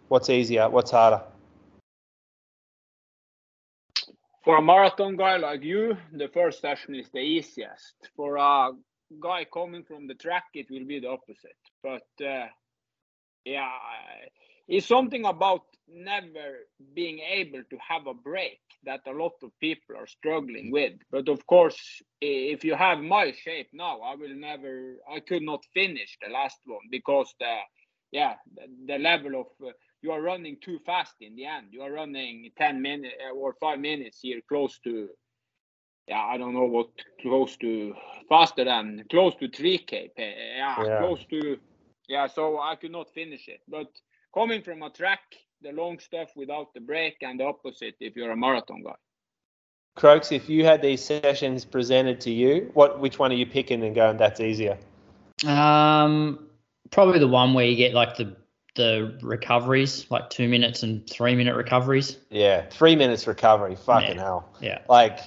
What's 0.08 0.30
easier? 0.30 0.70
What's 0.70 0.92
harder? 0.92 1.22
For 4.46 4.56
a 4.56 4.62
marathon 4.62 5.18
guy 5.18 5.36
like 5.36 5.62
you, 5.62 5.98
the 6.14 6.30
first 6.30 6.62
session 6.62 6.96
is 6.96 7.10
the 7.10 7.20
easiest. 7.20 7.96
For 8.16 8.38
a 8.38 8.72
guy 9.22 9.46
coming 9.54 9.84
from 9.84 10.08
the 10.08 10.14
track, 10.14 10.46
it 10.54 10.68
will 10.72 10.86
be 10.86 11.02
the 11.02 11.10
opposite. 11.10 11.60
But 11.84 12.08
uh, 12.26 12.48
yeah, 13.44 13.72
it's 14.68 14.88
something 14.88 15.26
about 15.26 15.62
never 15.90 16.60
being 16.94 17.20
able 17.20 17.62
to 17.70 17.78
have 17.88 18.08
a 18.08 18.14
break 18.14 18.60
that 18.84 19.02
a 19.08 19.12
lot 19.12 19.34
of 19.44 19.52
people 19.60 19.96
are 19.98 20.08
struggling 20.08 20.72
with. 20.72 20.94
But 21.12 21.30
of 21.30 21.46
course, 21.48 22.02
if 22.22 22.64
you 22.64 22.76
have 22.76 23.00
my 23.00 23.32
shape 23.32 23.70
now, 23.74 24.02
I 24.02 24.16
will 24.16 24.36
never, 24.36 24.96
I 25.12 25.20
could 25.22 25.44
not 25.44 25.64
finish 25.74 26.18
the 26.22 26.32
last 26.32 26.60
one 26.66 26.82
because 26.92 27.34
the, 27.40 27.58
yeah, 28.12 28.36
the, 28.56 28.94
the 28.94 28.98
level 28.98 29.42
of 29.42 29.48
uh, 29.66 29.72
you 30.02 30.12
are 30.12 30.22
running 30.22 30.58
too 30.62 30.80
fast 30.86 31.16
in 31.22 31.36
the 31.36 31.46
end. 31.46 31.68
You 31.72 31.82
are 31.82 31.92
running 31.92 32.52
10 32.58 32.82
minutes 32.82 33.16
or 33.36 33.56
five 33.60 33.80
minutes 33.80 34.20
here, 34.22 34.42
close 34.48 34.80
to 34.84 35.10
yeah, 36.08 36.22
I 36.22 36.38
don't 36.38 36.54
know 36.54 36.66
what 36.66 36.88
close 37.22 37.58
to 37.58 37.94
faster 38.30 38.64
than 38.64 39.04
close 39.10 39.36
to 39.36 39.50
3k. 39.50 40.10
Yeah, 40.18 40.76
yeah, 40.82 41.00
close 41.00 41.26
to 41.32 41.58
yeah. 42.08 42.28
So 42.28 42.60
I 42.60 42.76
could 42.76 42.92
not 42.92 43.14
finish 43.14 43.48
it. 43.50 43.60
But 43.68 43.88
coming 44.38 44.62
from 44.62 44.84
a 44.84 44.90
track, 44.92 45.36
the 45.64 45.72
long 45.72 45.98
stuff 45.98 46.30
without 46.36 46.72
the 46.76 46.80
break, 46.80 47.16
and 47.22 47.40
the 47.40 47.44
opposite 47.44 47.96
if 48.00 48.16
you're 48.16 48.32
a 48.32 48.38
marathon 48.38 48.84
guy. 48.84 48.94
Croaks, 49.96 50.32
if 50.32 50.48
you 50.48 50.64
had 50.64 50.80
these 50.80 51.04
sessions 51.04 51.66
presented 51.66 52.22
to 52.22 52.32
you, 52.32 52.70
what 52.76 53.00
which 53.00 53.18
one 53.18 53.32
are 53.32 53.36
you 53.36 53.48
picking 53.48 53.84
and 53.84 53.96
going? 53.96 54.18
That's 54.18 54.40
easier. 54.40 54.78
Um, 55.46 56.48
probably 56.92 57.18
the 57.18 57.28
one 57.28 57.56
where 57.56 57.66
you 57.66 57.76
get 57.76 57.96
like 57.96 58.16
the 58.16 58.36
the 58.76 59.18
recoveries, 59.24 60.06
like 60.12 60.30
two 60.30 60.48
minutes 60.48 60.84
and 60.84 61.10
three 61.10 61.34
minute 61.34 61.56
recoveries. 61.56 62.20
Yeah, 62.30 62.68
three 62.70 62.96
minutes 62.96 63.26
recovery. 63.26 63.76
Fucking 63.76 64.18
yeah. 64.18 64.22
hell. 64.22 64.50
Yeah. 64.62 64.82
Like 64.88 65.20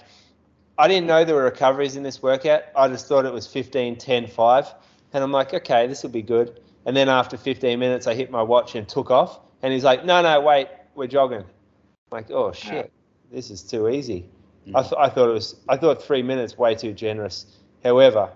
I 0.78 0.86
didn't 0.86 1.08
know 1.08 1.24
there 1.24 1.34
were 1.34 1.44
recoveries 1.44 1.96
in 1.96 2.04
this 2.04 2.22
workout. 2.22 2.62
I 2.76 2.86
just 2.86 3.08
thought 3.08 3.26
it 3.26 3.32
was 3.32 3.46
15, 3.46 3.96
10, 3.96 4.28
5. 4.28 4.74
And 5.12 5.22
I'm 5.24 5.32
like, 5.32 5.52
okay, 5.52 5.86
this 5.86 6.02
will 6.02 6.10
be 6.10 6.22
good. 6.22 6.60
And 6.86 6.96
then 6.96 7.08
after 7.08 7.36
15 7.36 7.78
minutes, 7.78 8.06
I 8.06 8.14
hit 8.14 8.30
my 8.30 8.42
watch 8.42 8.74
and 8.74 8.88
took 8.88 9.10
off. 9.10 9.40
And 9.62 9.72
he's 9.72 9.84
like, 9.84 10.04
no, 10.04 10.22
no, 10.22 10.40
wait, 10.40 10.68
we're 10.94 11.06
jogging. 11.06 11.40
I'm 11.40 11.46
like, 12.10 12.30
oh 12.30 12.52
shit, 12.52 12.90
this 13.30 13.50
is 13.50 13.62
too 13.62 13.88
easy. 13.88 14.26
Mm. 14.66 14.76
I, 14.76 14.82
th- 14.82 14.94
I 14.98 15.08
thought 15.08 15.28
it 15.28 15.34
was, 15.34 15.56
I 15.68 15.76
thought 15.76 16.02
three 16.02 16.22
minutes 16.22 16.56
way 16.56 16.74
too 16.74 16.92
generous. 16.92 17.46
However, 17.84 18.30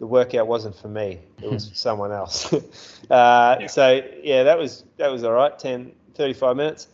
the 0.00 0.06
workout 0.06 0.48
wasn't 0.48 0.74
for 0.74 0.88
me. 0.88 1.20
It 1.42 1.50
was 1.50 1.68
for 1.68 1.74
someone 1.74 2.10
else. 2.10 2.52
uh, 3.10 3.56
yeah. 3.60 3.66
So 3.66 4.02
yeah, 4.22 4.42
that 4.42 4.58
was 4.58 4.84
that 4.96 5.08
was 5.12 5.22
all 5.22 5.32
right. 5.32 5.56
10, 5.56 5.92
35 6.14 6.56
minutes, 6.56 6.88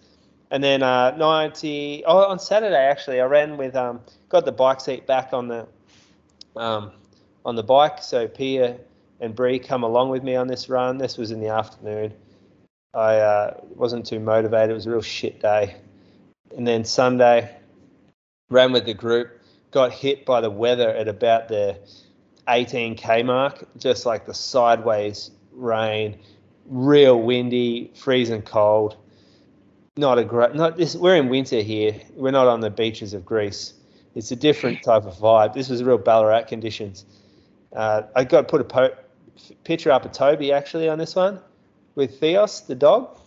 and 0.51 0.63
then 0.63 0.83
uh, 0.83 1.17
90. 1.17 2.05
Oh, 2.07 2.19
on 2.25 2.39
Saturday 2.39 2.77
actually, 2.77 3.21
I 3.21 3.27
ran 3.27 3.57
with 3.57 3.75
um, 3.77 4.01
got 4.29 4.45
the 4.45 4.53
bike 4.53 4.81
seat 4.81 5.07
back 5.07 5.33
on 5.33 5.49
the 5.49 5.67
um, 6.57 6.93
on 7.45 7.55
the 7.55 7.63
bike. 7.63 8.03
So 8.03 8.29
Pia 8.29 8.77
and 9.21 9.35
Bree 9.35 9.59
come 9.59 9.83
along 9.83 10.11
with 10.11 10.23
me 10.23 10.37
on 10.37 10.47
this 10.47 10.69
run. 10.69 10.99
This 10.99 11.17
was 11.17 11.31
in 11.31 11.41
the 11.41 11.49
afternoon. 11.49 12.13
I 12.95 13.17
uh, 13.17 13.61
wasn't 13.75 14.07
too 14.07 14.21
motivated. 14.21 14.71
It 14.71 14.75
was 14.75 14.87
a 14.87 14.91
real 14.91 15.03
shit 15.03 15.41
day. 15.41 15.77
And 16.57 16.67
then 16.67 16.85
Sunday, 16.85 17.57
ran 18.51 18.73
with 18.73 18.87
the 18.87 18.95
group. 18.95 19.41
Got 19.71 19.93
hit 19.93 20.25
by 20.25 20.41
the 20.41 20.51
weather 20.51 20.89
at 20.89 21.09
about 21.09 21.49
the 21.49 21.79
18k 22.49 23.25
mark, 23.25 23.67
just 23.77 24.07
like 24.07 24.25
the 24.25 24.35
sideways 24.35 25.31
rain, 25.53 26.19
real 26.67 27.21
windy, 27.21 27.91
freezing 27.95 28.43
cold. 28.43 28.97
Not 29.97 30.19
a 30.19 30.25
great. 30.25 30.55
Not 30.55 30.77
this. 30.77 30.95
We're 30.95 31.17
in 31.17 31.29
winter 31.29 31.61
here. 31.61 32.01
We're 32.15 32.31
not 32.31 32.47
on 32.47 32.61
the 32.61 32.71
beaches 32.71 33.13
of 33.15 33.25
Greece 33.25 33.75
it's 34.17 34.31
a 34.31 34.37
different 34.37 34.83
type 34.83 35.05
of 35.05 35.15
vibe. 35.17 35.53
This 35.53 35.69
was 35.69 35.85
real 35.85 35.99
Ballarat 35.99 36.45
conditions. 36.45 37.05
Uh, 37.73 38.03
I 38.17 38.25
got 38.25 38.49
put 38.49 38.63
a 38.63 38.65
po- 38.65 38.97
picture 39.65 39.91
up 39.91 40.05
of 40.05 40.13
Toby 40.13 40.53
actually 40.53 40.89
on 40.89 40.99
this 40.99 41.15
one 41.15 41.41
with 41.95 42.21
Theos, 42.21 42.63
the 42.63 42.75
dog. 42.75 43.19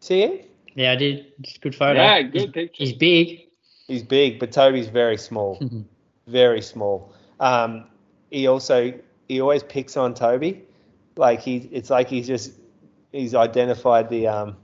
See 0.00 0.22
him? 0.22 0.38
Yeah, 0.74 0.92
I 0.92 0.96
did. 0.96 1.32
It's 1.40 1.56
a 1.56 1.58
good 1.60 1.74
photo. 1.74 2.00
Yeah, 2.00 2.22
good 2.22 2.40
he's, 2.40 2.50
picture. 2.50 2.84
He's 2.84 2.92
big. 2.92 3.40
He's 3.86 4.02
big, 4.02 4.38
but 4.38 4.52
Toby's 4.52 4.88
very 4.88 5.16
small. 5.16 5.60
very 6.26 6.62
small. 6.62 7.12
Um, 7.40 7.86
he 8.30 8.46
also 8.46 8.92
he 9.28 9.40
always 9.40 9.62
picks 9.62 9.96
on 9.96 10.14
Toby. 10.14 10.62
Like 11.16 11.40
he, 11.40 11.68
it's 11.70 11.90
like 11.90 12.08
he's 12.08 12.26
just 12.26 12.52
he's 13.12 13.34
identified 13.34 14.08
the 14.08 14.26
um, 14.26 14.56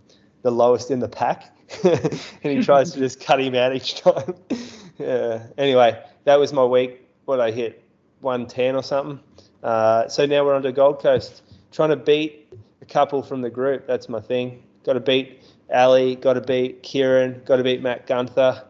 the 0.43 0.51
lowest 0.51 0.91
in 0.91 0.99
the 0.99 1.09
pack, 1.09 1.55
and 1.85 2.19
he 2.43 2.63
tries 2.63 2.93
to 2.93 2.99
just 2.99 3.21
cut 3.21 3.41
him 3.41 3.55
out 3.55 3.75
each 3.75 4.01
time 4.01 4.35
yeah. 5.01 5.47
Anyway, 5.57 6.01
that 6.25 6.39
was 6.39 6.53
my 6.53 6.65
week. 6.65 7.07
What 7.25 7.41
I 7.41 7.51
hit 7.51 7.83
110 8.21 8.77
or 8.77 8.83
something. 8.83 9.21
Uh, 9.63 10.09
so 10.09 10.27
now 10.27 10.45
we're 10.45 10.55
on 10.55 10.63
to 10.63 10.73
Gold 10.73 11.01
Coast, 11.01 11.43
trying 11.73 11.91
to 11.91 11.97
beat 11.97 12.53
a 12.81 12.85
couple 12.85 13.23
from 13.23 13.43
the 13.43 13.51
group. 13.51 13.87
That's 13.87 14.09
my 14.09 14.21
thing. 14.21 14.63
Got 14.85 14.95
to 14.95 15.01
beat 15.01 15.43
Ali. 15.73 16.17
Got 16.17 16.35
to 16.35 16.41
beat 16.41 16.83
Kieran. 16.83 17.43
Got 17.45 17.57
to 17.57 17.65
beat 17.65 17.83
Matt 17.83 18.07
Gunther. 18.07 18.65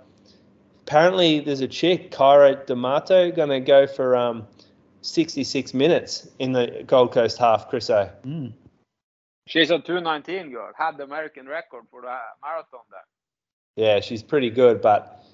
Apparently, 0.83 1.41
there's 1.41 1.61
a 1.61 1.69
chick, 1.69 2.11
Keira 2.11 2.67
D'Amato, 2.67 3.31
going 3.31 3.51
to 3.51 3.61
go 3.61 3.87
for 3.87 4.17
um, 4.17 4.47
66 5.03 5.73
minutes 5.73 6.29
in 6.39 6.53
the 6.53 6.83
Gold 6.87 7.13
Coast 7.13 7.39
half, 7.39 7.71
Chriso. 7.71 8.11
Mm. 8.25 8.53
She's 9.47 9.71
a 9.71 9.79
219 9.79 10.51
girl. 10.51 10.71
Had 10.77 10.97
the 10.97 11.05
American 11.05 11.47
record 11.47 11.85
for 11.91 12.03
the 12.03 12.17
marathon 12.43 12.81
there. 12.91 13.01
Yeah, 13.77 14.01
she's 14.01 14.23
pretty 14.23 14.51
good, 14.51 14.81
but 14.81 15.25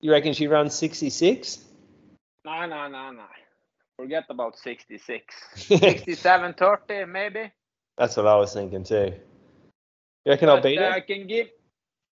you 0.00 0.10
reckon 0.10 0.32
she 0.32 0.46
runs 0.46 0.74
66? 0.74 1.64
No, 2.44 2.66
no, 2.66 2.88
no, 2.88 3.10
no. 3.12 3.24
Forget 4.02 4.24
about 4.30 4.58
66. 4.58 5.34
67, 5.54 6.54
30, 6.54 7.04
maybe. 7.04 7.52
That's 7.96 8.16
what 8.16 8.26
I 8.26 8.34
was 8.34 8.52
thinking 8.52 8.82
too. 8.82 9.12
You 10.24 10.32
reckon 10.32 10.48
but, 10.48 10.56
I'll 10.56 10.60
beat 10.60 10.78
uh, 10.78 10.82
her? 10.82 10.90
I 10.90 11.00
can 11.00 11.28
give. 11.28 11.46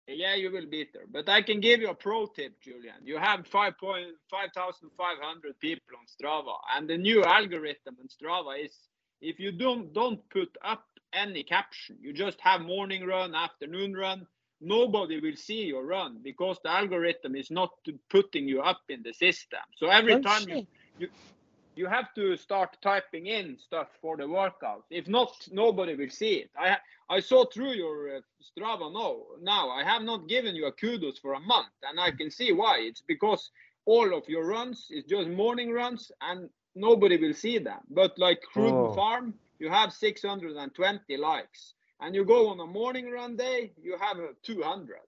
Yeah, 0.08 0.34
you 0.34 0.50
will 0.50 0.66
beat 0.68 0.88
her. 0.94 1.06
But 1.08 1.28
I 1.28 1.42
can 1.42 1.60
give 1.60 1.80
you 1.80 1.90
a 1.90 1.94
pro 1.94 2.26
tip, 2.26 2.60
Julian. 2.60 2.96
You 3.04 3.18
have 3.18 3.46
5,500 3.46 5.60
people 5.60 5.94
on 5.96 6.06
Strava, 6.10 6.56
and 6.76 6.90
the 6.90 6.96
new 6.96 7.22
algorithm 7.22 7.98
on 8.00 8.08
Strava 8.08 8.64
is 8.64 8.76
if 9.20 9.38
you 9.38 9.52
don't 9.52 9.92
don't 9.92 10.28
put 10.30 10.58
up 10.64 10.86
any 11.12 11.44
caption, 11.44 11.98
you 12.00 12.12
just 12.12 12.40
have 12.40 12.62
morning 12.62 13.06
run, 13.06 13.32
afternoon 13.32 13.94
run, 13.94 14.26
nobody 14.60 15.20
will 15.20 15.36
see 15.36 15.66
your 15.66 15.86
run 15.86 16.18
because 16.24 16.58
the 16.64 16.70
algorithm 16.70 17.36
is 17.36 17.48
not 17.48 17.70
putting 18.10 18.48
you 18.48 18.60
up 18.60 18.80
in 18.88 19.04
the 19.04 19.12
system. 19.12 19.60
So 19.76 19.86
every 19.86 20.14
oh, 20.14 20.20
time 20.20 20.48
you, 20.48 20.66
you, 20.98 21.08
You 21.76 21.86
have 21.86 22.12
to 22.14 22.36
start 22.36 22.76
typing 22.82 23.26
in 23.26 23.58
stuff 23.58 23.88
for 24.00 24.16
the 24.16 24.24
workouts. 24.24 24.84
If 24.90 25.06
not, 25.08 25.32
nobody 25.52 25.94
will 25.94 26.10
see 26.10 26.34
it. 26.44 26.50
I 26.58 26.78
I 27.08 27.20
saw 27.20 27.44
through 27.46 27.72
your 27.74 28.16
uh, 28.16 28.20
Strava 28.42 28.92
now. 28.92 29.16
Now 29.42 29.70
I 29.70 29.84
have 29.84 30.02
not 30.02 30.28
given 30.28 30.56
you 30.56 30.66
a 30.66 30.72
kudos 30.72 31.18
for 31.18 31.34
a 31.34 31.40
month, 31.40 31.74
and 31.88 32.00
I 32.00 32.10
can 32.12 32.30
see 32.30 32.52
why. 32.52 32.78
It's 32.80 33.02
because 33.02 33.50
all 33.86 34.14
of 34.16 34.28
your 34.28 34.46
runs 34.46 34.88
is 34.90 35.04
just 35.04 35.28
morning 35.28 35.70
runs, 35.72 36.10
and 36.20 36.50
nobody 36.74 37.16
will 37.18 37.34
see 37.34 37.58
them. 37.58 37.80
But 37.90 38.18
like 38.18 38.40
Cruden 38.52 38.88
Oh. 38.88 38.92
Farm, 38.94 39.34
you 39.58 39.70
have 39.70 39.92
620 39.92 41.16
likes, 41.16 41.74
and 42.00 42.14
you 42.14 42.24
go 42.24 42.48
on 42.48 42.60
a 42.60 42.66
morning 42.66 43.10
run 43.10 43.36
day, 43.36 43.72
you 43.82 43.96
have 43.98 44.18
uh, 44.18 44.32
200. 44.42 44.98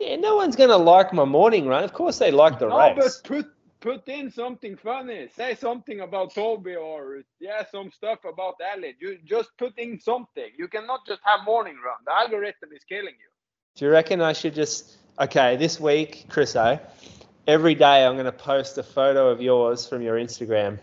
Yeah, 0.00 0.16
no 0.16 0.36
one's 0.36 0.56
going 0.56 0.70
to 0.70 0.76
like 0.76 1.12
my 1.12 1.24
morning 1.24 1.66
run. 1.66 1.84
Of 1.84 1.92
course, 1.92 2.18
they 2.18 2.30
like 2.32 2.58
the 2.58 2.68
No, 2.68 2.78
race. 2.78 2.96
but 2.96 3.12
put 3.24 3.46
put 3.84 4.08
in 4.08 4.30
something 4.30 4.76
funny. 4.76 5.28
Say 5.36 5.54
something 5.54 6.00
about 6.00 6.34
Toby 6.34 6.74
or 6.74 7.20
yeah, 7.38 7.62
some 7.70 7.90
stuff 7.92 8.20
about 8.24 8.54
Elliot. 8.72 8.96
You 8.98 9.18
just 9.24 9.50
put 9.58 9.78
in 9.78 10.00
something. 10.00 10.50
You 10.58 10.68
cannot 10.68 11.00
just 11.06 11.20
have 11.24 11.44
morning 11.44 11.76
run. 11.84 11.98
The 12.06 12.12
algorithm 12.12 12.70
is 12.74 12.82
killing 12.88 13.14
you. 13.24 13.30
Do 13.76 13.84
you 13.84 13.90
reckon 13.92 14.22
I 14.22 14.32
should 14.32 14.54
just 14.54 14.96
okay 15.20 15.56
this 15.56 15.78
week, 15.78 16.26
Chris? 16.30 16.56
O, 16.56 16.78
every 17.46 17.74
day 17.74 18.06
I'm 18.06 18.14
going 18.14 18.24
to 18.24 18.32
post 18.32 18.78
a 18.78 18.82
photo 18.82 19.28
of 19.28 19.42
yours 19.42 19.86
from 19.86 20.00
your 20.00 20.16
Instagram. 20.16 20.78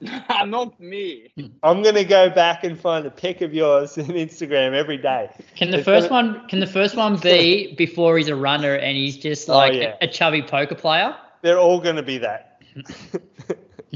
Not 0.46 0.78
me. 0.80 1.32
I'm 1.62 1.82
going 1.82 1.94
to 1.94 2.04
go 2.04 2.28
back 2.28 2.64
and 2.64 2.78
find 2.78 3.06
a 3.06 3.10
pic 3.10 3.42
of 3.42 3.54
yours 3.54 3.96
in 3.96 4.06
Instagram 4.06 4.72
every 4.74 4.98
day. 4.98 5.30
Can 5.56 5.70
the 5.70 5.78
It's 5.78 5.84
first 5.84 6.08
gonna- 6.08 6.32
one? 6.38 6.48
Can 6.48 6.58
the 6.60 6.66
first 6.66 6.96
one 6.96 7.16
be 7.16 7.74
before 7.76 8.18
he's 8.18 8.28
a 8.28 8.34
runner 8.36 8.74
and 8.74 8.96
he's 8.96 9.16
just 9.16 9.48
Oh, 9.48 9.54
like 9.56 9.74
yeah. 9.74 9.94
a, 10.00 10.06
a 10.06 10.08
chubby 10.08 10.42
poker 10.42 10.74
player? 10.74 11.14
They're 11.44 11.58
all 11.58 11.78
going 11.78 11.96
to 11.96 12.02
be 12.02 12.18
that. 12.18 12.62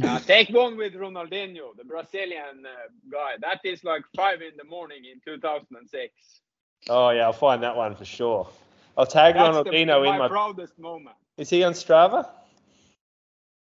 Uh, 0.00 0.20
take 0.20 0.48
one 0.50 0.76
with 0.76 0.92
Ronaldinho, 0.94 1.76
the 1.76 1.82
Brazilian 1.82 2.64
uh, 2.64 2.88
guy. 3.10 3.32
That 3.40 3.58
is 3.64 3.82
like 3.82 4.02
five 4.14 4.40
in 4.42 4.52
the 4.56 4.62
morning 4.62 5.02
in 5.12 5.18
2006. 5.24 6.14
oh 6.88 7.10
yeah, 7.10 7.24
I'll 7.24 7.32
find 7.32 7.60
that 7.64 7.74
one 7.74 7.96
for 7.96 8.04
sure. 8.04 8.48
I'll 8.96 9.06
tag 9.06 9.34
That's 9.34 9.56
the, 9.56 9.64
Ronaldinho 9.64 10.04
my 10.04 10.12
in 10.12 10.18
my. 10.20 10.28
proudest 10.28 10.78
moment. 10.78 11.16
Is 11.36 11.50
he 11.50 11.64
on 11.64 11.72
Strava? 11.72 12.28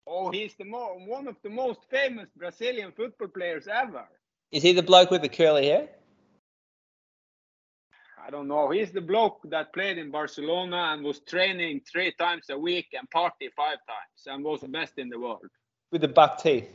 Oh, 0.09 0.33
he's 0.33 0.55
the 0.55 0.65
mo- 0.65 0.99
one 1.07 1.29
of 1.29 1.37
the 1.45 1.51
most 1.51 1.81
famous 1.89 2.29
Brazilian 2.37 2.91
football 2.91 3.29
players 3.29 3.69
ever. 3.69 4.05
Is 4.51 4.65
he 4.65 4.73
the 4.73 4.83
bloke 4.83 5.13
with 5.13 5.23
the 5.23 5.29
curly 5.29 5.67
hair? 5.67 5.89
I 8.27 8.31
don't 8.31 8.49
know. 8.49 8.71
He's 8.71 8.91
the 8.91 9.03
bloke 9.03 9.41
that 9.51 9.75
played 9.75 9.99
in 9.99 10.11
Barcelona 10.11 10.93
and 10.95 11.05
was 11.05 11.21
training 11.21 11.83
three 11.91 12.13
times 12.13 12.47
a 12.49 12.59
week 12.59 12.87
and 12.99 13.09
party 13.11 13.51
five 13.55 13.79
times 13.87 14.27
and 14.27 14.43
was 14.43 14.63
the 14.63 14.69
best 14.69 14.95
in 14.97 15.11
the 15.11 15.19
world. 15.19 15.47
With 15.91 16.01
the 16.01 16.09
buck 16.09 16.43
teeth. 16.43 16.69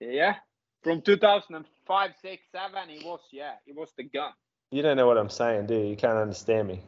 Yeah. 0.00 0.34
From 0.82 1.00
2005, 1.00 2.10
6, 2.20 2.42
7, 2.52 2.88
he 2.90 3.06
was, 3.06 3.20
yeah, 3.32 3.52
he 3.64 3.72
was 3.72 3.90
the 3.96 4.04
gun. 4.04 4.32
You 4.70 4.82
don't 4.82 4.98
know 4.98 5.06
what 5.06 5.16
I'm 5.16 5.30
saying, 5.30 5.66
do 5.68 5.74
you? 5.74 5.86
You 5.86 5.96
can't 5.96 6.18
understand 6.18 6.68
me. 6.68 6.80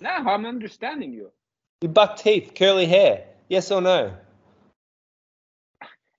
Now 0.00 0.18
I'm 0.28 0.46
understanding 0.46 1.12
you. 1.12 1.32
You 1.80 1.88
buck 1.88 2.18
teeth, 2.18 2.52
curly 2.54 2.86
hair. 2.86 3.24
Yes 3.48 3.72
or 3.72 3.80
no? 3.80 4.12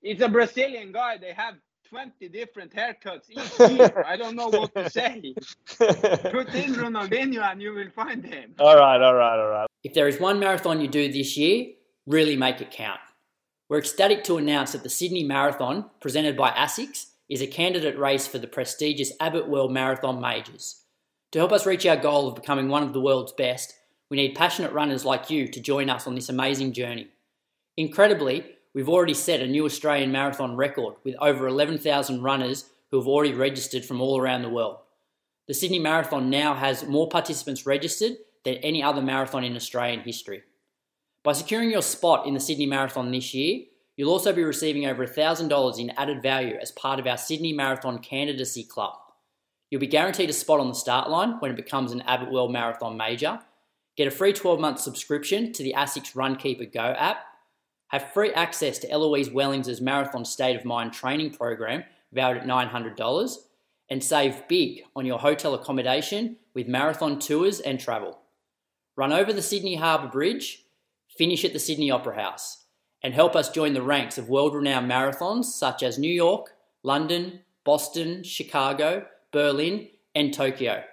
It's 0.01 0.21
a 0.21 0.27
Brazilian 0.27 0.91
guy. 0.91 1.17
They 1.17 1.31
have 1.31 1.55
20 1.95 2.27
different 2.27 2.73
haircuts 2.75 3.29
each 3.29 3.71
year. 3.71 4.03
I 4.05 4.17
don't 4.17 4.35
know 4.35 4.49
what 4.49 4.75
to 4.75 4.89
say. 4.89 5.33
Put 5.77 6.53
in 6.53 6.73
Ronaldinho 6.73 7.41
and 7.49 7.61
you 7.61 7.73
will 7.73 7.89
find 7.89 8.25
him. 8.25 8.53
all 8.59 8.75
right, 8.75 9.01
all 9.01 9.15
right, 9.15 9.39
all 9.39 9.49
right. 9.49 9.67
If 9.81 9.93
there 9.93 10.09
is 10.09 10.19
one 10.19 10.37
marathon 10.37 10.81
you 10.81 10.89
do 10.89 11.09
this 11.09 11.37
year, 11.37 11.67
really 12.05 12.35
make 12.35 12.59
it 12.59 12.69
count. 12.69 12.99
We're 13.69 13.79
ecstatic 13.79 14.25
to 14.25 14.35
announce 14.35 14.73
that 14.73 14.83
the 14.83 14.89
Sydney 14.89 15.23
Marathon, 15.23 15.89
presented 16.01 16.35
by 16.35 16.51
ASICS, 16.51 17.05
is 17.29 17.41
a 17.41 17.47
candidate 17.47 17.97
race 17.97 18.27
for 18.27 18.39
the 18.39 18.47
prestigious 18.47 19.13
Abbott 19.21 19.47
World 19.47 19.71
Marathon 19.71 20.19
Majors. 20.19 20.83
To 21.31 21.39
help 21.39 21.53
us 21.53 21.65
reach 21.65 21.85
our 21.85 21.95
goal 21.95 22.27
of 22.27 22.35
becoming 22.35 22.67
one 22.67 22.83
of 22.83 22.91
the 22.91 22.99
world's 22.99 23.31
best, 23.31 23.73
we 24.09 24.17
need 24.17 24.35
passionate 24.35 24.73
runners 24.73 25.05
like 25.05 25.29
you 25.29 25.47
to 25.47 25.61
join 25.61 25.89
us 25.89 26.07
on 26.07 26.15
this 26.15 26.27
amazing 26.27 26.73
journey. 26.73 27.07
Incredibly, 27.77 28.54
we've 28.75 28.89
already 28.89 29.13
set 29.13 29.39
a 29.39 29.47
new 29.47 29.65
Australian 29.65 30.11
marathon 30.11 30.55
record 30.55 30.95
with 31.03 31.15
over 31.19 31.47
11,000 31.47 32.21
runners 32.21 32.65
who 32.91 32.99
have 32.99 33.07
already 33.07 33.33
registered 33.33 33.85
from 33.85 34.01
all 34.01 34.19
around 34.19 34.43
the 34.43 34.49
world. 34.49 34.77
The 35.47 35.53
Sydney 35.53 35.79
Marathon 35.79 36.29
now 36.29 36.53
has 36.53 36.85
more 36.85 37.07
participants 37.07 37.65
registered 37.65 38.17
than 38.43 38.55
any 38.55 38.83
other 38.83 39.01
marathon 39.01 39.43
in 39.43 39.55
Australian 39.55 40.01
history. 40.01 40.43
By 41.23 41.31
securing 41.31 41.71
your 41.71 41.81
spot 41.81 42.27
in 42.27 42.33
the 42.33 42.39
Sydney 42.39 42.65
Marathon 42.65 43.11
this 43.11 43.33
year, 43.33 43.63
you'll 43.95 44.11
also 44.11 44.33
be 44.33 44.43
receiving 44.43 44.85
over 44.85 45.07
$1,000 45.07 45.79
in 45.79 45.89
added 45.91 46.21
value 46.21 46.55
as 46.61 46.71
part 46.71 46.99
of 46.99 47.07
our 47.07 47.17
Sydney 47.17 47.53
Marathon 47.53 47.99
Candidacy 47.99 48.63
Club. 48.63 48.93
You'll 49.71 49.81
be 49.81 49.87
guaranteed 49.87 50.29
a 50.29 50.33
spot 50.33 50.59
on 50.59 50.67
the 50.67 50.75
start 50.75 51.09
line 51.09 51.37
when 51.39 51.49
it 51.49 51.57
becomes 51.57 51.91
an 51.91 52.01
Abbott 52.01 52.31
World 52.31 52.51
Marathon 52.51 52.97
Major, 52.97 53.39
get 53.95 54.07
a 54.07 54.11
free 54.11 54.33
12 54.33 54.59
month 54.59 54.79
subscription 54.79 55.53
to 55.53 55.63
the 55.63 55.73
ASICS 55.75 56.13
Runkeeper 56.13 56.71
Go 56.71 56.93
app, 56.97 57.23
have 57.95 58.13
free 58.13 58.31
access 58.33 58.77
to 58.79 58.91
Eloise 58.91 59.29
Wellings' 59.29 59.81
Marathon 59.81 60.25
State 60.25 60.55
of 60.55 60.65
Mind 60.65 60.93
training 60.93 61.31
program 61.31 61.83
valued 62.11 62.43
at 62.43 62.47
$900, 62.47 63.35
and 63.89 64.03
save 64.03 64.47
big 64.47 64.83
on 64.95 65.05
your 65.05 65.19
hotel 65.19 65.53
accommodation 65.53 66.37
with 66.53 66.67
marathon 66.67 67.19
tours 67.19 67.59
and 67.59 67.79
travel. 67.79 68.19
Run 68.95 69.13
over 69.13 69.31
the 69.31 69.41
Sydney 69.41 69.75
Harbour 69.75 70.07
Bridge, 70.07 70.63
finish 71.17 71.45
at 71.45 71.53
the 71.53 71.59
Sydney 71.59 71.91
Opera 71.91 72.15
House, 72.15 72.65
and 73.03 73.13
help 73.13 73.35
us 73.35 73.51
join 73.51 73.73
the 73.73 73.81
ranks 73.81 74.17
of 74.17 74.29
world 74.29 74.55
renowned 74.55 74.89
marathons 74.89 75.45
such 75.45 75.83
as 75.83 75.99
New 75.99 76.11
York, 76.11 76.51
London, 76.81 77.41
Boston, 77.63 78.23
Chicago, 78.23 79.05
Berlin, 79.31 79.89
and 80.15 80.33
Tokyo. 80.33 80.83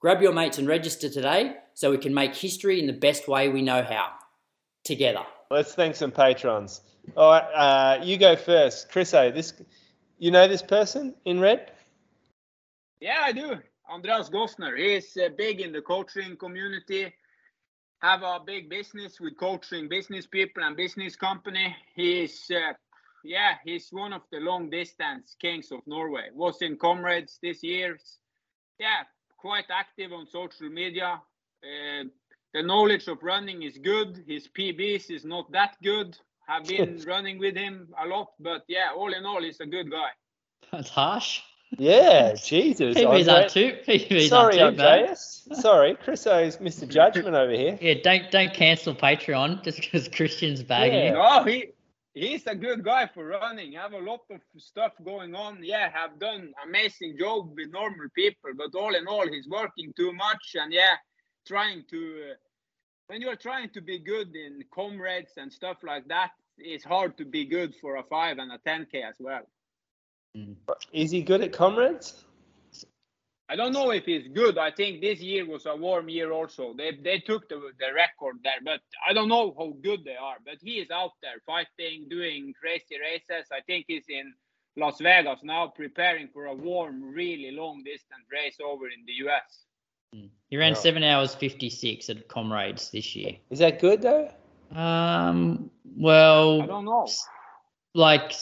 Grab 0.00 0.22
your 0.22 0.32
mates 0.32 0.58
and 0.58 0.68
register 0.68 1.08
today 1.08 1.56
so 1.74 1.90
we 1.90 1.98
can 1.98 2.14
make 2.14 2.34
history 2.34 2.78
in 2.78 2.86
the 2.86 2.92
best 2.92 3.26
way 3.26 3.48
we 3.48 3.62
know 3.62 3.82
how. 3.82 4.10
Together. 4.84 5.24
Let's 5.50 5.74
thank 5.74 5.96
some 5.96 6.12
patrons. 6.12 6.80
All 7.16 7.32
right, 7.32 7.42
uh, 7.42 8.04
you 8.04 8.16
go 8.18 8.36
first, 8.36 8.88
Chris. 8.92 9.12
O, 9.14 9.32
this, 9.32 9.52
you 10.18 10.30
know 10.30 10.46
this 10.46 10.62
person 10.62 11.12
in 11.24 11.40
red? 11.40 11.72
Yeah, 13.00 13.22
I 13.24 13.32
do. 13.32 13.56
Andreas 13.90 14.30
Gossner. 14.30 14.78
He's 14.78 15.16
uh, 15.16 15.30
big 15.36 15.60
in 15.60 15.72
the 15.72 15.82
coaching 15.82 16.36
community. 16.36 17.12
Have 18.00 18.22
a 18.22 18.38
big 18.46 18.70
business 18.70 19.18
with 19.18 19.36
coaching 19.36 19.88
business 19.88 20.24
people 20.24 20.62
and 20.62 20.76
business 20.76 21.16
company. 21.16 21.74
He's, 21.96 22.48
uh, 22.50 22.74
yeah, 23.24 23.54
he's 23.64 23.88
one 23.90 24.12
of 24.12 24.22
the 24.30 24.38
long 24.38 24.70
distance 24.70 25.34
kings 25.40 25.72
of 25.72 25.80
Norway. 25.84 26.28
Was 26.32 26.62
in 26.62 26.76
Comrades 26.76 27.40
this 27.42 27.64
year. 27.64 27.98
Yeah, 28.78 29.02
quite 29.36 29.66
active 29.68 30.12
on 30.12 30.28
social 30.28 30.68
media. 30.68 31.20
Uh, 31.64 32.04
the 32.54 32.62
knowledge 32.62 33.06
of 33.08 33.22
running 33.22 33.62
is 33.62 33.78
good. 33.78 34.24
His 34.26 34.48
PBs 34.48 35.10
is 35.10 35.24
not 35.24 35.50
that 35.52 35.76
good. 35.82 36.16
I've 36.48 36.66
been 36.66 37.02
running 37.06 37.38
with 37.38 37.56
him 37.56 37.88
a 38.02 38.06
lot, 38.06 38.28
but 38.40 38.62
yeah, 38.68 38.88
all 38.96 39.12
in 39.12 39.24
all, 39.24 39.42
he's 39.42 39.60
a 39.60 39.66
good 39.66 39.90
guy. 39.90 40.10
That's 40.72 40.88
harsh. 40.88 41.40
Yeah, 41.78 42.34
Jesus. 42.44 42.96
PBs 42.96 43.06
Andre- 43.06 43.32
aren't 43.32 43.50
too, 43.52 43.76
PBs 43.86 44.28
Sorry, 44.28 44.60
aren't 44.60 44.76
too 44.76 44.82
bad. 44.82 44.98
Andreas. 45.00 45.48
Sorry, 45.52 45.94
Chris 45.94 46.26
O's 46.26 46.56
Mr. 46.56 46.88
Judgment 46.88 47.36
over 47.36 47.52
here. 47.52 47.78
Yeah, 47.80 47.94
don't 48.02 48.28
don't 48.30 48.52
cancel 48.52 48.94
Patreon 48.94 49.62
just 49.62 49.80
because 49.80 50.08
Kristian's 50.08 50.62
bagging 50.64 50.98
Yeah. 50.98 51.06
you. 51.06 51.12
No, 51.12 51.44
he 51.44 51.66
he's 52.14 52.44
a 52.48 52.56
good 52.56 52.82
guy 52.84 53.06
for 53.14 53.24
running. 53.26 53.72
Have 53.74 53.92
a 53.92 53.98
lot 53.98 54.20
of 54.30 54.40
stuff 54.58 54.92
going 55.04 55.36
on. 55.36 55.60
Yeah, 55.62 55.88
have 55.94 56.18
done 56.18 56.52
amazing 56.66 57.16
job 57.20 57.52
with 57.54 57.70
normal 57.70 58.08
people, 58.16 58.50
but 58.56 58.76
all 58.76 58.94
in 58.96 59.06
all, 59.06 59.26
he's 59.28 59.48
working 59.48 59.92
too 59.96 60.12
much 60.12 60.56
and 60.56 60.72
yeah, 60.72 60.94
trying 61.46 61.84
to. 61.90 62.30
Uh, 62.30 62.34
when 63.06 63.20
you're 63.20 63.36
trying 63.36 63.70
to 63.70 63.80
be 63.80 63.98
good 63.98 64.36
in 64.36 64.62
comrades 64.72 65.32
and 65.36 65.52
stuff 65.52 65.78
like 65.82 66.06
that, 66.06 66.30
it's 66.58 66.84
hard 66.84 67.16
to 67.18 67.24
be 67.24 67.44
good 67.44 67.74
for 67.74 67.96
a 67.96 68.04
five 68.04 68.38
and 68.38 68.52
a 68.52 68.58
10k 68.58 69.02
as 69.08 69.16
well. 69.18 69.42
Is 70.92 71.10
he 71.10 71.22
good 71.22 71.40
at 71.40 71.52
comrades? 71.52 72.24
I 73.48 73.56
don't 73.56 73.72
know 73.72 73.90
if 73.90 74.04
he's 74.04 74.28
good. 74.28 74.58
I 74.58 74.70
think 74.70 75.00
this 75.00 75.18
year 75.18 75.44
was 75.44 75.66
a 75.66 75.74
warm 75.74 76.08
year 76.08 76.30
also. 76.30 76.72
They 76.72 76.92
they 77.02 77.18
took 77.18 77.48
the, 77.48 77.56
the 77.80 77.92
record 77.92 78.36
there, 78.44 78.60
but 78.64 78.80
I 79.08 79.12
don't 79.12 79.28
know 79.28 79.52
how 79.58 79.72
good 79.82 80.04
they 80.04 80.14
are. 80.14 80.36
But 80.44 80.58
he 80.62 80.74
is 80.78 80.88
out 80.92 81.14
there 81.20 81.42
fighting, 81.44 82.06
doing 82.08 82.54
crazy 82.60 82.96
races. 83.00 83.48
I 83.50 83.60
think 83.62 83.86
he's 83.88 84.08
in 84.08 84.32
Las 84.76 85.00
Vegas 85.00 85.40
now 85.42 85.66
preparing 85.66 86.28
for 86.28 86.46
a 86.46 86.54
warm, 86.54 87.02
really 87.02 87.50
long 87.50 87.82
distance 87.82 88.24
race 88.30 88.58
over 88.64 88.86
in 88.86 89.04
the 89.04 89.14
US. 89.26 89.66
He 90.12 90.56
ran 90.56 90.72
Yeah. 90.72 90.78
seven 90.78 91.02
hours 91.04 91.34
fifty 91.34 91.70
six 91.70 92.10
at 92.10 92.26
Comrades 92.28 92.90
this 92.90 93.14
year. 93.14 93.36
Is 93.50 93.60
that 93.60 93.78
good 93.78 94.02
though? 94.02 94.28
Um, 94.72 95.70
I 95.84 95.90
well, 95.96 96.62
don't 96.66 96.84
know. 96.84 97.08
like, 97.94 98.32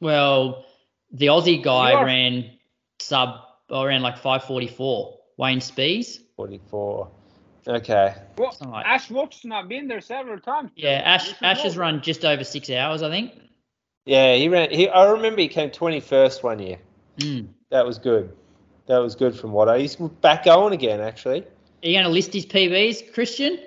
well, 0.00 0.64
the 1.12 1.26
Aussie 1.26 1.62
guy 1.62 1.90
You 1.92 1.96
are- 1.98 2.04
ran 2.06 2.50
sub 2.98 3.40
or 3.68 3.88
ran 3.88 4.02
like 4.02 4.18
five 4.18 4.44
forty 4.44 4.66
four. 4.66 5.18
Wayne 5.36 5.60
Spees. 5.60 6.18
44. 6.36 7.08
Okay. 7.66 8.14
Well, 8.36 8.52
Something 8.52 8.72
like- 8.72 8.86
Ash 8.86 9.10
Watson, 9.10 9.52
I've 9.52 9.68
been 9.68 9.88
there 9.88 10.00
several 10.02 10.38
times. 10.38 10.70
Yeah, 10.76 11.00
Ash 11.04 11.32
Ash 11.42 11.58
know 11.58 11.62
has 11.64 11.76
run 11.78 12.02
just 12.02 12.24
over 12.26 12.44
six 12.44 12.68
hours, 12.70 13.02
I 13.02 13.08
think. 13.10 13.32
Yeah, 14.06 14.34
he 14.34 14.48
ran. 14.48 14.70
He, 14.70 14.88
I 14.88 15.10
remember 15.10 15.40
he 15.40 15.48
came 15.48 15.70
21st 15.70 16.42
one 16.42 16.58
year. 16.58 16.78
Mm. 17.18 17.48
That 17.70 17.86
was 17.86 17.98
good. 17.98 18.34
That 18.90 18.98
was 18.98 19.14
good 19.14 19.38
from 19.38 19.52
what 19.52 19.68
I. 19.68 19.78
He's 19.78 19.94
back 19.94 20.46
going 20.46 20.72
again, 20.72 21.00
actually. 21.00 21.42
Are 21.42 21.88
you 21.88 21.94
going 21.94 22.06
to 22.06 22.10
list 22.10 22.32
his 22.32 22.44
PBs, 22.44 23.14
Kristian? 23.14 23.60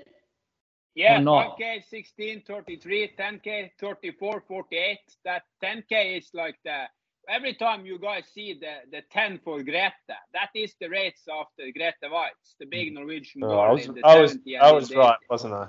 Yeah, 0.95 1.17
Or 1.17 1.21
not? 1.21 1.57
5K 1.57 1.81
16, 1.89 2.43
33, 2.45 3.13
10K 3.17 3.71
34, 3.79 4.43
48. 4.45 4.97
That 5.23 5.43
10K 5.63 6.17
is 6.17 6.29
like 6.33 6.57
the 6.65 6.87
every 7.29 7.53
time 7.53 7.85
you 7.85 7.99
guys 7.99 8.25
see 8.33 8.59
the 8.59 8.81
the 8.91 9.01
10 9.13 9.39
for 9.45 9.63
Grete, 9.63 9.93
that 10.33 10.49
is 10.53 10.75
the 10.81 10.89
race 10.89 11.21
after 11.31 11.71
Grete 11.71 12.03
Waitz, 12.03 12.57
the 12.59 12.65
big 12.65 12.91
mm. 12.91 12.95
Norwegian 12.95 13.45
Oh, 13.45 13.59
I 13.59 13.71
was, 13.71 13.85
in 13.85 13.93
the 13.93 14.03
I 14.03 14.19
was, 14.19 14.31
70 14.31 14.57
I 14.57 14.71
was 14.73 14.93
right, 14.93 15.17
wasn't 15.29 15.53
I? 15.53 15.67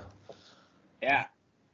Yeah. 1.01 1.23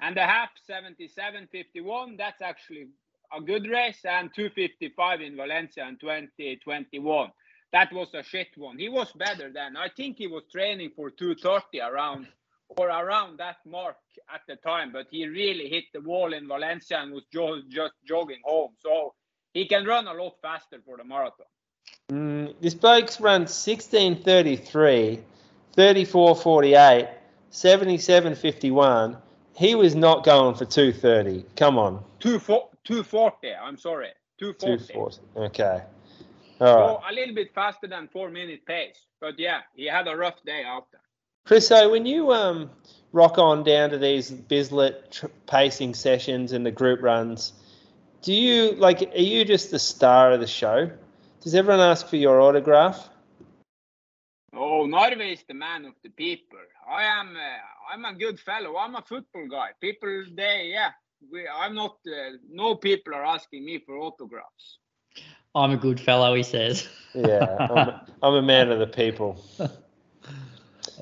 And 0.01 0.15
the 0.15 0.21
half 0.21 0.49
77 0.67 1.47
51, 1.51 2.15
that's 2.15 2.43
actually 2.43 2.89
a 3.35 3.41
good 3.41 3.67
race, 3.67 4.05
and 4.05 4.29
255 4.35 5.21
in 5.21 5.35
Valencia 5.35 5.87
in 5.87 5.97
2021. 5.97 7.31
That 7.71 7.93
was 7.93 8.09
a 8.13 8.23
shit 8.23 8.49
one. 8.57 8.77
He 8.77 8.89
was 8.89 9.11
better 9.13 9.49
then. 9.51 9.77
I 9.77 9.87
think 9.89 10.17
he 10.17 10.27
was 10.27 10.43
training 10.51 10.91
for 10.95 11.09
230 11.09 11.79
around 11.81 12.27
or 12.77 12.87
around 12.87 13.37
that 13.39 13.57
mark 13.65 13.97
at 14.33 14.41
the 14.47 14.55
time, 14.57 14.91
but 14.91 15.07
he 15.09 15.27
really 15.27 15.67
hit 15.69 15.85
the 15.93 16.01
wall 16.01 16.33
in 16.33 16.47
Valencia 16.47 16.99
and 16.99 17.11
was 17.11 17.23
jo- 17.33 17.61
just 17.69 17.93
jogging 18.05 18.41
home. 18.43 18.71
So 18.79 19.13
he 19.53 19.67
can 19.67 19.85
run 19.85 20.07
a 20.07 20.13
lot 20.13 20.33
faster 20.41 20.79
for 20.85 20.97
the 20.97 21.03
marathon. 21.03 21.45
Mm, 22.09 22.53
this 22.61 22.73
bloke's 22.73 23.19
run 23.19 23.41
1633, 23.41 25.19
3448, 25.73 27.07
7751. 27.49 29.17
He 29.55 29.75
was 29.75 29.95
not 29.95 30.23
going 30.23 30.55
for 30.55 30.65
230. 30.65 31.45
Come 31.55 31.77
on. 31.77 32.03
Two 32.19 32.39
240, 32.39 33.53
I'm 33.53 33.77
sorry. 33.77 34.09
240. 34.39 34.93
240. 34.93 35.19
Okay. 35.47 35.83
All 36.61 36.77
right. 36.77 36.99
So 37.01 37.09
a 37.09 37.13
little 37.13 37.33
bit 37.33 37.53
faster 37.55 37.87
than 37.87 38.07
four 38.07 38.29
minute 38.29 38.65
pace. 38.65 39.07
But 39.19 39.39
yeah, 39.39 39.61
he 39.75 39.85
had 39.85 40.07
a 40.07 40.15
rough 40.15 40.43
day 40.45 40.63
after. 40.63 40.99
Chris, 41.45 41.67
so 41.67 41.89
when 41.89 42.05
you 42.05 42.31
um, 42.31 42.69
rock 43.11 43.39
on 43.39 43.63
down 43.63 43.89
to 43.89 43.97
these 43.97 44.29
Bislett 44.29 45.09
tr- 45.09 45.25
pacing 45.47 45.95
sessions 45.95 46.51
and 46.51 46.63
the 46.63 46.71
group 46.71 47.01
runs, 47.01 47.53
do 48.21 48.31
you 48.31 48.73
like? 48.73 49.01
Are 49.01 49.17
you 49.17 49.43
just 49.43 49.71
the 49.71 49.79
star 49.79 50.33
of 50.33 50.39
the 50.39 50.47
show? 50.47 50.91
Does 51.41 51.55
everyone 51.55 51.79
ask 51.79 52.07
for 52.07 52.17
your 52.17 52.39
autograph? 52.39 53.09
Oh, 54.53 54.85
Narve 54.85 55.33
is 55.33 55.43
the 55.47 55.55
man 55.55 55.85
of 55.85 55.93
the 56.03 56.09
people. 56.09 56.59
I 56.87 57.03
am. 57.03 57.35
Uh, 57.35 57.93
I'm 57.93 58.05
a 58.05 58.13
good 58.13 58.39
fellow. 58.39 58.77
I'm 58.77 58.95
a 58.95 59.01
football 59.01 59.47
guy. 59.49 59.69
People, 59.81 60.25
they, 60.35 60.69
yeah. 60.71 60.91
We, 61.31 61.47
I'm 61.47 61.73
not. 61.73 61.97
Uh, 62.05 62.37
no 62.47 62.75
people 62.75 63.15
are 63.15 63.25
asking 63.25 63.65
me 63.65 63.79
for 63.83 63.97
autographs. 63.97 64.77
I'm 65.55 65.71
a 65.71 65.77
good 65.77 65.99
fellow, 65.99 66.33
he 66.35 66.43
says. 66.43 66.87
Yeah, 67.13 67.67
I'm, 67.69 67.93
I'm 68.23 68.33
a 68.35 68.41
man 68.41 68.71
of 68.71 68.79
the 68.79 68.87
people. 68.87 69.43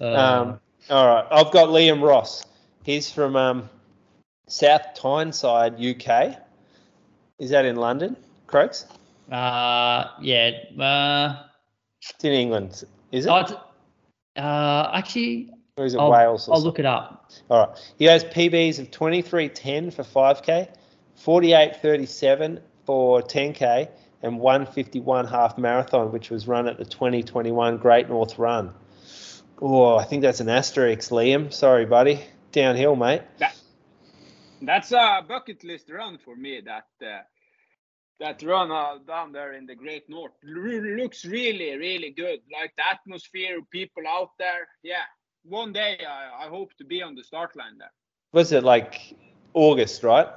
Uh, 0.01 0.05
Um, 0.15 0.59
all 0.89 1.07
right, 1.07 1.26
I've 1.30 1.51
got 1.51 1.69
Liam 1.69 2.01
Ross. 2.01 2.45
He's 2.84 3.11
from 3.11 3.35
um, 3.35 3.69
South 4.47 4.81
Tyneside, 4.95 5.73
UK. 5.84 6.38
Is 7.38 7.49
that 7.49 7.65
in 7.65 7.76
London, 7.76 8.15
Croaks? 8.47 8.85
uh, 9.31 10.05
yeah. 10.21 10.51
Uh, 10.80 11.43
It's 12.01 12.23
in 12.23 12.31
England, 12.31 12.84
is 13.11 13.26
it? 13.26 13.30
uh, 13.30 14.91
actually, 14.93 15.49
or 15.77 15.85
is 15.85 15.95
it 15.95 15.99
I'll, 15.99 16.11
Wales? 16.11 16.47
Or 16.47 16.53
I'll 16.53 16.59
something? 16.59 16.65
look 16.65 16.80
it 16.80 16.85
up. 16.85 17.30
All 17.49 17.67
right. 17.67 17.93
He 17.97 18.05
has 18.05 18.23
PBs 18.23 18.80
of 18.80 18.89
23.10 18.91 19.93
for 19.93 20.03
5K, 20.03 20.69
48.37 21.21 22.61
for 22.85 23.21
10K, 23.21 23.89
and 24.21 24.39
151 24.39 25.27
half 25.27 25.57
marathon, 25.57 26.11
which 26.11 26.29
was 26.29 26.47
run 26.47 26.67
at 26.67 26.77
the 26.77 26.85
2021 26.85 27.77
Great 27.77 28.09
North 28.09 28.37
Run. 28.37 28.73
Oh, 29.61 29.97
I 29.97 30.03
think 30.03 30.21
that's 30.21 30.39
an 30.39 30.49
asterisk, 30.49 31.11
Liam. 31.11 31.51
Sorry, 31.51 31.85
buddy. 31.85 32.21
Downhill, 32.51 32.95
mate. 32.95 33.21
That's 34.61 34.91
a 34.91 35.23
bucket 35.27 35.63
list 35.63 35.89
run 35.89 36.17
for 36.17 36.35
me. 36.35 36.61
That 36.65 36.87
uh, 37.05 37.21
that 38.19 38.43
run 38.43 38.71
uh, 38.71 38.97
down 39.07 39.31
there 39.31 39.53
in 39.53 39.65
the 39.65 39.75
Great 39.75 40.09
North 40.09 40.31
looks 40.43 41.25
really, 41.25 41.77
really 41.77 42.11
good. 42.11 42.39
Like 42.51 42.73
the 42.75 42.87
atmosphere, 42.89 43.59
people 43.71 44.03
out 44.07 44.31
there. 44.37 44.67
Yeah. 44.83 45.05
One 45.43 45.71
day 45.71 45.99
I, 46.05 46.45
I 46.45 46.49
hope 46.49 46.71
to 46.77 46.85
be 46.85 47.01
on 47.01 47.15
the 47.15 47.23
start 47.23 47.55
line 47.55 47.77
there. 47.77 47.91
Was 48.33 48.51
it 48.51 48.63
like 48.63 49.15
August, 49.53 50.03
right? 50.03 50.27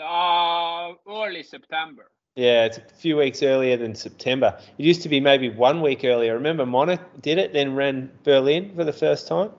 Uh, 0.00 0.92
early 1.08 1.42
September. 1.42 2.10
Yeah, 2.40 2.64
it's 2.64 2.78
a 2.78 2.80
few 2.94 3.18
weeks 3.18 3.42
earlier 3.42 3.76
than 3.76 3.94
September. 3.94 4.58
It 4.78 4.82
used 4.82 5.02
to 5.02 5.10
be 5.10 5.20
maybe 5.20 5.50
one 5.50 5.82
week 5.82 6.06
earlier. 6.06 6.32
Remember, 6.32 6.64
Monaco 6.64 7.04
did 7.20 7.36
it, 7.36 7.52
then 7.52 7.74
ran 7.74 8.10
Berlin 8.24 8.72
for 8.74 8.82
the 8.82 8.94
first 8.94 9.28
time. 9.28 9.50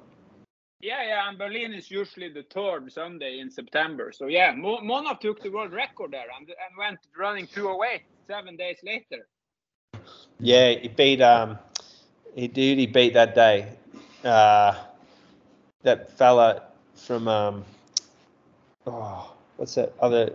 Yeah, 0.80 1.03
yeah, 1.06 1.30
and 1.30 1.38
Berlin 1.38 1.74
is 1.74 1.91
usually 1.91 2.30
the 2.30 2.41
third 2.41 2.91
Sunday 2.91 3.38
in 3.38 3.52
September. 3.52 4.12
So 4.12 4.26
yeah, 4.26 4.52
Mo- 4.58 4.82
Mona 4.82 5.16
took 5.22 5.44
the 5.44 5.52
world 5.52 5.74
record 5.74 6.10
there 6.10 6.26
and, 6.36 6.49
and 6.49 6.76
went 6.76 6.98
running 7.16 7.45
208 7.45 8.02
seven 8.26 8.56
days 8.58 8.80
later. 8.82 9.28
Yeah, 10.40 10.72
he 10.72 10.88
beat 10.88 11.22
um, 11.22 11.60
he 12.34 12.48
did. 12.48 12.80
He 12.80 12.88
beat 12.88 13.14
that 13.14 13.36
day. 13.36 13.74
Uh, 14.24 14.74
that 15.84 16.18
fella 16.18 16.64
from 16.95 17.28
um, 17.28 17.64
oh, 18.88 19.36
what's 19.58 19.76
that 19.76 19.94
other 19.99 20.34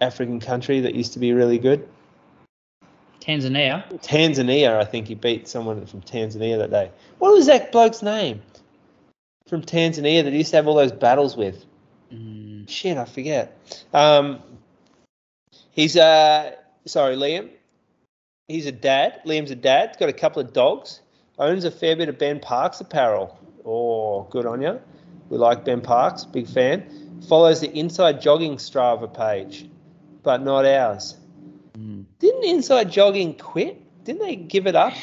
African 0.00 0.40
country 0.40 0.80
that 0.80 0.94
used 0.94 1.12
to 1.14 1.18
be 1.18 1.32
really 1.32 1.58
good? 1.58 1.88
Tanzania. 3.20 3.84
Tanzania. 4.00 4.76
I 4.76 4.84
think 4.84 5.08
he 5.08 5.14
beat 5.14 5.46
someone 5.46 5.84
from 5.86 6.00
Tanzania 6.00 6.58
that 6.58 6.70
day. 6.70 6.90
What 7.18 7.32
was 7.32 7.46
that 7.46 7.70
bloke's 7.70 8.02
name 8.02 8.42
from 9.46 9.62
Tanzania 9.62 10.24
that 10.24 10.32
he 10.32 10.38
used 10.38 10.50
to 10.50 10.56
have 10.56 10.66
all 10.66 10.74
those 10.74 10.92
battles 10.92 11.36
with? 11.36 11.64
Mm, 12.12 12.68
Shit, 12.68 12.96
I 12.96 13.04
forget. 13.04 13.56
Um, 13.92 14.40
he's 15.70 15.96
uh, 15.96 16.52
sorry, 16.86 17.16
Liam. 17.16 17.50
He's 18.48 18.66
a 18.66 18.72
dad. 18.72 19.20
Liam's 19.26 19.50
a 19.50 19.56
dad. 19.56 19.90
He's 19.90 19.96
got 19.96 20.08
a 20.08 20.14
couple 20.14 20.42
of 20.42 20.52
dogs. 20.52 21.00
Owns 21.38 21.64
a 21.64 21.70
fair 21.70 21.96
bit 21.96 22.08
of 22.08 22.18
Ben 22.18 22.40
Parkes 22.40 22.80
apparel. 22.80 23.38
Oh, 23.64 24.24
good 24.30 24.46
on 24.46 24.60
you. 24.60 24.80
We 25.28 25.38
like 25.38 25.64
Ben 25.64 25.80
Parkes. 25.80 26.24
Big 26.24 26.48
fan. 26.48 27.20
Follows 27.28 27.60
the 27.60 27.70
Inside 27.78 28.20
Jogging 28.20 28.56
Strava 28.56 29.12
page, 29.12 29.68
but 30.22 30.42
not 30.42 30.64
ours. 30.64 31.16
mm. 31.76 32.04
Didn't 32.18 32.44
Inside 32.44 32.90
Jogging 32.90 33.34
quit? 33.34 34.04
Didn't 34.04 34.22
they 34.22 34.36
give 34.36 34.66
it 34.66 34.76
up? 34.76 34.94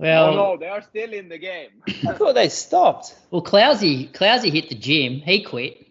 Well, 0.00 0.26
oh 0.26 0.34
no, 0.34 0.56
they 0.56 0.68
are 0.68 0.82
still 0.82 1.12
in 1.12 1.28
the 1.28 1.38
game. 1.38 1.70
I 1.88 2.12
thought 2.12 2.36
they 2.36 2.48
stopped. 2.48 3.16
well, 3.32 3.42
Clousey, 3.42 4.12
Clousey 4.12 4.52
hit 4.52 4.68
the 4.68 4.76
gym. 4.76 5.14
He 5.14 5.42
quit. 5.42 5.88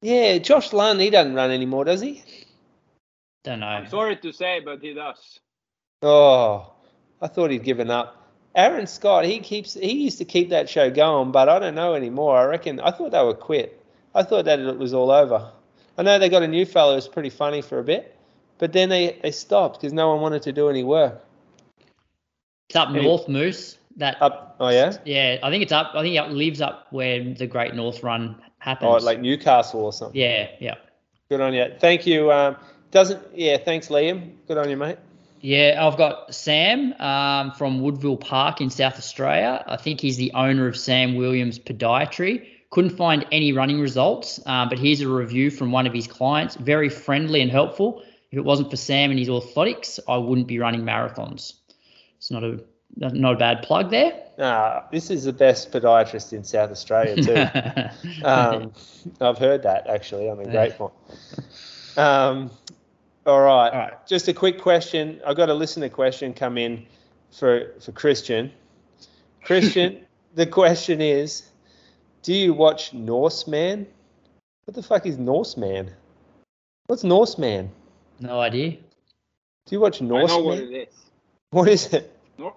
Yeah, 0.00 0.38
Josh 0.38 0.72
Lunn, 0.72 0.98
he 0.98 1.10
doesn't 1.10 1.34
run 1.34 1.50
anymore, 1.50 1.84
does 1.84 2.00
he? 2.00 2.24
Don't 3.44 3.60
know. 3.60 3.66
I'm 3.66 3.88
sorry 3.88 4.16
to 4.16 4.32
say, 4.32 4.60
but 4.64 4.80
he 4.80 4.94
does. 4.94 5.40
Oh, 6.00 6.72
I 7.20 7.28
thought 7.28 7.50
he'd 7.50 7.64
given 7.64 7.90
up. 7.90 8.16
Aaron 8.54 8.86
Scott, 8.86 9.24
he 9.26 9.40
keeps 9.40 9.74
he 9.74 9.92
used 9.92 10.18
to 10.18 10.24
keep 10.24 10.48
that 10.50 10.68
show 10.70 10.90
going, 10.90 11.32
but 11.32 11.48
I 11.48 11.58
don't 11.58 11.74
know 11.74 11.94
anymore. 11.94 12.38
I 12.38 12.44
reckon 12.44 12.80
I 12.80 12.92
thought 12.92 13.12
they 13.12 13.22
were 13.22 13.34
quit. 13.34 13.78
I 14.14 14.22
thought 14.22 14.46
that 14.46 14.58
it 14.58 14.78
was 14.78 14.94
all 14.94 15.10
over. 15.10 15.52
I 15.98 16.02
know 16.02 16.18
they 16.18 16.28
got 16.28 16.42
a 16.42 16.48
new 16.48 16.64
fellow 16.64 16.94
who's 16.94 17.08
pretty 17.08 17.30
funny 17.30 17.62
for 17.62 17.78
a 17.78 17.84
bit, 17.84 18.16
but 18.58 18.72
then 18.72 18.88
they, 18.88 19.18
they 19.22 19.30
stopped 19.30 19.80
because 19.80 19.92
no 19.92 20.08
one 20.08 20.20
wanted 20.20 20.42
to 20.42 20.52
do 20.52 20.68
any 20.68 20.84
work. 20.84 21.22
It's 22.68 22.76
up 22.76 22.90
north, 22.90 23.28
Moose. 23.28 23.78
That 23.96 24.16
Up, 24.22 24.56
oh 24.58 24.70
yeah, 24.70 24.96
yeah, 25.04 25.38
I 25.42 25.50
think 25.50 25.62
it's 25.62 25.72
up. 25.72 25.90
I 25.94 26.00
think 26.00 26.16
it 26.16 26.30
lives 26.30 26.62
up 26.62 26.86
where 26.90 27.22
the 27.34 27.46
Great 27.46 27.74
North 27.74 28.02
Run 28.02 28.40
happens. 28.58 28.88
oh 28.90 29.04
like 29.04 29.20
Newcastle 29.20 29.84
or 29.84 29.92
something. 29.92 30.18
yeah, 30.18 30.48
yeah, 30.60 30.76
Good 31.28 31.42
on 31.42 31.52
you. 31.52 31.66
Thank 31.78 32.06
you. 32.06 32.32
Um, 32.32 32.56
doesn't 32.90 33.22
yeah? 33.34 33.58
Thanks, 33.58 33.88
Liam. 33.88 34.32
Good 34.48 34.56
on 34.56 34.70
you, 34.70 34.78
mate. 34.78 34.96
yeah. 35.42 35.86
I've 35.86 35.98
got 35.98 36.34
Sam 36.34 36.94
um, 36.94 37.52
from 37.52 37.82
Woodville 37.82 38.16
Park 38.16 38.62
in 38.62 38.70
South 38.70 38.96
Australia. 38.96 39.62
I 39.66 39.76
think 39.76 40.00
he's 40.00 40.16
the 40.16 40.32
owner 40.32 40.66
of 40.66 40.74
Sam 40.74 41.14
Williams 41.16 41.58
Podiatry. 41.58 42.48
Couldn't 42.72 42.96
find 42.96 43.26
any 43.30 43.52
running 43.52 43.80
results, 43.80 44.40
um, 44.46 44.70
but 44.70 44.78
here's 44.78 45.02
a 45.02 45.08
review 45.08 45.50
from 45.50 45.72
one 45.72 45.86
of 45.86 45.92
his 45.92 46.06
clients. 46.06 46.56
Very 46.56 46.88
friendly 46.88 47.42
and 47.42 47.50
helpful. 47.50 48.02
If 48.30 48.38
it 48.38 48.44
wasn't 48.44 48.70
for 48.70 48.76
Sam 48.76 49.10
and 49.10 49.18
his 49.18 49.28
orthotics, 49.28 50.00
I 50.08 50.16
wouldn't 50.16 50.46
be 50.46 50.58
running 50.58 50.80
marathons. 50.80 51.52
It's 52.16 52.30
not 52.30 52.42
a 52.42 52.64
not 52.96 53.34
a 53.34 53.36
bad 53.36 53.62
plug 53.62 53.90
there. 53.90 54.14
Ah, 54.38 54.86
this 54.90 55.10
is 55.10 55.24
the 55.24 55.32
best 55.32 55.70
podiatrist 55.70 56.32
in 56.32 56.44
South 56.44 56.70
Australia 56.70 57.22
too. 57.22 58.22
Um, 58.24 58.72
I've 59.20 59.38
heard 59.38 59.62
that 59.64 59.86
actually 59.86 60.26
the 60.26 60.50
grapevine. 60.50 60.90
Um, 61.96 62.50
all 63.26 63.40
right. 63.40 63.68
All 63.68 63.78
right. 63.78 64.06
Just 64.06 64.28
a 64.28 64.32
quick 64.32 64.60
question. 64.60 65.20
I 65.26 65.34
got 65.34 65.50
a 65.50 65.54
listener 65.54 65.90
question 65.90 66.32
come 66.32 66.56
in 66.56 66.86
for 67.30 67.74
for 67.80 67.92
Kristian. 67.92 68.50
Kristian, 69.44 70.00
the 70.34 70.46
question 70.46 71.00
is, 71.00 71.44
do 72.22 72.32
you 72.32 72.54
watch 72.54 72.92
Norseman? 72.92 73.86
What 74.64 74.74
the 74.74 74.82
fuck 74.82 75.06
is 75.06 75.18
Norseman? 75.18 75.90
What's 76.86 77.04
Norseman? 77.04 77.70
No 78.20 78.40
idea. 78.40 78.70
Do 78.70 79.74
you 79.76 79.80
watch 79.80 80.00
Norseman? 80.00 80.30
I 80.30 80.40
know 80.40 80.44
what 80.44 80.58
it 80.58 80.88
is. 80.88 80.94
What 81.50 81.68
is 81.68 81.92
it? 81.92 82.16
Nor- 82.38 82.56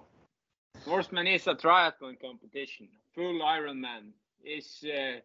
Norseman 0.86 1.26
is 1.26 1.46
a 1.46 1.54
triathlon 1.54 2.20
competition. 2.20 2.88
Full 3.14 3.40
Ironman 3.40 4.12
is 4.44 4.84
uh, 4.84 5.20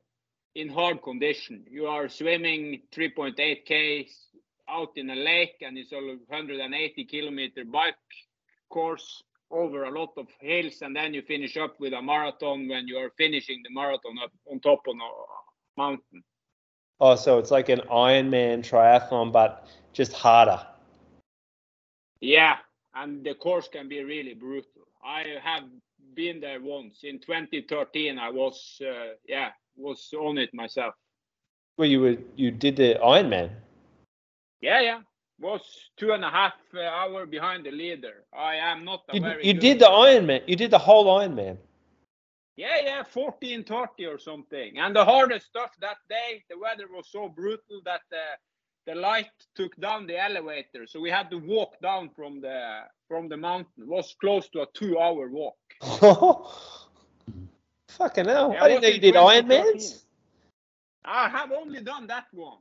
in 0.55 0.69
hard 0.69 1.01
condition. 1.01 1.63
You 1.69 1.87
are 1.87 2.09
swimming 2.09 2.81
3.8 2.91 3.65
k 3.65 4.07
out 4.69 4.91
in 4.95 5.09
a 5.09 5.15
lake, 5.15 5.57
and 5.61 5.77
it's 5.77 5.91
a 5.91 5.97
180 5.97 7.05
kilometer 7.05 7.65
bike 7.65 7.95
course 8.69 9.23
over 9.51 9.85
a 9.85 9.91
lot 9.91 10.09
of 10.17 10.27
hills, 10.39 10.81
and 10.81 10.95
then 10.95 11.13
you 11.13 11.21
finish 11.21 11.57
up 11.57 11.79
with 11.79 11.93
a 11.93 12.01
marathon 12.01 12.67
when 12.67 12.87
you 12.87 12.97
are 12.97 13.11
finishing 13.17 13.61
the 13.63 13.69
marathon 13.73 14.17
up 14.23 14.31
on 14.49 14.59
top 14.59 14.81
of 14.87 14.95
a 14.95 15.79
mountain. 15.79 16.23
Oh, 16.99 17.15
so 17.15 17.39
it's 17.39 17.51
like 17.51 17.69
an 17.69 17.81
Ironman 17.89 18.59
triathlon, 18.59 19.31
but 19.31 19.67
just 19.93 20.13
harder. 20.13 20.65
Yeah, 22.19 22.57
and 22.93 23.23
the 23.23 23.33
course 23.33 23.67
can 23.67 23.89
be 23.89 24.03
really 24.03 24.35
brutal. 24.35 24.87
I 25.03 25.25
have 25.43 25.63
been 26.13 26.39
there 26.39 26.61
once 26.61 26.99
in 27.03 27.19
2013. 27.19 28.19
I 28.19 28.29
was, 28.29 28.79
uh, 28.85 29.15
yeah, 29.27 29.49
was 29.75 30.13
on 30.13 30.37
it 30.37 30.53
myself. 30.53 30.93
Well, 31.77 31.87
you 31.89 32.01
were 32.01 32.17
you 32.35 32.51
did 32.51 32.75
the 32.75 32.99
Ironman. 33.03 33.49
Yeah, 34.61 34.81
yeah, 34.81 34.99
was 35.41 35.61
two 35.97 36.11
and 36.13 36.23
a 36.23 36.29
half 36.29 36.53
uh, 36.75 36.81
hour 36.81 37.25
behind 37.25 37.65
the 37.65 37.71
leader. 37.71 38.23
I 38.33 38.55
am 38.55 38.85
not 38.85 39.01
a 39.09 39.15
You, 39.15 39.21
very. 39.21 39.45
you 39.47 39.53
did 39.53 39.79
the 39.79 39.85
Ironman. 39.85 40.41
You 40.47 40.55
did 40.55 40.71
the 40.71 40.79
whole 40.79 41.05
Ironman. 41.05 41.57
Yeah, 42.57 42.77
yeah, 42.83 43.03
1430 43.13 44.05
or 44.05 44.19
something. 44.19 44.77
And 44.77 44.95
the 44.95 45.03
hardest 45.05 45.47
stuff 45.47 45.71
that 45.81 45.97
day, 46.09 46.43
the 46.49 46.57
weather 46.59 46.85
was 46.93 47.07
so 47.11 47.27
brutal 47.29 47.81
that 47.85 48.01
the 48.11 48.23
the 48.87 48.95
light 48.95 49.29
took 49.55 49.75
down 49.77 50.07
the 50.07 50.17
elevator, 50.19 50.87
so 50.87 50.99
we 50.99 51.09
had 51.11 51.29
to 51.29 51.37
walk 51.37 51.79
down 51.81 52.09
from 52.15 52.41
the 52.41 52.81
from 53.07 53.29
the 53.29 53.37
mountain. 53.37 53.83
It 53.83 53.87
was 53.87 54.15
close 54.19 54.49
to 54.49 54.61
a 54.61 54.67
two 54.73 54.99
hour 54.99 55.29
walk. 55.29 55.55
Fucking 57.89 58.25
hell! 58.25 58.53
Yeah, 58.53 58.63
I 58.63 58.67
didn't 58.69 58.81
know 58.83 58.87
you 58.89 58.99
did 58.99 59.13
2013. 59.13 59.75
Ironmans. 59.75 60.03
I 61.05 61.29
have 61.29 61.51
only 61.51 61.81
done 61.81 62.07
that 62.07 62.25
one. 62.31 62.57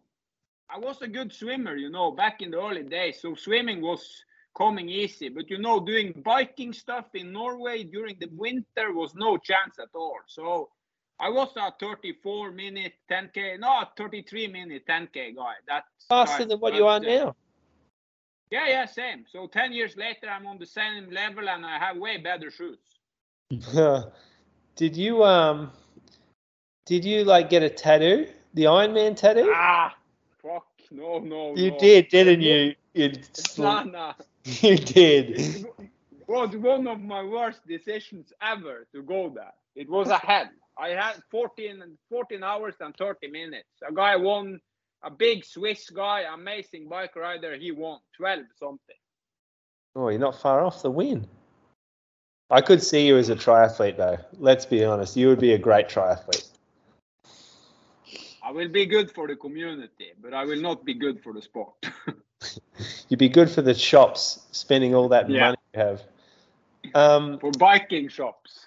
I 0.72 0.78
was 0.78 1.02
a 1.02 1.08
good 1.08 1.32
swimmer, 1.32 1.76
you 1.76 1.90
know, 1.90 2.12
back 2.12 2.42
in 2.42 2.50
the 2.52 2.60
early 2.60 2.82
days. 2.84 3.20
So 3.20 3.34
swimming 3.34 3.80
was 3.80 4.24
coming 4.56 4.88
easy. 4.88 5.28
But 5.28 5.50
you 5.50 5.58
know, 5.58 5.80
doing 5.80 6.22
biking 6.24 6.72
stuff 6.72 7.06
in 7.14 7.32
Norway 7.32 7.84
during 7.84 8.16
the 8.20 8.28
winter 8.32 8.92
was 8.92 9.14
no 9.14 9.36
chance 9.36 9.78
at 9.78 9.88
all. 9.94 10.18
So 10.26 10.70
I 11.18 11.28
was 11.28 11.50
a 11.56 11.72
34 11.78 12.52
minute 12.52 12.94
10k, 13.10 13.58
no, 13.58 13.84
33 13.96 14.48
minute 14.48 14.84
10k 14.88 15.36
guy. 15.36 15.54
That's 15.66 16.06
Faster 16.08 16.44
than 16.44 16.58
what 16.60 16.74
you 16.74 16.86
are 16.86 16.96
uh, 16.96 17.00
now. 17.00 17.36
Yeah, 18.50 18.66
yeah, 18.68 18.86
same. 18.86 19.24
So 19.30 19.46
10 19.46 19.72
years 19.72 19.96
later, 19.96 20.28
I'm 20.28 20.46
on 20.46 20.58
the 20.58 20.66
same 20.66 21.10
level 21.10 21.48
and 21.48 21.64
I 21.64 21.78
have 21.78 21.96
way 21.96 22.16
better 22.16 22.50
shoes. 22.50 22.78
did 24.76 24.96
you 24.96 25.24
um? 25.24 25.72
Did 26.86 27.04
you 27.04 27.24
like 27.24 27.50
get 27.50 27.62
a 27.62 27.70
tattoo? 27.70 28.26
The 28.54 28.66
Iron 28.66 28.92
Man 28.92 29.14
tattoo? 29.14 29.52
Ah, 29.54 29.94
no, 30.90 31.18
no. 31.18 31.56
you 31.56 31.70
no. 31.70 31.78
did, 31.78 32.08
didn't 32.08 32.40
you? 32.40 32.74
You, 32.94 33.12
you 34.44 34.76
did. 34.76 35.66
was 36.26 36.56
one 36.56 36.86
of 36.86 37.00
my 37.00 37.22
worst 37.22 37.66
decisions 37.66 38.32
ever 38.42 38.86
to 38.94 39.02
go 39.02 39.30
there. 39.34 39.52
It 39.76 39.88
was 39.88 40.08
a 40.08 40.18
hell. 40.18 40.48
I 40.78 40.90
had 40.90 41.16
14, 41.30 41.82
14 42.08 42.42
hours 42.42 42.74
and 42.80 42.96
30 42.96 43.28
minutes. 43.28 43.68
A 43.86 43.92
guy 43.92 44.16
won, 44.16 44.60
a 45.02 45.10
big 45.10 45.44
Swiss 45.44 45.90
guy, 45.90 46.24
amazing 46.32 46.88
bike 46.88 47.16
rider. 47.16 47.56
He 47.56 47.70
won 47.70 47.98
12 48.16 48.40
something. 48.58 48.96
Oh, 49.94 50.08
you're 50.08 50.18
not 50.18 50.40
far 50.40 50.64
off 50.64 50.82
the 50.82 50.90
win. 50.90 51.26
I 52.50 52.60
could 52.60 52.82
see 52.82 53.06
you 53.06 53.16
as 53.16 53.28
a 53.28 53.36
triathlete, 53.36 53.96
though. 53.96 54.18
Let's 54.38 54.66
be 54.66 54.84
honest. 54.84 55.16
You 55.16 55.28
would 55.28 55.38
be 55.38 55.52
a 55.52 55.58
great 55.58 55.88
triathlete. 55.88 56.49
I 58.50 58.52
will 58.52 58.68
be 58.68 58.84
good 58.84 59.12
for 59.12 59.28
the 59.28 59.36
community, 59.36 60.08
but 60.20 60.34
I 60.34 60.44
will 60.44 60.60
not 60.60 60.84
be 60.84 60.92
good 60.92 61.22
for 61.22 61.32
the 61.32 61.40
sport. 61.40 61.72
You'd 63.08 63.20
be 63.20 63.28
good 63.28 63.48
for 63.48 63.62
the 63.62 63.74
shops, 63.74 64.44
spending 64.50 64.92
all 64.92 65.08
that 65.10 65.30
Yeah. 65.30 65.40
money 65.40 65.56
you 65.72 65.80
have. 65.80 66.02
Um, 66.96 67.38
for 67.38 67.52
biking 67.52 68.08
shops. 68.08 68.66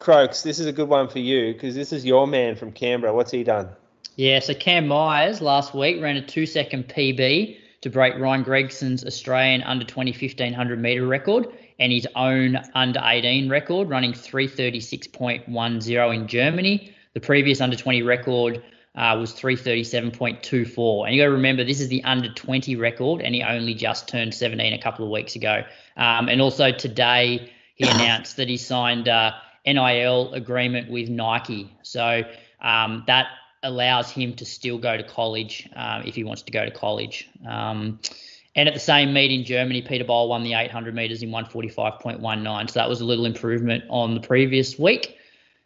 Croaks, 0.00 0.42
this 0.42 0.58
is 0.58 0.66
a 0.66 0.72
good 0.72 0.88
one 0.88 1.08
for 1.08 1.20
you 1.20 1.52
because 1.52 1.76
this 1.76 1.92
is 1.92 2.04
your 2.04 2.26
man 2.26 2.56
from 2.56 2.72
Canberra. 2.72 3.14
What's 3.14 3.30
he 3.30 3.44
done? 3.44 3.68
Yeah, 4.16 4.40
so 4.40 4.52
Cam 4.52 4.88
Myers 4.88 5.40
last 5.40 5.74
week 5.74 6.02
ran 6.02 6.16
a 6.16 6.26
two 6.26 6.44
second 6.44 6.88
PB 6.88 7.58
to 7.82 7.88
break 7.88 8.18
Ryan 8.18 8.42
Gregson's 8.42 9.04
Australian 9.04 9.62
under 9.62 9.84
20 9.84 10.10
1500 10.10 10.82
meter 10.82 11.06
record 11.06 11.46
and 11.78 11.92
his 11.92 12.08
own 12.16 12.58
under 12.74 13.00
18 13.04 13.48
record, 13.48 13.88
running 13.88 14.12
336.10 14.12 16.14
in 16.16 16.26
Germany. 16.26 16.92
The 17.14 17.20
previous 17.20 17.60
under 17.60 17.76
20 17.76 18.02
record 18.02 18.62
uh, 18.94 19.16
was 19.18 19.32
337.24. 19.32 21.06
And 21.06 21.14
you 21.14 21.22
got 21.22 21.26
to 21.26 21.32
remember, 21.32 21.64
this 21.64 21.80
is 21.80 21.88
the 21.88 22.04
under 22.04 22.32
20 22.32 22.76
record, 22.76 23.22
and 23.22 23.34
he 23.34 23.42
only 23.42 23.74
just 23.74 24.08
turned 24.08 24.34
17 24.34 24.72
a 24.72 24.78
couple 24.80 25.04
of 25.04 25.10
weeks 25.10 25.34
ago. 25.34 25.62
Um, 25.96 26.28
and 26.28 26.40
also 26.40 26.72
today, 26.72 27.50
he 27.74 27.84
announced 27.88 28.36
that 28.36 28.48
he 28.48 28.56
signed 28.56 29.08
a 29.08 29.34
NIL 29.66 30.32
agreement 30.34 30.90
with 30.90 31.08
Nike. 31.08 31.74
So 31.82 32.22
um, 32.60 33.04
that 33.06 33.28
allows 33.62 34.10
him 34.10 34.34
to 34.34 34.44
still 34.44 34.78
go 34.78 34.96
to 34.96 35.04
college 35.04 35.68
um, 35.76 36.02
if 36.04 36.14
he 36.14 36.24
wants 36.24 36.42
to 36.42 36.52
go 36.52 36.64
to 36.64 36.70
college. 36.70 37.28
Um, 37.46 38.00
and 38.54 38.68
at 38.68 38.74
the 38.74 38.80
same 38.80 39.14
meet 39.14 39.30
in 39.30 39.44
Germany, 39.44 39.80
Peter 39.80 40.04
Bol 40.04 40.28
won 40.28 40.42
the 40.42 40.52
800 40.52 40.94
meters 40.94 41.22
in 41.22 41.30
145.19. 41.30 42.70
So 42.70 42.80
that 42.80 42.88
was 42.88 43.00
a 43.00 43.04
little 43.04 43.24
improvement 43.24 43.84
on 43.88 44.14
the 44.14 44.20
previous 44.20 44.78
week. 44.78 45.16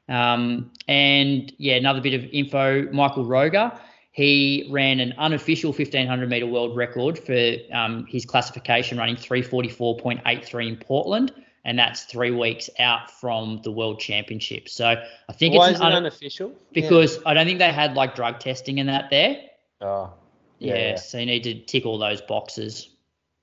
Um, 0.09 0.71
and 0.89 1.53
yeah, 1.59 1.75
another 1.77 2.01
bit 2.01 2.15
of 2.15 2.25
info 2.33 2.91
Michael 2.93 3.25
Roeger. 3.25 3.73
He 4.13 4.67
ran 4.71 5.01
an 5.01 5.13
unofficial 5.19 5.73
1500 5.73 6.29
meter 6.31 6.47
world 6.47 6.75
record 6.75 7.19
for 7.19 7.57
um, 7.73 8.07
his 8.07 8.25
classification, 8.25 8.97
running 8.97 9.17
344.83 9.17 10.69
in 10.69 10.77
Portland. 10.77 11.33
And 11.67 11.79
that's 11.79 12.05
three 12.05 12.31
weeks 12.31 12.71
out 12.79 13.11
from 13.11 13.61
the 13.65 13.73
world 13.73 13.99
championship. 13.99 14.69
So 14.69 14.87
I 15.29 15.33
think 15.33 15.55
Why 15.55 15.71
it's 15.71 15.81
an 15.81 15.87
un- 15.87 15.93
unofficial? 15.95 16.53
because 16.73 17.19
I 17.27 17.35
don't 17.35 17.45
think 17.45 17.59
they 17.59 17.73
had 17.73 17.95
like 17.95 18.15
drug 18.15 18.39
testing 18.39 18.79
and 18.79 18.89
that 18.89 19.11
there. 19.11 19.37
Yeah. 19.81 19.87
Oh, 19.87 20.13
Yeah, 20.61 20.75
Yeah. 20.75 20.97
so 20.97 21.19
you 21.19 21.27
need 21.27 21.43
to 21.43 21.55
tick 21.65 21.85
all 21.85 21.99
those 21.99 22.21
boxes. 22.23 22.89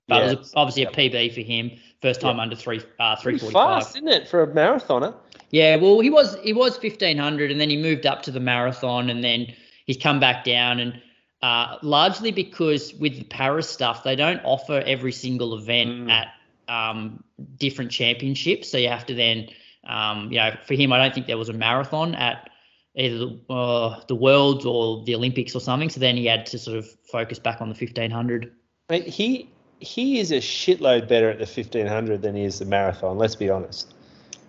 But 0.08 0.32
it 0.32 0.40
was 0.40 0.54
obviously 0.56 0.84
a 0.84 0.92
PB 0.92 1.34
for 1.34 1.42
him, 1.42 1.72
first 2.02 2.20
time 2.20 2.40
under 2.40 2.56
three 2.56 2.82
uh, 3.00 3.16
three 3.18 3.38
pretty 3.38 3.54
fast, 3.54 3.96
isn't 3.96 4.08
it, 4.08 4.28
for 4.28 4.44
a 4.44 4.48
marathoner? 4.48 5.14
Yeah, 5.54 5.76
well, 5.76 6.00
he 6.00 6.10
was 6.10 6.36
he 6.42 6.52
was 6.52 6.78
fifteen 6.78 7.20
hundred, 7.20 7.52
and 7.52 7.62
then 7.62 7.70
he 7.70 7.78
moved 7.78 8.08
up 8.08 8.24
to 8.24 8.32
the 8.32 8.40
marathon, 8.40 9.12
and 9.12 9.24
then 9.24 9.54
he's 9.86 9.98
come 9.98 10.20
back 10.20 10.44
down, 10.44 10.80
and 10.80 11.00
uh, 11.44 11.78
largely 11.84 12.32
because 12.32 12.92
with 12.96 13.16
the 13.20 13.24
Paris 13.26 13.70
stuff, 13.70 14.04
they 14.04 14.16
don't 14.16 14.42
offer 14.44 14.82
every 14.88 15.12
single 15.12 15.56
event 15.56 15.92
Mm. 15.92 16.10
at 16.10 16.28
um, 16.68 17.24
different 17.58 17.92
championships, 17.92 18.68
so 18.68 18.80
you 18.80 18.90
have 18.90 19.06
to 19.06 19.14
then, 19.14 19.48
um, 19.88 20.32
you 20.32 20.40
know, 20.40 20.56
for 20.66 20.74
him, 20.74 20.92
I 20.92 20.98
don't 20.98 21.14
think 21.14 21.28
there 21.28 21.38
was 21.38 21.50
a 21.50 21.54
marathon 21.54 22.16
at 22.16 22.50
either 22.96 23.20
the, 23.20 23.54
uh, 23.54 24.02
the 24.08 24.16
Worlds 24.16 24.66
or 24.66 25.04
the 25.04 25.14
Olympics 25.14 25.56
or 25.56 25.60
something. 25.62 25.92
So 25.92 26.00
then 26.00 26.18
he 26.18 26.26
had 26.26 26.48
to 26.48 26.58
sort 26.58 26.78
of 26.80 26.88
focus 27.12 27.38
back 27.38 27.62
on 27.62 27.70
the 27.70 27.76
fifteen 27.76 28.10
hundred. 28.10 28.52
He 28.90 29.52
he 29.82 30.20
is 30.20 30.32
a 30.32 30.38
shitload 30.38 31.08
better 31.08 31.30
at 31.30 31.38
the 31.38 31.46
1500 31.46 32.24
than 32.24 32.36
he 32.36 32.44
is 32.44 32.58
the 32.58 32.66
marathon. 32.66 33.20
Let's 33.20 33.36
be 33.36 33.52
honest. 33.52 33.93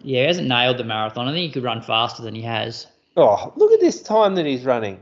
Yeah, 0.04 0.20
he 0.20 0.26
hasn't 0.26 0.48
nailed 0.48 0.78
the 0.78 0.84
marathon. 0.84 1.26
I 1.28 1.32
think 1.32 1.46
he 1.46 1.50
could 1.52 1.64
run 1.64 1.80
faster 1.82 2.22
than 2.22 2.34
he 2.34 2.42
has. 2.42 2.86
Oh, 3.16 3.52
look 3.56 3.72
at 3.72 3.80
this 3.80 4.02
time 4.02 4.34
that 4.36 4.44
he's 4.46 4.64
running. 4.64 5.00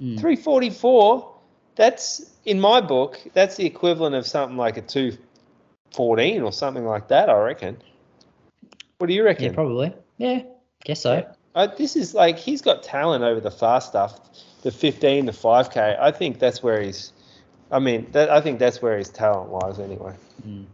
Mm. 0.00 0.18
344. 0.20 1.32
That's 1.76 2.30
in 2.44 2.60
my 2.60 2.80
book. 2.80 3.18
That's 3.32 3.56
the 3.56 3.66
equivalent 3.66 4.14
of 4.14 4.26
something 4.26 4.56
like 4.56 4.76
a 4.76 4.82
214 4.82 6.42
or 6.42 6.52
something 6.52 6.84
like 6.84 7.08
that. 7.08 7.28
I 7.28 7.38
reckon. 7.40 7.76
What 8.98 9.08
do 9.08 9.14
you 9.14 9.22
Yeah, 9.22 9.28
reckon? 9.28 9.54
probably. 9.54 9.92
Yeah, 10.18 10.42
guess 10.84 11.00
so. 11.02 11.26
Uh, 11.54 11.66
this 11.76 11.96
is 11.96 12.14
like 12.14 12.38
he's 12.38 12.62
got 12.62 12.82
talent 12.82 13.24
over 13.24 13.40
the 13.40 13.50
fast 13.50 13.88
stuff, 13.88 14.20
the 14.62 14.70
15, 14.70 15.26
the 15.26 15.32
5k. 15.32 15.98
I 16.00 16.10
think 16.10 16.38
that's 16.38 16.62
where 16.62 16.80
he's. 16.80 17.12
I 17.70 17.78
mean, 17.80 18.06
that, 18.12 18.30
I 18.30 18.40
think 18.40 18.58
that's 18.60 18.80
where 18.82 18.96
his 18.98 19.08
talent 19.08 19.50
lies 19.50 19.80
anyway. 19.80 20.14
Mm. 20.46 20.66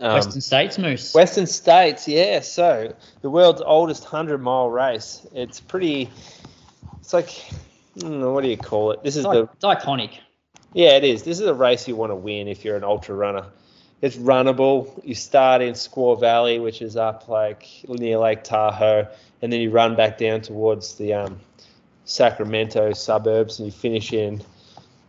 Um, 0.00 0.14
Western 0.14 0.40
States 0.40 0.78
Moose. 0.78 1.14
Western 1.14 1.46
States, 1.46 2.08
yeah. 2.08 2.40
So 2.40 2.94
the 3.20 3.30
world's 3.30 3.62
oldest 3.62 4.04
hundred 4.04 4.38
mile 4.38 4.70
race. 4.70 5.26
It's 5.34 5.60
pretty. 5.60 6.10
It's 7.00 7.12
like, 7.12 7.30
I 7.96 8.00
don't 8.00 8.20
know, 8.20 8.32
what 8.32 8.42
do 8.42 8.48
you 8.50 8.56
call 8.56 8.90
it? 8.90 9.02
This 9.02 9.16
is 9.16 9.24
it's, 9.24 9.32
the 9.32 9.42
it's 9.42 9.64
iconic. 9.64 10.18
yeah, 10.72 10.96
it 10.96 11.04
is. 11.04 11.22
This 11.22 11.38
is 11.38 11.46
a 11.46 11.54
race 11.54 11.86
you 11.86 11.94
want 11.94 12.10
to 12.10 12.16
win 12.16 12.48
if 12.48 12.64
you're 12.64 12.76
an 12.76 12.84
ultra 12.84 13.14
runner. 13.14 13.46
It's 14.02 14.16
runnable. 14.16 15.00
You 15.04 15.14
start 15.14 15.62
in 15.62 15.74
Squaw 15.74 16.18
Valley, 16.20 16.58
which 16.58 16.82
is 16.82 16.96
up 16.96 17.28
like 17.28 17.66
near 17.88 18.18
Lake 18.18 18.44
Tahoe, 18.44 19.06
and 19.40 19.52
then 19.52 19.60
you 19.60 19.70
run 19.70 19.94
back 19.94 20.18
down 20.18 20.40
towards 20.40 20.96
the 20.96 21.14
um, 21.14 21.40
Sacramento 22.04 22.92
suburbs, 22.92 23.58
and 23.58 23.66
you 23.66 23.72
finish 23.72 24.12
in 24.12 24.42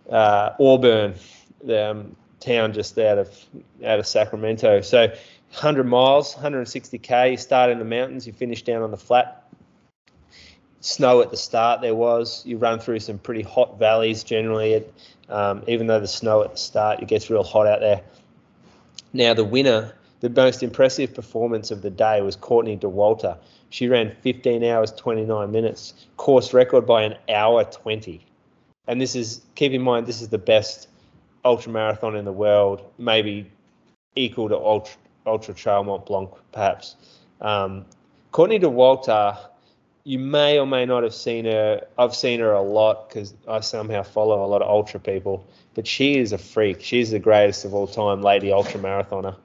uh, 0.09 0.51
Auburn, 0.59 1.15
the 1.63 1.91
um, 1.91 2.15
town 2.39 2.73
just 2.73 2.97
out 2.97 3.17
of 3.17 3.45
out 3.85 3.99
of 3.99 4.07
Sacramento. 4.07 4.81
So 4.81 5.07
100 5.51 5.85
miles, 5.85 6.35
160k. 6.35 7.31
You 7.31 7.37
start 7.37 7.69
in 7.69 7.79
the 7.79 7.85
mountains, 7.85 8.27
you 8.27 8.33
finish 8.33 8.63
down 8.63 8.81
on 8.81 8.91
the 8.91 8.97
flat. 8.97 9.43
Snow 10.81 11.21
at 11.21 11.31
the 11.31 11.37
start 11.37 11.81
there 11.81 11.95
was. 11.95 12.45
You 12.45 12.57
run 12.57 12.79
through 12.79 12.99
some 12.99 13.17
pretty 13.17 13.41
hot 13.41 13.79
valleys 13.79 14.23
generally. 14.23 14.73
It, 14.73 14.93
um, 15.29 15.63
even 15.67 15.87
though 15.87 15.99
the 15.99 16.07
snow 16.07 16.43
at 16.43 16.51
the 16.51 16.57
start, 16.57 17.01
it 17.01 17.07
gets 17.07 17.29
real 17.29 17.43
hot 17.43 17.67
out 17.67 17.79
there. 17.79 18.01
Now 19.13 19.33
the 19.33 19.43
winner, 19.43 19.93
the 20.19 20.29
most 20.29 20.63
impressive 20.63 21.13
performance 21.13 21.71
of 21.71 21.81
the 21.81 21.89
day 21.89 22.21
was 22.21 22.35
Courtney 22.35 22.77
Dauwalter. 22.77 23.37
She 23.69 23.87
ran 23.87 24.15
15 24.21 24.63
hours 24.63 24.91
29 24.91 25.51
minutes, 25.51 25.93
course 26.15 26.53
record 26.53 26.85
by 26.85 27.03
an 27.03 27.15
hour 27.29 27.63
20. 27.63 28.21
And 28.87 29.01
this 29.01 29.15
is 29.15 29.41
keep 29.55 29.73
in 29.73 29.81
mind 29.81 30.05
this 30.05 30.21
is 30.21 30.29
the 30.29 30.37
best 30.37 30.87
ultra 31.43 31.71
marathon 31.71 32.15
in 32.15 32.25
the 32.25 32.31
world, 32.31 32.83
maybe 32.97 33.49
equal 34.15 34.49
to 34.49 34.57
ultra 34.57 34.97
ultra 35.25 35.53
trail 35.53 35.83
Mont 35.83 36.05
Blanc 36.05 36.29
perhaps. 36.51 36.95
Um, 37.41 37.85
Courtney 38.31 38.59
Dauwalter, 38.59 39.37
you 40.03 40.19
may 40.19 40.57
or 40.57 40.65
may 40.65 40.85
not 40.85 41.03
have 41.03 41.13
seen 41.13 41.45
her. 41.45 41.85
I've 41.97 42.15
seen 42.15 42.39
her 42.39 42.53
a 42.53 42.61
lot 42.61 43.09
because 43.09 43.33
I 43.47 43.59
somehow 43.59 44.03
follow 44.03 44.45
a 44.45 44.47
lot 44.47 44.61
of 44.61 44.69
ultra 44.69 44.99
people. 44.99 45.45
But 45.73 45.85
she 45.85 46.17
is 46.17 46.31
a 46.31 46.37
freak. 46.37 46.81
She's 46.81 47.11
the 47.11 47.19
greatest 47.19 47.65
of 47.65 47.73
all 47.73 47.87
time, 47.87 48.21
lady 48.21 48.51
ultra 48.51 48.79
marathoner, 48.79 49.35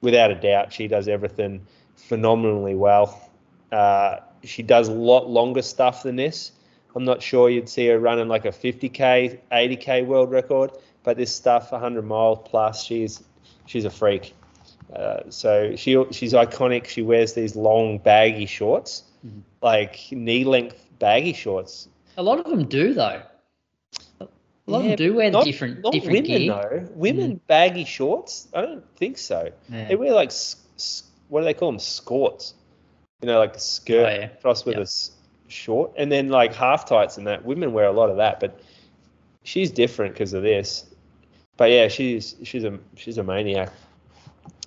without 0.00 0.30
a 0.30 0.34
doubt. 0.34 0.72
She 0.72 0.88
does 0.88 1.06
everything 1.06 1.66
phenomenally 1.96 2.74
well. 2.74 3.30
Uh, 3.70 4.18
she 4.42 4.62
does 4.62 4.88
a 4.88 4.92
lot 4.92 5.28
longer 5.28 5.62
stuff 5.62 6.02
than 6.02 6.16
this. 6.16 6.52
I'm 6.94 7.04
not 7.04 7.22
sure 7.22 7.50
you'd 7.50 7.68
see 7.68 7.86
her 7.88 7.98
running 7.98 8.26
like 8.26 8.46
a 8.46 8.50
50k, 8.50 9.38
80k 9.52 10.06
world 10.06 10.30
record, 10.30 10.70
but 11.06 11.16
this 11.16 11.32
stuff, 11.32 11.70
100 11.70 12.02
mile 12.02 12.36
plus, 12.36 12.82
she's 12.82 13.22
she's 13.64 13.84
a 13.84 13.90
freak. 13.90 14.34
Uh, 14.94 15.20
so 15.30 15.76
she 15.76 16.04
she's 16.10 16.32
iconic. 16.32 16.86
She 16.86 17.00
wears 17.00 17.32
these 17.32 17.54
long 17.54 17.98
baggy 17.98 18.46
shorts, 18.46 19.04
mm-hmm. 19.24 19.38
like 19.62 20.08
knee 20.10 20.44
length 20.44 20.84
baggy 20.98 21.32
shorts. 21.32 21.88
A 22.16 22.22
lot 22.22 22.40
of 22.40 22.46
them 22.46 22.66
do 22.66 22.92
though. 22.92 23.22
A 24.20 24.26
lot 24.66 24.84
yeah, 24.84 24.92
of 24.92 24.98
them 24.98 25.06
do 25.08 25.14
wear 25.14 25.30
not, 25.30 25.44
different 25.44 25.80
not 25.84 25.92
different 25.92 26.26
women 26.26 26.40
gear. 26.40 26.48
though. 26.48 26.88
Women 26.94 27.36
mm. 27.36 27.40
baggy 27.46 27.84
shorts? 27.84 28.48
I 28.52 28.62
don't 28.62 28.96
think 28.96 29.16
so. 29.16 29.50
Yeah. 29.68 29.86
They 29.86 29.94
wear 29.94 30.12
like 30.12 30.32
what 31.28 31.40
do 31.40 31.44
they 31.44 31.54
call 31.54 31.70
them? 31.70 31.78
Skorts. 31.78 32.54
You 33.22 33.28
know, 33.28 33.38
like 33.38 33.54
a 33.54 33.60
skirt 33.60 34.06
oh, 34.06 34.20
yeah. 34.20 34.26
crossed 34.42 34.66
with 34.66 34.76
yep. 34.76 34.86
a 34.86 35.50
short, 35.50 35.92
and 35.96 36.10
then 36.10 36.30
like 36.30 36.52
half 36.52 36.84
tights 36.84 37.16
and 37.16 37.28
that. 37.28 37.44
Women 37.44 37.72
wear 37.72 37.86
a 37.86 37.92
lot 37.92 38.10
of 38.10 38.16
that, 38.16 38.40
but 38.40 38.60
she's 39.44 39.70
different 39.70 40.14
because 40.14 40.34
of 40.34 40.42
this. 40.42 40.84
But 41.56 41.70
yeah, 41.70 41.88
she's 41.88 42.36
she's 42.42 42.64
a 42.64 42.78
she's 42.96 43.18
a 43.18 43.22
maniac. 43.22 43.72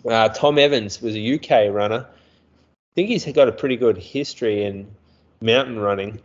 Uh, 0.07 0.29
Tom 0.29 0.57
Evans 0.57 1.01
was 1.01 1.15
a 1.15 1.35
UK 1.35 1.73
runner. 1.73 2.05
I 2.09 2.93
think 2.95 3.09
he's 3.09 3.25
got 3.25 3.47
a 3.47 3.51
pretty 3.51 3.77
good 3.77 3.97
history 3.97 4.63
in 4.63 4.87
mountain 5.41 5.79
running. 5.79 6.19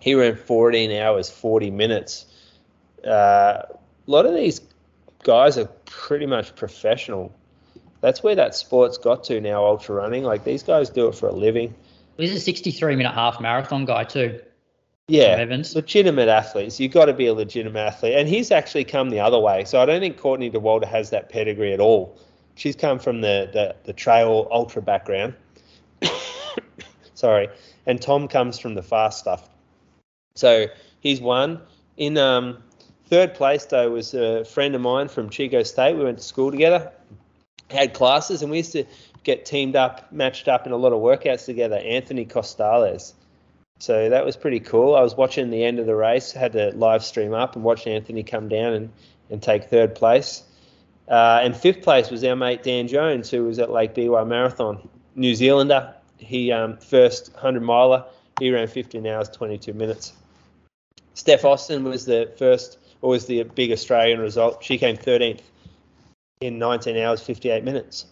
He 0.00 0.14
ran 0.14 0.36
14 0.36 0.92
hours, 0.92 1.30
40 1.30 1.70
minutes. 1.70 2.26
Uh, 3.06 3.62
a 3.66 4.10
lot 4.10 4.26
of 4.26 4.34
these 4.34 4.60
guys 5.22 5.58
are 5.58 5.66
pretty 5.84 6.26
much 6.26 6.54
professional. 6.56 7.32
That's 8.00 8.22
where 8.22 8.34
that 8.34 8.54
sport's 8.54 8.98
got 8.98 9.24
to 9.24 9.40
now, 9.40 9.64
ultra 9.64 9.96
running. 9.96 10.24
Like 10.24 10.44
these 10.44 10.62
guys 10.62 10.90
do 10.90 11.08
it 11.08 11.14
for 11.14 11.28
a 11.28 11.34
living. 11.34 11.74
He's 12.16 12.34
a 12.34 12.40
63 12.40 12.96
minute 12.96 13.12
half 13.12 13.40
marathon 13.40 13.84
guy, 13.84 14.04
too. 14.04 14.40
Yeah, 15.10 15.44
legitimate 15.74 16.28
athletes. 16.28 16.78
You've 16.78 16.92
got 16.92 17.06
to 17.06 17.12
be 17.12 17.26
a 17.26 17.34
legitimate 17.34 17.80
athlete. 17.80 18.14
And 18.16 18.28
he's 18.28 18.50
actually 18.50 18.84
come 18.84 19.10
the 19.10 19.20
other 19.20 19.38
way. 19.38 19.64
So 19.64 19.80
I 19.80 19.86
don't 19.86 20.00
think 20.00 20.16
Courtney 20.18 20.50
Dauwalter 20.50 20.86
has 20.86 21.10
that 21.10 21.28
pedigree 21.28 21.72
at 21.72 21.80
all 21.80 22.18
she's 22.60 22.76
come 22.76 22.98
from 22.98 23.22
the, 23.22 23.48
the, 23.52 23.74
the 23.84 23.92
trail 23.92 24.46
ultra 24.50 24.82
background. 24.82 25.34
Sorry. 27.14 27.48
And 27.86 28.00
Tom 28.00 28.28
comes 28.28 28.58
from 28.58 28.74
the 28.74 28.82
fast 28.82 29.18
stuff. 29.18 29.48
So 30.34 30.66
he's 31.00 31.20
won. 31.20 31.60
In 31.96 32.18
um, 32.18 32.62
third 33.06 33.34
place, 33.34 33.64
though, 33.64 33.90
was 33.90 34.12
a 34.12 34.44
friend 34.44 34.74
of 34.74 34.82
mine 34.82 35.08
from 35.08 35.30
Chico 35.30 35.62
State. 35.62 35.96
We 35.96 36.04
went 36.04 36.18
to 36.18 36.24
school 36.24 36.50
together, 36.50 36.92
had 37.70 37.94
classes, 37.94 38.42
and 38.42 38.50
we 38.50 38.58
used 38.58 38.72
to 38.72 38.84
get 39.22 39.46
teamed 39.46 39.74
up, 39.74 40.12
matched 40.12 40.46
up 40.46 40.66
in 40.66 40.72
a 40.72 40.76
lot 40.76 40.92
of 40.92 41.00
workouts 41.00 41.46
together. 41.46 41.76
Anthony 41.76 42.26
Costales. 42.26 43.14
So 43.80 44.10
that 44.10 44.26
was 44.26 44.36
pretty 44.36 44.60
cool. 44.60 44.94
I 44.94 45.00
was 45.00 45.16
watching 45.16 45.50
the 45.50 45.64
end 45.64 45.78
of 45.78 45.86
the 45.86 45.94
race, 45.94 46.32
had 46.32 46.52
to 46.52 46.70
live 46.76 47.02
stream 47.02 47.32
up 47.32 47.56
and 47.56 47.64
watch 47.64 47.86
Anthony 47.86 48.22
come 48.22 48.46
down 48.46 48.74
and, 48.74 48.92
and 49.30 49.42
take 49.42 49.64
third 49.64 49.94
place. 49.94 50.42
Uh, 51.08 51.40
and 51.42 51.56
fifth 51.56 51.82
place 51.82 52.10
was 52.10 52.22
our 52.22 52.36
mate 52.36 52.62
Dan 52.62 52.88
Jones, 52.88 53.30
who 53.30 53.44
was 53.44 53.58
at 53.58 53.70
Lake 53.70 53.94
Biwa 53.94 54.26
Marathon, 54.26 54.86
New 55.16 55.34
Zealander. 55.34 55.94
He 56.18 56.52
um, 56.52 56.76
first 56.76 57.32
100 57.32 57.60
miler. 57.62 58.04
He 58.38 58.50
ran 58.50 58.68
15 58.68 59.06
hours 59.06 59.30
22 59.30 59.72
minutes. 59.72 60.12
Steph 61.14 61.42
Auston 61.42 61.82
was 61.82 62.04
the 62.04 62.30
first, 62.36 62.78
or 63.00 63.10
was 63.10 63.26
the 63.26 63.42
big 63.44 63.72
Australian 63.72 64.20
result. 64.20 64.62
She 64.62 64.76
came 64.76 64.96
13th 64.98 65.40
in 66.42 66.58
19 66.58 66.98
hours 66.98 67.22
58 67.22 67.64
minutes. 67.64 68.04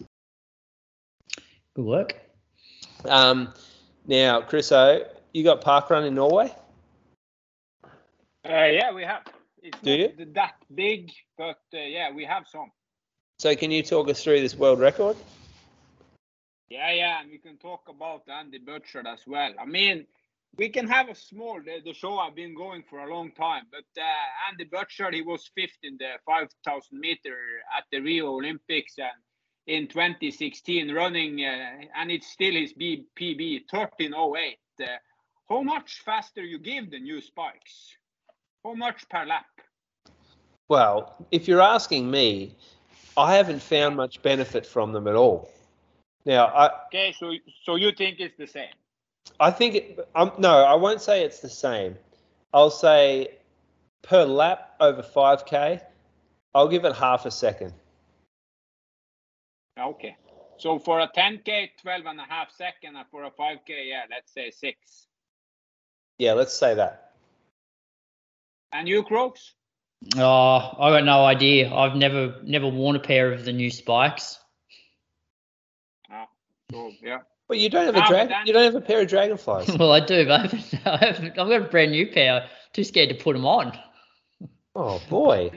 Good 1.75 1.85
work. 1.85 2.15
Um, 3.05 3.53
now, 4.07 4.41
Chris 4.41 4.71
O, 4.71 5.05
you 5.33 5.43
got 5.43 5.61
park 5.61 5.89
run 5.89 6.05
in 6.05 6.15
Norway? 6.15 6.53
Uh, 7.83 7.89
yeah, 8.45 8.91
we 8.93 9.03
have. 9.03 9.23
It's 9.61 9.77
Do 9.81 9.97
not 9.97 10.19
you? 10.19 10.25
that 10.33 10.53
big, 10.73 11.11
but 11.37 11.59
uh, 11.73 11.77
yeah, 11.77 12.11
we 12.11 12.23
have 12.25 12.45
some. 12.47 12.71
So 13.39 13.55
can 13.55 13.71
you 13.71 13.83
talk 13.83 14.09
us 14.09 14.23
through 14.23 14.41
this 14.41 14.55
world 14.55 14.79
record? 14.79 15.17
Yeah, 16.69 16.91
yeah, 16.91 17.21
and 17.21 17.29
we 17.31 17.39
can 17.39 17.57
talk 17.57 17.81
about 17.89 18.23
Andy 18.29 18.59
Butchart 18.59 19.05
as 19.11 19.21
well. 19.25 19.51
I 19.59 19.65
mean, 19.65 20.05
we 20.57 20.69
can 20.69 20.87
have 20.87 21.09
a 21.09 21.15
small 21.15 21.59
the, 21.63 21.79
the 21.83 21.93
show 21.93 22.17
I've 22.17 22.35
been 22.35 22.55
going 22.55 22.83
for 22.89 22.99
a 22.99 23.13
long 23.13 23.31
time, 23.31 23.63
but 23.71 23.85
uh, 24.01 24.49
Andy 24.49 24.65
Butchart 24.65 25.13
he 25.13 25.21
was 25.21 25.49
fifth 25.55 25.77
in 25.83 25.97
the 25.99 26.11
5,000 26.25 26.97
meter 26.99 27.35
at 27.77 27.83
the 27.91 27.99
Rio 27.99 28.27
Olympics 28.33 28.93
and 28.97 29.07
in 29.67 29.87
2016 29.87 30.91
running, 30.93 31.43
uh, 31.43 31.85
and 31.95 32.09
it's 32.11 32.31
still 32.31 32.53
his 32.53 32.73
B, 32.73 33.05
PB 33.19 33.63
1308. 33.69 34.57
Uh, 34.81 34.85
how 35.49 35.61
much 35.61 36.01
faster 36.05 36.43
you 36.43 36.59
give 36.59 36.91
the 36.91 36.99
new 36.99 37.19
spikes? 37.21 37.95
How 38.63 38.73
much 38.75 39.09
per 39.09 39.25
lap? 39.25 39.45
Well, 40.67 41.25
if 41.31 41.47
you're 41.47 41.61
asking 41.61 42.09
me, 42.11 42.55
I 43.17 43.35
haven't 43.35 43.61
found 43.61 43.95
much 43.95 44.21
benefit 44.21 44.65
from 44.65 44.93
them 44.93 45.07
at 45.07 45.15
all. 45.15 45.49
Now, 46.25 46.45
I, 46.45 46.69
okay, 46.87 47.13
so 47.17 47.33
so 47.63 47.75
you 47.75 47.91
think 47.91 48.19
it's 48.19 48.37
the 48.37 48.45
same? 48.45 48.73
I 49.39 49.51
think 49.51 49.75
it, 49.75 50.09
um, 50.15 50.31
no, 50.37 50.63
I 50.63 50.75
won't 50.75 51.01
say 51.01 51.23
it's 51.23 51.39
the 51.39 51.49
same. 51.49 51.95
I'll 52.53 52.69
say 52.69 53.37
per 54.03 54.25
lap 54.25 54.75
over 54.79 55.01
5k, 55.01 55.81
I'll 56.53 56.67
give 56.67 56.85
it 56.85 56.95
half 56.95 57.25
a 57.25 57.31
second. 57.31 57.73
Okay. 59.79 60.15
So 60.57 60.77
for 60.77 60.99
a 60.99 61.07
10k, 61.07 61.69
12 61.81 62.05
and 62.05 62.19
a 62.19 62.23
half 62.23 62.51
second, 62.51 62.97
and 62.97 63.07
for 63.09 63.23
a 63.23 63.31
5k, 63.31 63.87
yeah, 63.87 64.03
let's 64.09 64.33
say 64.33 64.51
six. 64.51 65.07
Yeah, 66.19 66.33
let's 66.33 66.53
say 66.53 66.75
that. 66.75 67.13
And 68.71 68.87
you, 68.87 69.03
Croaks? 69.03 69.53
Oh, 70.17 70.75
I 70.79 70.91
got 70.91 71.05
no 71.05 71.25
idea. 71.25 71.73
I've 71.73 71.95
never 71.95 72.35
never 72.43 72.67
worn 72.67 72.95
a 72.95 72.99
pair 72.99 73.31
of 73.33 73.45
the 73.45 73.51
new 73.51 73.71
spikes. 73.71 74.39
Ah, 76.09 76.27
oh, 76.73 76.91
so, 76.91 76.95
yeah. 77.01 77.19
But 77.47 77.57
you 77.57 77.69
don't 77.69 77.85
have 77.85 77.95
a 77.95 77.99
ah, 77.99 78.07
drag. 78.07 78.47
You 78.47 78.53
don't 78.53 78.63
have 78.63 78.75
a 78.75 78.81
pair 78.85 79.01
of 79.01 79.07
dragonflies. 79.07 79.75
well, 79.79 79.91
I 79.91 79.99
do, 80.01 80.25
but 80.25 80.39
I 80.39 80.41
haven't, 80.43 80.73
I 80.85 80.97
haven't, 80.97 81.29
I've 81.31 81.35
got 81.35 81.61
a 81.61 81.65
brand 81.65 81.91
new 81.91 82.07
pair. 82.07 82.47
Too 82.73 82.83
scared 82.83 83.09
to 83.09 83.15
put 83.15 83.33
them 83.33 83.45
on. 83.45 83.77
Oh 84.75 85.01
boy, 85.09 85.51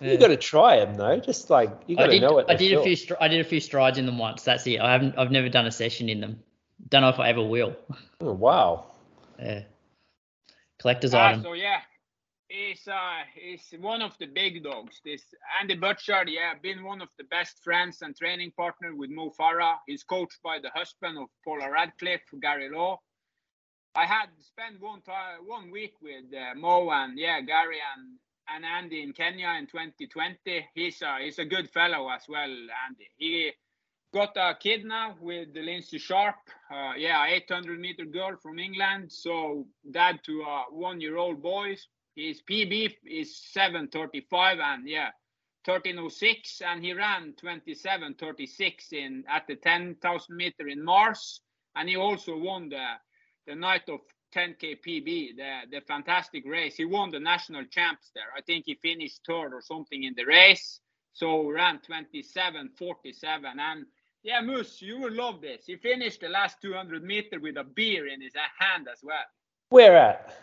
yeah. 0.00 0.12
you 0.12 0.18
got 0.18 0.28
to 0.28 0.36
try 0.36 0.84
them 0.84 0.94
though. 0.94 1.18
Just 1.18 1.50
like 1.50 1.70
you 1.86 1.96
got 1.96 2.06
to 2.06 2.20
know 2.20 2.32
what. 2.32 2.50
I 2.50 2.54
did 2.54 2.70
feel. 2.70 2.80
a 2.80 2.84
few. 2.84 2.96
Str- 2.96 3.14
I 3.20 3.28
did 3.28 3.40
a 3.40 3.44
few 3.44 3.60
strides 3.60 3.98
in 3.98 4.06
them 4.06 4.18
once. 4.18 4.42
That's 4.44 4.66
it. 4.66 4.80
I 4.80 4.92
haven't. 4.92 5.18
I've 5.18 5.30
never 5.30 5.48
done 5.48 5.66
a 5.66 5.72
session 5.72 6.08
in 6.08 6.20
them. 6.20 6.40
Don't 6.88 7.02
know 7.02 7.10
if 7.10 7.20
I 7.20 7.28
ever 7.28 7.44
will. 7.44 7.76
Oh 8.20 8.32
wow. 8.32 8.86
Yeah. 9.38 9.62
Collector's 10.80 11.14
ah, 11.14 11.28
item. 11.28 11.42
So 11.42 11.52
yeah, 11.54 11.80
he's 12.48 12.86
uh 12.86 13.22
is 13.40 13.62
one 13.80 14.02
of 14.02 14.16
the 14.18 14.26
big 14.26 14.62
dogs. 14.62 15.00
This 15.04 15.22
Andy 15.60 15.76
Butchart, 15.76 16.28
yeah, 16.28 16.54
been 16.62 16.84
one 16.84 17.00
of 17.00 17.08
the 17.18 17.24
best 17.24 17.62
friends 17.62 18.02
and 18.02 18.16
training 18.16 18.52
partner 18.56 18.94
with 18.94 19.10
Mo 19.10 19.32
Farah. 19.38 19.76
He's 19.86 20.04
coached 20.04 20.38
by 20.42 20.58
the 20.58 20.70
husband 20.70 21.18
of 21.18 21.28
Paula 21.44 21.70
Radcliffe, 21.70 22.28
Gary 22.40 22.68
Lough. 22.70 23.00
I 23.94 24.04
had 24.04 24.28
spent 24.40 24.80
one 24.80 25.00
time 25.00 25.46
one 25.46 25.70
week 25.70 25.94
with 26.02 26.26
uh, 26.34 26.54
Mo 26.54 26.90
and 26.90 27.18
yeah, 27.18 27.40
Gary 27.40 27.78
and 27.96 28.18
and 28.48 28.64
Andy 28.64 29.02
in 29.02 29.12
Kenya 29.12 29.56
in 29.58 29.66
2020. 29.66 30.66
He's 30.74 31.02
a 31.02 31.18
he's 31.22 31.38
a 31.38 31.44
good 31.44 31.70
fellow 31.70 32.08
as 32.10 32.22
well, 32.28 32.50
Andy. 32.86 33.10
He 33.16 33.52
got 34.16 34.34
a 34.38 34.56
kid 34.58 34.82
now 34.82 35.14
with 35.20 35.48
Lynsey 35.54 35.98
Sharp. 35.98 36.36
Uh, 36.70 36.94
yeah, 36.96 37.26
800 37.26 37.78
meter 37.78 38.06
girl 38.06 38.34
from 38.42 38.58
England. 38.58 39.12
So 39.12 39.66
dad 39.90 40.20
to 40.24 40.40
a 40.40 40.64
one-year-old 40.70 41.42
boy. 41.42 41.76
His 42.14 42.40
PB 42.50 42.96
is 43.04 43.38
7:35, 43.54 44.58
and 44.58 44.88
yeah, 44.88 45.10
13:06, 45.68 46.62
and 46.62 46.82
he 46.82 46.94
ran 46.94 47.34
27:36 47.34 48.92
in 48.92 49.22
at 49.28 49.46
the 49.48 49.56
10,000 49.56 50.34
meter 50.34 50.66
in 50.66 50.82
Mars, 50.82 51.42
and 51.74 51.86
he 51.86 51.96
also 51.96 52.38
won 52.38 52.70
the 52.70 52.86
the 53.46 53.54
night 53.54 53.86
of 53.90 54.00
10k 54.34 54.76
PB, 54.80 55.36
the 55.36 55.52
the 55.70 55.82
fantastic 55.82 56.46
race. 56.46 56.76
He 56.76 56.86
won 56.86 57.10
the 57.10 57.20
national 57.20 57.66
champs 57.66 58.12
there. 58.14 58.32
I 58.34 58.40
think 58.40 58.64
he 58.64 58.76
finished 58.76 59.20
third 59.26 59.52
or 59.52 59.60
something 59.60 60.04
in 60.04 60.14
the 60.16 60.24
race. 60.24 60.80
So 61.12 61.50
ran 61.50 61.80
27:47, 61.80 63.58
and 63.58 63.86
yeah, 64.26 64.40
Moose, 64.40 64.82
you 64.82 64.98
will 64.98 65.12
love 65.12 65.40
this. 65.40 65.66
He 65.66 65.76
finished 65.76 66.20
the 66.20 66.28
last 66.28 66.60
200 66.60 67.04
meter 67.04 67.38
with 67.38 67.56
a 67.56 67.62
beer 67.62 68.08
in 68.08 68.20
his 68.20 68.32
hand 68.58 68.88
as 68.92 68.98
well. 69.04 69.24
Where 69.68 69.96
at? 69.96 70.36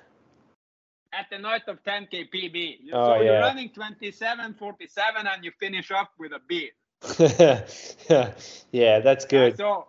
At 1.12 1.26
the 1.30 1.38
night 1.38 1.64
of 1.68 1.84
10k 1.84 2.30
PB. 2.34 2.78
Oh, 2.94 3.06
so 3.06 3.16
you're 3.16 3.34
yeah. 3.34 3.40
running 3.40 3.70
27:47, 3.72 5.28
and 5.28 5.44
you 5.44 5.52
finish 5.60 5.92
up 5.92 6.12
with 6.18 6.32
a 6.32 6.40
beer. 6.48 6.72
yeah, 8.72 9.00
that's 9.00 9.26
good. 9.26 9.58
So 9.58 9.88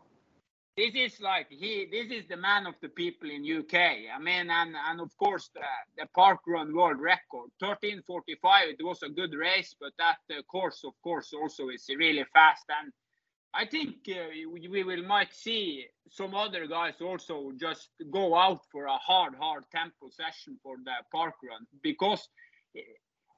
this 0.77 0.95
is 0.97 1.21
like 1.21 1.47
he 1.49 1.87
this 1.91 2.11
is 2.11 2.27
the 2.29 2.37
man 2.37 2.66
of 2.66 2.75
the 2.83 2.89
people 2.89 3.31
in 3.31 3.45
UK. 3.45 3.75
I 4.12 4.19
mean 4.19 4.51
and 4.51 4.75
and 4.89 5.01
of 5.01 5.16
course 5.16 5.51
the, 5.55 5.61
the 5.97 6.07
park 6.16 6.41
run 6.49 6.75
world 6.75 7.01
record 7.01 7.51
1345 7.61 8.71
it 8.71 8.85
was 8.85 9.03
a 9.05 9.09
good 9.09 9.35
race 9.35 9.77
but 9.81 9.93
that 9.99 10.19
uh, 10.37 10.43
course 10.43 10.83
of 10.85 10.95
course 11.01 11.33
also 11.33 11.69
is 11.69 11.89
really 11.97 12.25
fast 12.35 12.65
and 12.81 12.93
I 13.57 13.67
think 13.67 13.97
uh, 14.09 14.29
we, 14.53 14.83
will 14.83 15.03
might 15.05 15.33
see 15.33 15.87
some 16.11 16.35
other 16.35 16.67
guys 16.67 16.95
also 17.01 17.53
just 17.59 17.89
go 18.11 18.35
out 18.35 18.63
for 18.73 18.87
a 18.87 18.97
hard 18.97 19.35
hard 19.37 19.65
tempo 19.71 20.11
session 20.11 20.59
for 20.63 20.77
the 20.85 20.93
park 21.13 21.35
run 21.49 21.67
because 21.83 22.29
uh, 22.77 22.81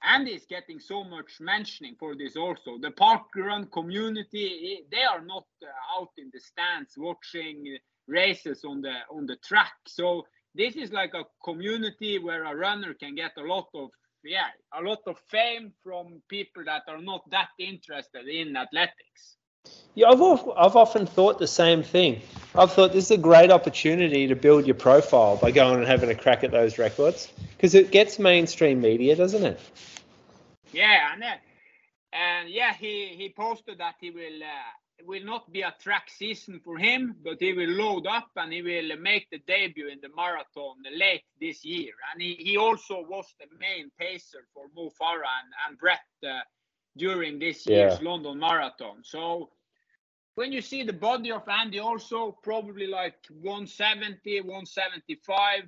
Andy 0.03 0.33
is 0.33 0.47
getting 0.49 0.81
so 0.81 1.05
much 1.05 1.41
mentioning 1.41 1.97
for 1.99 2.15
this 2.15 2.37
also. 2.37 2.79
The 2.81 2.93
park 2.93 3.23
run 3.37 3.67
community, 3.67 4.85
they 4.91 5.03
are 5.03 5.25
not 5.25 5.47
uh, 5.63 6.01
out 6.01 6.11
in 6.17 6.31
the 6.33 6.41
stands 6.41 6.95
watching 6.97 7.77
races 8.09 8.65
on 8.65 8.81
the 8.81 8.97
on 9.11 9.27
the 9.27 9.37
track. 9.37 9.75
So 9.87 10.27
this 10.55 10.77
is 10.77 10.93
like 10.93 11.13
a 11.15 11.25
community 11.45 12.19
where 12.19 12.45
a 12.45 12.57
runner 12.57 12.95
can 12.95 13.15
get 13.15 13.33
a 13.37 13.43
lot 13.43 13.69
of 13.75 13.91
yeah, 14.25 14.49
a 14.73 14.83
lot 14.83 15.01
of 15.07 15.19
fame 15.29 15.73
from 15.85 16.23
people 16.29 16.65
that 16.65 16.83
are 16.89 17.01
not 17.01 17.23
that 17.31 17.49
interested 17.59 18.27
in 18.29 18.57
athletics. 18.57 19.37
Yeah, 19.95 20.09
I've, 20.09 20.21
I've 20.21 20.77
often 20.77 21.07
thought 21.07 21.39
the 21.39 21.47
same 21.47 21.83
thing. 21.83 22.21
I've 22.55 22.73
thought 22.73 22.93
this 22.93 23.07
is 23.07 23.11
a 23.13 23.19
great 23.19 23.51
opportunity 23.51 24.27
to 24.27 24.35
build 24.35 24.67
your 24.67 24.75
profile 24.75 25.37
by 25.37 25.51
going 25.51 25.79
and 25.79 25.87
having 25.87 26.11
a 26.11 26.15
crack 26.15 26.45
at 26.45 26.51
those 26.51 26.79
records 26.79 27.33
because 27.57 27.75
it 27.75 27.91
gets 27.91 28.19
mainstream 28.19 28.81
media, 28.81 29.17
doesn't 29.17 29.45
it? 29.45 29.61
Yeah, 30.73 31.13
and 31.15 31.23
uh, 31.23 31.37
and 32.13 32.49
yeah, 32.51 32.75
he 32.75 33.15
he 33.17 33.33
posted 33.35 33.79
that 33.79 33.95
he 34.01 34.11
will 34.11 34.43
uh, 34.43 35.05
will 35.07 35.25
not 35.25 35.51
be 35.53 35.63
a 35.63 35.75
track 35.81 36.11
season 36.11 36.61
for 36.65 36.77
him, 36.77 37.17
but 37.25 37.37
he 37.41 37.53
will 37.53 37.71
load 37.71 38.07
up 38.07 38.31
and 38.37 38.53
he 38.53 38.63
will 38.63 38.97
make 38.99 39.29
the 39.31 39.39
debut 39.47 39.89
in 39.89 39.99
the 40.03 40.09
marathon 40.17 40.77
late 40.95 41.25
this 41.41 41.65
year. 41.65 41.93
And 42.13 42.23
he, 42.23 42.35
he 42.35 42.57
also 42.57 43.05
was 43.09 43.27
the 43.39 43.47
main 43.59 43.91
pacer 43.99 44.47
for 44.53 44.67
Mo 44.75 44.91
Farah 45.01 45.33
and, 45.43 45.53
and 45.69 45.79
Brett 45.79 46.01
uh, 46.27 46.41
during 46.97 47.39
this 47.39 47.67
year's 47.67 48.01
London 48.01 48.39
Marathon. 48.39 49.03
So 49.03 49.51
when 50.37 50.53
you 50.53 50.61
see 50.61 50.83
the 50.83 50.93
body 50.93 51.33
of 51.33 51.49
Andy, 51.49 51.81
also 51.81 52.39
probably 52.43 52.87
like 52.87 53.17
170, 53.41 54.43
175, 54.43 55.63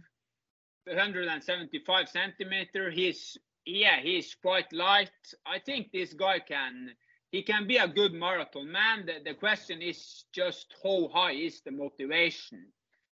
175 0.85 2.09
centimeter. 2.09 2.91
He's 2.91 3.37
yeah, 3.65 4.01
he's 4.01 4.35
quite 4.35 4.73
light. 4.73 5.11
I 5.47 5.59
think 5.59 5.91
this 5.91 6.13
guy 6.13 6.39
can 6.39 6.91
he 7.31 7.43
can 7.43 7.67
be 7.67 7.79
a 7.79 7.89
good 7.89 8.13
marathon 8.13 8.71
man. 8.71 9.07
The, 9.07 9.25
the 9.25 9.35
question 9.35 9.83
is 9.83 10.25
just 10.33 10.75
how 10.83 11.09
high 11.13 11.33
is 11.33 11.61
the 11.63 11.73
motivation? 11.73 12.67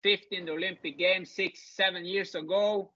15 0.03 0.45
the 0.45 0.51
Olympic 0.51 0.97
Games 0.97 1.31
six, 1.31 1.59
seven 1.75 2.05
years 2.05 2.35
ago, 2.35 2.91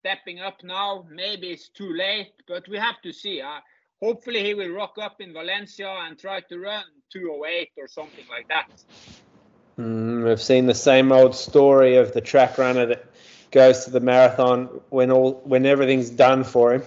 stepping 0.00 0.40
up 0.40 0.62
now. 0.62 1.06
Maybe 1.10 1.48
it's 1.48 1.70
too 1.70 1.92
late, 1.94 2.34
but 2.46 2.68
we 2.68 2.76
have 2.76 3.00
to 3.02 3.12
see. 3.12 3.40
Uh, 3.40 3.60
hopefully, 4.00 4.44
he 4.44 4.52
will 4.52 4.74
rock 4.74 4.96
up 5.00 5.20
in 5.20 5.32
Valencia 5.32 5.88
and 6.06 6.18
try 6.18 6.40
to 6.40 6.58
run 6.58 6.84
208 7.12 7.70
or 7.76 7.88
something 7.88 8.24
like 8.28 8.48
that. 8.48 8.68
Mm, 9.78 10.24
we've 10.24 10.42
seen 10.42 10.66
the 10.66 10.74
same 10.74 11.12
old 11.12 11.34
story 11.34 11.96
of 11.96 12.12
the 12.12 12.20
track 12.20 12.58
runner 12.58 12.86
that 12.86 13.04
goes 13.50 13.84
to 13.84 13.90
the 13.90 14.00
marathon 14.00 14.66
when 14.90 15.10
all 15.10 15.40
when 15.44 15.64
everything's 15.66 16.10
done 16.10 16.44
for 16.44 16.74
him. 16.74 16.82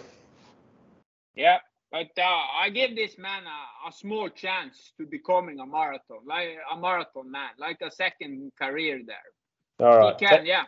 Yeah, 1.35 1.59
but 1.91 2.09
uh, 2.17 2.23
I 2.23 2.69
give 2.69 2.95
this 2.95 3.17
man 3.17 3.43
a, 3.43 3.89
a 3.89 3.91
small 3.91 4.29
chance 4.29 4.91
to 4.97 5.05
becoming 5.05 5.59
a 5.59 5.65
marathon, 5.65 6.19
like 6.27 6.49
a 6.71 6.77
marathon 6.77 7.31
man, 7.31 7.49
like 7.57 7.81
a 7.81 7.91
second 7.91 8.51
career 8.59 9.01
there. 9.05 9.87
All 9.87 9.97
right. 9.97 10.19
He 10.19 10.25
can, 10.25 10.45
yeah. 10.45 10.63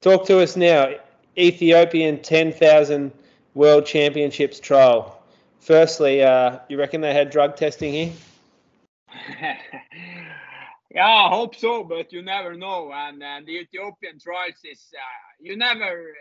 Talk 0.00 0.26
to 0.26 0.40
us 0.40 0.56
now. 0.56 0.94
Ethiopian 1.38 2.20
10,000 2.20 3.12
World 3.54 3.86
Championships 3.86 4.60
trial. 4.60 5.22
Firstly, 5.60 6.22
uh, 6.22 6.58
you 6.68 6.78
reckon 6.78 7.00
they 7.00 7.14
had 7.14 7.30
drug 7.30 7.56
testing 7.56 7.92
here? 7.92 8.12
yeah, 10.90 11.06
I 11.06 11.28
hope 11.28 11.54
so, 11.56 11.84
but 11.84 12.12
you 12.12 12.22
never 12.22 12.54
know. 12.56 12.92
And 12.92 13.20
the 13.46 13.60
Ethiopian 13.60 14.18
trials 14.20 14.60
is 14.64 14.88
uh, 14.94 15.00
you 15.40 15.56
never 15.56 16.14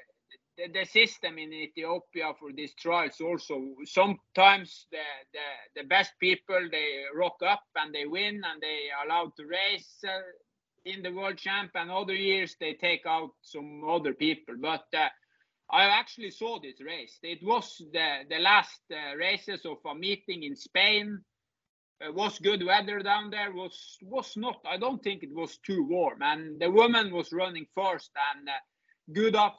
the, 0.58 0.68
the 0.74 0.86
system 0.86 1.38
in 1.38 1.54
Ethiopia 1.54 2.34
for 2.40 2.52
these 2.52 2.74
trials 2.76 3.20
also 3.22 3.62
sometimes 3.86 4.88
the, 4.92 5.06
the 5.34 5.82
the 5.82 5.88
best 5.88 6.12
people 6.20 6.60
they 6.72 7.04
rock 7.16 7.38
up 7.48 7.64
and 7.76 7.94
they 7.94 8.06
win 8.06 8.42
and 8.46 8.62
they 8.62 8.90
are 8.98 9.06
allowed 9.06 9.32
to 9.38 9.46
race 9.46 9.98
uh, 10.08 10.22
in 10.86 11.02
the 11.04 11.12
world 11.12 11.38
champ 11.38 11.72
and 11.76 11.92
other 11.92 12.16
years 12.16 12.56
they 12.60 12.74
take 12.74 13.06
out 13.06 13.32
some 13.42 13.84
other 13.90 14.14
people. 14.14 14.56
But 14.60 14.86
uh, 14.96 15.08
I 15.72 15.84
actually 15.86 16.32
saw 16.32 16.60
this 16.60 16.82
race. 16.82 17.18
It 17.24 17.44
was 17.44 17.82
the 17.94 18.24
the 18.30 18.40
last 18.40 18.82
uh, 18.92 19.16
races 19.18 19.66
of 19.66 19.78
a 19.86 19.96
meeting 19.96 20.44
in 20.44 20.56
Spain 20.56 21.24
it 22.02 22.14
was 22.14 22.40
good 22.40 22.66
weather 22.66 23.00
down 23.00 23.30
there 23.30 23.52
was 23.52 23.98
was 24.02 24.36
not 24.36 24.60
i 24.68 24.78
don't 24.78 25.04
think 25.04 25.24
it 25.24 25.34
was 25.34 25.58
too 25.58 25.84
warm. 25.84 26.22
And 26.22 26.60
the 26.60 26.70
woman 26.70 27.14
was 27.14 27.32
running 27.32 27.68
first 27.76 28.12
and 28.34 28.50
uh, 28.50 28.54
Gudaf 29.12 29.54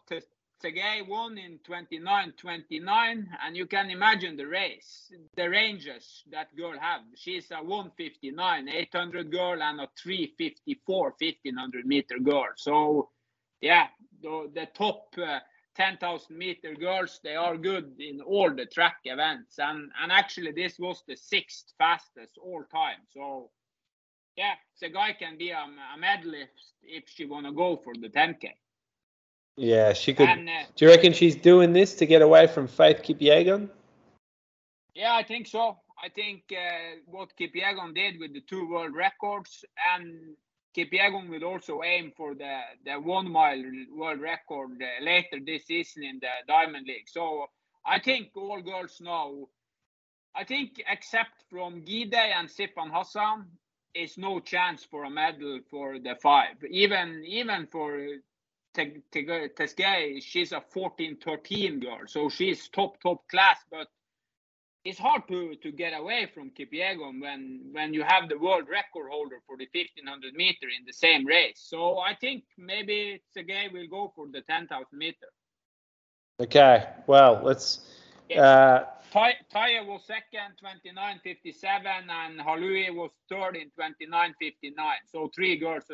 Tsegay 0.63 1.07
won 1.07 1.39
in 1.39 1.59
29 1.65 2.33
29 2.37 3.29
and 3.45 3.57
you 3.57 3.67
can 3.67 3.91
imagine 3.91 4.37
the 4.37 4.47
race 4.47 5.11
the 5.37 5.49
ranges 5.49 6.23
that 6.31 6.55
girl 6.57 6.79
have. 6.79 7.01
She's 7.17 7.51
a 7.51 7.63
159 7.63 8.69
800 8.69 9.31
girl 9.33 9.63
and 9.63 9.81
a 9.81 9.89
354 10.01 11.15
1500 11.19 11.87
meter 11.87 12.19
girl. 12.19 12.49
So 12.57 13.11
yeah 13.61 13.87
the, 14.23 14.51
the 14.55 14.67
top 14.75 15.07
uh, 15.19 15.41
10,000 15.77 16.37
meter 16.37 16.75
girls, 16.75 17.21
they 17.23 17.37
are 17.37 17.57
good 17.57 17.95
in 17.99 18.21
all 18.21 18.55
the 18.55 18.67
track 18.67 18.97
events. 19.05 19.59
And, 19.59 19.91
and 20.03 20.13
actually, 20.13 20.53
this 20.53 20.79
was 20.79 21.03
the 21.07 21.17
sixth 21.17 21.73
fastest 21.79 22.39
all 22.43 22.65
time. 22.71 22.99
So, 23.15 23.51
yeah, 24.37 24.55
the 24.81 24.91
guy 24.91 25.15
can 25.19 25.39
be 25.39 25.51
a, 25.51 25.59
a 25.95 25.99
medalist 25.99 26.75
if 26.83 27.05
she 27.07 27.27
want 27.27 27.47
to 27.47 27.53
go 27.53 27.77
for 27.77 27.95
the 27.95 28.09
10K. 28.09 28.51
Yeah, 29.57 29.93
she 29.93 30.15
could. 30.15 30.29
And, 30.29 30.49
uh, 30.49 30.53
Do 30.77 30.87
you 30.87 30.91
reckon 30.91 31.13
she's 31.13 31.37
doing 31.37 31.73
this 31.73 31.95
to 31.97 32.07
get 32.07 32.23
away 32.23 32.47
from 32.47 32.67
Faith 32.67 33.03
Kipyegon? 33.03 33.69
yeah, 34.95 35.15
I 35.15 35.23
think 35.23 35.47
so. 35.47 35.79
I 36.03 36.09
think 36.09 36.43
uh, 36.51 37.01
what 37.07 37.31
Kipyegon 37.41 37.95
did 37.95 38.19
with 38.19 38.33
the 38.35 38.41
two 38.41 38.69
world 38.69 38.95
records 38.95 39.65
and 39.95 40.37
Kipyegon 40.77 41.29
will 41.29 41.45
also 41.45 41.83
aim 41.83 42.13
for 42.17 42.35
the, 42.35 42.61
the 42.85 42.95
one 42.95 43.31
mile 43.31 43.63
world 43.95 44.21
record 44.21 44.83
uh, 44.83 45.05
later 45.05 45.39
this 45.45 45.67
season 45.67 46.05
in 46.05 46.19
the 46.21 46.31
Diamond 46.49 46.87
League. 46.87 47.09
So 47.09 47.47
I 47.87 48.01
think 48.01 48.31
all 48.37 48.61
girls 48.63 49.01
know. 49.01 49.49
I 50.35 50.45
think 50.45 50.83
except 50.89 51.45
from 51.51 51.83
Gidey 51.83 52.15
and 52.35 52.49
Sifan 52.49 52.91
Hassan, 52.93 53.47
is 53.95 54.17
no 54.19 54.41
chance 54.41 54.85
for 54.85 55.05
a 55.05 55.11
medal 55.11 55.61
for 55.71 55.99
the 55.99 56.15
five. 56.23 56.57
Even 56.71 57.25
even 57.27 57.67
for 57.67 57.99
Te- 58.75 59.03
Te- 59.11 59.27
Tsegay, 59.27 60.23
she's 60.23 60.53
a 60.53 60.63
14-13 60.75 61.83
girl, 61.83 62.01
so 62.07 62.29
she's 62.31 62.69
top 62.69 63.01
top 63.03 63.29
class. 63.29 63.59
But 63.71 63.89
it's 64.85 64.99
hard 64.99 65.23
to 65.29 65.55
to 65.57 65.71
get 65.71 65.93
away 65.93 66.27
from 66.35 66.51
Kipyegon 66.51 67.21
when 67.21 67.61
when 67.73 67.95
you 67.95 68.03
have 68.03 68.29
the 68.29 68.39
world 68.39 68.69
record 68.69 69.09
holder 69.11 69.41
for 69.47 69.57
the 69.57 69.69
1500 69.73 70.35
meter 70.35 70.69
in 70.77 70.85
the 70.87 70.93
same 70.93 71.27
race. 71.27 71.61
So 71.65 71.99
I 71.99 72.15
think 72.15 72.45
maybe 72.59 73.23
Tsegay 73.37 73.73
will 73.73 73.87
go 73.89 74.13
for 74.15 74.27
the 74.27 74.41
10,000 74.43 74.87
meter. 74.93 75.29
Okay, 76.41 76.89
well, 77.07 77.41
let's. 77.43 77.81
Uh, 78.37 78.85
Ty- 79.13 79.37
Taya 79.55 79.87
was 79.87 80.07
second, 80.07 80.57
29.57, 80.65 82.09
and 82.09 82.41
Halui 82.41 82.95
was 82.95 83.11
third 83.29 83.57
in 83.57 83.71
29.59. 83.79 84.73
So 85.07 85.31
three 85.35 85.59
girls 85.59 85.85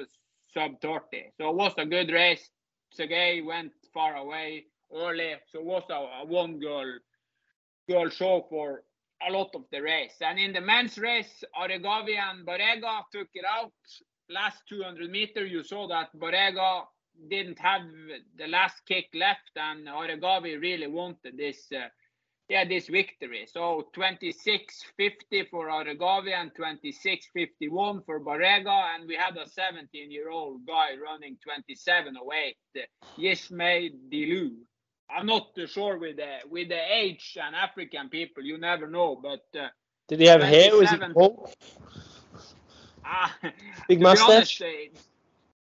sub 0.55 0.81
30. 0.81 1.33
So 1.37 1.51
it 1.51 1.57
was 1.57 1.73
a 1.79 1.85
good 1.85 2.11
race. 2.13 2.49
Tsegay 2.97 3.45
went 3.45 3.73
far 3.93 4.17
away 4.17 4.67
early, 4.95 5.35
so 5.51 5.59
it 5.59 5.65
was 5.65 5.83
a, 5.91 6.23
a 6.23 6.25
one 6.25 6.61
girl 6.61 6.99
girl 7.89 8.09
show 8.09 8.47
for 8.49 8.83
a 9.27 9.33
lot 9.33 9.51
of 9.55 9.63
the 9.73 9.81
race. 9.81 10.17
And 10.21 10.39
in 10.39 10.53
the 10.53 10.61
men's 10.61 10.99
race, 10.99 11.43
Aregawi 11.61 12.17
and 12.19 12.47
Barega 12.47 13.03
took 13.13 13.29
it 13.35 13.45
out. 13.45 13.73
Last 14.31 14.63
200 14.69 15.11
meter, 15.11 15.45
you 15.47 15.63
saw 15.63 15.89
that 15.89 16.09
Barega 16.17 16.83
didn't 17.29 17.59
have 17.59 17.83
the 18.37 18.47
last 18.47 18.83
kick 18.87 19.07
left, 19.15 19.51
and 19.57 19.89
Aregawi 19.89 20.61
really 20.61 20.87
wanted 20.87 21.37
this. 21.37 21.67
Uh, 21.75 21.89
yeah, 22.49 22.65
this 22.65 22.89
victory. 22.89 23.47
So 23.47 23.89
26.50 23.95 25.51
for 25.51 25.67
Aregawi 25.69 26.33
and 26.33 26.51
26.51 26.55 28.07
for 28.07 28.21
Barega. 28.21 28.95
And 28.95 29.07
we 29.07 29.17
had 29.17 29.37
a 29.37 29.47
17 29.47 30.11
year 30.11 30.31
old 30.31 30.67
guy 30.67 30.91
running 30.97 31.37
27.08, 31.47 32.55
Yishmei 33.19 33.91
Dilu. 34.11 34.53
I'm 35.11 35.27
not 35.27 35.49
sure 35.67 35.99
with 35.99 36.17
the 36.17 36.39
with 36.51 36.69
the 36.69 36.81
age 36.95 37.39
and 37.43 37.55
African 37.57 38.09
people, 38.11 38.45
you 38.45 38.59
never 38.59 38.89
know. 38.89 39.17
But 39.17 39.45
uh, 39.59 39.69
Did 40.09 40.21
he 40.21 40.27
have 40.27 40.43
hair? 40.43 40.77
Was 40.77 40.93
27. 40.93 41.15
bald? 41.15 41.55
ah, 43.05 43.37
Big 43.89 44.01
to 44.01 44.09
be 44.09 44.19
mustache? 44.19 44.21
honest, 44.21 44.63
uh, 44.63 44.67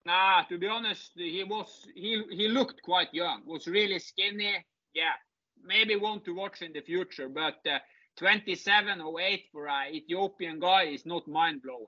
Nah, 0.06 0.42
to 0.44 0.58
be 0.58 0.66
honest, 0.68 1.12
he 1.16 1.44
was 1.44 1.86
he 1.94 2.22
he 2.30 2.48
looked 2.48 2.82
quite 2.82 3.12
young. 3.14 3.42
Was 3.46 3.66
really 3.68 3.98
skinny. 3.98 4.64
Yeah, 4.94 5.14
maybe 5.62 5.96
one 5.96 6.20
to 6.22 6.34
watch 6.34 6.62
in 6.62 6.72
the 6.72 6.80
future. 6.82 7.28
But 7.28 7.60
uh, 7.66 7.78
27 8.18 9.00
or 9.00 9.20
8 9.20 9.44
for 9.52 9.68
an 9.68 9.94
Ethiopian 9.94 10.58
guy 10.60 10.84
is 10.84 11.06
not 11.06 11.28
mind 11.28 11.62
blowing. 11.62 11.86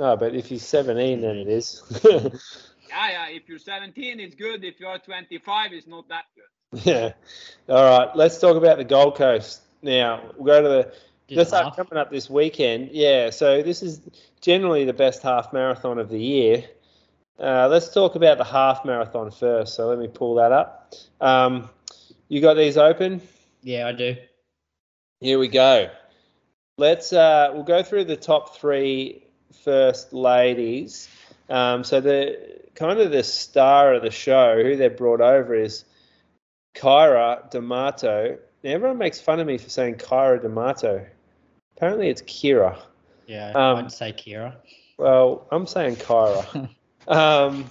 No, 0.00 0.16
but 0.16 0.34
if 0.34 0.46
he's 0.46 0.66
17, 0.66 1.20
then 1.20 1.36
it 1.36 1.48
is. 1.48 1.82
Yeah, 2.88 3.10
yeah. 3.10 3.36
If 3.36 3.48
you're 3.48 3.58
17, 3.58 4.20
it's 4.20 4.34
good. 4.34 4.64
If 4.64 4.80
you're 4.80 4.98
25, 4.98 5.72
it's 5.72 5.86
not 5.86 6.08
that 6.08 6.24
good. 6.34 6.84
yeah. 6.84 7.12
All 7.68 7.98
right. 7.98 8.16
Let's 8.16 8.38
talk 8.38 8.56
about 8.56 8.78
the 8.78 8.84
Gold 8.84 9.16
Coast 9.16 9.62
now. 9.82 10.30
We'll 10.36 10.46
go 10.46 10.62
to 10.62 10.68
the. 10.68 10.94
Did 11.28 11.38
That's 11.38 11.50
half. 11.50 11.76
coming 11.76 11.98
up 11.98 12.10
this 12.10 12.30
weekend. 12.30 12.90
Yeah. 12.92 13.28
So 13.30 13.62
this 13.62 13.82
is 13.82 14.00
generally 14.40 14.84
the 14.84 14.94
best 14.94 15.22
half 15.22 15.52
marathon 15.52 15.98
of 15.98 16.08
the 16.08 16.18
year. 16.18 16.64
Uh, 17.38 17.68
let's 17.70 17.92
talk 17.92 18.14
about 18.14 18.38
the 18.38 18.44
half 18.44 18.84
marathon 18.84 19.30
first. 19.30 19.74
So 19.74 19.88
let 19.88 19.98
me 19.98 20.08
pull 20.08 20.34
that 20.36 20.52
up. 20.52 20.94
Um, 21.20 21.68
you 22.28 22.40
got 22.40 22.54
these 22.54 22.76
open? 22.78 23.20
Yeah, 23.62 23.88
I 23.88 23.92
do. 23.92 24.16
Here 25.20 25.38
we 25.38 25.48
go. 25.48 25.90
Let's 26.78 27.12
uh, 27.12 27.50
we'll 27.52 27.64
go 27.64 27.82
through 27.82 28.04
the 28.04 28.16
top 28.16 28.56
three 28.56 29.24
first 29.64 30.12
ladies. 30.12 31.08
Um, 31.48 31.84
so 31.84 32.00
the 32.00 32.60
kind 32.74 33.00
of 33.00 33.10
the 33.10 33.22
star 33.24 33.94
of 33.94 34.02
the 34.02 34.10
show, 34.10 34.62
who 34.62 34.76
they 34.76 34.88
brought 34.88 35.20
over 35.20 35.54
is 35.54 35.84
Kyra 36.74 37.50
D'Amato. 37.50 38.38
Now, 38.62 38.70
everyone 38.70 38.98
makes 38.98 39.20
fun 39.20 39.40
of 39.40 39.46
me 39.46 39.58
for 39.58 39.68
saying 39.68 39.96
Kyra 39.96 40.42
D'Amato. 40.42 41.06
Apparently, 41.76 42.08
it's 42.08 42.22
Kira. 42.22 42.78
Yeah, 43.26 43.50
Um, 43.50 43.84
I'd 43.84 43.92
say 43.92 44.12
Kira. 44.12 44.54
Well, 44.96 45.46
I'm 45.50 45.66
saying 45.66 45.96
Kyra. 45.96 46.68
um, 47.08 47.70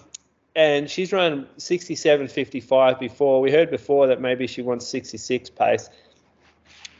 and 0.56 0.90
she's 0.90 1.12
run 1.14 1.48
67.55 1.58 3.00
before. 3.00 3.42
We 3.42 3.52
heard 3.52 3.70
before 3.70 4.08
that 4.08 4.22
maybe 4.22 4.48
she 4.48 4.62
wants 4.62 4.88
66 4.88 5.50
pace. 5.52 5.90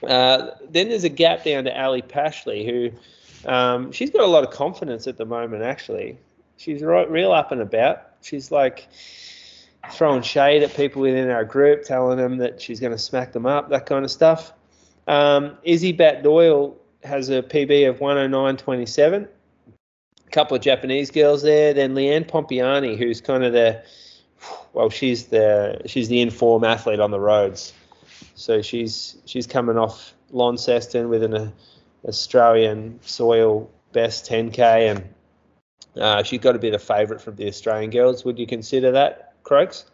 Uh, 0.04 0.52
then 0.70 0.90
there's 0.90 1.04
a 1.04 1.10
gap 1.10 1.44
down 1.44 1.64
to 1.64 1.76
Ellie 1.76 2.04
Pashley, 2.04 2.66
who 2.66 3.50
um, 3.50 3.92
she's 3.92 4.12
got 4.12 4.22
a 4.22 4.28
lot 4.28 4.44
of 4.44 4.52
confidence 4.52 5.08
at 5.08 5.18
the 5.18 5.26
moment, 5.26 5.64
actually. 5.64 6.20
She's 6.58 6.82
right, 6.82 7.10
real 7.10 7.32
up 7.32 7.52
and 7.52 7.62
about. 7.62 8.02
She's 8.22 8.52
like 8.52 8.88
throwing 9.92 10.22
shade 10.22 10.64
at 10.64 10.76
people 10.76 11.02
within 11.02 11.30
our 11.30 11.46
group, 11.46 11.84
telling 11.84 12.18
them 12.18 12.38
that 12.38 12.62
she's 12.62 12.80
going 12.80 12.92
to 12.92 12.98
smack 12.98 13.32
them 13.32 13.46
up, 13.46 13.70
that 13.70 13.86
kind 13.86 14.04
of 14.04 14.12
stuff. 14.12 14.52
Um, 15.08 15.58
Izzi 15.66 15.96
Batt-Doyle 15.96 16.76
has 17.04 17.30
a 17.30 17.42
PB 17.42 17.90
of 17.90 18.00
109.27 18.00 19.28
a 20.28 20.32
couple 20.32 20.58
of 20.58 20.64
Japanese 20.64 21.12
girls 21.12 21.42
there. 21.42 21.74
Then 21.74 21.96
Leanne 21.96 22.28
Pompiani, 22.28 22.98
who's 22.98 23.22
kind 23.22 23.44
of 23.44 23.54
the 23.54 23.84
well, 24.74 24.90
she's 24.90 25.26
the 25.28 25.82
she's 25.86 26.10
the 26.10 26.22
inform 26.22 26.64
athlete 26.64 27.00
on 27.00 27.12
the 27.12 27.20
roads. 27.20 27.74
So 28.36 28.62
she's 28.62 29.18
she's 29.26 29.48
coming 29.48 29.78
off 29.78 30.14
Launceston 30.32 31.10
with 31.10 31.24
an 31.24 31.34
uh, 31.34 31.52
Australian 32.06 33.00
soil 33.02 33.70
best 33.94 34.30
10k, 34.30 34.92
and 34.92 35.08
uh, 36.00 36.24
she's 36.24 36.40
got 36.40 36.54
to 36.54 36.60
be 36.60 36.70
the 36.70 36.80
favourite 36.80 37.22
from 37.22 37.36
the 37.36 37.48
Australian 37.48 37.90
girls. 37.90 38.26
Would 38.26 38.40
you 38.40 38.48
consider 38.48 38.92
that, 38.92 39.34
Croaks? 39.44 39.86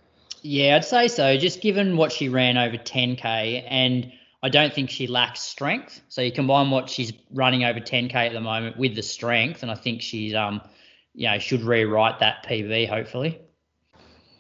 Yeah, 0.42 0.76
I'd 0.76 0.86
say 0.86 1.08
so. 1.08 1.38
Just 1.38 1.62
given 1.62 1.96
what 1.96 2.12
she 2.12 2.30
ran 2.30 2.58
over 2.58 2.78
10k, 2.78 3.66
and 3.68 4.12
I 4.42 4.50
don't 4.50 4.74
think 4.74 4.90
she 4.90 5.08
lacks 5.08 5.42
strength. 5.42 6.02
So 6.10 6.22
you 6.22 6.32
combine 6.32 6.70
what 6.70 6.90
she's 6.90 7.14
running 7.32 7.64
over 7.64 7.80
10k 7.80 8.14
at 8.14 8.34
the 8.34 8.42
moment 8.42 8.78
with 8.78 8.96
the 8.96 9.04
strength, 9.04 9.64
and 9.64 9.72
I 9.72 9.76
think 9.76 10.02
she's 10.02 10.34
um, 10.34 10.62
you 11.16 11.30
know, 11.30 11.40
should 11.40 11.62
rewrite 11.62 12.20
that 12.20 12.46
PB 12.46 12.90
hopefully. 12.90 13.40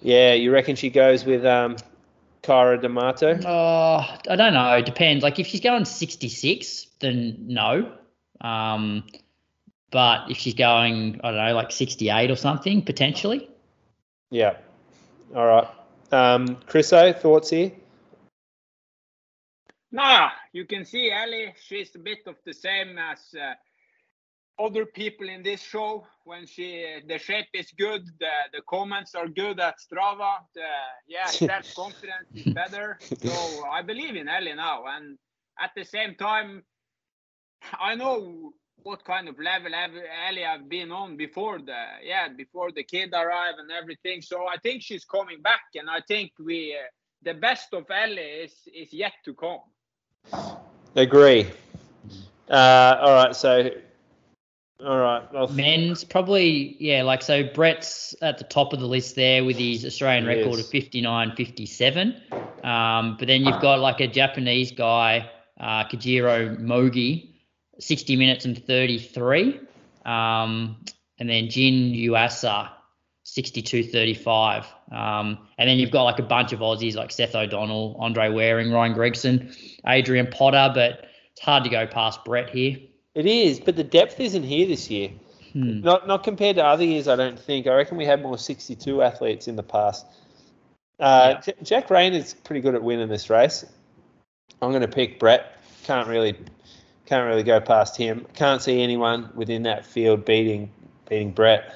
Yeah, 0.02 0.34
you 0.34 0.52
reckon 0.52 0.76
she 0.76 0.90
goes 0.90 1.23
with 1.23 1.45
um, 1.45 1.77
Kyra 2.41 2.81
D'Amato? 2.81 3.40
Oh, 3.45 4.18
I 4.30 4.35
don't 4.35 4.53
know. 4.53 4.73
It 4.76 4.85
depends. 4.85 5.23
Like 5.23 5.40
if 5.40 5.48
she's 5.48 5.61
going 5.61 5.85
66, 5.85 6.88
then 6.99 7.38
no. 7.48 7.94
Um, 8.41 9.06
but 9.93 10.29
if 10.29 10.37
she's 10.37 10.55
going, 10.55 11.21
I 11.23 11.29
don't 11.29 11.45
know, 11.45 11.53
like 11.53 11.71
68 11.71 12.31
or 12.31 12.35
something 12.35 12.81
potentially. 12.81 13.47
Yeah. 14.31 14.57
All 15.35 15.45
right. 15.45 15.67
Um, 16.11 16.57
Chriso, 16.67 17.17
thoughts 17.17 17.51
here? 17.51 17.71
Nah, 19.91 20.31
you 20.51 20.65
can 20.65 20.83
see 20.83 21.11
Ellie. 21.11 21.53
She's 21.63 21.93
a 21.93 21.99
bit 21.99 22.21
of 22.25 22.35
the 22.43 22.53
same 22.53 22.97
as 22.97 23.19
uh, 23.39 23.53
other 24.59 24.87
people 24.87 25.29
in 25.29 25.43
this 25.43 25.61
show. 25.61 26.07
When 26.23 26.47
she, 26.47 26.99
the 27.07 27.19
shape 27.19 27.49
is 27.53 27.71
good, 27.77 28.07
the, 28.19 28.33
the 28.51 28.61
comments 28.67 29.13
are 29.13 29.27
good 29.27 29.59
at 29.59 29.75
Strava. 29.77 30.37
The, 30.55 30.65
yeah, 31.07 31.25
self 31.27 31.75
confidence 31.75 32.29
is 32.33 32.51
better. 32.51 32.97
So 33.21 33.65
I 33.71 33.83
believe 33.83 34.15
in 34.15 34.27
Ellie 34.27 34.55
now. 34.55 34.85
And 34.87 35.19
at 35.61 35.69
the 35.75 35.85
same 35.85 36.15
time, 36.15 36.63
I 37.79 37.93
know 37.93 38.53
what 38.81 39.05
kind 39.05 39.29
of 39.29 39.39
level 39.39 39.73
Ev- 39.73 40.09
Ellie 40.27 40.41
have 40.41 40.67
been 40.67 40.91
on 40.91 41.15
before 41.15 41.59
the 41.59 41.83
yeah 42.03 42.27
before 42.29 42.71
the 42.71 42.83
kid 42.83 43.13
arrived 43.13 43.59
and 43.59 43.71
everything. 43.71 44.21
So 44.21 44.47
I 44.47 44.57
think 44.57 44.81
she's 44.81 45.05
coming 45.05 45.41
back, 45.41 45.61
and 45.75 45.89
I 45.89 46.01
think 46.07 46.31
we 46.39 46.75
uh, 46.75 46.87
the 47.21 47.33
best 47.33 47.73
of 47.73 47.85
Ellie 47.89 48.21
is 48.21 48.53
is 48.73 48.93
yet 48.93 49.13
to 49.25 49.33
come. 49.33 49.61
Agree. 50.95 51.47
Uh, 52.49 52.97
all 53.01 53.13
right. 53.13 53.35
So, 53.35 53.69
all 54.83 54.99
right. 54.99 55.33
Well, 55.33 55.47
Men's 55.47 56.03
probably, 56.03 56.75
yeah, 56.79 57.03
like 57.03 57.21
so 57.21 57.43
Brett's 57.43 58.15
at 58.21 58.37
the 58.37 58.43
top 58.43 58.73
of 58.73 58.79
the 58.79 58.85
list 58.85 59.15
there 59.15 59.43
with 59.43 59.57
his 59.57 59.85
Australian 59.85 60.25
record 60.25 60.59
is. 60.59 60.65
of 60.65 60.67
59 60.67 61.35
57. 61.35 62.21
Um, 62.63 63.15
but 63.17 63.27
then 63.27 63.43
you've 63.43 63.61
got 63.61 63.79
like 63.79 64.01
a 64.01 64.07
Japanese 64.07 64.71
guy, 64.71 65.29
uh, 65.59 65.85
Keijiro 65.85 66.59
Mogi, 66.59 67.32
60 67.79 68.15
minutes 68.15 68.45
and 68.45 68.63
33. 68.65 69.59
Um, 70.05 70.77
and 71.19 71.29
then 71.29 71.49
Jin 71.49 71.93
Uasa, 71.93 72.69
62 73.23 73.83
35. 73.83 74.65
Um, 74.91 75.37
and 75.57 75.69
then 75.69 75.77
you've 75.77 75.91
got 75.91 76.03
like 76.03 76.19
a 76.19 76.23
bunch 76.23 76.53
of 76.53 76.59
Aussies 76.59 76.95
like 76.95 77.11
Seth 77.11 77.35
O'Donnell, 77.35 77.95
Andre 77.99 78.29
Waring, 78.29 78.71
Ryan 78.71 78.93
Gregson, 78.93 79.53
Adrian 79.87 80.27
Potter, 80.27 80.71
but 80.73 81.05
it's 81.31 81.41
hard 81.41 81.63
to 81.63 81.69
go 81.69 81.87
past 81.87 82.23
Brett 82.25 82.49
here. 82.49 82.77
it 83.15 83.25
is, 83.25 83.59
but 83.59 83.75
the 83.75 83.83
depth 83.83 84.19
isn't 84.19 84.43
here 84.43 84.67
this 84.67 84.89
year. 84.89 85.09
Hmm. 85.53 85.81
Not 85.81 86.07
not 86.07 86.23
compared 86.23 86.55
to 86.57 86.65
other 86.65 86.83
years. 86.83 87.07
I 87.07 87.15
don't 87.15 87.39
think. 87.39 87.67
I 87.67 87.75
reckon 87.75 87.97
we 87.97 88.05
had 88.05 88.21
more 88.21 88.37
62 88.37 89.01
athletes 89.03 89.47
in 89.47 89.55
the 89.55 89.63
past. 89.63 90.05
Uh, 90.99 91.35
J- 91.41 91.53
Jack 91.61 91.89
Rayner 91.89 92.17
is 92.17 92.33
pretty 92.33 92.61
good 92.61 92.75
at 92.75 92.83
winning 92.83 93.07
this 93.07 93.29
race. 93.29 93.65
I'm 94.61 94.71
going 94.71 94.81
to 94.81 94.87
pick 94.87 95.19
Brett. 95.19 95.57
Can't 95.83 96.07
really 96.07 96.35
can't 97.14 97.27
really 97.27 97.44
go 97.44 97.60
past 97.60 97.95
him. 97.95 98.26
Can't 98.34 98.60
see 98.60 98.81
anyone 98.81 99.30
within 99.35 99.64
that 99.64 99.85
field 99.85 100.26
beating 100.26 100.72
beating 101.07 101.31
Brett. 101.31 101.76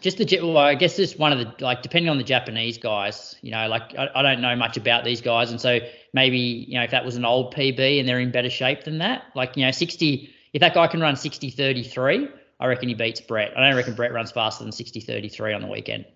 Just 0.00 0.16
the 0.16 0.40
well, 0.40 0.56
I 0.56 0.74
guess 0.74 0.96
just 0.96 1.18
one 1.18 1.32
of 1.32 1.38
the 1.38 1.62
like 1.62 1.82
depending 1.82 2.08
on 2.08 2.16
the 2.16 2.24
Japanese 2.24 2.78
guys, 2.78 3.36
you 3.42 3.50
know, 3.50 3.68
like 3.68 3.94
I, 3.98 4.08
I 4.14 4.22
don't 4.22 4.40
know 4.40 4.56
much 4.56 4.78
about 4.78 5.04
these 5.04 5.20
guys, 5.20 5.50
and 5.50 5.60
so 5.60 5.80
maybe 6.14 6.38
you 6.38 6.78
know 6.78 6.84
if 6.84 6.92
that 6.92 7.04
was 7.04 7.16
an 7.16 7.26
old 7.26 7.54
PB 7.54 8.00
and 8.00 8.08
they're 8.08 8.20
in 8.20 8.30
better 8.30 8.48
shape 8.48 8.84
than 8.84 8.98
that, 8.98 9.24
like 9.34 9.56
you 9.56 9.66
know, 9.66 9.70
sixty. 9.70 10.30
If 10.54 10.60
that 10.60 10.74
guy 10.74 10.88
can 10.88 11.00
run 11.00 11.14
60 11.14 11.50
33, 11.50 12.28
I 12.58 12.66
reckon 12.66 12.88
he 12.88 12.94
beats 12.96 13.20
Brett. 13.20 13.56
I 13.56 13.60
don't 13.60 13.76
reckon 13.76 13.94
Brett 13.94 14.12
runs 14.12 14.32
faster 14.32 14.64
than 14.64 14.72
60 14.72 14.98
33 15.00 15.52
on 15.52 15.60
the 15.60 15.68
weekend. 15.68 16.06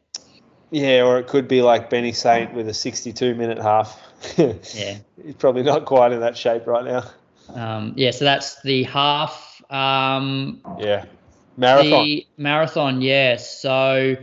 Yeah, 0.72 1.04
or 1.04 1.20
it 1.20 1.28
could 1.28 1.46
be 1.46 1.62
like 1.62 1.88
Benny 1.88 2.10
Saint 2.10 2.52
with 2.52 2.66
a 2.68 2.74
62 2.74 3.34
minute 3.34 3.58
half. 3.58 4.00
Yeah. 4.38 4.96
He's 5.22 5.34
probably 5.38 5.62
not 5.62 5.84
quite 5.84 6.10
in 6.10 6.20
that 6.20 6.36
shape 6.36 6.66
right 6.66 6.84
now. 6.84 7.04
Um, 7.52 7.94
yeah, 7.96 8.10
so 8.10 8.24
that's 8.24 8.62
the 8.62 8.84
half. 8.84 9.62
Um, 9.70 10.60
Yeah. 10.78 11.04
Marathon. 11.56 12.04
The 12.04 12.26
marathon, 12.36 13.00
yeah. 13.00 13.36
So 13.36 14.16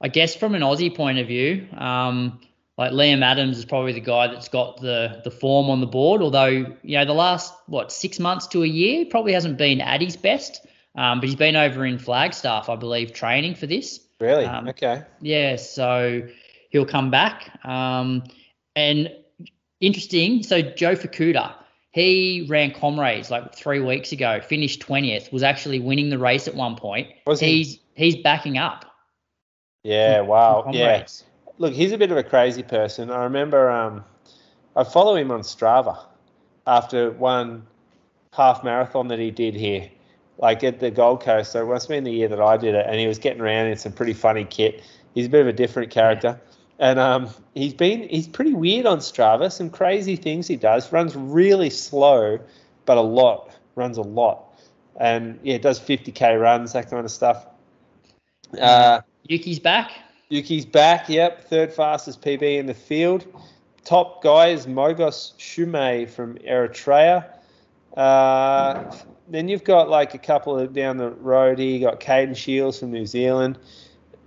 I 0.00 0.08
guess 0.08 0.34
from 0.34 0.54
an 0.54 0.62
Aussie 0.62 0.94
point 0.94 1.18
of 1.18 1.28
view, 1.28 1.68
um, 1.76 2.40
like 2.76 2.92
Liam 2.92 3.22
Adams 3.22 3.58
is 3.58 3.64
probably 3.64 3.92
the 3.92 4.00
guy 4.00 4.26
that's 4.26 4.48
got 4.48 4.80
the 4.80 5.20
the 5.22 5.30
form 5.30 5.70
on 5.70 5.80
the 5.80 5.86
board. 5.86 6.20
Although 6.20 6.76
you 6.82 6.98
know 6.98 7.04
the 7.04 7.14
last 7.14 7.54
what 7.66 7.92
six 7.92 8.18
months 8.18 8.48
to 8.48 8.64
a 8.64 8.66
year 8.66 9.06
probably 9.08 9.32
hasn't 9.32 9.56
been 9.56 9.80
at 9.80 10.00
his 10.00 10.16
best. 10.16 10.66
Um, 10.96 11.18
but 11.18 11.28
he's 11.28 11.36
been 11.36 11.56
over 11.56 11.84
in 11.84 11.98
Flagstaff, 11.98 12.68
I 12.68 12.76
believe, 12.76 13.12
training 13.12 13.56
for 13.56 13.66
this. 13.66 13.98
really? 14.20 14.44
um, 14.44 14.68
okay. 14.68 15.02
Yeah, 15.20 15.56
so 15.56 16.22
he'll 16.70 16.86
come 16.86 17.10
back. 17.10 17.50
Um, 17.64 18.22
and 18.76 19.10
interesting, 19.80 20.44
so 20.44 20.62
Joe 20.62 20.94
Fukuda, 20.94 21.52
he 21.94 22.44
ran 22.48 22.72
Comrades 22.72 23.30
like 23.30 23.54
three 23.54 23.78
weeks 23.78 24.10
ago, 24.10 24.40
finished 24.40 24.84
20th, 24.84 25.30
was 25.32 25.44
actually 25.44 25.78
winning 25.78 26.10
the 26.10 26.18
race 26.18 26.48
at 26.48 26.56
one 26.56 26.74
point. 26.74 27.08
Was 27.24 27.38
he? 27.38 27.58
he's 27.58 27.78
he's 27.94 28.16
backing 28.16 28.58
up. 28.58 28.84
Yeah, 29.84 30.18
from 30.18 30.26
wow. 30.26 30.64
Yeah. 30.72 31.06
Look, 31.58 31.72
he's 31.72 31.92
a 31.92 31.98
bit 31.98 32.10
of 32.10 32.16
a 32.16 32.24
crazy 32.24 32.64
person. 32.64 33.12
I 33.12 33.22
remember 33.22 33.70
um, 33.70 34.04
I 34.74 34.82
follow 34.82 35.14
him 35.14 35.30
on 35.30 35.42
Strava 35.42 36.04
after 36.66 37.12
one 37.12 37.64
half 38.32 38.64
marathon 38.64 39.06
that 39.06 39.20
he 39.20 39.30
did 39.30 39.54
here, 39.54 39.88
like 40.38 40.64
at 40.64 40.80
the 40.80 40.90
Gold 40.90 41.22
Coast. 41.22 41.52
So 41.52 41.62
it 41.62 41.72
must 41.72 41.84
have 41.84 41.90
been 41.90 42.02
the 42.02 42.10
year 42.10 42.26
that 42.26 42.40
I 42.40 42.56
did 42.56 42.74
it, 42.74 42.86
and 42.88 42.98
he 42.98 43.06
was 43.06 43.20
getting 43.20 43.40
around 43.40 43.68
in 43.68 43.76
some 43.76 43.92
pretty 43.92 44.14
funny 44.14 44.44
kit. 44.44 44.82
He's 45.14 45.26
a 45.26 45.30
bit 45.30 45.42
of 45.42 45.46
a 45.46 45.52
different 45.52 45.92
character. 45.92 46.40
And 46.78 46.98
um, 46.98 47.28
he's 47.54 47.74
been 47.74 48.08
he's 48.08 48.26
pretty 48.26 48.52
weird 48.52 48.86
on 48.86 48.98
Strava. 48.98 49.50
Some 49.50 49.70
crazy 49.70 50.16
things 50.16 50.48
he 50.48 50.56
does. 50.56 50.92
Runs 50.92 51.14
really 51.14 51.70
slow, 51.70 52.38
but 52.84 52.96
a 52.96 53.02
lot. 53.02 53.54
Runs 53.76 53.96
a 53.96 54.02
lot, 54.02 54.58
and 54.98 55.38
yeah, 55.42 55.58
does 55.58 55.80
50k 55.80 56.40
runs, 56.40 56.72
that 56.72 56.90
kind 56.90 57.04
of 57.04 57.10
stuff. 57.10 57.46
Uh, 58.60 59.00
Yuki's 59.28 59.58
back. 59.58 59.92
Yuki's 60.30 60.64
back, 60.64 61.08
yep, 61.08 61.48
third 61.48 61.72
fastest 61.72 62.22
PB 62.22 62.58
in 62.58 62.66
the 62.66 62.74
field. 62.74 63.26
Top 63.84 64.22
guy 64.22 64.48
is 64.48 64.66
Mogos 64.66 65.34
Shume 65.38 66.08
from 66.08 66.36
Eritrea. 66.38 67.26
Uh, 67.96 68.92
then 69.28 69.48
you've 69.48 69.64
got 69.64 69.88
like 69.88 70.14
a 70.14 70.18
couple 70.18 70.58
of 70.58 70.72
down 70.72 70.96
the 70.96 71.10
road 71.10 71.58
here. 71.58 71.68
You 71.68 71.80
got 71.80 72.00
Caden 72.00 72.36
Shields 72.36 72.80
from 72.80 72.90
New 72.90 73.06
Zealand, 73.06 73.58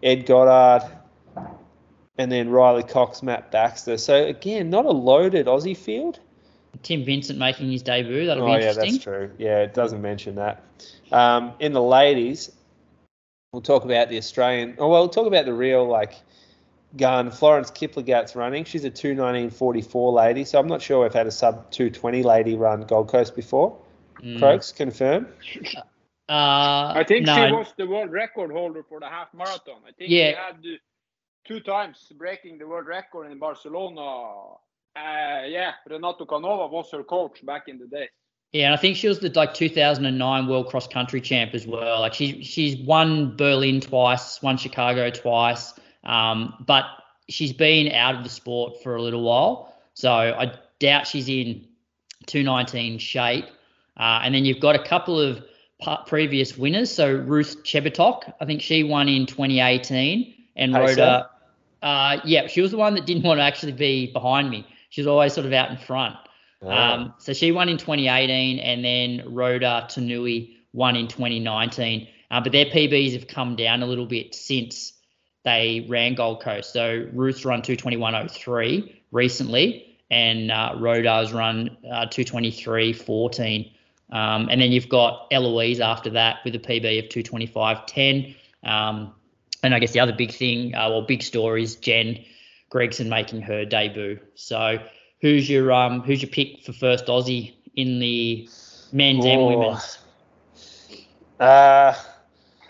Ed 0.03 0.25
Goddard, 0.25 0.89
and 2.17 2.31
then 2.31 2.49
Riley 2.49 2.83
Cox, 2.83 3.21
Matt 3.23 3.51
Baxter. 3.51 3.97
So 3.97 4.25
again, 4.25 4.69
not 4.69 4.85
a 4.85 4.91
loaded 4.91 5.45
Aussie 5.47 5.77
field. 5.77 6.19
Tim 6.83 7.05
Vincent 7.05 7.39
making 7.39 7.71
his 7.71 7.81
debut. 7.81 8.25
That'll 8.25 8.43
Oh 8.43 8.47
be 8.47 8.51
yeah, 8.63 8.69
interesting. 8.69 8.91
that's 8.93 9.03
true. 9.03 9.31
Yeah, 9.37 9.59
it 9.59 9.73
doesn't 9.73 10.01
mention 10.01 10.35
that. 10.35 10.63
Um, 11.11 11.53
in 11.59 11.73
the 11.73 11.81
ladies, 11.81 12.51
we'll 13.51 13.61
talk 13.61 13.83
about 13.83 14.09
the 14.09 14.17
Australian. 14.17 14.75
Oh 14.77 14.87
well, 14.89 15.01
we'll 15.01 15.09
talk 15.09 15.25
about 15.27 15.45
the 15.45 15.53
real 15.53 15.87
like 15.87 16.13
gun. 16.95 17.31
Florence 17.31 17.71
Kiplagat's 17.71 18.35
running. 18.35 18.63
She's 18.63 18.85
a 18.85 18.91
219.44 18.91 20.13
lady. 20.13 20.43
So 20.43 20.59
I'm 20.59 20.67
not 20.67 20.81
sure 20.81 21.01
we've 21.03 21.13
had 21.13 21.25
a 21.27 21.31
sub 21.31 21.69
220 21.71 22.21
lady 22.23 22.55
run 22.55 22.81
Gold 22.81 23.09
Coast 23.09 23.35
before. 23.35 23.77
Mm. 24.21 24.39
Croaks 24.39 24.71
confirm. 24.71 25.27
Uh, 26.29 26.91
I 26.95 27.05
think 27.07 27.25
no, 27.25 27.35
she 27.47 27.51
was 27.53 27.73
the 27.77 27.87
world 27.87 28.11
record 28.11 28.51
holder 28.51 28.83
for 28.87 28.99
the 28.99 29.07
half 29.07 29.33
marathon. 29.33 29.77
I 29.87 29.91
think 29.93 30.09
Yeah. 30.11 30.31
she 30.31 30.35
had 30.35 30.79
two 31.47 31.59
times 31.61 32.11
breaking 32.17 32.57
the 32.57 32.67
world 32.67 32.87
record 32.87 33.31
in 33.31 33.39
Barcelona. 33.39 34.55
Uh, 34.95 35.45
yeah, 35.47 35.73
Renato 35.89 36.25
Canova 36.25 36.67
was 36.67 36.91
her 36.91 37.03
coach 37.03 37.45
back 37.45 37.67
in 37.67 37.77
the 37.79 37.87
day. 37.87 38.09
Yeah, 38.51 38.65
and 38.65 38.73
I 38.73 38.77
think 38.77 38.97
she 38.97 39.07
was 39.07 39.19
the 39.19 39.29
like 39.29 39.53
2009 39.53 40.47
World 40.47 40.67
Cross 40.67 40.87
Country 40.87 41.21
champ 41.21 41.53
as 41.53 41.67
well. 41.67 41.99
Like 41.99 42.13
she 42.13 42.43
she's 42.43 42.77
won 42.77 43.35
Berlin 43.35 43.81
twice, 43.81 44.41
won 44.41 44.57
Chicago 44.57 45.09
twice, 45.09 45.73
um, 46.03 46.53
but 46.65 46.85
she's 47.29 47.53
been 47.53 47.91
out 47.91 48.15
of 48.15 48.23
the 48.23 48.29
sport 48.29 48.81
for 48.81 48.95
a 48.95 49.01
little 49.01 49.23
while. 49.23 49.73
So 49.93 50.11
I 50.11 50.53
doubt 50.79 51.07
she's 51.07 51.27
in 51.27 51.67
219 52.27 52.99
shape. 52.99 53.45
Uh, 53.97 54.21
and 54.23 54.33
then 54.33 54.45
you've 54.45 54.59
got 54.59 54.75
a 54.75 54.83
couple 54.83 55.19
of 55.19 55.43
previous 56.05 56.57
winners. 56.57 56.91
So 56.91 57.13
Ruth 57.15 57.63
Chebitok, 57.63 58.33
I 58.39 58.45
think 58.45 58.61
she 58.61 58.83
won 58.83 59.09
in 59.09 59.25
2018 59.25 60.33
and 60.55 60.73
Pacer? 60.73 60.87
rode 60.87 60.99
a. 60.99 61.29
Uh, 61.81 62.17
yeah, 62.25 62.47
she 62.47 62.61
was 62.61 62.71
the 62.71 62.77
one 62.77 62.95
that 62.95 63.05
didn't 63.05 63.23
want 63.23 63.39
to 63.39 63.43
actually 63.43 63.71
be 63.71 64.11
behind 64.11 64.49
me. 64.49 64.65
She 64.89 65.01
was 65.01 65.07
always 65.07 65.33
sort 65.33 65.45
of 65.45 65.53
out 65.53 65.69
in 65.69 65.77
front. 65.77 66.15
Um, 66.61 67.13
so 67.19 67.33
she 67.33 67.51
won 67.51 67.69
in 67.69 67.77
2018, 67.77 68.59
and 68.59 68.83
then 68.83 69.33
Rhoda 69.33 69.87
Tanui 69.89 70.55
won 70.73 70.95
in 70.95 71.07
2019. 71.07 72.07
Uh, 72.29 72.41
but 72.41 72.51
their 72.51 72.65
PBs 72.65 73.13
have 73.13 73.27
come 73.27 73.55
down 73.55 73.83
a 73.83 73.85
little 73.85 74.05
bit 74.05 74.33
since 74.33 74.93
they 75.43 75.85
ran 75.87 76.15
Gold 76.15 76.41
Coast. 76.41 76.73
So 76.73 77.07
Ruth's 77.13 77.45
run 77.45 77.61
221.03 77.61 78.93
recently, 79.11 79.97
and 80.09 80.51
uh, 80.51 80.75
Rhoda's 80.77 81.31
run 81.31 81.77
uh, 81.89 82.07
223.14. 82.07 83.71
Um, 84.09 84.47
and 84.49 84.61
then 84.61 84.71
you've 84.71 84.89
got 84.89 85.27
Eloise 85.31 85.79
after 85.79 86.09
that 86.11 86.37
with 86.43 86.55
a 86.55 86.59
PB 86.59 86.99
of 86.99 87.09
225.10. 87.09 88.35
Um, 88.63 89.13
and 89.63 89.73
I 89.73 89.79
guess 89.79 89.91
the 89.91 89.99
other 89.99 90.13
big 90.13 90.31
thing, 90.31 90.75
uh, 90.75 90.89
well, 90.89 91.01
big 91.01 91.23
story 91.23 91.63
is 91.63 91.75
Jen 91.75 92.23
Gregson 92.69 93.09
making 93.09 93.41
her 93.41 93.65
debut. 93.65 94.19
So 94.35 94.77
who's 95.21 95.49
your 95.49 95.71
um 95.71 96.01
who's 96.01 96.21
your 96.21 96.29
pick 96.31 96.63
for 96.63 96.73
first 96.73 97.05
Aussie 97.07 97.53
in 97.75 97.99
the 97.99 98.47
men's 98.91 99.25
and 99.25 99.41
Oh. 99.41 99.47
women's? 99.47 99.99
Uh, 101.39 101.93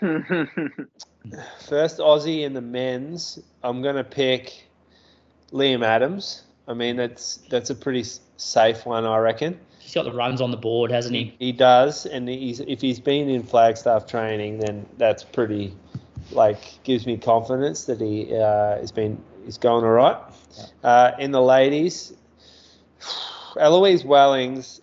first 1.68 1.98
Aussie 1.98 2.42
in 2.44 2.52
the 2.54 2.60
men's, 2.60 3.38
I'm 3.62 3.82
gonna 3.82 4.04
pick 4.04 4.64
Liam 5.52 5.84
Adams. 5.84 6.42
I 6.66 6.74
mean, 6.74 6.96
that's 6.96 7.36
that's 7.48 7.70
a 7.70 7.74
pretty 7.74 8.04
safe 8.36 8.84
one, 8.86 9.04
I 9.06 9.18
reckon. 9.18 9.58
He's 9.80 9.94
got 9.94 10.04
the 10.04 10.12
runs 10.12 10.40
on 10.42 10.50
the 10.50 10.56
board, 10.58 10.90
hasn't 10.90 11.14
he? 11.14 11.34
He 11.38 11.52
does, 11.52 12.04
and 12.04 12.28
he's 12.28 12.60
if 12.60 12.80
he's 12.80 13.00
been 13.00 13.30
in 13.30 13.42
Flagstaff 13.42 14.06
training, 14.06 14.58
then 14.58 14.86
that's 14.98 15.24
pretty, 15.24 15.74
like, 16.30 16.82
gives 16.84 17.06
me 17.06 17.16
confidence 17.16 17.84
that 17.84 18.00
he 18.00 18.34
uh, 18.34 18.78
has 18.78 18.92
been 18.92 19.22
he's 19.44 19.58
going 19.58 19.84
all 19.84 19.90
right. 19.90 20.16
Uh, 20.82 21.12
in 21.18 21.30
the 21.30 21.42
ladies, 21.42 22.12
Eloise 23.58 24.04
Wellings 24.04 24.80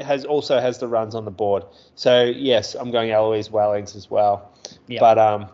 has 0.00 0.24
also 0.24 0.60
has 0.60 0.78
the 0.78 0.88
runs 0.88 1.14
on 1.14 1.24
the 1.24 1.30
board. 1.30 1.64
So 1.94 2.24
yes, 2.24 2.74
I'm 2.74 2.90
going 2.90 3.10
Eloise 3.10 3.50
Wellings 3.50 3.94
as 3.94 4.10
well. 4.10 4.50
Yeah. 4.86 5.00
But 5.00 5.18
um, 5.18 5.48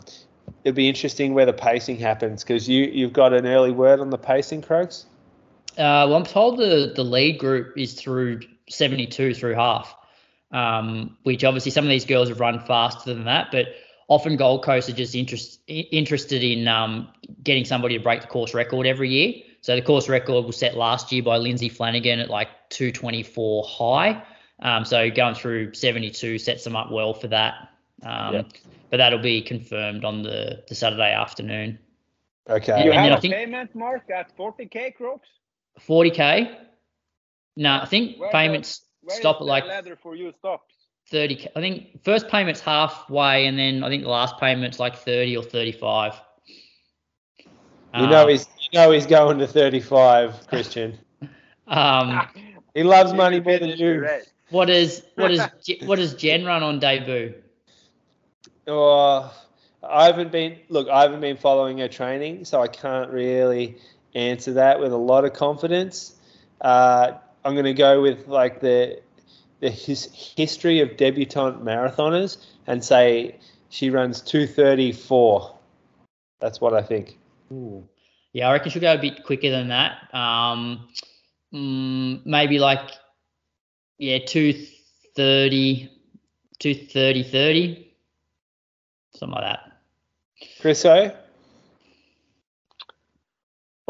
it'd 0.64 0.74
be 0.74 0.88
interesting 0.88 1.34
where 1.34 1.46
the 1.46 1.52
pacing 1.52 1.98
happens 1.98 2.42
because 2.42 2.68
you 2.68 2.84
you've 2.84 3.12
got 3.12 3.32
an 3.32 3.46
early 3.46 3.72
word 3.72 4.00
on 4.00 4.10
the 4.10 4.18
pacing, 4.18 4.62
Croaks. 4.62 5.06
Uh, 5.72 6.08
well, 6.08 6.14
I'm 6.14 6.24
told 6.24 6.58
the 6.58 6.92
the 6.94 7.04
lead 7.04 7.38
group 7.38 7.76
is 7.76 7.94
through 7.94 8.40
72 8.68 9.34
through 9.34 9.54
half, 9.54 9.94
um, 10.50 11.16
which 11.22 11.44
obviously 11.44 11.70
some 11.70 11.84
of 11.84 11.90
these 11.90 12.04
girls 12.04 12.28
have 12.28 12.40
run 12.40 12.60
faster 12.60 13.14
than 13.14 13.24
that, 13.24 13.48
but 13.52 13.66
often 14.08 14.36
Gold 14.36 14.64
Coast 14.64 14.88
are 14.88 14.92
just 14.92 15.14
interest, 15.14 15.60
interested 15.68 16.42
in 16.42 16.66
um, 16.66 17.08
getting 17.42 17.64
somebody 17.64 17.96
to 17.96 18.02
break 18.02 18.22
the 18.22 18.26
course 18.26 18.54
record 18.54 18.86
every 18.86 19.10
year. 19.10 19.34
So 19.60 19.76
the 19.76 19.82
course 19.82 20.08
record 20.08 20.44
was 20.46 20.56
set 20.56 20.76
last 20.76 21.12
year 21.12 21.22
by 21.22 21.36
Lindsay 21.36 21.68
Flanagan 21.68 22.18
at 22.20 22.30
like 22.30 22.48
224 22.70 23.64
high. 23.66 24.22
Um, 24.60 24.84
so 24.84 25.10
going 25.10 25.34
through 25.34 25.74
72 25.74 26.38
sets 26.38 26.64
them 26.64 26.74
up 26.74 26.90
well 26.90 27.14
for 27.14 27.28
that. 27.28 27.54
Um, 28.02 28.34
Yeah. 28.34 28.42
But 28.90 28.96
that'll 28.96 29.18
be 29.18 29.42
confirmed 29.42 30.02
on 30.06 30.22
the, 30.22 30.64
the 30.66 30.74
Saturday 30.74 31.12
afternoon. 31.12 31.78
Okay. 32.48 32.84
you 32.84 32.90
and 32.92 33.00
have 33.00 33.12
I 33.12 33.18
a 33.18 33.20
think- 33.20 33.34
payment 33.34 33.74
mark 33.74 34.08
at 34.10 34.34
40k 34.38 34.94
Croaks? 34.94 35.28
40k. 35.86 36.56
No, 37.56 37.80
I 37.82 37.84
think 37.84 38.18
Where 38.18 38.30
payments 38.30 38.80
Where 39.02 39.14
stop 39.16 39.36
is 39.36 39.36
at 39.36 39.38
the 39.40 39.44
like 39.44 39.64
ladder 39.66 39.98
for 40.02 40.16
you 40.16 40.32
stops? 40.38 40.74
30. 41.10 41.46
I 41.56 41.60
think 41.60 42.02
first 42.04 42.28
payment's 42.28 42.60
halfway, 42.60 43.46
and 43.46 43.58
then 43.58 43.82
I 43.84 43.88
think 43.88 44.02
the 44.02 44.08
last 44.10 44.38
payment's 44.38 44.78
like 44.78 44.96
30 44.96 45.36
or 45.36 45.42
35. 45.42 46.14
You 47.94 48.06
know 48.06 48.24
Um, 48.24 48.28
he's 48.28 48.46
you 48.60 48.78
know 48.78 48.90
he's 48.90 49.06
going 49.06 49.38
to 49.38 49.46
35, 49.46 50.46
Kristian. 50.50 50.98
um, 51.66 52.28
He 52.74 52.82
loves 52.82 53.12
money 53.12 53.40
more 53.40 53.58
than 53.58 53.70
you. 53.70 54.10
what 54.50 54.68
is 54.70 55.02
what 55.16 55.30
is 55.30 55.48
what 55.84 55.96
does 55.96 56.14
Jen 56.14 56.44
run 56.44 56.62
on 56.62 56.78
debut? 56.78 57.34
Oh, 58.66 59.32
I 59.82 60.06
haven't 60.06 60.30
been 60.32 60.58
look. 60.68 60.88
I 60.88 61.02
haven't 61.02 61.20
been 61.20 61.36
following 61.36 61.78
her 61.78 61.88
training, 61.88 62.44
so 62.44 62.60
I 62.60 62.68
can't 62.68 63.10
really 63.10 63.76
answer 64.14 64.54
that 64.54 64.80
with 64.80 64.92
a 64.92 64.96
lot 64.96 65.24
of 65.24 65.32
confidence. 65.32 66.14
Uh, 66.60 67.12
I'm 67.44 67.54
going 67.54 67.64
to 67.64 67.74
go 67.74 68.02
with 68.02 68.26
like 68.28 68.60
the 68.60 69.00
the 69.60 69.70
his, 69.70 70.08
history 70.36 70.80
of 70.80 70.96
debutante 70.96 71.62
marathoners 71.62 72.38
and 72.66 72.84
say 72.84 73.38
she 73.68 73.90
runs 73.90 74.20
234. 74.20 75.56
That's 76.40 76.60
what 76.60 76.74
I 76.74 76.82
think. 76.82 77.18
Ooh. 77.52 77.86
Yeah, 78.32 78.48
I 78.48 78.52
reckon 78.52 78.70
she'll 78.70 78.82
go 78.82 78.94
a 78.94 78.98
bit 78.98 79.24
quicker 79.24 79.50
than 79.50 79.68
that. 79.68 80.14
Um, 80.14 80.88
mm, 81.52 82.24
maybe 82.24 82.58
like, 82.58 82.90
yeah, 83.98 84.18
230, 84.24 85.90
230, 86.58 87.22
30, 87.22 87.94
something 89.14 89.34
like 89.34 89.44
that. 89.44 89.72
Chris 90.60 90.84
O? 90.84 91.12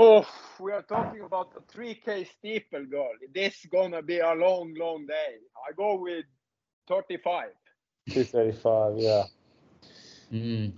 Oh, 0.01 0.25
we 0.61 0.71
are 0.71 0.83
talking 0.83 1.23
about 1.23 1.53
the 1.53 1.61
3K 1.77 2.29
steeple 2.39 2.85
girl. 2.85 3.11
This 3.35 3.67
gonna 3.69 4.01
be 4.01 4.21
a 4.21 4.33
long, 4.33 4.73
long 4.79 5.07
day. 5.07 5.39
I 5.69 5.73
go 5.73 5.97
with 5.97 6.25
35. 6.87 7.49
235, 8.09 8.95
yeah. 8.97 9.25
Mm. 10.33 10.73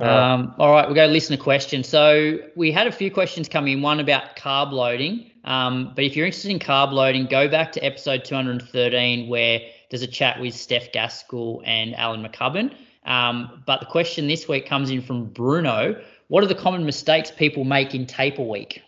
All 0.00 0.06
right. 0.06 0.32
Um, 0.32 0.54
all 0.58 0.72
right, 0.72 0.86
we'll 0.86 0.94
go 0.94 1.04
listen 1.04 1.36
to 1.36 1.42
questions. 1.42 1.86
So 1.86 2.38
we 2.56 2.72
had 2.72 2.86
a 2.86 2.92
few 2.92 3.10
questions 3.10 3.46
come 3.46 3.68
in, 3.68 3.82
one 3.82 4.00
about 4.00 4.36
carb 4.36 4.72
loading. 4.72 5.30
Um, 5.44 5.92
but 5.94 6.04
if 6.04 6.16
you're 6.16 6.24
interested 6.24 6.50
in 6.50 6.60
carb 6.60 6.92
loading, 6.92 7.26
go 7.26 7.46
back 7.46 7.72
to 7.72 7.84
episode 7.84 8.24
213 8.24 9.28
where 9.28 9.60
there's 9.90 10.02
a 10.02 10.06
chat 10.06 10.40
with 10.40 10.54
Steph 10.54 10.92
Gaskell 10.92 11.62
and 11.66 11.94
Alan 11.94 12.26
McCubbin. 12.26 12.74
Um, 13.04 13.62
but 13.66 13.80
the 13.80 13.86
question 13.86 14.28
this 14.28 14.48
week 14.48 14.66
comes 14.66 14.90
in 14.90 15.02
from 15.02 15.26
Bruno. 15.26 16.02
What 16.30 16.44
are 16.44 16.46
the 16.46 16.54
common 16.54 16.86
mistakes 16.86 17.32
people 17.32 17.64
make 17.64 17.92
in 17.92 18.06
taper 18.06 18.42
week? 18.42 18.84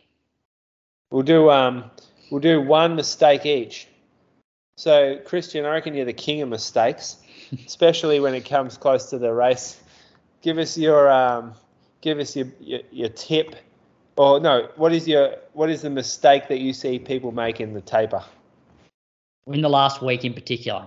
We'll 1.10 1.24
do 1.24 1.51
um 1.51 1.90
we'll 2.31 2.40
do 2.40 2.60
one 2.60 2.94
mistake 2.94 3.44
each. 3.44 3.89
So 4.77 5.16
Kristian, 5.27 5.64
I 5.64 5.70
reckon 5.70 5.94
you're 5.94 6.05
the 6.05 6.12
king 6.12 6.40
of 6.43 6.48
mistakes, 6.48 7.16
especially 7.66 8.20
when 8.20 8.36
it 8.36 8.44
comes 8.44 8.77
close 8.77 9.10
to 9.10 9.19
the 9.19 9.32
race. 9.32 9.81
Give 10.40 10.56
us 10.59 10.78
your 10.78 11.10
um 11.10 11.55
give 12.01 12.20
us 12.20 12.36
your, 12.36 12.47
your, 12.60 12.81
your 12.93 13.09
tip 13.09 13.56
or 14.16 14.39
no, 14.39 14.69
what 14.77 14.93
is 14.93 15.09
your 15.09 15.35
what 15.52 15.69
is 15.69 15.82
the 15.82 15.90
mistake 15.90 16.47
that 16.47 16.60
you 16.60 16.73
see 16.73 17.01
people 17.01 17.32
make 17.32 17.60
in 17.60 17.74
the 17.74 17.81
taper? 17.81 18.23
In 19.48 19.62
the 19.62 19.69
last 19.69 20.01
week 20.01 20.24
in 20.24 20.32
particular. 20.32 20.86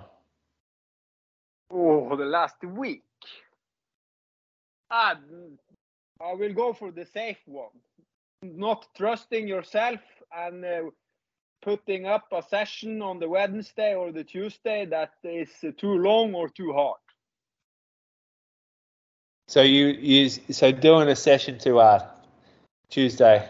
Oh, 1.70 2.16
the 2.16 2.24
last 2.24 2.64
week. 2.64 3.04
Ah, 4.90 5.18
I 6.22 6.34
will 6.34 6.54
go 6.54 6.74
for 6.74 6.92
the 6.92 7.06
safe 7.06 7.42
one. 7.46 7.80
Not 8.42 8.88
trusting 8.96 9.48
yourself 9.48 10.00
and 10.36 10.64
uh, 10.64 10.82
putting 11.62 12.06
up 12.06 12.28
a 12.32 12.42
session 12.44 13.02
on 13.02 13.20
the 13.20 13.28
Wednesday 13.28 13.96
or 13.96 14.12
the 14.12 14.24
Tuesday 14.24 14.86
that 14.86 15.14
is 15.24 15.50
uh, 15.64 15.72
too 15.78 15.94
long 15.98 16.34
or 16.34 16.50
too 16.50 16.74
hard. 16.74 17.00
So 19.48 19.62
you 19.62 19.88
use 19.88 20.40
so 20.52 20.72
doing 20.72 21.10
a 21.10 21.16
session 21.16 21.60
too 21.60 21.80
hard. 21.80 22.04
Tuesday. 22.90 23.48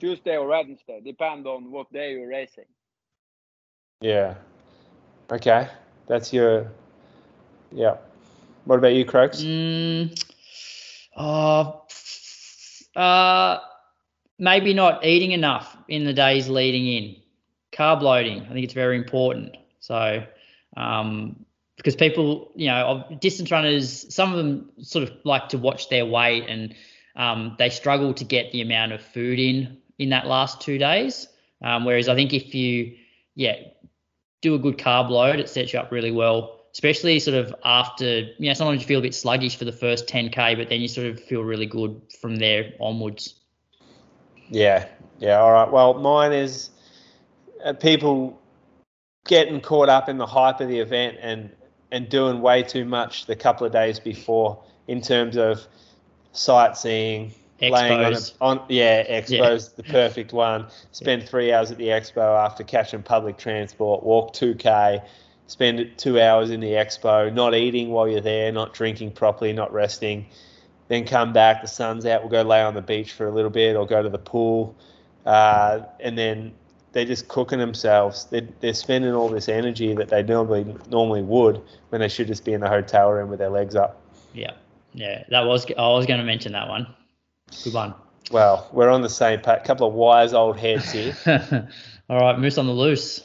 Tuesday 0.00 0.36
or 0.36 0.48
Wednesday, 0.48 1.00
depend 1.04 1.46
on 1.46 1.70
what 1.70 1.92
day 1.92 2.12
you're 2.12 2.28
racing. 2.28 2.64
Yeah. 4.00 4.34
Okay. 5.30 5.68
That's 6.06 6.32
your 6.32 6.70
yeah. 7.70 7.96
What 8.64 8.78
about 8.78 8.94
you, 8.94 9.04
Croaks? 9.04 9.42
Mm, 9.42 10.31
uh, 11.16 11.72
uh, 12.96 13.58
maybe 14.38 14.74
not 14.74 15.04
eating 15.04 15.32
enough 15.32 15.76
in 15.88 16.04
the 16.04 16.12
days 16.12 16.48
leading 16.48 16.86
in. 16.86 17.16
Carb 17.72 18.02
loading, 18.02 18.42
I 18.42 18.52
think 18.52 18.64
it's 18.64 18.74
very 18.74 18.96
important. 18.96 19.56
So, 19.80 20.24
um, 20.76 21.46
because 21.76 21.96
people, 21.96 22.52
you 22.54 22.68
know, 22.68 23.04
distance 23.20 23.50
runners, 23.50 24.14
some 24.14 24.30
of 24.30 24.36
them 24.36 24.70
sort 24.82 25.08
of 25.08 25.16
like 25.24 25.48
to 25.50 25.58
watch 25.58 25.88
their 25.88 26.04
weight 26.04 26.44
and 26.48 26.74
um, 27.16 27.56
they 27.58 27.70
struggle 27.70 28.14
to 28.14 28.24
get 28.24 28.52
the 28.52 28.60
amount 28.60 28.92
of 28.92 29.00
food 29.00 29.38
in 29.38 29.78
in 29.98 30.10
that 30.10 30.26
last 30.26 30.60
two 30.60 30.78
days. 30.78 31.28
Um, 31.62 31.84
whereas 31.84 32.08
I 32.08 32.14
think 32.14 32.32
if 32.32 32.54
you, 32.54 32.96
yeah, 33.34 33.56
do 34.40 34.54
a 34.54 34.58
good 34.58 34.78
carb 34.78 35.08
load, 35.08 35.40
it 35.40 35.48
sets 35.48 35.72
you 35.72 35.78
up 35.78 35.92
really 35.92 36.10
well 36.10 36.61
especially 36.72 37.18
sort 37.18 37.36
of 37.36 37.54
after, 37.64 38.20
you 38.20 38.48
know, 38.48 38.54
sometimes 38.54 38.80
you 38.80 38.86
feel 38.86 38.98
a 38.98 39.02
bit 39.02 39.14
sluggish 39.14 39.56
for 39.56 39.64
the 39.64 39.72
first 39.72 40.06
10K, 40.06 40.56
but 40.56 40.68
then 40.68 40.80
you 40.80 40.88
sort 40.88 41.06
of 41.06 41.20
feel 41.20 41.42
really 41.42 41.66
good 41.66 42.00
from 42.20 42.36
there 42.36 42.72
onwards. 42.80 43.34
Yeah, 44.48 44.86
yeah, 45.18 45.38
all 45.38 45.52
right. 45.52 45.70
Well, 45.70 45.94
mine 45.94 46.32
is 46.32 46.70
uh, 47.64 47.74
people 47.74 48.40
getting 49.26 49.60
caught 49.60 49.88
up 49.88 50.08
in 50.08 50.18
the 50.18 50.26
hype 50.26 50.60
of 50.60 50.68
the 50.68 50.78
event 50.78 51.16
and 51.20 51.50
and 51.92 52.08
doing 52.08 52.40
way 52.40 52.62
too 52.62 52.86
much 52.86 53.26
the 53.26 53.36
couple 53.36 53.66
of 53.66 53.72
days 53.72 54.00
before 54.00 54.62
in 54.88 55.02
terms 55.02 55.36
of 55.36 55.66
sightseeing, 56.32 57.34
laying 57.60 57.92
on, 57.92 58.14
a, 58.14 58.18
on 58.40 58.64
yeah, 58.70 59.04
expo's 59.04 59.74
the 59.74 59.82
perfect 59.82 60.32
one. 60.32 60.66
Spend 60.92 61.28
three 61.28 61.52
hours 61.52 61.70
at 61.70 61.76
the 61.76 61.88
expo 61.88 62.42
after 62.42 62.64
catching 62.64 63.02
public 63.02 63.36
transport, 63.36 64.02
walk 64.02 64.32
two 64.32 64.54
k, 64.54 65.02
spend 65.52 65.92
two 65.98 66.18
hours 66.18 66.50
in 66.50 66.60
the 66.60 66.70
expo, 66.70 67.30
not 67.30 67.54
eating 67.54 67.90
while 67.90 68.08
you're 68.08 68.22
there, 68.22 68.50
not 68.50 68.72
drinking 68.72 69.10
properly, 69.10 69.52
not 69.52 69.70
resting. 69.70 70.24
Then 70.88 71.04
come 71.04 71.34
back, 71.34 71.60
the 71.60 71.68
sun's 71.68 72.06
out, 72.06 72.22
we'll 72.22 72.30
go 72.30 72.40
lay 72.40 72.62
on 72.62 72.72
the 72.72 72.80
beach 72.80 73.12
for 73.12 73.26
a 73.26 73.30
little 73.30 73.50
bit 73.50 73.76
or 73.76 73.86
go 73.86 74.02
to 74.02 74.08
the 74.08 74.18
pool. 74.18 74.74
Uh, 75.26 75.80
and 76.00 76.16
then 76.16 76.54
they're 76.92 77.04
just 77.04 77.28
cooking 77.28 77.58
themselves. 77.58 78.24
They're, 78.30 78.48
they're 78.60 78.72
spending 78.72 79.12
all 79.12 79.28
this 79.28 79.50
energy 79.50 79.94
that 79.94 80.08
they 80.08 80.22
normally 80.22 80.74
normally 80.88 81.22
would 81.22 81.60
when 81.90 82.00
they 82.00 82.08
should 82.08 82.28
just 82.28 82.46
be 82.46 82.54
in 82.54 82.62
the 82.62 82.68
hotel 82.68 83.10
room 83.10 83.28
with 83.28 83.38
their 83.38 83.50
legs 83.50 83.76
up. 83.76 84.00
Yeah. 84.32 84.52
Yeah. 84.94 85.24
That 85.28 85.42
was, 85.42 85.66
I 85.76 85.88
was 85.88 86.06
going 86.06 86.18
to 86.18 86.24
mention 86.24 86.52
that 86.52 86.66
one. 86.66 86.86
Good 87.62 87.74
one. 87.74 87.94
Well, 88.30 88.70
we're 88.72 88.88
on 88.88 89.02
the 89.02 89.10
same 89.10 89.40
page. 89.40 89.64
couple 89.64 89.86
of 89.86 89.92
wise 89.92 90.32
old 90.32 90.56
heads 90.56 90.90
here. 90.92 91.14
All 92.08 92.18
right. 92.18 92.38
Moose 92.38 92.56
on 92.56 92.66
the 92.66 92.72
loose. 92.72 93.22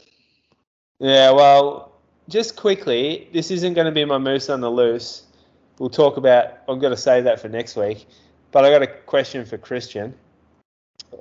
Yeah, 1.00 1.30
well, 1.30 1.87
just 2.28 2.56
quickly, 2.56 3.28
this 3.32 3.50
isn't 3.50 3.74
going 3.74 3.86
to 3.86 3.92
be 3.92 4.04
my 4.04 4.18
moose 4.18 4.50
on 4.50 4.60
the 4.60 4.70
loose. 4.70 5.24
We'll 5.78 5.90
talk 5.90 6.16
about. 6.16 6.58
I'm 6.68 6.78
going 6.78 6.94
to 6.94 7.00
save 7.00 7.24
that 7.24 7.40
for 7.40 7.48
next 7.48 7.76
week. 7.76 8.06
But 8.50 8.64
I 8.64 8.70
got 8.70 8.82
a 8.82 8.86
question 8.86 9.44
for 9.44 9.58
Kristian. 9.58 10.12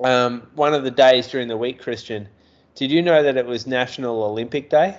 Um, 0.03 0.47
one 0.55 0.73
of 0.73 0.83
the 0.83 0.91
days 0.91 1.27
during 1.27 1.47
the 1.47 1.57
week, 1.57 1.81
Kristian, 1.81 2.27
did 2.75 2.91
you 2.91 3.01
know 3.01 3.23
that 3.23 3.37
it 3.37 3.45
was 3.45 3.67
National 3.67 4.23
Olympic 4.23 4.69
Day? 4.69 4.97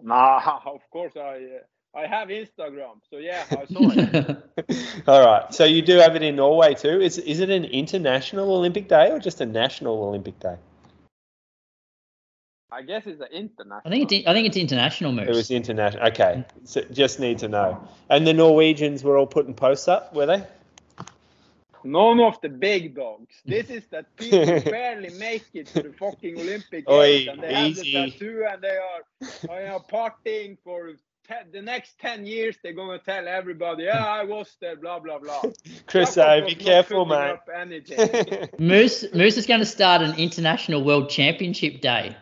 Nah, 0.00 0.60
of 0.66 0.80
course 0.90 1.12
I 1.16 1.20
uh, 1.20 1.98
I 1.98 2.06
have 2.06 2.28
Instagram, 2.28 3.00
so 3.10 3.16
yeah, 3.16 3.44
I 3.50 3.64
saw 3.66 3.90
it. 3.90 5.02
All 5.08 5.24
right. 5.24 5.52
So 5.52 5.64
you 5.64 5.82
do 5.82 5.96
have 5.96 6.14
it 6.14 6.22
in 6.22 6.36
Norway 6.36 6.74
too. 6.74 7.00
Is 7.00 7.18
is 7.18 7.40
it 7.40 7.50
an 7.50 7.64
international 7.64 8.54
Olympic 8.54 8.88
Day 8.88 9.10
or 9.10 9.18
just 9.18 9.40
a 9.40 9.46
national 9.46 10.04
Olympic 10.04 10.38
Day? 10.38 10.56
I 12.70 12.82
guess 12.82 13.06
it's 13.06 13.20
an 13.20 13.28
international. 13.32 13.82
I 13.84 13.90
think 13.90 14.12
it's, 14.12 14.26
I 14.26 14.32
think 14.34 14.46
it's 14.46 14.56
international 14.56 15.12
moose. 15.12 15.28
It 15.28 15.34
was 15.34 15.50
international. 15.50 16.06
Okay. 16.08 16.44
So 16.64 16.82
just 16.92 17.18
need 17.18 17.38
to 17.38 17.48
know. 17.48 17.80
And 18.10 18.26
the 18.26 18.34
Norwegians 18.34 19.02
were 19.02 19.16
all 19.16 19.26
putting 19.26 19.54
posts 19.54 19.88
up, 19.88 20.14
were 20.14 20.26
they? 20.26 20.44
None 21.84 22.20
of 22.20 22.40
the 22.42 22.48
big 22.48 22.94
dogs. 22.94 23.36
This 23.46 23.70
is 23.70 23.86
that 23.90 24.14
people 24.16 24.60
barely 24.70 25.10
make 25.18 25.46
it 25.54 25.68
to 25.68 25.82
the 25.82 25.92
fucking 25.92 26.38
Olympic 26.38 26.88
Oi, 26.88 27.24
Games, 27.24 27.28
and 27.28 27.42
they 27.42 27.54
have 27.54 27.66
easy. 27.66 27.92
the 27.92 28.10
tattoo, 28.10 28.46
and 28.50 28.62
they 28.62 28.76
are, 28.76 29.28
they 29.46 29.68
are 29.68 29.80
partying 29.80 30.58
for 30.62 30.90
te- 31.26 31.50
the 31.52 31.62
next 31.62 31.98
ten 31.98 32.26
years. 32.26 32.56
They're 32.62 32.72
gonna 32.72 32.98
tell 32.98 33.26
everybody, 33.28 33.84
"Yeah, 33.84 34.04
I 34.04 34.24
was 34.24 34.56
there." 34.60 34.76
Blah 34.76 34.98
blah 34.98 35.18
blah. 35.18 35.42
Chris, 35.86 36.16
Jakob 36.16 36.42
uh, 36.42 36.44
was 36.46 36.54
be 36.54 36.64
careful, 36.64 37.06
putting 37.06 37.70
mate. 37.70 38.58
Moose, 38.58 39.04
Moose 39.14 39.36
is 39.36 39.46
going 39.46 39.60
to 39.60 39.66
start 39.66 40.02
an 40.02 40.14
international 40.16 40.84
world 40.84 41.08
championship 41.08 41.80
day. 41.80 42.16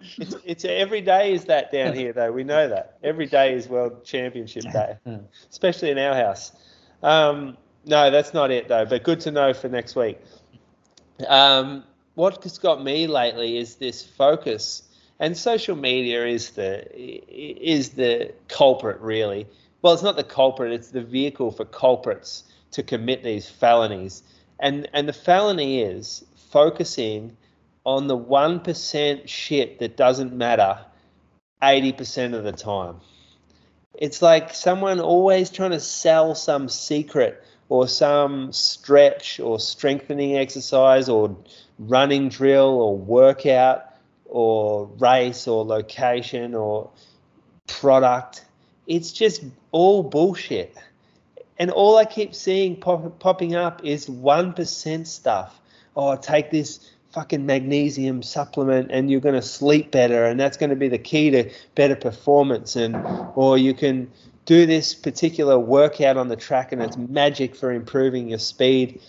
It's, 0.00 0.36
it's 0.44 0.64
every 0.64 1.00
day 1.00 1.32
is 1.32 1.46
that 1.46 1.72
down 1.72 1.94
here 1.94 2.12
though. 2.12 2.30
We 2.30 2.44
know 2.44 2.68
that 2.68 2.98
every 3.02 3.26
day 3.26 3.54
is 3.54 3.68
World 3.68 4.04
Championship 4.04 4.62
Day, 4.72 4.96
especially 5.50 5.90
in 5.90 5.98
our 5.98 6.14
house. 6.14 6.52
Um, 7.02 7.56
no, 7.84 8.10
that's 8.10 8.34
not 8.34 8.50
it 8.50 8.68
though. 8.68 8.84
But 8.84 9.02
good 9.02 9.20
to 9.20 9.30
know 9.30 9.52
for 9.54 9.68
next 9.68 9.96
week. 9.96 10.20
Um, 11.26 11.84
what's 12.14 12.58
got 12.58 12.82
me 12.82 13.06
lately 13.06 13.58
is 13.58 13.76
this 13.76 14.02
focus, 14.02 14.82
and 15.18 15.36
social 15.36 15.76
media 15.76 16.26
is 16.26 16.50
the 16.50 16.86
is 16.94 17.90
the 17.90 18.32
culprit 18.48 19.00
really. 19.00 19.46
Well, 19.82 19.94
it's 19.94 20.02
not 20.02 20.16
the 20.16 20.24
culprit; 20.24 20.72
it's 20.72 20.90
the 20.90 21.02
vehicle 21.02 21.50
for 21.50 21.64
culprits 21.64 22.44
to 22.72 22.82
commit 22.82 23.24
these 23.24 23.48
felonies, 23.48 24.22
and 24.60 24.88
and 24.92 25.08
the 25.08 25.12
felony 25.12 25.82
is 25.82 26.24
focusing 26.50 27.36
on 27.88 28.06
the 28.06 28.16
one 28.16 28.60
percent 28.60 29.30
shit 29.30 29.78
that 29.78 29.96
doesn't 29.96 30.34
matter 30.34 30.78
eighty 31.62 31.90
percent 31.90 32.34
of 32.34 32.44
the 32.44 32.52
time. 32.52 32.96
It's 33.94 34.20
like 34.20 34.52
someone 34.52 35.00
always 35.00 35.48
trying 35.48 35.70
to 35.70 35.80
sell 35.80 36.34
some 36.34 36.68
secret 36.68 37.42
or 37.70 37.88
some 37.88 38.52
stretch 38.52 39.40
or 39.40 39.58
strengthening 39.58 40.36
exercise 40.36 41.08
or 41.08 41.34
running 41.78 42.28
drill 42.28 42.78
or 42.78 42.98
workout 42.98 43.86
or 44.26 44.86
race 44.98 45.48
or 45.48 45.64
location 45.64 46.54
or 46.54 46.90
product. 47.66 48.44
It's 48.86 49.12
just 49.12 49.42
all 49.72 50.02
bullshit. 50.02 50.76
And 51.58 51.70
all 51.70 51.96
I 51.96 52.04
keep 52.04 52.34
seeing 52.34 52.76
pop, 52.76 53.18
popping 53.18 53.54
up 53.54 53.82
is 53.82 54.08
1% 54.08 55.06
stuff. 55.06 55.58
Oh, 55.96 56.14
take 56.16 56.50
this 56.50 56.92
fucking 57.18 57.44
magnesium 57.44 58.22
supplement 58.22 58.92
and 58.92 59.10
you're 59.10 59.18
going 59.18 59.34
to 59.34 59.42
sleep 59.42 59.90
better 59.90 60.24
and 60.24 60.38
that's 60.38 60.56
going 60.56 60.70
to 60.70 60.76
be 60.76 60.86
the 60.86 60.98
key 60.98 61.30
to 61.30 61.50
better 61.74 61.96
performance. 61.96 62.76
And 62.76 62.94
or 63.34 63.58
you 63.58 63.74
can 63.74 64.08
do 64.44 64.66
this 64.66 64.94
particular 64.94 65.58
workout 65.58 66.16
on 66.16 66.28
the 66.28 66.36
track 66.36 66.70
and 66.70 66.80
it's 66.80 66.96
magic 66.96 67.56
for 67.56 67.72
improving 67.72 68.28
your 68.28 68.38
speed. 68.38 69.00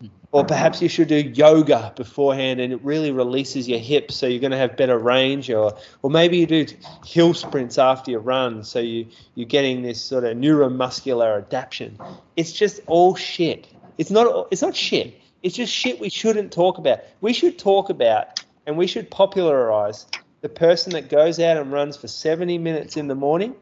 Hmm. 0.00 0.08
Or 0.32 0.44
perhaps 0.44 0.82
you 0.82 0.88
should 0.88 1.06
do 1.06 1.20
yoga 1.20 1.92
beforehand 1.94 2.58
and 2.58 2.72
it 2.72 2.82
really 2.82 3.12
releases 3.12 3.68
your 3.68 3.78
hips 3.78 4.16
so 4.16 4.26
you're 4.26 4.40
going 4.40 4.50
to 4.50 4.56
have 4.56 4.76
better 4.76 4.98
range. 4.98 5.48
Or 5.48 5.72
or 6.02 6.10
maybe 6.10 6.38
you 6.38 6.48
do 6.48 6.66
hill 7.06 7.32
sprints 7.32 7.78
after 7.78 8.10
your 8.10 8.22
run 8.22 8.64
so 8.64 8.80
you 8.80 9.06
you're 9.36 9.46
getting 9.46 9.82
this 9.82 10.02
sort 10.02 10.24
of 10.24 10.36
neuromuscular 10.36 11.36
adaptation. 11.36 11.96
It's 12.36 12.50
just 12.50 12.80
all 12.88 13.14
shit. 13.14 13.68
It's 13.98 14.10
not 14.10 14.48
it's 14.50 14.62
not 14.62 14.74
shit 14.74 15.21
it's 15.42 15.56
just 15.56 15.72
shit 15.72 16.00
we 16.00 16.08
shouldn't 16.08 16.52
talk 16.52 16.78
about. 16.78 17.00
We 17.20 17.32
should 17.32 17.58
talk 17.58 17.90
about 17.90 18.44
and 18.66 18.76
we 18.76 18.86
should 18.86 19.10
popularize 19.10 20.06
the 20.40 20.48
person 20.48 20.92
that 20.92 21.08
goes 21.08 21.38
out 21.40 21.56
and 21.56 21.72
runs 21.72 21.96
for 21.96 22.08
70 22.08 22.58
minutes 22.58 22.96
in 22.96 23.08
the 23.08 23.14
morning 23.14 23.54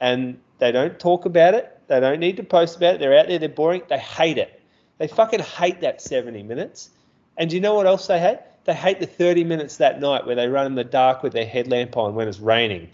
and 0.00 0.38
they 0.58 0.72
don't 0.72 0.98
talk 0.98 1.26
about 1.26 1.54
it. 1.54 1.78
They 1.88 2.00
don't 2.00 2.20
need 2.20 2.36
to 2.36 2.42
post 2.42 2.76
about 2.76 2.94
it. 2.94 3.00
They're 3.00 3.18
out 3.18 3.28
there, 3.28 3.38
they're 3.38 3.48
boring. 3.48 3.82
They 3.88 3.98
hate 3.98 4.38
it. 4.38 4.62
They 4.98 5.08
fucking 5.08 5.40
hate 5.40 5.80
that 5.80 6.00
70 6.00 6.42
minutes. 6.42 6.90
And 7.36 7.50
do 7.50 7.56
you 7.56 7.62
know 7.62 7.74
what 7.74 7.86
else 7.86 8.06
they 8.06 8.18
hate? 8.18 8.38
They 8.64 8.74
hate 8.74 9.00
the 9.00 9.06
30 9.06 9.44
minutes 9.44 9.78
that 9.78 10.00
night 10.00 10.26
where 10.26 10.36
they 10.36 10.48
run 10.48 10.66
in 10.66 10.74
the 10.74 10.84
dark 10.84 11.22
with 11.22 11.32
their 11.32 11.46
headlamp 11.46 11.96
on 11.96 12.14
when 12.14 12.28
it's 12.28 12.38
raining. 12.38 12.90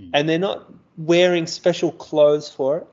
Mm. 0.00 0.10
And 0.14 0.28
they're 0.28 0.38
not 0.38 0.72
wearing 0.96 1.46
special 1.46 1.92
clothes 1.92 2.48
for 2.48 2.78
it 2.78 2.86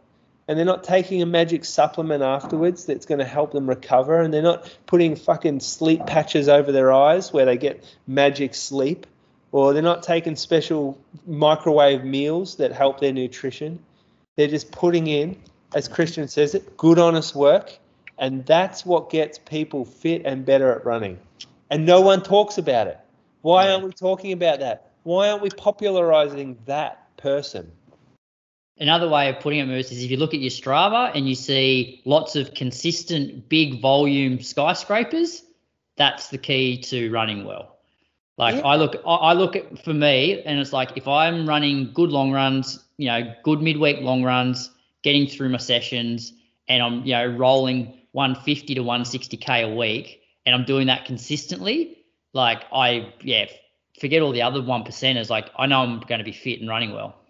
and 0.51 0.57
they're 0.57 0.65
not 0.65 0.83
taking 0.83 1.21
a 1.21 1.25
magic 1.25 1.63
supplement 1.63 2.21
afterwards 2.21 2.83
that's 2.83 3.05
going 3.05 3.19
to 3.19 3.25
help 3.25 3.53
them 3.53 3.69
recover 3.69 4.19
and 4.19 4.33
they're 4.33 4.41
not 4.41 4.69
putting 4.85 5.15
fucking 5.15 5.61
sleep 5.61 6.05
patches 6.05 6.49
over 6.49 6.73
their 6.73 6.91
eyes 6.91 7.31
where 7.31 7.45
they 7.45 7.55
get 7.55 7.81
magic 8.05 8.53
sleep 8.53 9.07
or 9.53 9.71
they're 9.71 9.81
not 9.81 10.03
taking 10.03 10.35
special 10.35 10.99
microwave 11.25 12.03
meals 12.03 12.57
that 12.57 12.73
help 12.73 12.99
their 12.99 13.13
nutrition. 13.13 13.79
They're 14.35 14.49
just 14.49 14.73
putting 14.73 15.07
in 15.07 15.37
as 15.73 15.87
kristian 15.87 16.29
says 16.29 16.53
it 16.53 16.75
good 16.75 16.99
honest 16.99 17.33
work 17.33 17.79
and 18.17 18.45
that's 18.45 18.85
what 18.85 19.09
gets 19.09 19.39
people 19.39 19.85
fit 19.85 20.23
and 20.25 20.45
better 20.45 20.73
at 20.73 20.83
running. 20.83 21.17
And 21.69 21.85
no 21.85 22.01
one 22.01 22.23
talks 22.23 22.57
about 22.57 22.87
it. 22.87 22.99
Why 23.41 23.71
aren't 23.71 23.85
we 23.85 23.93
talking 23.93 24.33
about 24.33 24.59
that? 24.59 24.91
Why 25.03 25.29
aren't 25.29 25.43
we 25.43 25.49
popularizing 25.49 26.57
that 26.65 27.15
person 27.15 27.71
Another 28.81 29.07
way 29.07 29.29
of 29.29 29.39
putting 29.39 29.59
it, 29.59 29.67
Moose, 29.67 29.91
is 29.91 30.03
if 30.03 30.09
you 30.09 30.17
look 30.17 30.33
at 30.33 30.39
your 30.39 30.49
Strava 30.49 31.11
and 31.13 31.29
you 31.29 31.35
see 31.35 32.01
lots 32.03 32.35
of 32.35 32.55
consistent 32.55 33.47
big 33.47 33.79
volume 33.79 34.41
skyscrapers, 34.41 35.43
that's 35.97 36.29
the 36.29 36.39
key 36.39 36.81
to 36.81 37.11
running 37.11 37.45
well. 37.45 37.77
Like 38.39 38.55
yeah. 38.55 38.61
I 38.61 38.77
look, 38.77 38.95
I 39.05 39.33
look 39.33 39.55
at 39.55 39.83
for 39.83 39.93
me, 39.93 40.41
and 40.41 40.59
it's 40.59 40.73
like 40.73 40.93
if 40.95 41.07
I'm 41.07 41.47
running 41.47 41.91
good 41.93 42.09
long 42.09 42.31
runs, 42.31 42.83
you 42.97 43.05
know, 43.05 43.35
good 43.43 43.61
midweek 43.61 44.01
long 44.01 44.23
runs, 44.23 44.71
getting 45.03 45.27
through 45.27 45.49
my 45.49 45.59
sessions, 45.59 46.33
and 46.67 46.81
I'm 46.81 47.05
you 47.05 47.13
know 47.13 47.27
rolling 47.27 47.99
150 48.13 48.73
to 48.73 48.81
160k 48.81 49.71
a 49.71 49.75
week, 49.75 50.21
and 50.47 50.55
I'm 50.55 50.65
doing 50.65 50.87
that 50.87 51.05
consistently. 51.05 51.99
Like 52.33 52.63
I, 52.73 53.13
yeah, 53.21 53.45
forget 53.99 54.23
all 54.23 54.31
the 54.31 54.41
other 54.41 54.63
one 54.63 54.83
percenters. 54.83 55.29
Like 55.29 55.51
I 55.55 55.67
know 55.67 55.81
I'm 55.81 55.99
going 55.99 56.17
to 56.17 56.25
be 56.25 56.31
fit 56.31 56.61
and 56.61 56.67
running 56.67 56.93
well. 56.93 57.20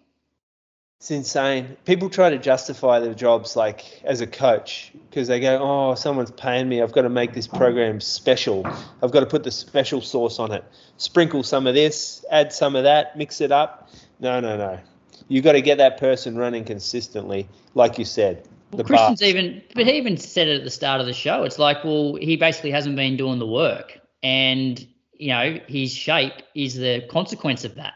It's 1.02 1.10
insane. 1.10 1.76
People 1.84 2.08
try 2.10 2.30
to 2.30 2.38
justify 2.38 3.00
their 3.00 3.12
jobs 3.12 3.56
like 3.56 4.00
as 4.04 4.20
a 4.20 4.26
coach 4.28 4.92
because 5.10 5.26
they 5.26 5.40
go, 5.40 5.58
"Oh, 5.60 5.96
someone's 5.96 6.30
paying 6.30 6.68
me. 6.68 6.80
I've 6.80 6.92
got 6.92 7.02
to 7.02 7.08
make 7.08 7.32
this 7.34 7.48
program 7.48 8.00
special. 8.00 8.64
I've 9.02 9.10
got 9.10 9.18
to 9.18 9.26
put 9.26 9.42
the 9.42 9.50
special 9.50 10.00
sauce 10.00 10.38
on 10.38 10.52
it. 10.52 10.62
Sprinkle 10.98 11.42
some 11.42 11.66
of 11.66 11.74
this, 11.74 12.24
add 12.30 12.52
some 12.52 12.76
of 12.76 12.84
that, 12.84 13.18
mix 13.18 13.40
it 13.40 13.50
up." 13.50 13.90
No, 14.20 14.38
no, 14.38 14.56
no. 14.56 14.78
You've 15.26 15.42
got 15.42 15.54
to 15.54 15.60
get 15.60 15.78
that 15.78 15.98
person 15.98 16.36
running 16.36 16.62
consistently, 16.62 17.48
like 17.74 17.98
you 17.98 18.04
said. 18.04 18.46
Well, 18.70 18.84
Kristian's 18.84 19.18
bar. 19.22 19.28
even, 19.28 19.60
but 19.74 19.88
he 19.88 19.94
even 19.94 20.16
said 20.16 20.46
it 20.46 20.58
at 20.58 20.62
the 20.62 20.70
start 20.70 21.00
of 21.00 21.08
the 21.08 21.12
show. 21.12 21.42
It's 21.42 21.58
like, 21.58 21.82
well, 21.82 22.14
he 22.14 22.36
basically 22.36 22.70
hasn't 22.70 22.94
been 22.94 23.16
doing 23.16 23.40
the 23.40 23.46
work, 23.48 23.98
and 24.22 24.78
you 25.14 25.30
know, 25.30 25.58
his 25.66 25.92
shape 25.92 26.34
is 26.54 26.76
the 26.76 27.04
consequence 27.10 27.64
of 27.64 27.74
that. 27.74 27.94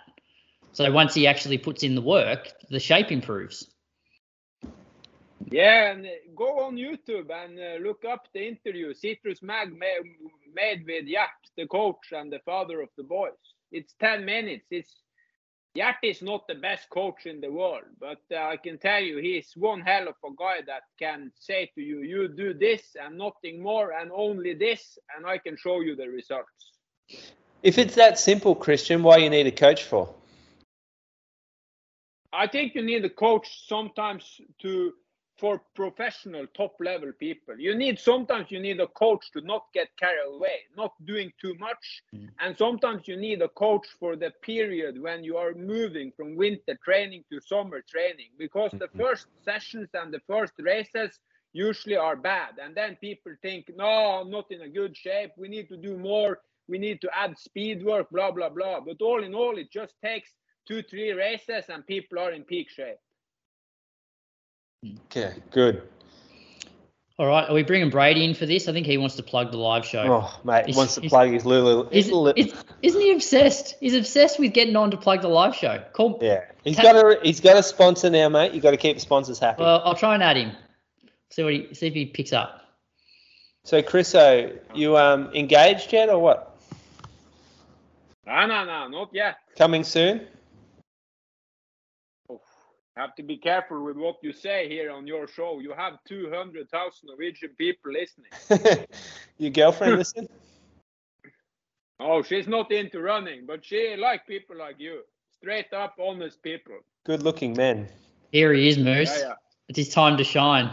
So 0.76 0.92
once 0.92 1.14
he 1.14 1.26
actually 1.26 1.56
puts 1.56 1.82
in 1.84 1.94
the 1.94 2.02
work, 2.02 2.52
the 2.68 2.78
shape 2.78 3.10
improves. 3.10 3.66
Yeah, 5.50 5.92
and 5.92 6.06
go 6.36 6.66
on 6.66 6.76
YouTube 6.76 7.30
and 7.30 7.58
uh, 7.58 7.82
look 7.82 8.04
up 8.04 8.28
the 8.34 8.46
interview 8.46 8.92
Citius 8.92 9.42
Mag 9.42 9.72
made 9.72 10.84
with 10.84 11.06
Gjert, 11.06 11.40
the 11.56 11.66
coach 11.66 12.12
and 12.12 12.30
the 12.30 12.40
father 12.44 12.82
of 12.82 12.90
the 12.98 13.04
boys. 13.04 13.32
It's 13.72 13.94
10 14.00 14.26
minutes. 14.26 14.66
It's 14.70 15.00
Gjert 15.74 15.96
is 16.02 16.20
not 16.20 16.46
the 16.46 16.56
best 16.56 16.90
coach 16.90 17.24
in 17.24 17.40
the 17.40 17.50
world, 17.50 17.88
but 17.98 18.20
uh, 18.30 18.36
I 18.36 18.58
can 18.58 18.76
tell 18.76 19.00
you 19.00 19.16
he's 19.16 19.52
one 19.56 19.80
hell 19.80 20.08
of 20.08 20.16
a 20.26 20.34
guy 20.38 20.58
that 20.66 20.82
can 20.98 21.32
say 21.40 21.70
to 21.74 21.80
you, 21.80 22.02
you 22.02 22.28
do 22.28 22.52
this 22.52 22.82
and 23.02 23.16
nothing 23.16 23.62
more 23.62 23.92
and 23.92 24.10
only 24.14 24.52
this, 24.52 24.98
and 25.16 25.24
I 25.26 25.38
can 25.38 25.56
show 25.56 25.80
you 25.80 25.96
the 25.96 26.10
results. 26.10 26.72
If 27.62 27.78
it's 27.78 27.94
that 27.94 28.18
simple, 28.18 28.54
Kristian, 28.54 29.00
why 29.00 29.16
you 29.16 29.30
need 29.30 29.46
a 29.46 29.52
coach 29.52 29.84
for? 29.84 30.14
I 32.36 32.46
think 32.46 32.74
you 32.74 32.82
need 32.82 33.04
a 33.04 33.10
coach 33.10 33.66
sometimes 33.66 34.40
to 34.62 34.92
for 35.38 35.60
professional 35.74 36.46
top 36.56 36.74
level 36.80 37.12
people. 37.12 37.58
You 37.58 37.74
need 37.74 37.98
sometimes 37.98 38.50
you 38.50 38.58
need 38.58 38.80
a 38.80 38.86
coach 38.86 39.30
to 39.32 39.40
not 39.42 39.64
get 39.74 39.88
carried 39.98 40.34
away, 40.34 40.60
not 40.76 40.92
doing 41.04 41.30
too 41.40 41.54
much. 41.58 42.02
Mm. 42.14 42.28
And 42.40 42.56
sometimes 42.56 43.06
you 43.06 43.16
need 43.16 43.42
a 43.42 43.48
coach 43.48 43.86
for 44.00 44.16
the 44.16 44.32
period 44.42 45.00
when 45.00 45.24
you 45.24 45.36
are 45.36 45.52
moving 45.54 46.12
from 46.16 46.36
winter 46.36 46.78
training 46.82 47.24
to 47.30 47.40
summer 47.40 47.82
training 47.88 48.30
because 48.38 48.70
the 48.72 48.86
mm-hmm. 48.86 49.00
first 49.00 49.26
sessions 49.44 49.88
and 49.92 50.12
the 50.12 50.20
first 50.26 50.54
races 50.58 51.20
usually 51.52 51.96
are 51.96 52.16
bad. 52.16 52.54
And 52.62 52.74
then 52.74 52.96
people 53.00 53.32
think, 53.42 53.70
no, 53.76 54.20
I'm 54.20 54.30
not 54.30 54.50
in 54.50 54.62
a 54.62 54.68
good 54.68 54.96
shape. 54.96 55.32
We 55.36 55.48
need 55.48 55.68
to 55.68 55.76
do 55.76 55.98
more. 55.98 56.40
We 56.68 56.78
need 56.78 57.00
to 57.02 57.10
add 57.16 57.38
speed 57.38 57.84
work, 57.84 58.08
blah, 58.10 58.30
blah, 58.30 58.48
blah. 58.48 58.80
But 58.80 59.00
all 59.02 59.22
in 59.22 59.34
all, 59.34 59.56
it 59.58 59.70
just 59.70 59.94
takes 60.02 60.30
two, 60.66 60.82
three 60.82 61.12
races, 61.12 61.64
and 61.68 61.86
people 61.86 62.18
are 62.18 62.32
in 62.32 62.42
peak 62.42 62.68
shape. 62.68 62.98
Okay, 65.06 65.34
good. 65.50 65.82
All 67.18 67.26
right, 67.26 67.48
are 67.48 67.54
we 67.54 67.62
bringing 67.62 67.88
Brady 67.88 68.24
in 68.24 68.34
for 68.34 68.44
this? 68.44 68.68
I 68.68 68.72
think 68.72 68.86
he 68.86 68.98
wants 68.98 69.16
to 69.16 69.22
plug 69.22 69.50
the 69.50 69.56
live 69.56 69.86
show. 69.86 70.02
Oh, 70.02 70.40
mate, 70.44 70.66
he 70.66 70.76
wants 70.76 70.96
to 70.96 71.00
plug 71.08 71.30
his 71.30 71.46
Lulu. 71.46 71.88
Is, 71.90 72.08
is, 72.36 72.54
isn't 72.82 73.00
he 73.00 73.12
obsessed? 73.12 73.76
He's 73.80 73.94
obsessed 73.94 74.38
with 74.38 74.52
getting 74.52 74.76
on 74.76 74.90
to 74.90 74.98
plug 74.98 75.22
the 75.22 75.28
live 75.28 75.54
show. 75.54 75.82
Cool. 75.94 76.18
Yeah, 76.20 76.44
he's 76.62 76.76
got 76.76 76.94
a 76.94 77.18
he's 77.22 77.40
got 77.40 77.56
a 77.56 77.62
sponsor 77.62 78.10
now, 78.10 78.28
mate. 78.28 78.52
You 78.52 78.60
got 78.60 78.72
to 78.72 78.76
keep 78.76 79.00
sponsors 79.00 79.38
happy. 79.38 79.62
Well, 79.62 79.80
I'll 79.82 79.94
try 79.94 80.12
and 80.12 80.22
add 80.22 80.36
him. 80.36 80.52
See 81.30 81.42
what 81.42 81.54
he 81.54 81.72
see 81.72 81.86
if 81.86 81.94
he 81.94 82.04
picks 82.04 82.34
up. 82.34 82.60
So, 83.64 83.82
Chris, 83.82 84.12
Chriso, 84.12 84.58
you 84.74 84.98
um 84.98 85.30
engaged 85.34 85.94
yet 85.94 86.10
or 86.10 86.18
what? 86.18 86.54
No, 88.26 88.46
no, 88.46 88.64
no, 88.66 88.88
not 88.88 89.08
yet. 89.14 89.36
Coming 89.56 89.84
soon 89.84 90.26
have 92.96 93.14
to 93.16 93.22
be 93.22 93.36
careful 93.36 93.84
with 93.84 93.96
what 93.96 94.16
you 94.22 94.32
say 94.32 94.68
here 94.68 94.90
on 94.90 95.06
your 95.06 95.28
show. 95.28 95.60
You 95.60 95.72
have 95.76 95.94
200,000 96.08 97.08
Norwegian 97.08 97.50
people 97.56 97.92
listening. 97.92 98.86
your 99.38 99.50
girlfriend 99.50 99.96
listen? 99.98 100.28
Oh, 102.00 102.22
she's 102.22 102.46
not 102.46 102.72
into 102.72 103.00
running, 103.00 103.46
but 103.46 103.64
she 103.64 103.96
like 103.96 104.26
people 104.26 104.56
like 104.56 104.76
you. 104.78 105.02
Straight 105.38 105.72
up, 105.72 105.96
honest 106.00 106.42
people. 106.42 106.74
Good 107.04 107.22
looking 107.22 107.54
men. 107.54 107.88
Here 108.32 108.52
he 108.52 108.68
is, 108.68 108.78
Moose. 108.78 109.16
Yeah, 109.18 109.28
yeah. 109.28 109.34
It's 109.68 109.78
his 109.78 109.88
time 109.90 110.16
to 110.16 110.24
shine. 110.24 110.70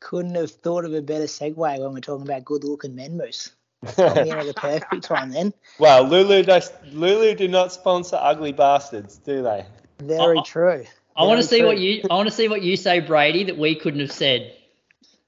Couldn't 0.00 0.34
have 0.36 0.50
thought 0.50 0.84
of 0.84 0.94
a 0.94 1.02
better 1.02 1.24
segue 1.24 1.56
when 1.56 1.92
we're 1.92 2.00
talking 2.00 2.26
about 2.26 2.44
good 2.44 2.64
looking 2.64 2.94
men, 2.94 3.16
Moose. 3.16 3.52
you 3.82 4.04
know, 4.06 4.44
the 4.44 4.54
perfect 4.56 5.04
time 5.04 5.30
then. 5.30 5.52
Well, 5.78 6.04
Lulu 6.04 6.42
does, 6.42 6.72
Lulu 6.92 7.34
do 7.34 7.48
not 7.48 7.72
sponsor 7.72 8.18
ugly 8.20 8.52
bastards, 8.52 9.18
do 9.18 9.42
they? 9.42 9.64
Very 10.02 10.38
uh-uh. 10.38 10.44
true. 10.44 10.84
I 11.18 11.24
want 11.24 11.40
to 11.42 11.46
see 11.46 11.64
what 11.64 11.78
you. 11.78 12.04
I 12.08 12.14
want 12.14 12.28
to 12.28 12.34
see 12.34 12.46
what 12.46 12.62
you 12.62 12.76
say, 12.76 13.00
Brady, 13.00 13.44
that 13.44 13.58
we 13.58 13.74
couldn't 13.74 13.98
have 13.98 14.12
said 14.12 14.54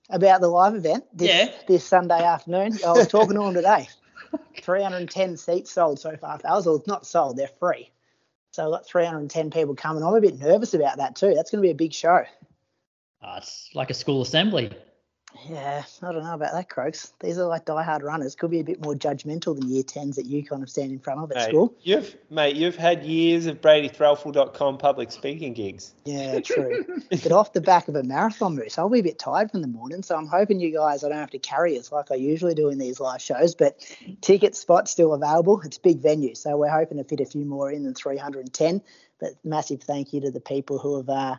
about 0.08 0.40
the 0.40 0.46
live 0.46 0.76
event 0.76 1.04
this, 1.12 1.28
yeah. 1.28 1.52
this 1.66 1.84
Sunday 1.84 2.22
afternoon. 2.22 2.78
I 2.86 2.92
was 2.92 3.08
talking 3.08 3.34
to 3.34 3.40
them 3.40 3.54
today. 3.54 3.88
310 4.62 5.36
seats 5.36 5.72
sold 5.72 5.98
so 5.98 6.16
far. 6.16 6.38
Those 6.38 6.68
are 6.68 6.78
not 6.86 7.06
sold; 7.06 7.36
they're 7.36 7.50
free. 7.58 7.90
So 8.52 8.66
I've 8.66 8.70
got 8.70 8.86
310 8.86 9.50
people 9.50 9.74
coming. 9.74 10.04
I'm 10.04 10.14
a 10.14 10.20
bit 10.20 10.38
nervous 10.38 10.74
about 10.74 10.98
that 10.98 11.16
too. 11.16 11.34
That's 11.34 11.50
going 11.50 11.60
to 11.60 11.66
be 11.66 11.72
a 11.72 11.74
big 11.74 11.92
show. 11.92 12.24
Uh, 13.20 13.34
it's 13.38 13.70
like 13.74 13.90
a 13.90 13.94
school 13.94 14.22
assembly. 14.22 14.70
Yeah, 15.48 15.84
I 16.02 16.12
don't 16.12 16.24
know 16.24 16.34
about 16.34 16.52
that, 16.52 16.68
Croaks. 16.68 17.12
These 17.20 17.38
are 17.38 17.46
like 17.46 17.64
die-hard 17.64 18.02
runners. 18.02 18.34
Could 18.34 18.50
be 18.50 18.60
a 18.60 18.64
bit 18.64 18.82
more 18.84 18.94
judgmental 18.94 19.58
than 19.58 19.68
year 19.68 19.82
tens 19.82 20.16
that 20.16 20.26
you 20.26 20.44
kind 20.44 20.62
of 20.62 20.68
stand 20.68 20.90
in 20.90 20.98
front 20.98 21.20
of 21.20 21.30
at 21.30 21.36
Mate, 21.36 21.48
school. 21.48 21.74
You've 21.82 22.16
mate, 22.30 22.56
you've 22.56 22.76
had 22.76 23.04
years 23.04 23.46
of 23.46 23.60
BradyThrelfall.com 23.60 24.78
public 24.78 25.12
speaking 25.12 25.54
gigs. 25.54 25.94
Yeah, 26.04 26.40
true. 26.40 26.84
but 27.10 27.32
off 27.32 27.52
the 27.52 27.60
back 27.60 27.88
of 27.88 27.94
a 27.94 28.02
marathon 28.02 28.56
moose, 28.56 28.76
I'll 28.76 28.88
be 28.88 29.00
a 29.00 29.04
bit 29.04 29.18
tired 29.18 29.50
from 29.50 29.62
the 29.62 29.68
morning, 29.68 30.02
so 30.02 30.16
I'm 30.16 30.26
hoping 30.26 30.60
you 30.60 30.72
guys 30.72 31.04
I 31.04 31.08
don't 31.08 31.18
have 31.18 31.30
to 31.30 31.38
carry 31.38 31.78
us 31.78 31.92
like 31.92 32.10
I 32.10 32.16
usually 32.16 32.54
do 32.54 32.68
in 32.68 32.78
these 32.78 33.00
live 33.00 33.22
shows. 33.22 33.54
But 33.54 33.80
ticket 34.20 34.56
spots 34.56 34.90
still 34.90 35.14
available. 35.14 35.60
It's 35.64 35.78
a 35.78 35.80
big 35.80 36.00
venue, 36.00 36.34
so 36.34 36.56
we're 36.56 36.68
hoping 36.68 36.98
to 36.98 37.04
fit 37.04 37.20
a 37.20 37.26
few 37.26 37.44
more 37.44 37.70
in 37.70 37.84
than 37.84 37.94
310. 37.94 38.82
But 39.20 39.32
massive 39.44 39.82
thank 39.82 40.12
you 40.12 40.22
to 40.22 40.30
the 40.30 40.40
people 40.40 40.78
who 40.78 40.96
have 40.96 41.08
uh, 41.08 41.36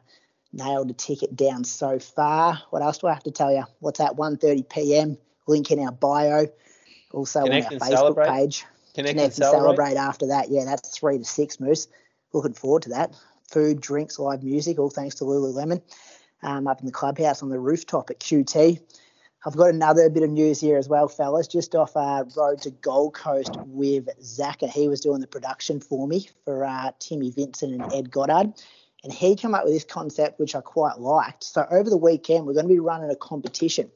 nailed 0.53 0.89
a 0.89 0.93
ticket 0.93 1.35
down 1.35 1.63
so 1.63 1.99
far. 1.99 2.61
What 2.69 2.81
else 2.81 2.97
do 2.99 3.07
I 3.07 3.13
have 3.13 3.23
to 3.23 3.31
tell 3.31 3.51
you? 3.51 3.63
What's 3.79 3.99
at 3.99 4.15
1:30 4.15 4.69
p.m. 4.69 5.17
Link 5.47 5.71
in 5.71 5.79
our 5.79 5.91
bio. 5.91 6.47
Also 7.11 7.43
Connect 7.43 7.67
on 7.67 7.73
our 7.73 7.79
Facebook 7.79 7.97
celebrate. 7.97 8.29
page. 8.29 8.65
Connect, 8.93 9.15
Connect 9.15 9.17
and 9.17 9.33
celebrate. 9.33 9.61
celebrate 9.65 9.97
after 9.97 10.27
that. 10.27 10.49
Yeah, 10.49 10.65
that's 10.65 10.97
three 10.97 11.17
to 11.17 11.25
six 11.25 11.59
moose. 11.59 11.87
Looking 12.33 12.53
forward 12.53 12.83
to 12.83 12.89
that. 12.89 13.15
Food, 13.49 13.81
drinks, 13.81 14.19
live 14.19 14.43
music, 14.43 14.79
all 14.79 14.89
thanks 14.89 15.15
to 15.15 15.25
Lululemon. 15.25 15.81
Um, 16.43 16.67
up 16.67 16.79
in 16.79 16.85
the 16.85 16.91
clubhouse 16.91 17.43
on 17.43 17.49
the 17.49 17.59
rooftop 17.59 18.09
at 18.09 18.19
QT. 18.19 18.79
I've 19.45 19.55
got 19.55 19.69
another 19.69 20.09
bit 20.09 20.23
of 20.23 20.29
news 20.29 20.59
here 20.61 20.77
as 20.77 20.87
well, 20.87 21.07
fellas. 21.07 21.47
Just 21.47 21.75
off 21.75 21.97
uh, 21.97 22.25
road 22.35 22.61
to 22.61 22.71
Gold 22.71 23.15
Coast 23.15 23.57
with 23.65 24.07
Zaka. 24.21 24.69
He 24.69 24.87
was 24.87 25.01
doing 25.01 25.19
the 25.19 25.27
production 25.27 25.79
for 25.79 26.07
me 26.07 26.29
for 26.45 26.63
uh, 26.63 26.91
Timmy 26.99 27.31
Vincent 27.31 27.73
and 27.73 27.93
Ed 27.93 28.11
Goddard. 28.11 28.53
And 29.03 29.11
he 29.11 29.35
came 29.35 29.55
up 29.55 29.63
with 29.63 29.73
this 29.73 29.83
concept, 29.83 30.39
which 30.39 30.55
I 30.55 30.61
quite 30.61 30.99
liked. 30.99 31.43
So 31.43 31.65
over 31.71 31.89
the 31.89 31.97
weekend, 31.97 32.45
we're 32.45 32.53
going 32.53 32.67
to 32.67 32.73
be 32.73 32.79
running 32.79 33.09
a 33.09 33.15
competition. 33.15 33.89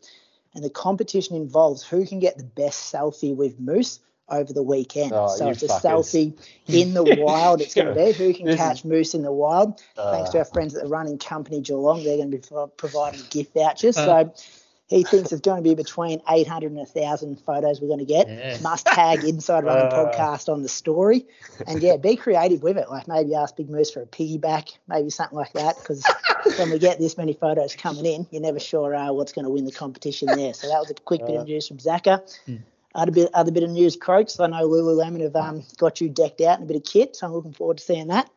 And 0.55 0.63
the 0.63 0.69
competition 0.69 1.35
involves 1.35 1.83
who 1.83 2.05
can 2.07 2.19
get 2.19 2.37
the 2.37 2.43
best 2.43 2.91
selfie 2.91 3.35
with 3.35 3.59
moose 3.59 3.99
over 4.29 4.51
the 4.51 4.63
weekend. 4.63 5.11
Oh, 5.13 5.27
so 5.27 5.45
you 5.45 5.51
it's 5.51 5.61
a 5.61 5.67
fuckers. 5.67 5.81
selfie 5.81 6.47
in 6.67 6.93
the 6.95 7.03
wild. 7.19 7.61
It's 7.61 7.75
going 7.75 7.87
to 7.89 7.93
be 7.93 8.11
who 8.13 8.33
can 8.33 8.45
This 8.45 8.55
is- 8.55 8.59
catch 8.61 8.85
moose 8.85 9.13
in 9.13 9.21
the 9.21 9.31
wild. 9.31 9.79
Thanks 9.95 10.31
to 10.31 10.37
Uh, 10.37 10.39
our 10.39 10.45
friends 10.45 10.73
at 10.75 10.81
the 10.83 10.89
running 10.89 11.19
company 11.19 11.61
Geelong, 11.61 12.03
they're 12.03 12.17
going 12.17 12.31
to 12.31 12.37
be 12.37 12.71
providing 12.77 13.21
gift 13.29 13.53
vouchers. 13.53 13.97
Uh. 13.97 14.05
so 14.33 14.33
he 14.87 15.03
thinks 15.03 15.31
it's 15.31 15.41
going 15.41 15.57
to 15.63 15.67
be 15.67 15.73
between 15.73 16.21
800 16.29 16.67
and 16.67 16.77
1,000 16.77 17.37
photos 17.41 17.81
we're 17.81 17.87
going 17.87 17.99
to 17.99 18.05
get. 18.05 18.27
Yeah. 18.27 18.57
Must 18.61 18.85
tag 18.85 19.23
Inside 19.23 19.63
Running 19.63 19.85
Uh. 19.91 20.11
Podcast 20.11 20.47
on 20.51 20.61
the 20.61 20.69
story. 20.69 21.25
And 21.65 21.81
yeah, 21.81 21.97
be 21.97 22.15
creative 22.15 22.61
with 22.61 22.77
it. 22.77 22.89
Like 22.89 23.07
maybe 23.07 23.33
ask 23.33 23.55
Big 23.55 23.69
Moose 23.69 23.89
for 23.91 24.03
a 24.03 24.05
piggyback, 24.05 24.77
maybe 24.87 25.09
something 25.09 25.37
like 25.37 25.53
that. 25.53 25.75
Because 25.77 26.05
when 26.59 26.69
we 26.69 26.77
get 26.77 26.99
this 26.99 27.17
many 27.17 27.33
photos 27.33 27.75
coming 27.75 28.05
in, 28.05 28.27
you're 28.29 28.43
never 28.43 28.59
sure 28.59 28.93
uh, 28.95 29.11
what's 29.11 29.33
going 29.33 29.45
to 29.45 29.49
win 29.51 29.65
the 29.65 29.71
competition 29.71 30.27
there. 30.27 30.53
So 30.53 30.67
that 30.67 30.79
was 30.79 30.91
a 30.91 30.93
quick 30.93 31.25
bit 31.25 31.35
Uh. 31.35 31.39
of 31.41 31.47
news 31.47 31.67
from 31.67 31.77
Zaka. 31.77 32.21
Hmm. 32.45 32.57
Other 32.93 33.11
bit, 33.11 33.29
other 33.33 33.51
bit 33.51 33.63
of 33.63 33.71
news, 33.71 33.97
Croaks. 33.97 34.39
I 34.39 34.47
know 34.47 34.69
Lululemon 34.69 35.19
have 35.21 35.35
um, 35.35 35.63
got 35.77 35.99
you 35.99 36.07
decked 36.07 36.39
out 36.41 36.59
in 36.59 36.63
a 36.63 36.67
bit 36.67 36.77
of 36.77 36.83
kit, 36.85 37.15
so 37.15 37.27
I'm 37.27 37.33
looking 37.33 37.51
forward 37.51 37.79
to 37.79 37.83
seeing 37.83 38.07
that. 38.07 38.29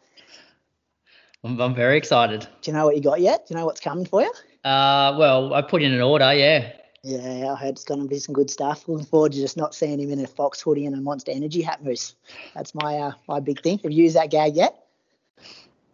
I'm, 1.45 1.61
I'm 1.61 1.75
very 1.77 1.97
excited. 1.97 2.41
Do 2.63 2.71
you 2.71 2.77
know 2.77 2.85
what 2.87 2.97
you 2.97 3.03
got 3.03 3.21
yet? 3.21 3.47
Do 3.47 3.55
you 3.55 3.61
know 3.61 3.67
what's 3.67 3.81
coming 3.81 4.05
for 4.05 4.23
you? 4.23 4.33
Uh, 4.65 5.15
well, 5.19 5.55
I 5.55 5.63
put 5.63 5.83
in 5.83 5.93
an 5.93 6.01
order. 6.01 6.33
Yeah. 6.35 6.73
Yeah, 7.05 7.53
I 7.53 7.55
heard 7.55 7.71
it's 7.71 7.85
going 7.85 8.03
to 8.03 8.09
be 8.09 8.19
some 8.19 8.35
good 8.35 8.51
stuff. 8.51 8.89
Looking 8.89 9.07
forward 9.07 9.33
to 9.33 9.39
just 9.39 9.57
not 9.57 9.75
seeing 9.75 10.01
him 10.01 10.11
in 10.11 10.21
a 10.23 10.27
Fox 10.27 10.61
hoodie 10.61 10.85
and 10.85 10.97
a 10.97 11.01
Monster 11.01 11.31
Energy 11.31 11.63
hat 11.63 11.83
moose. 11.83 12.15
That's 12.55 12.75
my 12.75 12.97
uh, 12.99 13.13
my 13.29 13.39
big 13.41 13.63
thing. 13.63 13.79
Have 13.85 13.93
you 13.93 14.03
used 14.05 14.17
that 14.17 14.31
gag 14.31 14.57
yet? 14.57 14.85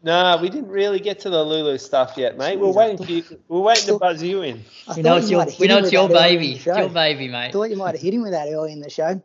no, 0.02 0.38
we 0.40 0.48
didn't 0.48 0.68
really 0.70 0.98
get 1.00 1.20
to 1.20 1.30
the 1.30 1.42
Lulu 1.44 1.78
stuff 1.78 2.14
yet, 2.16 2.36
mate. 2.38 2.58
We're 2.58 2.72
waiting 2.72 2.96
thought- 2.96 3.06
for 3.06 3.12
you. 3.12 3.24
We're 3.48 3.60
waiting 3.60 3.86
to 3.86 3.98
buzz 3.98 4.22
you 4.22 4.42
in. 4.42 4.64
I 4.88 4.94
We 4.96 5.02
know 5.02 5.16
it's 5.16 5.26
you 5.30 5.36
your 5.36 5.44
might 5.46 5.58
we 5.58 5.66
know 5.66 5.78
it's 5.78 5.92
your 5.92 6.08
that 6.08 6.14
early 6.16 6.34
in 6.34 6.40
baby. 6.40 6.48
the 6.48 6.56
It's 6.56 6.66
your 6.66 6.88
baby, 6.88 7.28
mate. 7.28 7.52
Thought 7.52 7.70
you 7.70 7.76
might 7.76 7.94
have 7.94 8.00
hit 8.02 8.14
him 8.14 8.22
with 8.22 8.32
that 8.32 8.48
early 8.48 8.72
in 8.72 8.80
the 8.80 8.90
show. 8.90 9.20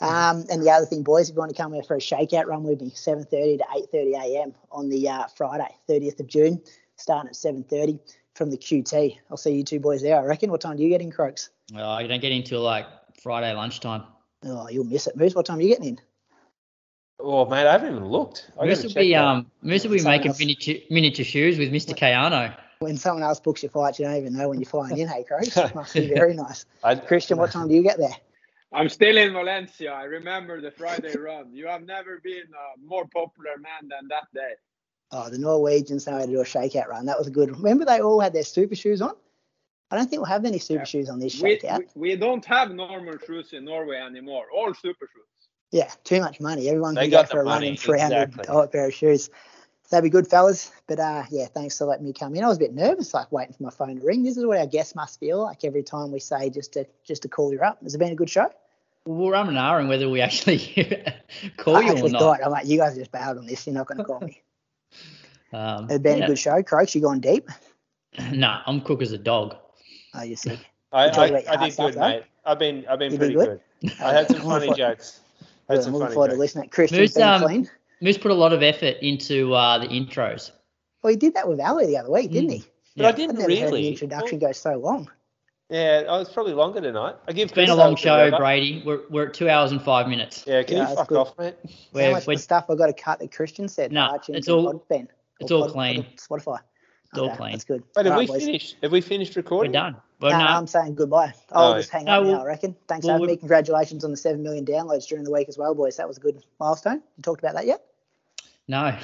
Um, 0.00 0.44
and 0.50 0.62
the 0.62 0.70
other 0.70 0.84
thing, 0.84 1.02
boys, 1.02 1.28
if 1.30 1.34
you 1.36 1.38
want 1.38 1.54
to 1.54 1.62
come 1.62 1.72
here 1.72 1.82
for 1.82 1.94
a 1.96 2.00
shakeout 2.00 2.46
run 2.46 2.62
with 2.64 2.80
me, 2.82 2.90
7:30 2.90 3.58
to 3.58 3.64
8:30 3.96 4.14
a.m. 4.22 4.54
on 4.70 4.90
the 4.90 5.08
uh, 5.08 5.26
Friday, 5.36 5.74
30th 5.88 6.20
of 6.20 6.26
June, 6.26 6.60
starting 6.96 7.28
at 7.28 7.34
7:30 7.34 7.98
from 8.34 8.50
the 8.50 8.56
QT. 8.56 9.18
I'll 9.30 9.36
see 9.36 9.52
you 9.54 9.64
two 9.64 9.80
boys 9.80 10.02
there. 10.02 10.18
I 10.20 10.24
reckon. 10.24 10.50
What 10.50 10.60
time 10.60 10.76
do 10.76 10.82
you 10.82 10.88
get 10.88 11.00
in, 11.00 11.10
Croaks? 11.10 11.50
Oh, 11.76 11.98
you 11.98 12.08
don't 12.08 12.20
get 12.20 12.32
into 12.32 12.58
like 12.58 12.86
Friday 13.22 13.52
lunchtime. 13.52 14.04
Oh, 14.44 14.68
you'll 14.68 14.84
miss 14.84 15.06
it, 15.06 15.16
Moose. 15.16 15.34
What 15.34 15.46
time 15.46 15.58
are 15.58 15.62
you 15.62 15.68
getting 15.68 15.84
in? 15.90 16.00
Oh, 17.20 17.44
mate, 17.46 17.66
I 17.66 17.72
haven't 17.72 17.90
even 17.92 18.06
looked. 18.06 18.50
I 18.60 18.64
Moose 18.66 18.78
gotta 18.82 18.88
will 18.88 19.02
be 19.02 19.12
that. 19.12 19.24
um 19.24 19.50
Moose 19.62 19.84
will 19.84 19.92
be 19.92 19.98
Someone 19.98 20.16
making 20.18 20.28
else- 20.30 20.38
miniature 20.40 20.74
miniature 20.90 21.24
shoes 21.24 21.58
with 21.58 21.70
Mr. 21.72 21.96
Kayano. 21.96 22.56
When 22.80 22.96
someone 22.96 23.22
else 23.22 23.38
books 23.38 23.62
your 23.62 23.70
flights, 23.70 24.00
you 24.00 24.06
don't 24.06 24.16
even 24.16 24.32
know 24.36 24.48
when 24.48 24.58
you're 24.58 24.68
flying 24.68 24.98
in. 24.98 25.06
Hey, 25.06 25.22
Croaks. 25.22 25.54
Must 25.74 25.94
be 25.94 26.08
very 26.08 26.34
nice. 26.34 26.66
I, 26.82 26.96
Kristian, 26.96 27.36
what 27.38 27.52
time 27.52 27.68
do 27.68 27.74
you 27.74 27.82
get 27.82 27.96
there? 27.98 28.16
I'm 28.72 28.88
still 28.88 29.16
in 29.18 29.32
Valencia. 29.34 29.92
I 29.92 30.04
remember 30.04 30.60
the 30.60 30.72
Friday 30.72 31.14
run. 31.16 31.52
You 31.52 31.68
have 31.68 31.84
never 31.84 32.18
been 32.24 32.42
a 32.50 32.84
more 32.84 33.06
popular 33.06 33.56
man 33.58 33.88
than 33.88 34.08
that 34.08 34.24
day. 34.34 34.54
Oh, 35.14 35.28
the 35.28 35.38
Norwegians 35.38 36.06
know 36.06 36.14
how 36.14 36.20
to 36.20 36.26
do 36.26 36.40
a 36.40 36.44
shakeout 36.44 36.88
run. 36.88 37.04
That 37.06 37.18
was 37.18 37.26
a 37.26 37.30
good. 37.30 37.50
Remember, 37.58 37.84
they 37.84 38.00
all 38.00 38.18
had 38.20 38.32
their 38.32 38.44
super 38.44 38.74
shoes 38.74 39.02
on. 39.02 39.12
I 39.90 39.96
don't 39.96 40.08
think 40.08 40.20
we'll 40.22 40.30
have 40.30 40.46
any 40.46 40.58
super 40.58 40.80
Yeah. 40.80 40.84
shoes 40.84 41.10
on 41.10 41.18
this 41.18 41.38
We, 41.40 41.58
shakeout. 41.58 41.80
we, 41.94 42.10
we 42.12 42.16
don't 42.16 42.44
have 42.46 42.70
normal 42.70 43.18
shoes 43.26 43.52
in 43.52 43.66
Norway 43.66 43.96
anymore. 43.96 44.46
All 44.54 44.72
super 44.72 45.06
shoes. 45.12 45.48
Yeah, 45.70 45.90
too 46.04 46.20
much 46.20 46.40
money. 46.40 46.68
Everyone 46.68 46.94
They 46.94 47.02
can 47.02 47.10
got 47.10 47.28
go 47.28 47.32
for 47.32 47.40
a 47.40 47.44
the 47.44 47.50
run 47.50 47.62
in 47.64 47.76
three 47.76 48.00
hundred 48.00 48.22
exactly. 48.28 48.44
dollar 48.46 48.66
pair 48.68 48.86
of 48.88 48.94
shoes. 48.94 49.24
So 49.84 49.96
that'd 49.96 50.04
be 50.04 50.10
good, 50.10 50.26
fellas. 50.28 50.72
But 50.86 50.98
uh, 50.98 51.24
yeah, 51.30 51.46
thanks 51.46 51.76
for 51.76 51.84
letting 51.84 52.06
me 52.06 52.14
come 52.14 52.34
in. 52.34 52.42
I 52.42 52.48
was 52.48 52.56
a 52.56 52.60
bit 52.60 52.74
nervous, 52.74 53.12
like 53.12 53.30
waiting 53.32 53.52
for 53.52 53.64
my 53.64 53.70
phone 53.70 54.00
to 54.00 54.06
ring. 54.06 54.22
This 54.22 54.38
is 54.38 54.46
what 54.46 54.56
our 54.56 54.66
guests 54.66 54.94
must 54.94 55.20
feel 55.20 55.42
like 55.42 55.62
every 55.64 55.82
time 55.82 56.10
we 56.10 56.20
say 56.20 56.48
just 56.48 56.72
to 56.72 56.86
just 57.04 57.20
to 57.22 57.28
call 57.28 57.52
you 57.52 57.60
up. 57.60 57.82
Has 57.82 57.94
it 57.94 57.98
been 57.98 58.12
a 58.12 58.16
good 58.16 58.30
show? 58.30 58.50
We're 59.04 59.32
umming 59.32 59.48
and 59.48 59.56
ahhing 59.58 59.88
whether 59.88 60.08
we 60.08 60.20
actually 60.22 60.58
call 61.58 61.76
I 61.76 61.80
you 61.80 61.88
or 61.88 61.92
actually 61.92 62.12
not. 62.12 62.20
thought, 62.20 62.40
I'm 62.44 62.52
like, 62.52 62.66
you 62.66 62.78
guys 62.78 62.94
just 62.96 63.12
bailed 63.12 63.36
on 63.38 63.46
this. 63.46 63.66
You're 63.66 63.74
not 63.74 63.86
going 63.88 63.98
to 63.98 64.04
call 64.04 64.20
me. 64.20 64.40
Um, 65.52 65.90
It's 65.90 66.02
been 66.02 66.18
yeah. 66.18 66.24
a 66.24 66.28
good 66.28 66.38
show, 66.38 66.62
Croaks. 66.62 66.94
You 66.94 67.02
gone 67.02 67.20
deep? 67.20 67.48
Nah, 68.30 68.60
I'm 68.66 68.82
cook 68.82 69.00
as 69.00 69.12
a 69.12 69.18
dog. 69.18 69.56
Oh, 70.14 70.22
you're 70.22 70.36
sick. 70.36 70.58
I, 70.92 71.06
I, 71.08 71.44
I 71.48 71.56
did 71.68 71.74
good, 71.78 71.94
though. 71.94 72.00
mate. 72.00 72.24
I've 72.44 72.58
been 72.58 72.84
I've 72.86 72.98
been 72.98 73.12
You 73.12 73.18
pretty 73.18 73.32
good? 73.34 73.60
good. 73.80 73.92
I 74.02 74.12
had 74.12 74.28
some 74.28 74.42
funny 74.42 74.70
jokes. 74.74 75.20
I 75.70 75.76
had 75.76 75.84
I'm 75.86 75.92
looking 75.92 76.00
funny 76.00 76.14
forward 76.14 76.30
to 76.32 76.36
listening. 76.36 76.68
Kristian's 76.68 76.92
Moose, 76.98 77.14
been 77.14 77.22
um, 77.22 77.42
clean. 77.42 77.70
Moose 78.02 78.18
put 78.18 78.30
a 78.30 78.34
lot 78.34 78.52
of 78.52 78.62
effort 78.62 78.96
into 79.00 79.54
uh, 79.54 79.78
the 79.78 79.86
intros. 79.86 80.50
Well, 81.02 81.10
he 81.12 81.16
did 81.16 81.32
that 81.34 81.48
with 81.48 81.58
Ali 81.60 81.86
the 81.86 81.96
other 81.96 82.10
week, 82.10 82.30
didn't 82.32 82.50
Mm. 82.50 82.54
he? 82.54 82.64
But 82.98 83.06
I 83.06 83.08
I've 83.08 83.16
didn't 83.16 83.38
never 83.38 83.50
heard 83.50 83.58
the 83.60 83.64
really. 83.64 83.88
introduction 83.88 84.38
go 84.38 84.52
so 84.52 84.76
long. 84.76 85.10
Yeah, 85.70 86.02
oh, 86.06 86.18
was 86.18 86.28
probably 86.28 86.52
longer 86.52 86.82
tonight. 86.82 87.14
I 87.26 87.32
give 87.32 87.44
It's 87.44 87.54
been 87.54 87.70
a 87.70 87.74
long 87.74 87.96
show, 87.96 88.16
letter. 88.16 88.36
Brady. 88.36 88.82
We're, 88.84 89.00
we're 89.08 89.28
at 89.28 89.32
two 89.34 89.48
hours 89.48 89.72
and 89.72 89.80
five 89.80 90.06
minutes. 90.06 90.44
Yeah, 90.46 90.62
can 90.64 90.76
Yeah, 90.76 90.90
you 90.90 90.96
fuck 90.96 91.08
good. 91.08 91.16
off, 91.16 91.38
mate? 91.38 91.54
How 91.64 91.70
We're, 91.94 92.12
much 92.12 92.26
we're, 92.26 92.34
the 92.34 92.42
stuff 92.42 92.66
I 92.68 92.74
got 92.74 92.88
to 92.88 92.92
cut 92.92 93.20
that 93.20 93.30
Kristian 93.30 93.70
said? 93.70 93.90
No, 93.90 94.10
for 94.10 94.18
iTunes 94.32 94.36
it's 94.36 94.48
all- 94.50 94.74
Podbean? 94.74 95.08
It's 95.42 95.50
all 95.52 95.64
Pod- 95.64 95.72
clean. 95.72 96.04
Spotify. 96.16 96.58
It's 97.10 97.18
all 97.18 97.26
Okay, 97.26 97.36
clean. 97.36 97.52
That's 97.52 97.64
good. 97.64 97.82
Wait, 97.96 98.06
have 98.06 98.12
All 98.14 98.18
we 98.20 98.24
right, 98.26 98.28
boys. 98.34 98.44
finished? 98.44 98.76
Have 98.82 98.92
we 98.92 99.00
finished 99.02 99.36
recording? 99.36 99.72
we're 99.72 99.78
recording? 99.78 99.94
done. 99.94 100.02
Well, 100.20 100.30
No, 100.38 100.38
no, 100.38 100.50
I'm 100.50 100.66
saying 100.66 100.94
goodbye. 100.94 101.34
I'll 101.50 101.72
Oh. 101.72 101.76
just 101.76 101.90
hang 101.90 102.04
No, 102.06 102.18
up 102.18 102.22
now, 102.24 102.28
we'll- 102.30 102.40
I 102.40 102.44
reckon. 102.44 102.76
Thanks 102.88 103.04
well, 103.06 103.16
for 103.16 103.20
having 103.22 103.34
me. 103.34 103.36
Congratulations 103.36 104.04
on 104.04 104.10
the 104.12 104.16
7 104.16 104.42
million 104.42 104.64
downloads 104.64 105.06
during 105.06 105.24
the 105.24 105.30
week 105.32 105.48
as 105.48 105.58
well, 105.58 105.74
boys. 105.74 105.96
That 105.98 106.08
was 106.08 106.16
a 106.16 106.20
good 106.20 106.42
milestone. 106.58 107.02
You 107.16 107.22
talked 107.22 107.40
about 107.42 107.54
that 107.56 107.66
yet? 107.66 107.82
no. 108.68 108.96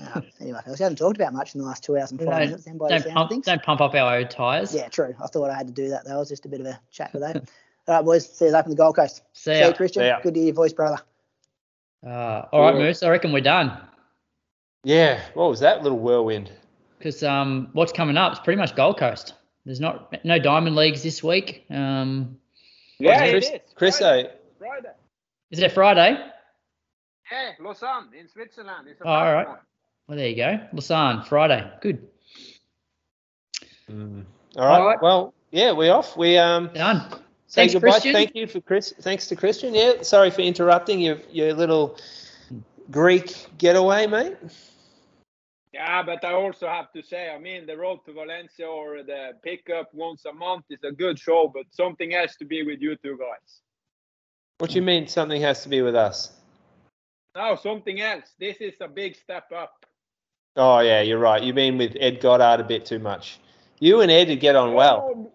No. 0.00 0.22
anyway, 0.40 0.58
fellas, 0.64 0.80
you 0.80 0.84
haven't 0.84 0.96
talked 0.96 1.16
about 1.18 1.34
much 1.34 1.54
in 1.54 1.60
the 1.60 1.66
last 1.66 1.84
two 1.84 1.94
hours 1.98 2.10
and 2.10 2.18
five 2.20 2.28
Don't- 2.30 2.40
minutes 2.46 2.64
then 2.64 2.78
by 2.78 2.88
Don't 2.88 3.02
sound 3.02 3.14
pump, 3.14 3.44
don't 3.44 3.62
pump 3.62 3.80
up 3.82 3.94
our 3.94 4.16
old 4.16 4.30
tyres. 4.30 4.74
Yeah, 4.74 4.88
true. 4.88 5.14
I 5.22 5.26
thought 5.26 5.50
I 5.50 5.54
had 5.54 5.66
to 5.66 5.74
do 5.74 5.90
that. 5.90 6.06
That 6.06 6.16
was 6.16 6.30
just 6.30 6.46
a 6.46 6.48
bit 6.48 6.60
of 6.60 6.66
a 6.66 6.80
chat 6.90 7.12
with 7.12 7.20
that. 7.20 7.36
All 7.86 7.96
right, 7.96 8.04
boys. 8.04 8.26
See 8.26 8.46
you 8.46 8.56
up 8.56 8.64
in 8.64 8.70
the 8.70 8.76
Gold 8.76 8.96
Coast. 8.96 9.16
See 9.34 9.52
See 9.52 9.60
ya. 9.60 9.66
you, 9.66 9.72
Kristian. 9.74 9.94
See 9.96 10.06
ya. 10.06 10.20
Good 10.22 10.32
to 10.34 10.40
hear 10.40 10.46
your 10.46 10.54
voice, 10.54 10.72
brother. 10.72 11.02
Uh, 12.06 12.46
all 12.50 12.62
right, 12.62 12.72
Cool. 12.72 12.80
Moose. 12.80 13.02
I 13.02 13.10
reckon 13.10 13.30
we're 13.32 13.42
done. 13.42 13.76
Yeah. 14.84 15.20
What 15.34 15.50
was 15.50 15.60
that 15.60 15.82
little 15.82 15.98
whirlwind? 15.98 16.50
Because 16.98 17.22
um, 17.22 17.68
what's 17.72 17.92
coming 17.92 18.16
up 18.16 18.32
is 18.32 18.38
pretty 18.40 18.58
much 18.58 18.74
Gold 18.76 18.98
Coast. 18.98 19.34
There's 19.64 19.80
not 19.80 20.24
no 20.24 20.38
diamond 20.38 20.76
leagues 20.76 21.02
this 21.02 21.22
week. 21.22 21.64
Um, 21.70 22.38
Yeah, 22.98 23.30
Chris, 23.30 23.48
it 23.48 23.54
is. 23.66 23.72
Chris, 23.74 23.98
Friday. 23.98 24.28
uh, 24.28 24.32
Friday. 24.58 24.88
is 25.50 25.58
it 25.60 25.72
Friday? 25.72 26.18
Yeah, 27.30 27.50
Lausanne 27.60 28.08
in 28.18 28.28
Switzerland. 28.28 28.88
It's 28.88 29.00
a 29.00 29.04
Oh, 29.04 29.08
all 29.08 29.24
right. 29.24 29.32
marathon. 29.46 29.58
Well, 30.08 30.18
there 30.18 30.28
you 30.28 30.36
go. 30.36 30.60
Lausanne, 30.72 31.22
Friday. 31.22 31.70
Good. 31.80 32.08
mm, 33.90 34.24
all 34.56 34.66
right. 34.66 34.78
All 34.80 34.86
right. 34.86 35.02
Well, 35.02 35.34
yeah, 35.50 35.72
we're 35.72 35.92
off. 35.92 36.16
We 36.16 36.36
um 36.38 36.70
Done. 36.74 37.00
say 37.46 37.62
Thanks, 37.68 37.74
goodbye. 37.74 37.90
Kristian. 37.90 38.12
Thank 38.12 38.34
you 38.34 38.46
for 38.46 38.60
Chris. 38.60 38.92
Thanks 39.00 39.26
to 39.28 39.36
Kristian. 39.36 39.74
Yeah. 39.74 40.02
Sorry 40.02 40.30
for 40.30 40.40
interrupting 40.42 41.00
your 41.00 41.18
your 41.30 41.52
little 41.54 41.96
Greek 42.90 43.46
getaway, 43.58 44.06
mate. 44.06 44.36
Yeah, 45.72 46.02
but 46.02 46.24
I 46.24 46.32
also 46.32 46.66
have 46.66 46.92
to 46.92 47.02
say, 47.02 47.30
I 47.30 47.38
mean, 47.38 47.64
the 47.64 47.76
road 47.76 48.00
to 48.06 48.12
Valencia 48.12 48.66
or 48.66 49.04
the 49.04 49.32
pickup 49.44 49.94
once 49.94 50.24
a 50.24 50.32
month 50.32 50.64
is 50.70 50.80
a 50.82 50.90
good 50.90 51.18
show, 51.18 51.50
but 51.54 51.64
something 51.70 52.10
has 52.10 52.34
to 52.36 52.44
be 52.44 52.64
with 52.64 52.80
you 52.80 52.96
two 52.96 53.16
guys. 53.16 53.60
What 54.58 54.70
do 54.70 54.76
you 54.76 54.82
mean 54.82 55.06
something 55.06 55.40
has 55.40 55.62
to 55.62 55.68
be 55.68 55.80
with 55.80 55.94
us? 55.94 56.32
No, 57.36 57.54
something 57.54 58.00
else. 58.00 58.34
This 58.40 58.56
is 58.60 58.74
a 58.80 58.88
big 58.88 59.14
step 59.14 59.44
up. 59.56 59.86
Oh 60.56 60.80
yeah, 60.80 61.00
you're 61.00 61.20
right. 61.20 61.42
You've 61.42 61.54
been 61.54 61.78
with 61.78 61.96
Ed 62.00 62.20
Goddard 62.20 62.60
a 62.60 62.64
bit 62.64 62.84
too 62.84 62.98
much. 62.98 63.38
You 63.78 64.00
and 64.00 64.10
Ed 64.10 64.28
would 64.28 64.40
get 64.40 64.56
on 64.56 64.74
well. 64.74 65.08
Oh, 65.14 65.32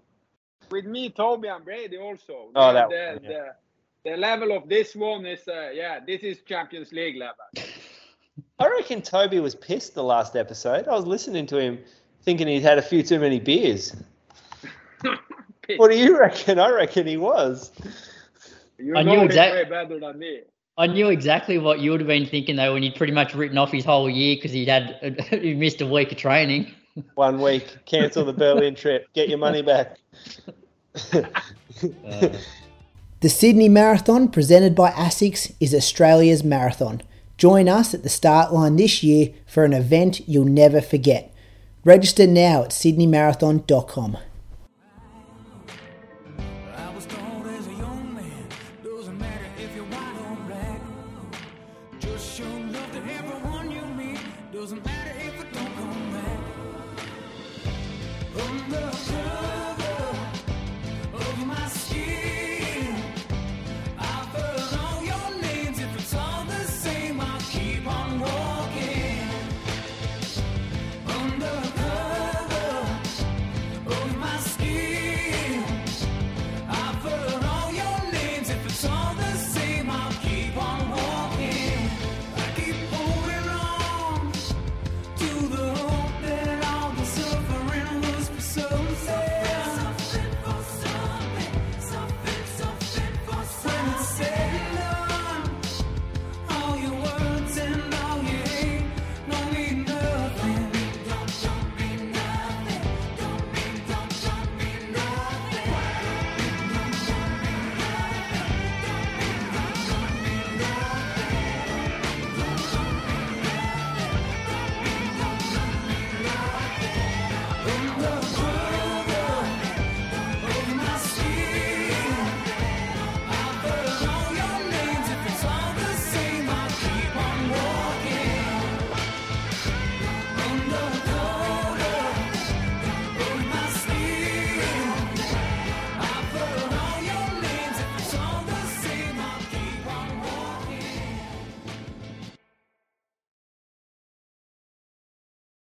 with 0.69 0.85
me, 0.85 1.09
Toby, 1.09 1.47
and 1.47 1.63
Brady 1.63 1.97
also. 1.97 2.49
Oh, 2.53 2.73
that 2.73 2.89
the, 2.89 2.95
one, 2.95 3.23
yeah. 3.23 3.29
the, 3.29 3.55
the 4.05 4.15
level 4.15 4.55
of 4.55 4.69
this 4.69 4.95
one 4.95 5.25
is, 5.25 5.47
uh, 5.47 5.71
yeah, 5.73 5.99
this 6.05 6.21
is 6.21 6.41
Champions 6.47 6.93
League 6.93 7.17
level. 7.17 7.43
I 8.59 8.67
reckon 8.67 9.01
Toby 9.01 9.39
was 9.39 9.55
pissed 9.55 9.95
the 9.95 10.03
last 10.03 10.35
episode. 10.35 10.87
I 10.87 10.93
was 10.93 11.05
listening 11.05 11.45
to 11.47 11.57
him 11.57 11.79
thinking 12.23 12.47
he'd 12.47 12.61
had 12.61 12.77
a 12.77 12.81
few 12.81 13.03
too 13.03 13.19
many 13.19 13.39
beers. 13.39 13.95
What 15.77 15.89
do 15.89 15.97
you 15.97 16.19
reckon? 16.19 16.59
I 16.59 16.69
reckon 16.69 17.07
he 17.07 17.17
was. 17.17 17.71
You 18.77 18.95
I 18.95 19.01
know 19.01 19.13
knew 19.13 19.19
him 19.21 19.25
exact- 19.25 19.55
way 19.55 19.63
better 19.63 19.99
than 19.99 20.19
me. 20.19 20.41
I 20.77 20.85
knew 20.85 21.09
exactly 21.09 21.57
what 21.57 21.79
you 21.79 21.89
would 21.89 22.01
have 22.01 22.07
been 22.07 22.27
thinking 22.27 22.55
though 22.55 22.73
when 22.73 22.83
you'd 22.83 22.93
pretty 22.93 23.13
much 23.13 23.33
written 23.33 23.57
off 23.57 23.71
his 23.71 23.83
whole 23.83 24.07
year 24.07 24.35
because 24.35 24.51
he'd 24.51 24.67
had 24.67 24.99
he 25.31 25.55
missed 25.55 25.81
a 25.81 25.87
week 25.87 26.11
of 26.11 26.19
training. 26.19 26.71
One 27.15 27.41
week, 27.41 27.77
cancel 27.85 28.23
the 28.25 28.33
Berlin 28.33 28.75
trip, 28.75 29.07
get 29.13 29.27
your 29.27 29.39
money 29.39 29.63
back. 29.63 29.97
The 33.25 33.29
Sydney 33.29 33.69
Marathon, 33.69 34.27
presented 34.27 34.75
by 34.75 34.91
ASICS, 34.91 35.55
is 35.59 35.73
Australia's 35.73 36.43
marathon. 36.43 37.01
Join 37.39 37.67
us 37.67 37.95
at 37.95 38.03
the 38.03 38.07
start 38.07 38.53
line 38.53 38.75
this 38.75 39.01
year 39.01 39.29
for 39.47 39.65
an 39.65 39.73
event 39.73 40.29
you'll 40.29 40.45
never 40.45 40.79
forget. 40.79 41.33
Register 41.83 42.27
now 42.27 42.61
at 42.61 42.69
sydneymarathon.com. 42.69 44.17